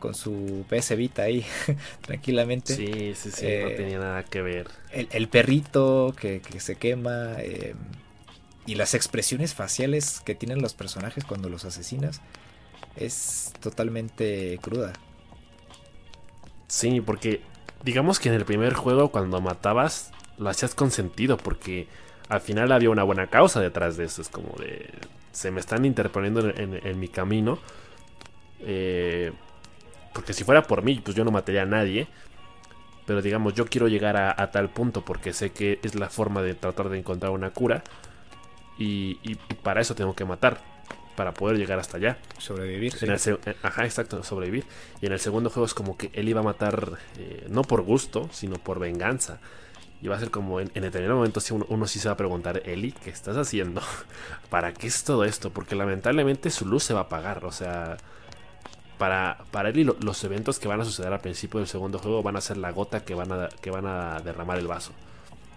con 0.00 0.14
su 0.14 0.66
PS 0.68 0.96
Vita 0.96 1.22
ahí 1.22 1.44
tranquilamente. 2.02 2.74
Sí, 2.74 3.14
sí, 3.14 3.30
sí, 3.30 3.44
no 3.44 3.68
eh, 3.68 3.74
tenía 3.76 3.98
nada 3.98 4.24
que 4.24 4.42
ver. 4.42 4.68
El, 4.92 5.28
perrito 5.28 6.14
que, 6.18 6.42
se 6.58 6.76
quema 6.76 7.36
eh, 7.38 7.74
y 8.66 8.74
las 8.74 8.94
expresiones 8.94 9.54
faciales 9.54 10.20
que 10.20 10.34
tienen 10.34 10.60
los 10.60 10.74
personajes 10.74 11.24
cuando 11.24 11.48
los 11.48 11.64
asesinas 11.64 12.20
es 12.96 13.52
totalmente 13.60 14.58
cruda. 14.60 14.92
Sí, 16.68 17.00
porque 17.00 17.40
digamos 17.84 18.18
que 18.18 18.28
en 18.28 18.34
el 18.34 18.44
primer 18.44 18.74
juego 18.74 19.10
cuando 19.10 19.40
matabas 19.40 20.10
lo 20.36 20.50
hacías 20.50 20.74
con 20.74 20.90
sentido 20.90 21.36
porque 21.36 21.88
al 22.28 22.40
final 22.40 22.72
había 22.72 22.90
una 22.90 23.02
buena 23.02 23.26
causa 23.28 23.60
detrás 23.60 23.96
de 23.96 24.04
eso. 24.04 24.22
Es 24.22 24.28
como 24.28 24.54
de... 24.58 24.90
Se 25.32 25.50
me 25.50 25.60
están 25.60 25.84
interponiendo 25.84 26.48
en, 26.48 26.98
mi 26.98 27.08
camino. 27.08 27.58
Eh, 28.60 29.32
porque 30.14 30.32
si 30.32 30.44
fuera 30.44 30.62
por 30.62 30.82
mí, 30.82 31.00
pues 31.04 31.14
yo 31.14 31.24
no 31.24 31.30
mataría 31.30 31.62
a 31.62 31.66
nadie. 31.66 32.06
Pero 33.04 33.20
digamos, 33.22 33.54
yo 33.54 33.66
quiero 33.66 33.86
llegar 33.86 34.16
a, 34.16 34.50
tal 34.50 34.70
punto 34.70 35.04
porque 35.04 35.32
sé 35.32 35.50
que 35.50 35.78
es 35.82 35.94
la 35.94 36.08
forma 36.08 36.42
de 36.42 36.54
tratar 36.54 36.88
de 36.88 36.98
encontrar 36.98 37.32
una 37.32 37.50
cura. 37.50 37.84
y 38.78 39.34
para 39.62 39.80
eso 39.80 39.94
tengo 39.94 40.14
que 40.14 40.24
matar 40.24 40.58
para 41.16 41.34
poder 41.34 41.56
llegar 41.56 41.80
hasta 41.80 41.96
allá. 41.96 42.18
Sobrevivir. 42.38 42.94
Eh, 43.00 43.54
ajá, 43.62 43.84
exacto, 43.84 44.22
sobrevivir. 44.22 44.64
Y 45.00 45.06
en 45.06 45.12
el 45.12 45.18
segundo 45.18 45.50
juego 45.50 45.66
es 45.66 45.74
como 45.74 45.96
que 45.96 46.10
él 46.12 46.28
iba 46.28 46.40
a 46.40 46.44
matar, 46.44 46.98
eh, 47.18 47.46
no 47.48 47.62
por 47.62 47.82
gusto, 47.82 48.28
sino 48.30 48.56
por 48.56 48.78
venganza. 48.78 49.40
Y 50.02 50.08
va 50.08 50.16
a 50.16 50.20
ser 50.20 50.30
como 50.30 50.60
en, 50.60 50.68
determinado 50.68 51.16
momento 51.16 51.40
si 51.40 51.54
uno, 51.54 51.86
sí 51.86 51.98
se 51.98 52.08
va 52.08 52.14
a 52.14 52.16
preguntar, 52.16 52.62
Eli, 52.66 52.92
¿qué 52.92 53.10
estás 53.10 53.36
haciendo? 53.36 53.80
¿Para 54.50 54.72
qué 54.74 54.86
es 54.86 55.04
todo 55.04 55.24
esto? 55.24 55.50
Porque 55.50 55.74
lamentablemente 55.74 56.50
su 56.50 56.66
luz 56.66 56.84
se 56.84 56.94
va 56.94 57.00
a 57.00 57.02
apagar. 57.04 57.44
O 57.44 57.52
sea, 57.52 57.96
para, 58.98 59.38
para 59.50 59.70
Eli 59.70 59.84
los 59.84 60.24
eventos 60.24 60.58
que 60.58 60.68
van 60.68 60.80
a 60.80 60.84
suceder 60.84 61.12
al 61.12 61.20
principio 61.20 61.60
del 61.60 61.68
segundo 61.68 61.98
juego 61.98 62.22
van 62.22 62.36
a 62.36 62.40
ser 62.40 62.58
la 62.58 62.70
gota 62.72 63.04
que 63.04 63.14
van 63.14 63.32
a, 63.32 63.48
que 63.48 63.70
van 63.70 63.86
a 63.86 64.20
derramar 64.20 64.58
el 64.58 64.66
vaso. 64.66 64.92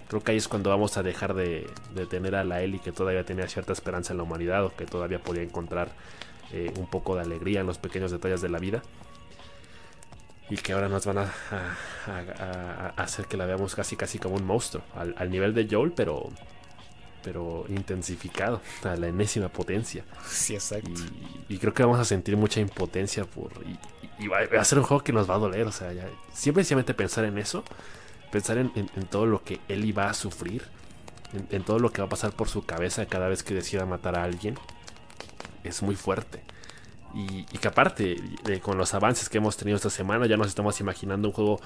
Creo 0.10 0.24
que 0.24 0.32
ahí 0.32 0.38
es 0.38 0.48
cuando 0.48 0.72
vamos 0.72 0.98
a 0.98 1.03
dejar 1.03 1.36
de, 1.36 1.70
tener 2.10 2.34
a 2.36 2.44
la 2.44 2.64
Ellie 2.64 2.80
que 2.80 2.91
todavía 2.91 3.24
tenía 3.26 3.48
cierta 3.48 3.74
esperanza 3.74 4.11
en 4.11 4.18
la 4.18 4.24
humanidad 4.24 4.66
o 4.66 4.76
que 4.76 4.88
todavía 4.88 5.20
podía 5.20 5.44
encontrar 5.44 5.90
eh, 6.52 6.74
un 6.80 6.90
poco 6.90 7.14
de 7.14 7.22
alegría 7.22 7.60
en 7.60 7.68
los 7.68 7.78
pequeños 7.78 8.10
detalles 8.10 8.41
de 8.41 8.49
la 8.49 8.57
vida. 8.57 8.82
Y 10.49 10.57
que 10.57 10.73
ahora 10.73 10.89
nos 10.89 11.05
van 11.05 11.19
a, 11.19 11.31
hacer 12.97 13.26
que 13.26 13.38
la 13.38 13.45
veamos 13.45 13.76
casi 13.76 13.95
casi 13.95 14.17
como 14.19 14.35
un 14.35 14.45
monstruo. 14.45 14.84
Al, 14.95 15.30
nivel 15.30 15.53
de 15.53 15.67
Joel, 15.69 15.91
pero, 15.91 16.30
pero 17.23 17.65
intensificado 17.69 18.61
a 18.84 18.95
la 18.95 19.07
enésima 19.07 19.49
potencia. 19.49 20.03
Sí, 20.26 20.55
exacto. 20.55 20.89
Y, 21.47 21.57
creo 21.57 21.73
que 21.73 21.84
vamos 21.84 21.99
a 21.99 22.05
sentir 22.05 22.35
mucha 22.35 22.59
impotencia 22.59 23.26
por. 23.26 23.51
Y, 24.19 24.27
va, 24.27 24.39
a 24.59 24.65
ser 24.65 24.80
un 24.80 24.85
juego 24.85 25.03
que 25.03 25.13
nos 25.13 25.30
va 25.30 25.35
a 25.35 25.39
doler. 25.39 25.67
O 25.67 25.71
sea, 25.71 25.93
ya, 25.93 26.07
simplemente 26.34 26.93
pensar 26.93 27.26
en 27.26 27.38
eso 27.38 27.63
pensar 28.30 28.57
en, 28.57 28.71
todo 29.09 29.26
lo 29.26 29.43
que 29.43 29.59
él 29.67 29.85
iba 29.85 30.09
a 30.09 30.13
sufrir, 30.13 30.63
en, 31.34 31.63
todo 31.63 31.80
lo 31.80 31.91
que 31.91 32.01
va 32.01 32.07
a 32.07 32.09
pasar 32.09 32.31
por 32.31 32.47
su 32.47 32.65
cabeza 32.65 33.05
cada 33.05 33.27
vez 33.27 33.43
que 33.43 33.53
decida 33.53 33.85
matar 33.85 34.17
a 34.17 34.23
alguien, 34.23 34.55
es 35.63 35.81
muy 35.81 35.95
fuerte. 35.95 36.41
Y, 37.14 37.44
que 37.44 37.68
aparte, 37.68 38.18
con 38.61 38.77
los 38.77 38.94
avances 38.94 39.30
que 39.30 39.40
hemos 39.40 39.57
tenido 39.57 39.76
esta 39.76 39.90
semana, 39.90 40.27
ya 40.27 40.38
nos 40.38 40.48
estamos 40.48 40.80
imaginando 40.80 41.30
un 41.30 41.34
juego 41.34 41.60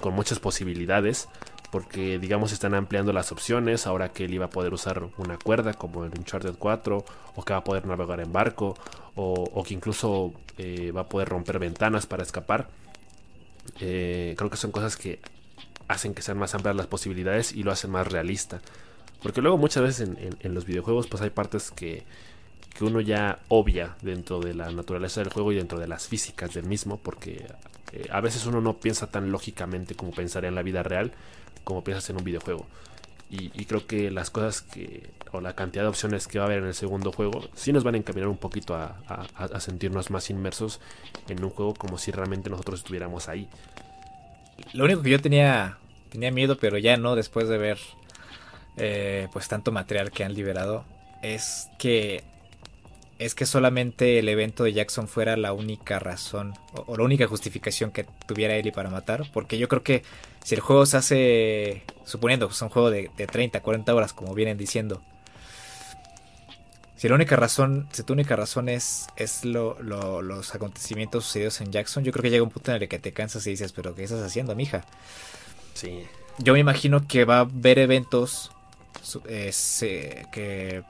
con 0.00 0.14
muchas 0.14 0.38
posibilidades, 0.38 1.28
porque 1.70 2.18
digamos 2.18 2.52
están 2.52 2.74
ampliando 2.74 3.12
las 3.12 3.32
opciones, 3.32 3.86
ahora 3.86 4.12
que 4.12 4.26
él 4.26 4.34
iba 4.34 4.46
a 4.46 4.50
poder 4.50 4.72
usar 4.74 5.08
una 5.16 5.38
cuerda 5.38 5.74
como 5.74 6.04
en 6.04 6.12
Uncharted 6.16 6.56
4, 6.58 7.04
o 7.34 7.42
que 7.44 7.52
va 7.52 7.60
a 7.60 7.64
poder 7.64 7.86
navegar 7.86 8.20
en 8.20 8.32
barco, 8.32 8.76
o, 9.14 9.64
que 9.66 9.74
incluso 9.74 10.34
eh, 10.58 10.92
va 10.92 11.02
a 11.02 11.08
poder 11.08 11.28
romper 11.28 11.58
ventanas 11.58 12.06
para 12.06 12.22
escapar. 12.22 12.68
Eh, 13.80 14.34
creo 14.36 14.50
que 14.50 14.56
son 14.56 14.70
cosas 14.70 14.96
que 14.96 15.20
hacen 15.88 16.14
que 16.14 16.22
sean 16.22 16.38
más 16.38 16.54
amplias 16.54 16.76
las 16.76 16.86
posibilidades 16.86 17.52
y 17.52 17.62
lo 17.62 17.72
hacen 17.72 17.90
más 17.90 18.06
realista. 18.06 18.60
Porque 19.22 19.40
luego 19.40 19.56
muchas 19.56 19.82
veces 19.82 20.08
en, 20.40 20.54
los 20.54 20.66
videojuegos 20.66 21.06
pues 21.06 21.22
hay 21.22 21.30
partes 21.30 21.70
que, 21.70 22.04
que, 22.76 22.84
uno 22.84 23.00
ya 23.00 23.40
obvia 23.48 23.96
dentro 24.02 24.40
de 24.40 24.54
la 24.54 24.70
naturaleza 24.70 25.20
del 25.20 25.32
juego 25.32 25.52
y 25.52 25.56
dentro 25.56 25.78
de 25.78 25.88
las 25.88 26.06
físicas 26.06 26.54
del 26.54 26.64
mismo, 26.64 26.98
porque 26.98 27.46
eh, 27.92 28.08
a 28.10 28.20
veces 28.20 28.46
uno 28.46 28.60
no 28.60 28.74
piensa 28.74 29.10
tan 29.10 29.30
lógicamente 29.30 29.94
como 29.94 30.12
pensaría 30.12 30.48
en 30.48 30.54
la 30.54 30.62
vida 30.62 30.82
real, 30.82 31.12
como 31.64 31.82
piensas 31.82 32.08
en 32.10 32.16
un 32.16 32.24
videojuego. 32.24 32.66
Y, 33.28 33.64
creo 33.64 33.88
que 33.88 34.12
las 34.12 34.30
cosas 34.30 34.62
que, 34.62 35.10
o 35.32 35.40
la 35.40 35.56
cantidad 35.56 35.82
de 35.82 35.88
opciones 35.88 36.28
que 36.28 36.38
va 36.38 36.44
a 36.44 36.46
haber 36.46 36.60
en 36.60 36.68
el 36.68 36.74
segundo 36.74 37.10
juego, 37.10 37.42
sí 37.54 37.72
nos 37.72 37.82
van 37.82 37.96
a 37.96 37.98
encaminar 37.98 38.28
un 38.28 38.36
poquito 38.36 38.76
a, 38.76 38.94
sentirnos 39.58 40.10
más 40.10 40.30
inmersos 40.30 40.80
en 41.28 41.42
un 41.42 41.50
juego 41.50 41.74
como 41.74 41.98
si 41.98 42.12
realmente 42.12 42.50
nosotros 42.50 42.80
estuviéramos 42.80 43.28
ahí. 43.28 43.48
Lo 44.74 44.84
único 44.84 45.02
que 45.02 45.10
yo 45.10 45.20
tenía, 45.20 45.78
tenía 46.10 46.30
miedo, 46.30 46.56
pero 46.56 46.78
ya 46.78 46.96
no, 46.96 47.16
después 47.16 47.48
de 47.48 47.58
ver 47.58 47.78
eh, 48.76 49.26
pues 49.32 49.48
tanto 49.48 49.72
material 49.72 50.12
que 50.12 50.22
han 50.22 50.32
liberado, 50.32 50.84
es 51.20 51.68
que 51.80 52.22
es 53.18 53.34
que 53.34 53.46
solamente 53.46 54.18
el 54.18 54.28
evento 54.28 54.64
de 54.64 54.72
Jackson 54.72 55.08
fuera 55.08 55.36
la 55.36 55.52
única 55.52 55.98
razón 55.98 56.54
o, 56.72 56.96
la 56.96 57.04
única 57.04 57.26
justificación 57.26 57.90
que 57.90 58.04
tuviera 58.26 58.54
Ellie 58.54 58.72
para 58.72 58.90
matar. 58.90 59.24
Porque 59.32 59.58
yo 59.58 59.68
creo 59.68 59.82
que 59.82 60.02
si 60.44 60.54
el 60.54 60.60
juego 60.60 60.86
se 60.86 60.96
hace, 60.96 61.82
suponiendo 62.04 62.46
que 62.48 62.54
es 62.54 62.62
un 62.62 62.68
juego 62.68 62.90
de, 62.90 63.08
30, 63.08 63.60
40 63.60 63.94
horas, 63.94 64.12
como 64.12 64.34
vienen 64.34 64.58
diciendo, 64.58 65.02
si 66.96 67.08
la 67.08 67.14
única 67.14 67.36
razón, 67.36 67.88
si 67.92 68.02
tu 68.02 68.12
única 68.12 68.36
razón 68.36 68.68
es, 68.68 69.06
es 69.16 69.44
los 69.44 70.54
acontecimientos 70.54 71.24
sucedidos 71.24 71.60
en 71.60 71.72
Jackson, 71.72 72.04
yo 72.04 72.12
creo 72.12 72.22
que 72.22 72.30
llega 72.30 72.42
un 72.42 72.50
punto 72.50 72.70
en 72.72 72.82
el 72.82 72.88
que 72.88 72.98
te 72.98 73.12
cansas 73.12 73.46
y 73.46 73.50
dices, 73.50 73.72
pero 73.72 73.94
¿qué 73.94 74.04
estás 74.04 74.22
haciendo, 74.22 74.54
mija? 74.54 74.84
Sí. 75.74 76.06
Yo 76.38 76.52
me 76.52 76.58
imagino 76.58 77.06
que 77.06 77.24
va 77.24 77.38
a 77.38 77.40
haber 77.40 77.78
eventos 77.78 78.50
eh, 79.28 79.52
que 80.32 80.82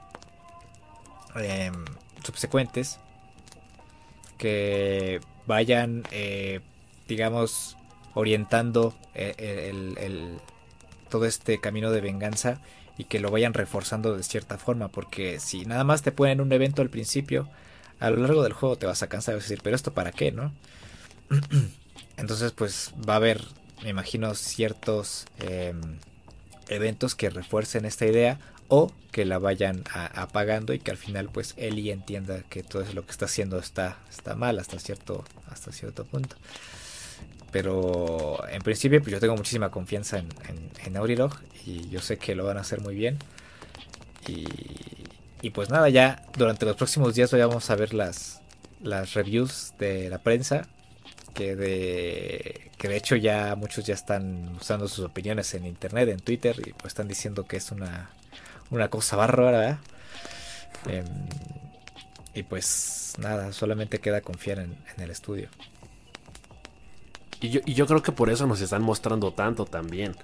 em, 1.35 1.85
subsecuentes 2.23 2.99
que 4.37 5.19
vayan, 5.45 6.03
eh, 6.11 6.61
digamos, 7.07 7.77
orientando 8.13 8.95
eh, 9.15 9.71
el, 9.99 10.39
todo 11.09 11.25
este 11.25 11.59
camino 11.59 11.91
de 11.91 12.01
venganza 12.01 12.59
y 12.97 13.05
que 13.05 13.19
lo 13.19 13.31
vayan 13.31 13.53
reforzando 13.53 14.15
de 14.15 14.23
cierta 14.23 14.57
forma, 14.57 14.89
porque 14.89 15.39
si 15.39 15.65
nada 15.65 15.83
más 15.83 16.01
te 16.01 16.11
ponen 16.11 16.41
un 16.41 16.51
evento 16.51 16.81
al 16.81 16.89
principio, 16.89 17.47
a 17.99 18.09
lo 18.09 18.17
largo 18.17 18.43
del 18.43 18.53
juego 18.53 18.75
te 18.75 18.85
vas 18.85 19.03
a 19.03 19.07
cansar 19.07 19.35
de 19.35 19.41
decir, 19.41 19.59
pero 19.63 19.75
esto 19.75 19.93
para 19.93 20.11
qué, 20.11 20.31
¿no? 20.31 20.53
Entonces, 22.17 22.51
pues 22.51 22.93
va 23.07 23.13
a 23.13 23.17
haber, 23.17 23.43
me 23.83 23.89
imagino, 23.89 24.33
ciertos 24.33 25.25
em, 25.39 25.99
eventos 26.67 27.15
que 27.15 27.29
refuercen 27.29 27.85
esta 27.85 28.05
idea 28.05 28.39
o 28.69 28.91
que 29.11 29.25
la 29.25 29.39
vayan 29.39 29.83
apagando 29.93 30.73
y 30.73 30.79
que 30.79 30.91
al 30.91 30.97
final 30.97 31.29
pues 31.31 31.53
Ellie 31.57 31.91
entienda 31.91 32.43
que 32.49 32.63
todo 32.63 32.85
lo 32.93 33.05
que 33.05 33.11
está 33.11 33.25
haciendo 33.25 33.57
está, 33.57 33.97
está 34.09 34.35
mal 34.35 34.59
hasta 34.59 34.79
cierto, 34.79 35.23
hasta 35.49 35.71
cierto 35.71 36.05
punto. 36.05 36.35
Pero 37.51 38.47
en 38.49 38.61
principio 38.61 39.01
pues 39.01 39.11
yo 39.11 39.19
tengo 39.19 39.35
muchísima 39.35 39.71
confianza 39.71 40.19
en, 40.19 40.29
en, 40.47 40.97
y 41.65 41.89
yo 41.89 41.99
sé 42.01 42.17
que 42.17 42.35
lo 42.35 42.45
van 42.45 42.57
a 42.57 42.61
hacer 42.61 42.81
muy 42.81 42.95
bien. 42.95 43.17
Y, 44.27 45.49
pues 45.51 45.69
nada, 45.69 45.87
ya 45.89 46.23
durante 46.37 46.65
los 46.65 46.75
próximos 46.75 47.15
días 47.15 47.31
vamos 47.31 47.69
a 47.69 47.75
ver 47.75 47.93
las, 47.93 48.41
las 48.83 49.13
reviews 49.13 49.73
de 49.79 50.09
la 50.09 50.19
prensa 50.19 50.67
que 51.33 51.55
de 51.55 52.69
que 52.77 52.87
de 52.87 52.97
hecho 52.97 53.15
ya 53.15 53.55
muchos 53.55 53.85
ya 53.85 53.93
están 53.93 54.55
usando 54.59 54.87
sus 54.87 55.05
opiniones 55.05 55.53
en 55.53 55.65
internet, 55.65 56.09
en 56.09 56.19
Twitter 56.19 56.55
y 56.59 56.73
pues 56.73 56.87
están 56.87 57.07
diciendo 57.07 57.45
que 57.45 57.57
es 57.57 57.71
una 57.71 58.09
una 58.69 58.89
cosa 58.89 59.15
bárbara. 59.15 59.79
Em, 60.87 61.05
y 62.33 62.43
pues 62.43 63.15
nada, 63.17 63.51
solamente 63.51 63.99
queda 63.99 64.21
confiar 64.21 64.59
en, 64.59 64.77
el 64.97 65.09
estudio. 65.11 65.49
Y 67.39 67.49
yo, 67.49 67.61
y 67.65 67.73
yo 67.73 67.85
creo 67.85 68.01
que 68.01 68.11
por 68.11 68.29
eso 68.29 68.47
nos 68.47 68.61
están 68.61 68.81
mostrando 68.81 69.31
tanto 69.31 69.65
también. 69.65 70.15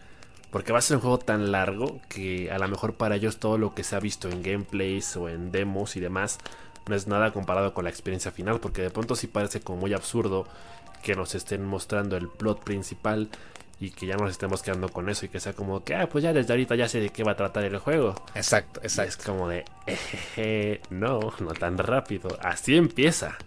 Porque 0.51 0.71
va 0.71 0.79
a 0.79 0.81
ser 0.81 0.97
un 0.97 1.01
juego 1.01 1.17
tan 1.17 1.51
largo 1.51 1.99
que 2.09 2.51
a 2.51 2.59
lo 2.59 2.67
mejor 2.67 2.93
para 2.93 3.15
ellos 3.15 3.37
todo 3.37 3.57
lo 3.57 3.73
que 3.73 3.83
se 3.83 3.95
ha 3.95 3.99
visto 3.99 4.29
en 4.29 4.43
gameplays 4.43 5.15
o 5.17 5.27
en 5.27 5.51
demos 5.51 5.95
y 5.95 5.99
demás 5.99 6.37
no 6.87 6.95
es 6.95 7.07
nada 7.07 7.31
comparado 7.33 7.73
con 7.73 7.85
la 7.85 7.89
experiencia 7.89 8.31
final. 8.31 8.59
Porque 8.59 8.83
de 8.83 8.91
pronto 8.91 9.15
sí 9.15 9.27
parece 9.27 9.61
como 9.61 9.79
muy 9.79 9.93
absurdo 9.93 10.45
que 11.01 11.15
nos 11.15 11.35
estén 11.35 11.65
mostrando 11.65 12.17
el 12.17 12.29
plot 12.29 12.63
principal 12.63 13.29
y 13.83 13.91
que 13.91 14.05
ya 14.05 14.15
nos 14.15 14.31
estemos 14.31 14.61
quedando 14.61 14.87
con 14.87 15.09
eso 15.09 15.25
y 15.25 15.29
que 15.29 15.41
sea 15.41 15.51
como 15.51 15.83
que, 15.83 15.93
ah, 15.93 16.07
pues 16.07 16.23
ya 16.23 16.31
desde 16.31 16.53
ahorita 16.53 16.75
ya 16.75 16.87
sé 16.87 17.01
de 17.01 17.09
qué 17.09 17.25
va 17.25 17.33
a 17.33 17.35
tratar 17.35 17.65
el 17.65 17.77
juego. 17.79 18.15
Exacto, 18.33 18.79
exacto. 18.81 19.09
es 19.09 19.17
como 19.17 19.49
de, 19.49 20.79
no, 20.89 21.33
no 21.39 21.53
tan 21.53 21.77
rápido. 21.77 22.37
Así 22.41 22.77
empieza. 22.77 23.37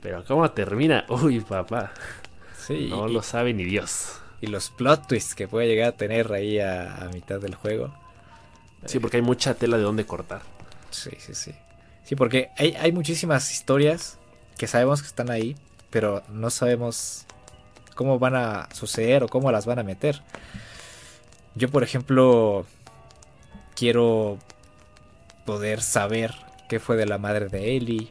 Pero 0.00 0.24
cómo 0.24 0.48
termina, 0.52 1.06
uy, 1.08 1.40
papá. 1.40 1.92
Sí. 2.56 2.86
No 2.88 3.08
lo 3.08 3.20
sabe 3.22 3.52
ni 3.52 3.64
Dios. 3.64 4.20
Y 4.40 4.46
los 4.46 4.70
plot 4.70 5.08
twists 5.08 5.34
que 5.34 5.48
puede 5.48 5.66
llegar 5.66 5.88
a 5.88 5.96
tener 5.96 6.32
ahí 6.32 6.60
a, 6.60 7.10
mitad 7.12 7.40
del 7.40 7.56
juego. 7.56 7.92
Sí, 8.84 9.00
porque 9.00 9.16
hay 9.16 9.24
mucha 9.24 9.54
tela 9.54 9.76
de 9.76 9.82
dónde 9.82 10.06
cortar. 10.06 10.42
Sí, 10.90 11.10
sí, 11.18 11.34
sí. 11.34 11.52
Sí, 12.04 12.14
porque 12.14 12.50
hay, 12.58 12.74
hay 12.74 12.92
muchísimas 12.92 13.50
historias 13.50 14.18
que 14.56 14.68
sabemos 14.68 15.02
que 15.02 15.08
están 15.08 15.30
ahí, 15.30 15.56
pero 15.90 16.22
no 16.28 16.50
sabemos 16.50 17.23
cómo 17.94 18.18
van 18.18 18.34
a 18.34 18.68
suceder 18.72 19.22
o 19.22 19.28
cómo 19.28 19.50
las 19.52 19.66
van 19.66 19.78
a 19.78 19.82
meter. 19.82 20.22
Yo, 21.54 21.70
por 21.70 21.82
ejemplo, 21.82 22.66
quiero 23.74 24.38
poder 25.44 25.82
saber 25.82 26.34
qué 26.68 26.80
fue 26.80 26.96
de 26.96 27.06
la 27.06 27.18
madre 27.18 27.48
de 27.48 27.76
Ellie, 27.76 28.10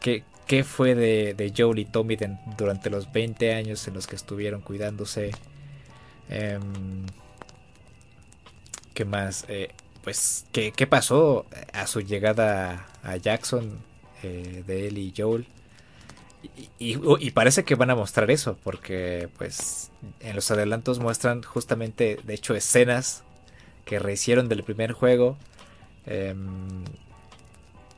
qué, 0.00 0.64
fue 0.64 0.94
de, 0.94 1.52
Joel 1.56 1.80
y 1.80 1.84
Tommy 1.84 2.16
durante 2.56 2.90
los 2.90 3.12
20 3.12 3.54
años 3.54 3.86
en 3.88 3.94
los 3.94 4.06
que 4.06 4.16
estuvieron 4.16 4.60
cuidándose. 4.60 5.32
Em, 6.28 7.06
¿Qué 8.94 9.04
más? 9.04 9.44
Eh, 9.48 9.70
pues, 10.02 10.46
¿qué, 10.52 10.72
¿qué, 10.72 10.86
pasó 10.86 11.46
a 11.72 11.86
su 11.86 12.00
llegada 12.00 12.86
a 13.02 13.16
Jackson 13.16 13.78
eh, 14.22 14.62
de 14.66 14.86
Ellie 14.86 15.12
y 15.12 15.14
Joel? 15.16 15.46
Y, 16.78 17.30
parece 17.30 17.64
que 17.64 17.74
van 17.74 17.90
a 17.90 17.94
mostrar 17.94 18.30
eso, 18.30 18.56
porque 18.62 19.28
pues 19.38 19.90
en 20.20 20.36
los 20.36 20.50
adelantos 20.50 20.98
muestran 20.98 21.42
justamente, 21.42 22.18
de 22.24 22.34
hecho, 22.34 22.54
escenas 22.54 23.22
que 23.84 23.98
rehicieron 23.98 24.48
del 24.48 24.62
primer 24.62 24.92
juego 24.92 25.36
em, 26.06 26.84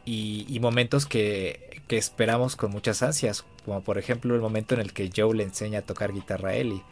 y, 0.04 0.58
momentos 0.60 1.06
que, 1.06 1.82
esperamos 1.88 2.56
con 2.56 2.70
muchas 2.70 3.02
ansias, 3.02 3.44
como 3.64 3.82
por 3.82 3.98
ejemplo 3.98 4.34
el 4.34 4.40
momento 4.40 4.74
en 4.74 4.80
el 4.80 4.92
que 4.92 5.10
Joe 5.14 5.34
le 5.34 5.42
enseña 5.42 5.80
a 5.80 5.82
tocar 5.82 6.12
guitarra 6.12 6.50
a 6.50 6.54
Ellie, 6.54 6.82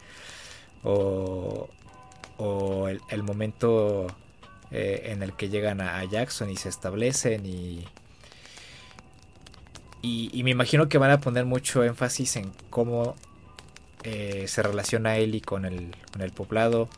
o, 0.83 1.69
el, 3.09 3.23
momento 3.23 4.07
eh, 4.71 5.03
en 5.11 5.23
el 5.23 5.33
que 5.33 5.49
llegan 5.49 5.81
a 5.81 6.03
Jackson 6.05 6.49
y 6.49 6.57
se 6.57 6.69
establecen 6.69 7.45
y 7.45 7.85
y, 10.07 10.43
me 10.43 10.51
imagino 10.51 10.89
que 10.89 10.97
van 10.97 11.11
a 11.11 11.19
poner 11.19 11.45
mucho 11.45 11.83
énfasis 11.83 12.37
en 12.37 12.51
cómo 12.69 13.15
eh, 14.03 14.45
se 14.47 14.63
relaciona 14.63 15.17
Ellie 15.17 15.41
con 15.41 15.65
el, 15.65 15.95
con 16.11 16.21
el 16.21 16.31
poblado 16.31 16.89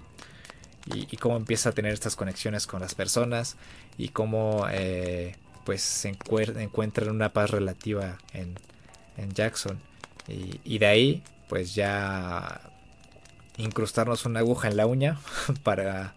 y, 0.86 1.18
cómo 1.18 1.38
empieza 1.38 1.69
a 1.69 1.72
tener 1.72 1.94
estas 1.94 2.15
conexiones 2.15 2.68
con 2.68 2.81
las 2.81 2.95
personas 2.95 3.57
y 3.98 4.10
cómo 4.10 4.65
eh, 4.72 5.36
pues 5.65 5.81
se 5.81 6.10
encuentran 6.10 7.10
una 7.10 7.31
paz 7.31 7.52
relativa 7.52 8.18
en, 8.34 8.56
Jackson. 9.34 9.80
Y, 10.27 10.77
de 10.77 10.86
ahí 10.86 11.23
pues 11.49 11.76
ya 11.76 12.61
incrustarnos 13.57 14.26
una 14.26 14.40
aguja 14.40 14.68
en 14.69 14.77
la 14.77 14.86
uña 14.86 15.19
para 15.64 16.14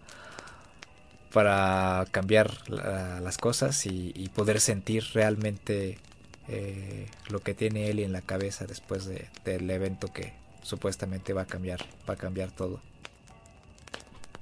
para 1.33 2.05
cambiar 2.11 2.51
las 2.69 3.37
cosas 3.37 3.87
y, 3.87 4.29
poder 4.35 4.61
sentir 4.61 5.03
realmente 5.13 5.97
eh, 6.47 7.07
lo 7.29 7.39
que 7.39 7.53
tiene 7.53 7.89
Eli 7.89 8.03
en 8.03 8.11
la 8.11 8.21
cabeza 8.21 8.65
después 8.65 9.05
del 9.05 9.69
evento 9.69 10.11
que 10.11 10.33
supuestamente 10.61 11.33
va 11.33 11.43
a 11.43 11.45
cambiar, 11.45 11.81
va 12.09 12.13
a 12.13 12.17
cambiar 12.17 12.51
todo. 12.51 12.81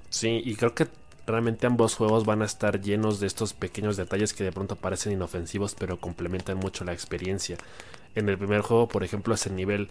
Sí, 0.10 0.42
y 0.44 0.56
creo 0.56 0.74
que 0.76 0.88
realmente 1.28 1.68
ambos 1.68 1.96
juegos 1.96 2.26
van 2.26 2.42
a 2.42 2.46
estar 2.46 2.82
llenos 2.82 3.20
de 3.20 3.28
estos 3.28 3.54
pequeños 3.54 3.98
detalles 3.98 4.34
que 4.34 4.44
de 4.44 4.52
pronto 4.52 4.76
parecen 4.76 5.14
inofensivos 5.14 5.76
pero 5.76 6.00
complementan 6.00 6.58
mucho 6.58 6.84
la 6.84 6.94
experiencia. 6.94 7.58
En 8.16 8.28
el 8.28 8.38
primer 8.38 8.62
juego, 8.62 8.88
por 8.88 9.04
ejemplo, 9.04 9.34
es 9.34 9.46
el 9.46 9.56
nivel 9.56 9.90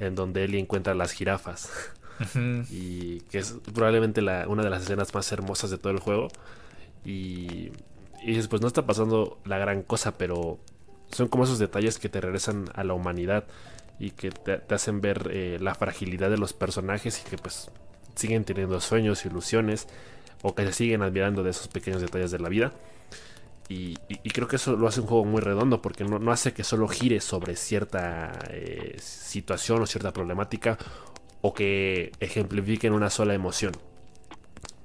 en 0.00 0.14
donde 0.14 0.44
Eli 0.44 0.58
encuentra 0.58 0.94
las 0.94 1.12
jirafas. 1.12 1.70
y 2.70 3.20
que 3.30 3.38
es 3.38 3.54
probablemente 3.72 4.22
la, 4.22 4.48
una 4.48 4.62
de 4.62 4.70
las 4.70 4.82
escenas 4.82 5.14
más 5.14 5.30
hermosas 5.32 5.70
de 5.70 5.78
todo 5.78 5.92
el 5.92 6.00
juego. 6.00 6.28
Y, 7.04 7.70
y 8.22 8.42
pues 8.48 8.62
no 8.62 8.68
está 8.68 8.86
pasando 8.86 9.38
la 9.44 9.58
gran 9.58 9.82
cosa, 9.82 10.16
pero 10.18 10.58
son 11.12 11.28
como 11.28 11.44
esos 11.44 11.58
detalles 11.58 11.98
que 11.98 12.08
te 12.08 12.20
regresan 12.20 12.70
a 12.74 12.84
la 12.84 12.94
humanidad 12.94 13.44
y 13.98 14.10
que 14.10 14.30
te, 14.30 14.62
hacen 14.74 15.00
ver 15.00 15.30
eh, 15.30 15.58
la 15.60 15.74
fragilidad 15.74 16.30
de 16.30 16.38
los 16.38 16.52
personajes 16.52 17.20
y 17.20 17.30
que 17.30 17.38
pues 17.38 17.70
siguen 18.14 18.44
teniendo 18.44 18.80
sueños, 18.80 19.24
ilusiones 19.24 19.86
o 20.42 20.54
que 20.54 20.66
se 20.66 20.72
siguen 20.72 21.02
admirando 21.02 21.42
de 21.42 21.50
esos 21.50 21.68
pequeños 21.68 22.00
detalles 22.00 22.30
de 22.30 22.38
la 22.38 22.48
vida. 22.48 22.72
Y, 23.68 23.96
creo 24.34 24.48
que 24.48 24.56
eso 24.56 24.76
lo 24.76 24.86
hace 24.86 25.00
un 25.00 25.06
juego 25.06 25.24
muy 25.24 25.40
redondo 25.40 25.80
porque 25.80 26.04
no, 26.04 26.30
hace 26.30 26.52
que 26.52 26.62
solo 26.62 26.88
gire 26.88 27.20
sobre 27.20 27.56
cierta 27.56 28.38
eh, 28.50 28.96
situación 28.98 29.80
o 29.80 29.86
cierta 29.86 30.12
problemática 30.12 30.76
o 31.40 31.54
que 31.54 32.12
ejemplifiquen 32.20 32.92
una 32.92 33.08
sola 33.08 33.32
emoción. 33.32 33.72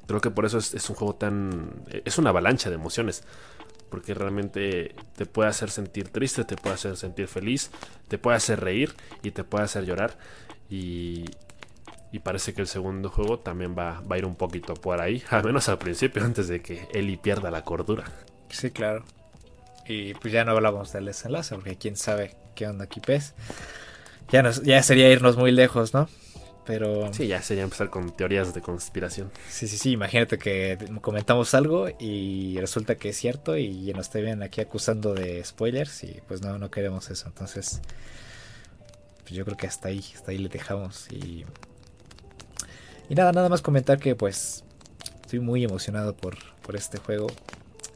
Creo 0.06 0.22
que 0.22 0.32
por 0.32 0.46
eso 0.46 0.58
es, 0.58 0.74
es 0.74 0.90
un 0.90 0.96
juego 0.96 1.16
tan... 1.16 1.84
es 2.06 2.18
una 2.18 2.30
avalancha 2.30 2.70
de 2.70 2.76
emociones 2.76 3.24
porque 3.90 4.14
realmente 4.14 4.96
te 5.16 5.26
puede 5.26 5.50
hacer 5.50 5.70
sentir 5.70 6.10
triste, 6.10 6.44
te 6.44 6.56
puede 6.56 6.76
hacer 6.76 6.98
sentir 6.98 7.28
feliz, 7.28 7.72
te 8.08 8.18
puede 8.18 8.38
hacer 8.38 8.60
reír 8.60 8.94
y 9.24 9.32
te 9.32 9.44
puede 9.44 9.66
hacer 9.66 9.86
llorar. 9.86 10.18
Y, 10.70 11.26
y 12.12 12.20
parece 12.20 12.54
que 12.54 12.62
el 12.62 12.68
segundo 12.68 13.10
juego 13.10 13.40
también 13.40 13.76
va, 13.78 14.02
va, 14.02 14.16
a 14.16 14.20
ir 14.20 14.26
un 14.26 14.36
poquito 14.36 14.74
por 14.74 15.02
ahí, 15.02 15.24
al 15.30 15.44
menos 15.44 15.70
al 15.70 15.78
principio, 15.78 16.24
antes 16.24 16.48
de 16.48 16.62
que 16.62 16.88
Eli 16.94 17.18
pierda 17.18 17.52
la 17.52 17.64
cordura. 17.64 18.06
Sí, 18.50 18.72
claro. 18.72 19.04
Y 19.88 20.14
pues 20.16 20.34
ya 20.34 20.44
no 20.44 20.52
hablamos 20.52 20.92
del 20.92 21.06
desenlace, 21.06 21.56
porque 21.56 21.78
quién 21.78 21.96
sabe 21.96 22.36
qué 22.56 22.68
onda 22.68 22.86
aquí 22.86 23.00
pez. 23.00 23.34
Ya, 24.30 24.44
nos, 24.44 24.62
ya 24.64 24.84
sería 24.84 25.10
irnos 25.10 25.38
muy 25.38 25.52
lejos, 25.52 25.94
¿no? 25.94 26.10
Pero... 26.68 27.12
Sí, 27.14 27.28
ya 27.28 27.42
sería 27.42 27.64
empezar 27.64 27.90
con 27.90 28.12
teorías 28.12 28.54
de 28.54 28.62
conspiración. 28.62 29.32
Sí, 29.50 29.70
sí, 29.70 29.78
sí, 29.78 29.92
imagínate 29.92 30.38
que 30.38 30.78
comentamos 31.02 31.54
algo 31.54 31.88
y 31.98 32.60
resulta 32.60 32.96
que 32.96 33.10
es 33.10 33.18
cierto 33.18 33.58
y 33.58 33.94
nos 33.94 34.08
estén 34.08 34.44
aquí 34.44 34.60
acusando 34.60 35.14
de 35.14 35.44
spoilers 35.46 36.04
y 36.04 36.20
pues 36.28 36.42
no, 36.42 36.60
no 36.60 36.70
queremos 36.70 37.10
eso. 37.10 37.28
Entonces, 37.28 37.80
pues 39.24 39.32
yo 39.32 39.46
creo 39.46 39.56
que 39.56 39.66
hasta 39.66 39.88
ahí, 39.88 40.04
hasta 40.14 40.32
ahí 40.32 40.38
le 40.38 40.50
dejamos 40.50 41.08
y... 41.10 41.46
Y 43.10 43.16
nada, 43.16 43.32
nada 43.32 43.48
más 43.48 43.62
comentar 43.62 43.98
que 44.00 44.16
pues 44.16 44.66
estoy 45.22 45.40
muy 45.40 45.64
emocionado 45.64 46.14
por, 46.14 46.36
por 46.62 46.76
este 46.76 46.98
juego. 46.98 47.28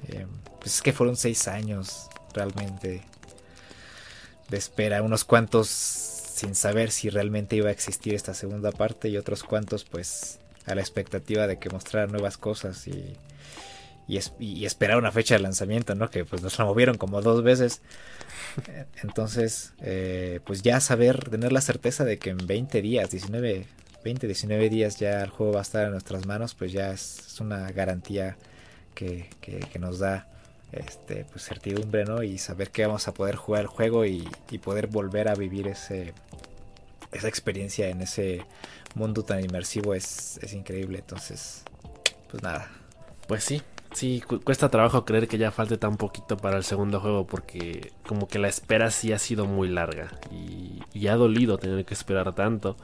Eh, 0.07 0.25
pues 0.59 0.75
es 0.75 0.81
que 0.81 0.93
fueron 0.93 1.17
seis 1.17 1.49
años 1.49 2.07
realmente 2.33 3.01
de 4.47 4.57
espera, 4.57 5.01
unos 5.01 5.25
cuantos 5.25 6.00
sin 6.41 6.55
saber 6.55 6.89
si 6.89 7.09
realmente 7.11 7.55
iba 7.55 7.69
a 7.69 7.71
existir 7.71 8.15
esta 8.15 8.33
segunda 8.33 8.71
parte 8.71 9.09
y 9.09 9.17
otros 9.17 9.43
cuantos 9.43 9.83
pues 9.83 10.39
a 10.65 10.73
la 10.73 10.81
expectativa 10.81 11.45
de 11.45 11.59
que 11.59 11.69
mostrara 11.69 12.07
nuevas 12.07 12.37
cosas 12.37 12.87
y, 12.87 13.15
y, 14.07 14.65
esperar 14.65 14.97
una 14.97 15.11
fecha 15.11 15.35
de 15.35 15.41
lanzamiento, 15.41 15.93
¿no? 15.93 16.09
Que 16.09 16.25
pues 16.25 16.41
nos 16.41 16.57
la 16.57 16.65
movieron 16.65 16.97
como 16.97 17.21
dos 17.21 17.43
veces. 17.43 17.81
Entonces, 19.03 19.73
eh, 19.81 20.39
pues 20.43 20.63
ya 20.63 20.79
saber, 20.79 21.29
tener 21.29 21.51
la 21.51 21.61
certeza 21.61 22.05
de 22.05 22.17
que 22.17 22.31
en 22.31 22.37
20 22.37 22.81
días, 22.81 23.11
19, 23.11 23.67
20, 24.03 24.25
19 24.25 24.69
días 24.69 24.97
ya 24.97 25.21
el 25.21 25.29
juego 25.29 25.53
va 25.53 25.59
a 25.59 25.61
estar 25.61 25.85
en 25.85 25.91
nuestras 25.91 26.25
manos, 26.25 26.55
pues 26.55 26.71
ya 26.71 26.91
es, 26.91 27.39
una 27.39 27.71
garantía 27.71 28.35
que, 28.95 29.29
que 29.41 29.79
nos 29.79 29.99
da 29.99 30.27
este, 30.71 31.25
pues 31.25 31.45
certidumbre, 31.45 32.05
¿no? 32.05 32.23
Y 32.23 32.37
saber 32.37 32.71
que 32.71 32.85
vamos 32.85 33.07
a 33.07 33.13
poder 33.13 33.35
jugar 33.35 33.61
el 33.61 33.67
juego 33.67 34.05
y, 34.05 34.27
poder 34.63 34.87
volver 34.87 35.27
a 35.27 35.35
vivir 35.35 35.67
ese, 35.67 36.13
esa 37.11 37.27
experiencia 37.27 37.89
en 37.89 38.01
ese 38.01 38.45
mundo 38.95 39.23
tan 39.23 39.43
inmersivo 39.43 39.93
es, 39.93 40.39
es 40.41 40.53
increíble. 40.53 40.99
Entonces, 40.99 41.63
pues 42.29 42.43
nada. 42.43 42.69
Pues 43.27 43.43
sí, 43.43 43.61
sí, 43.93 44.21
cuesta 44.21 44.69
trabajo 44.69 45.05
creer 45.05 45.27
que 45.27 45.37
ya 45.37 45.51
falte 45.51 45.77
tan 45.77 45.97
poquito 45.97 46.37
para 46.37 46.57
el 46.57 46.63
segundo 46.63 46.99
juego 46.99 47.27
porque 47.27 47.91
como 48.07 48.27
que 48.27 48.39
la 48.39 48.47
espera 48.47 48.91
sí 48.91 49.13
ha 49.13 49.19
sido 49.19 49.45
muy 49.45 49.67
larga 49.69 50.11
y, 50.31 51.07
ha 51.07 51.15
dolido 51.15 51.57
tener 51.57 51.83
que 51.85 51.93
esperar 51.93 52.33
tanto. 52.35 52.77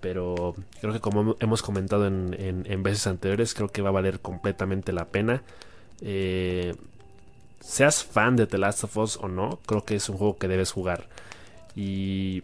Pero 0.00 0.56
creo 0.80 0.92
que 0.92 1.00
como 1.00 1.36
hemos 1.38 1.62
comentado 1.62 2.08
en, 2.08 2.34
en, 2.38 2.82
veces 2.82 3.06
anteriores, 3.06 3.54
creo 3.54 3.68
que 3.68 3.82
va 3.82 3.90
a 3.90 3.92
valer 3.92 4.18
completamente 4.18 4.92
la 4.92 5.06
pena. 5.06 5.44
Eh, 6.00 6.74
seas 7.62 8.04
fan 8.04 8.36
de 8.36 8.46
The 8.46 8.58
Last 8.58 8.84
of 8.84 8.96
Us 8.96 9.16
o 9.16 9.28
no, 9.28 9.60
creo 9.66 9.84
que 9.84 9.94
es 9.94 10.08
un 10.08 10.16
juego 10.16 10.36
que 10.36 10.48
debes 10.48 10.72
jugar. 10.72 11.08
Y, 11.74 12.42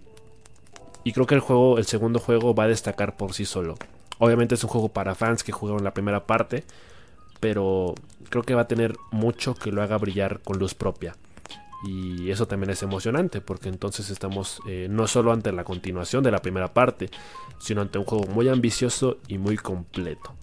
y 1.04 1.12
creo 1.12 1.26
que 1.26 1.34
el 1.34 1.40
juego, 1.40 1.78
el 1.78 1.84
segundo 1.84 2.20
juego 2.20 2.54
va 2.54 2.64
a 2.64 2.68
destacar 2.68 3.16
por 3.16 3.34
sí 3.34 3.44
solo. 3.44 3.76
Obviamente 4.18 4.54
es 4.54 4.64
un 4.64 4.70
juego 4.70 4.88
para 4.88 5.14
fans 5.14 5.44
que 5.44 5.52
jugaron 5.52 5.84
la 5.84 5.92
primera 5.92 6.26
parte, 6.26 6.64
pero 7.40 7.94
creo 8.30 8.42
que 8.42 8.54
va 8.54 8.62
a 8.62 8.68
tener 8.68 8.96
mucho 9.10 9.54
que 9.54 9.70
lo 9.70 9.82
haga 9.82 9.98
brillar 9.98 10.40
con 10.40 10.58
luz 10.58 10.74
propia. 10.74 11.16
Y 11.84 12.30
eso 12.30 12.48
también 12.48 12.70
es 12.70 12.82
emocionante, 12.82 13.40
porque 13.40 13.68
entonces 13.68 14.10
estamos 14.10 14.60
eh, 14.66 14.88
no 14.90 15.06
solo 15.06 15.32
ante 15.32 15.52
la 15.52 15.62
continuación 15.62 16.24
de 16.24 16.32
la 16.32 16.42
primera 16.42 16.72
parte, 16.74 17.08
sino 17.60 17.82
ante 17.82 17.98
un 17.98 18.04
juego 18.04 18.26
muy 18.26 18.48
ambicioso 18.48 19.18
y 19.28 19.38
muy 19.38 19.56
completo. 19.56 20.34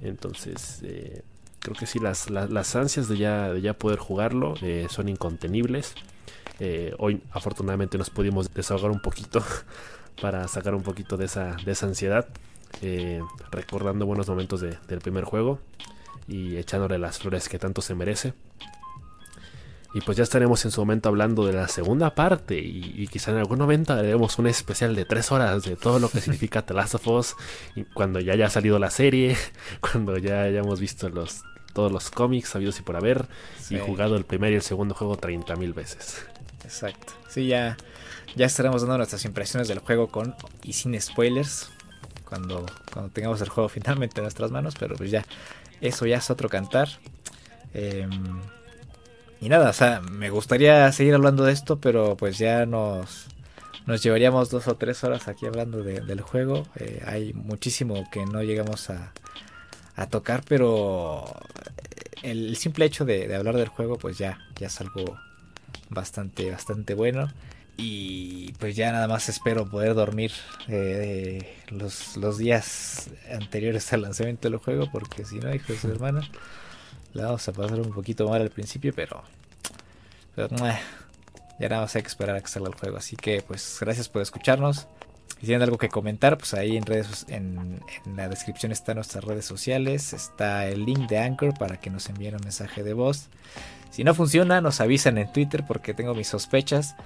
Entonces, 0.00 0.80
eh, 0.84 1.22
creo 1.60 1.76
que 1.76 1.86
sí, 1.86 1.98
las, 1.98 2.30
las, 2.30 2.76
ansias 2.76 3.08
de 3.08 3.16
ya, 3.16 3.52
de 3.52 3.60
ya 3.60 3.74
poder 3.74 3.98
jugarlo 3.98 4.54
eh, 4.62 4.86
son 4.90 5.08
incontenibles. 5.08 5.94
Eh, 6.60 6.94
hoy 6.98 7.22
afortunadamente 7.30 7.98
nos 7.98 8.10
pudimos 8.10 8.52
desahogar 8.52 8.90
un 8.90 9.00
poquito 9.00 9.42
para 10.20 10.46
sacar 10.48 10.74
un 10.74 10.82
poquito 10.82 11.16
de 11.16 11.26
esa, 11.26 11.56
de 11.64 11.72
esa 11.72 11.86
ansiedad, 11.86 12.26
eh, 12.82 13.20
recordando 13.50 14.06
buenos 14.06 14.28
momentos 14.28 14.60
del 14.60 14.98
primer 15.00 15.24
juego 15.24 15.60
y 16.26 16.56
echándole 16.56 16.98
las 16.98 17.18
flores 17.18 17.48
que 17.48 17.58
tanto 17.58 17.80
se 17.80 17.94
merece. 17.94 18.34
Y 19.98 20.00
pues 20.00 20.16
ya 20.16 20.22
estaremos 20.22 20.64
en 20.64 20.70
su 20.70 20.80
momento 20.80 21.08
hablando 21.08 21.44
de 21.44 21.54
la 21.54 21.66
segunda 21.66 22.14
parte. 22.14 22.56
Y, 22.56 23.08
quizá 23.08 23.32
en 23.32 23.38
algún 23.38 23.58
momento 23.58 23.94
haremos 23.94 24.38
un 24.38 24.46
especial 24.46 24.94
de 24.94 25.04
tres 25.04 25.32
horas 25.32 25.64
de 25.64 25.74
todo 25.74 25.98
lo 25.98 26.08
que 26.08 26.20
significa 26.20 26.64
The 26.64 26.72
Last 26.72 26.94
of 26.94 27.08
Us. 27.08 27.34
Y 27.74 27.82
cuando 27.82 28.20
ya 28.20 28.34
haya 28.34 28.48
salido 28.48 28.78
la 28.78 28.90
serie, 28.90 29.36
cuando 29.80 30.16
ya 30.16 30.42
hayamos 30.42 30.78
visto 30.78 31.08
los, 31.08 31.42
todos 31.72 31.90
los 31.90 32.12
cómics 32.12 32.50
sabidos 32.50 32.78
y 32.78 32.82
por 32.82 32.94
haber. 32.94 33.26
Y 33.70 33.78
jugado 33.78 34.16
el 34.16 34.24
primer 34.24 34.52
y 34.52 34.54
el 34.54 34.62
segundo 34.62 34.94
juego 34.94 35.18
30.000 35.18 35.74
veces. 35.74 36.24
Exacto. 36.62 37.14
Sí, 37.28 37.48
ya, 37.48 37.76
ya 38.36 38.46
estaremos 38.46 38.82
dando 38.82 38.98
nuestras 38.98 39.24
impresiones 39.24 39.66
del 39.66 39.80
juego 39.80 40.06
con 40.06 40.36
y 40.62 40.74
sin 40.74 40.98
spoilers. 41.00 41.70
Cuando, 42.24 42.66
cuando 42.92 43.10
tengamos 43.10 43.40
el 43.40 43.48
juego 43.48 43.68
finalmente 43.68 44.20
en 44.20 44.26
nuestras 44.26 44.52
manos. 44.52 44.76
Pero 44.78 44.94
pues 44.94 45.10
ya, 45.10 45.24
eso 45.80 46.06
ya 46.06 46.18
es 46.18 46.30
otro 46.30 46.48
cantar. 46.48 46.88
Eh, 47.74 48.08
y 49.40 49.48
nada, 49.48 49.70
o 49.70 49.72
sea, 49.72 50.00
me 50.00 50.30
gustaría 50.30 50.90
seguir 50.92 51.14
hablando 51.14 51.44
de 51.44 51.52
esto, 51.52 51.78
pero 51.78 52.16
pues 52.16 52.38
ya 52.38 52.66
nos, 52.66 53.26
nos 53.86 54.02
llevaríamos 54.02 54.50
dos 54.50 54.66
o 54.66 54.76
tres 54.76 55.04
horas 55.04 55.28
aquí 55.28 55.46
hablando 55.46 55.82
del 55.82 56.20
juego. 56.20 56.66
Eh, 56.76 57.02
hay 57.06 57.32
muchísimo 57.34 58.08
que 58.10 58.26
no 58.26 58.42
llegamos 58.42 58.90
a, 58.90 59.12
a 59.96 60.06
tocar, 60.08 60.42
pero 60.48 61.24
el, 62.22 62.56
simple 62.56 62.84
hecho 62.84 63.04
de, 63.04 63.34
hablar 63.34 63.56
del 63.56 63.68
juego, 63.68 63.96
pues 63.96 64.18
ya, 64.18 64.38
ya 64.56 64.66
es 64.66 64.80
algo 64.80 65.18
bastante, 65.88 66.50
bastante 66.50 66.94
bueno. 66.94 67.32
Y 67.76 68.54
pues 68.54 68.74
ya 68.74 68.90
nada 68.90 69.06
más 69.06 69.28
espero 69.28 69.70
poder 69.70 69.94
dormir 69.94 70.32
eh, 70.66 71.56
los, 71.68 72.16
los 72.16 72.38
días 72.38 73.08
anteriores 73.32 73.92
al 73.92 74.02
lanzamiento 74.02 74.50
del 74.50 74.58
juego, 74.58 74.90
porque 74.90 75.24
si 75.24 75.38
no, 75.38 75.54
hijos 75.54 75.82
de 75.82 75.92
hermano 75.92 76.22
la 77.12 77.26
vamos 77.26 77.48
a 77.48 77.52
pasar 77.52 77.80
un 77.80 77.92
poquito 77.92 78.28
mal 78.28 78.42
al 78.42 78.50
principio, 78.50 78.92
pero. 78.94 79.22
Pero. 80.34 80.56
ya 81.58 81.68
nada 81.68 81.82
más 81.82 81.96
hay 81.96 82.02
que 82.02 82.08
esperar 82.08 82.36
a 82.36 82.40
que 82.40 82.48
salga 82.48 82.68
el 82.68 82.74
juego. 82.74 82.96
Así 82.96 83.16
que, 83.16 83.42
pues, 83.42 83.78
gracias 83.80 84.08
por 84.08 84.22
escucharnos. 84.22 84.86
Si 85.40 85.46
tienen 85.46 85.62
algo 85.62 85.78
que 85.78 85.88
comentar, 85.88 86.36
pues 86.36 86.52
ahí 86.54 86.76
en 86.76 86.84
redes, 86.84 87.24
en, 87.28 87.80
la 88.16 88.28
descripción 88.28 88.72
están 88.72 88.96
nuestras 88.96 89.22
redes 89.22 89.44
sociales. 89.44 90.12
Está 90.12 90.66
el 90.66 90.84
link 90.84 91.08
de 91.08 91.18
Anchor 91.18 91.56
para 91.56 91.78
que 91.78 91.90
nos 91.90 92.08
envíen 92.08 92.34
un 92.34 92.42
mensaje 92.42 92.82
de 92.82 92.92
voz. 92.92 93.28
Si 93.90 94.02
no 94.02 94.14
funciona, 94.14 94.60
nos 94.60 94.80
avisan 94.80 95.16
en 95.16 95.32
Twitter 95.32 95.64
porque 95.66 95.94
tengo 95.94 96.14
mis 96.14 96.28
sospechas. 96.28 96.96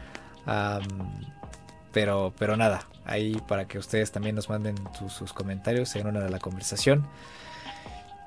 pero, 1.93 2.33
pero 2.39 2.57
nada, 2.57 2.87
ahí 3.05 3.37
para 3.47 3.67
que 3.67 3.79
ustedes 3.79 4.13
también 4.13 4.35
nos 4.35 4.49
manden 4.49 4.77
sus, 4.99 5.13
sus 5.13 5.33
comentarios, 5.33 5.91
se 5.91 6.01
unan 6.01 6.17
a 6.17 6.29
la 6.29 6.39
conversación. 6.39 7.07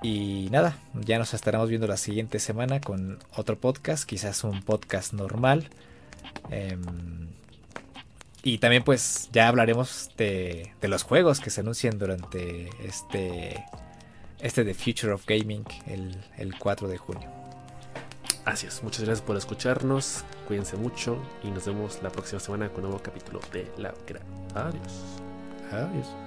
Y 0.05 0.49
nada, 0.51 0.77
ya 0.93 1.17
nos 1.17 1.33
estaremos 1.33 1.67
viendo 1.67 1.87
la 1.87 1.97
siguiente 1.97 2.37
semana 2.37 2.79
con 2.79 3.17
otro 3.35 3.57
podcast, 3.57 4.07
quizás 4.07 4.43
un 4.43 4.61
podcast 4.61 5.13
normal. 5.13 5.67
Em, 6.51 7.27
y 8.43 8.59
también 8.59 8.83
pues 8.83 9.29
ya 9.31 9.47
hablaremos 9.47 10.11
de, 10.15 10.71
los 10.83 11.01
juegos 11.01 11.39
que 11.39 11.49
se 11.49 11.61
anuncian 11.61 11.97
durante 11.97 12.69
este, 12.87 13.65
este 14.41 14.63
The 14.63 14.75
Future 14.75 15.11
of 15.11 15.25
Gaming 15.25 15.63
el, 15.87 16.15
el 16.37 16.55
4 16.55 16.87
de 16.87 16.99
junio. 16.99 17.27
Así 18.45 18.67
es, 18.67 18.83
muchas 18.83 19.05
gracias 19.05 19.25
por 19.25 19.37
escucharnos, 19.37 20.23
cuídense 20.47 20.77
mucho 20.77 21.17
y 21.43 21.47
nos 21.47 21.65
vemos 21.65 22.03
la 22.03 22.11
próxima 22.11 22.39
semana 22.39 22.69
con 22.69 22.83
un 22.83 22.91
nuevo 22.91 23.01
capítulo 23.01 23.39
de 23.51 23.71
La 23.79 23.91
Gran. 24.05 24.21
Adiós. 24.53 24.93
Adiós. 25.71 26.24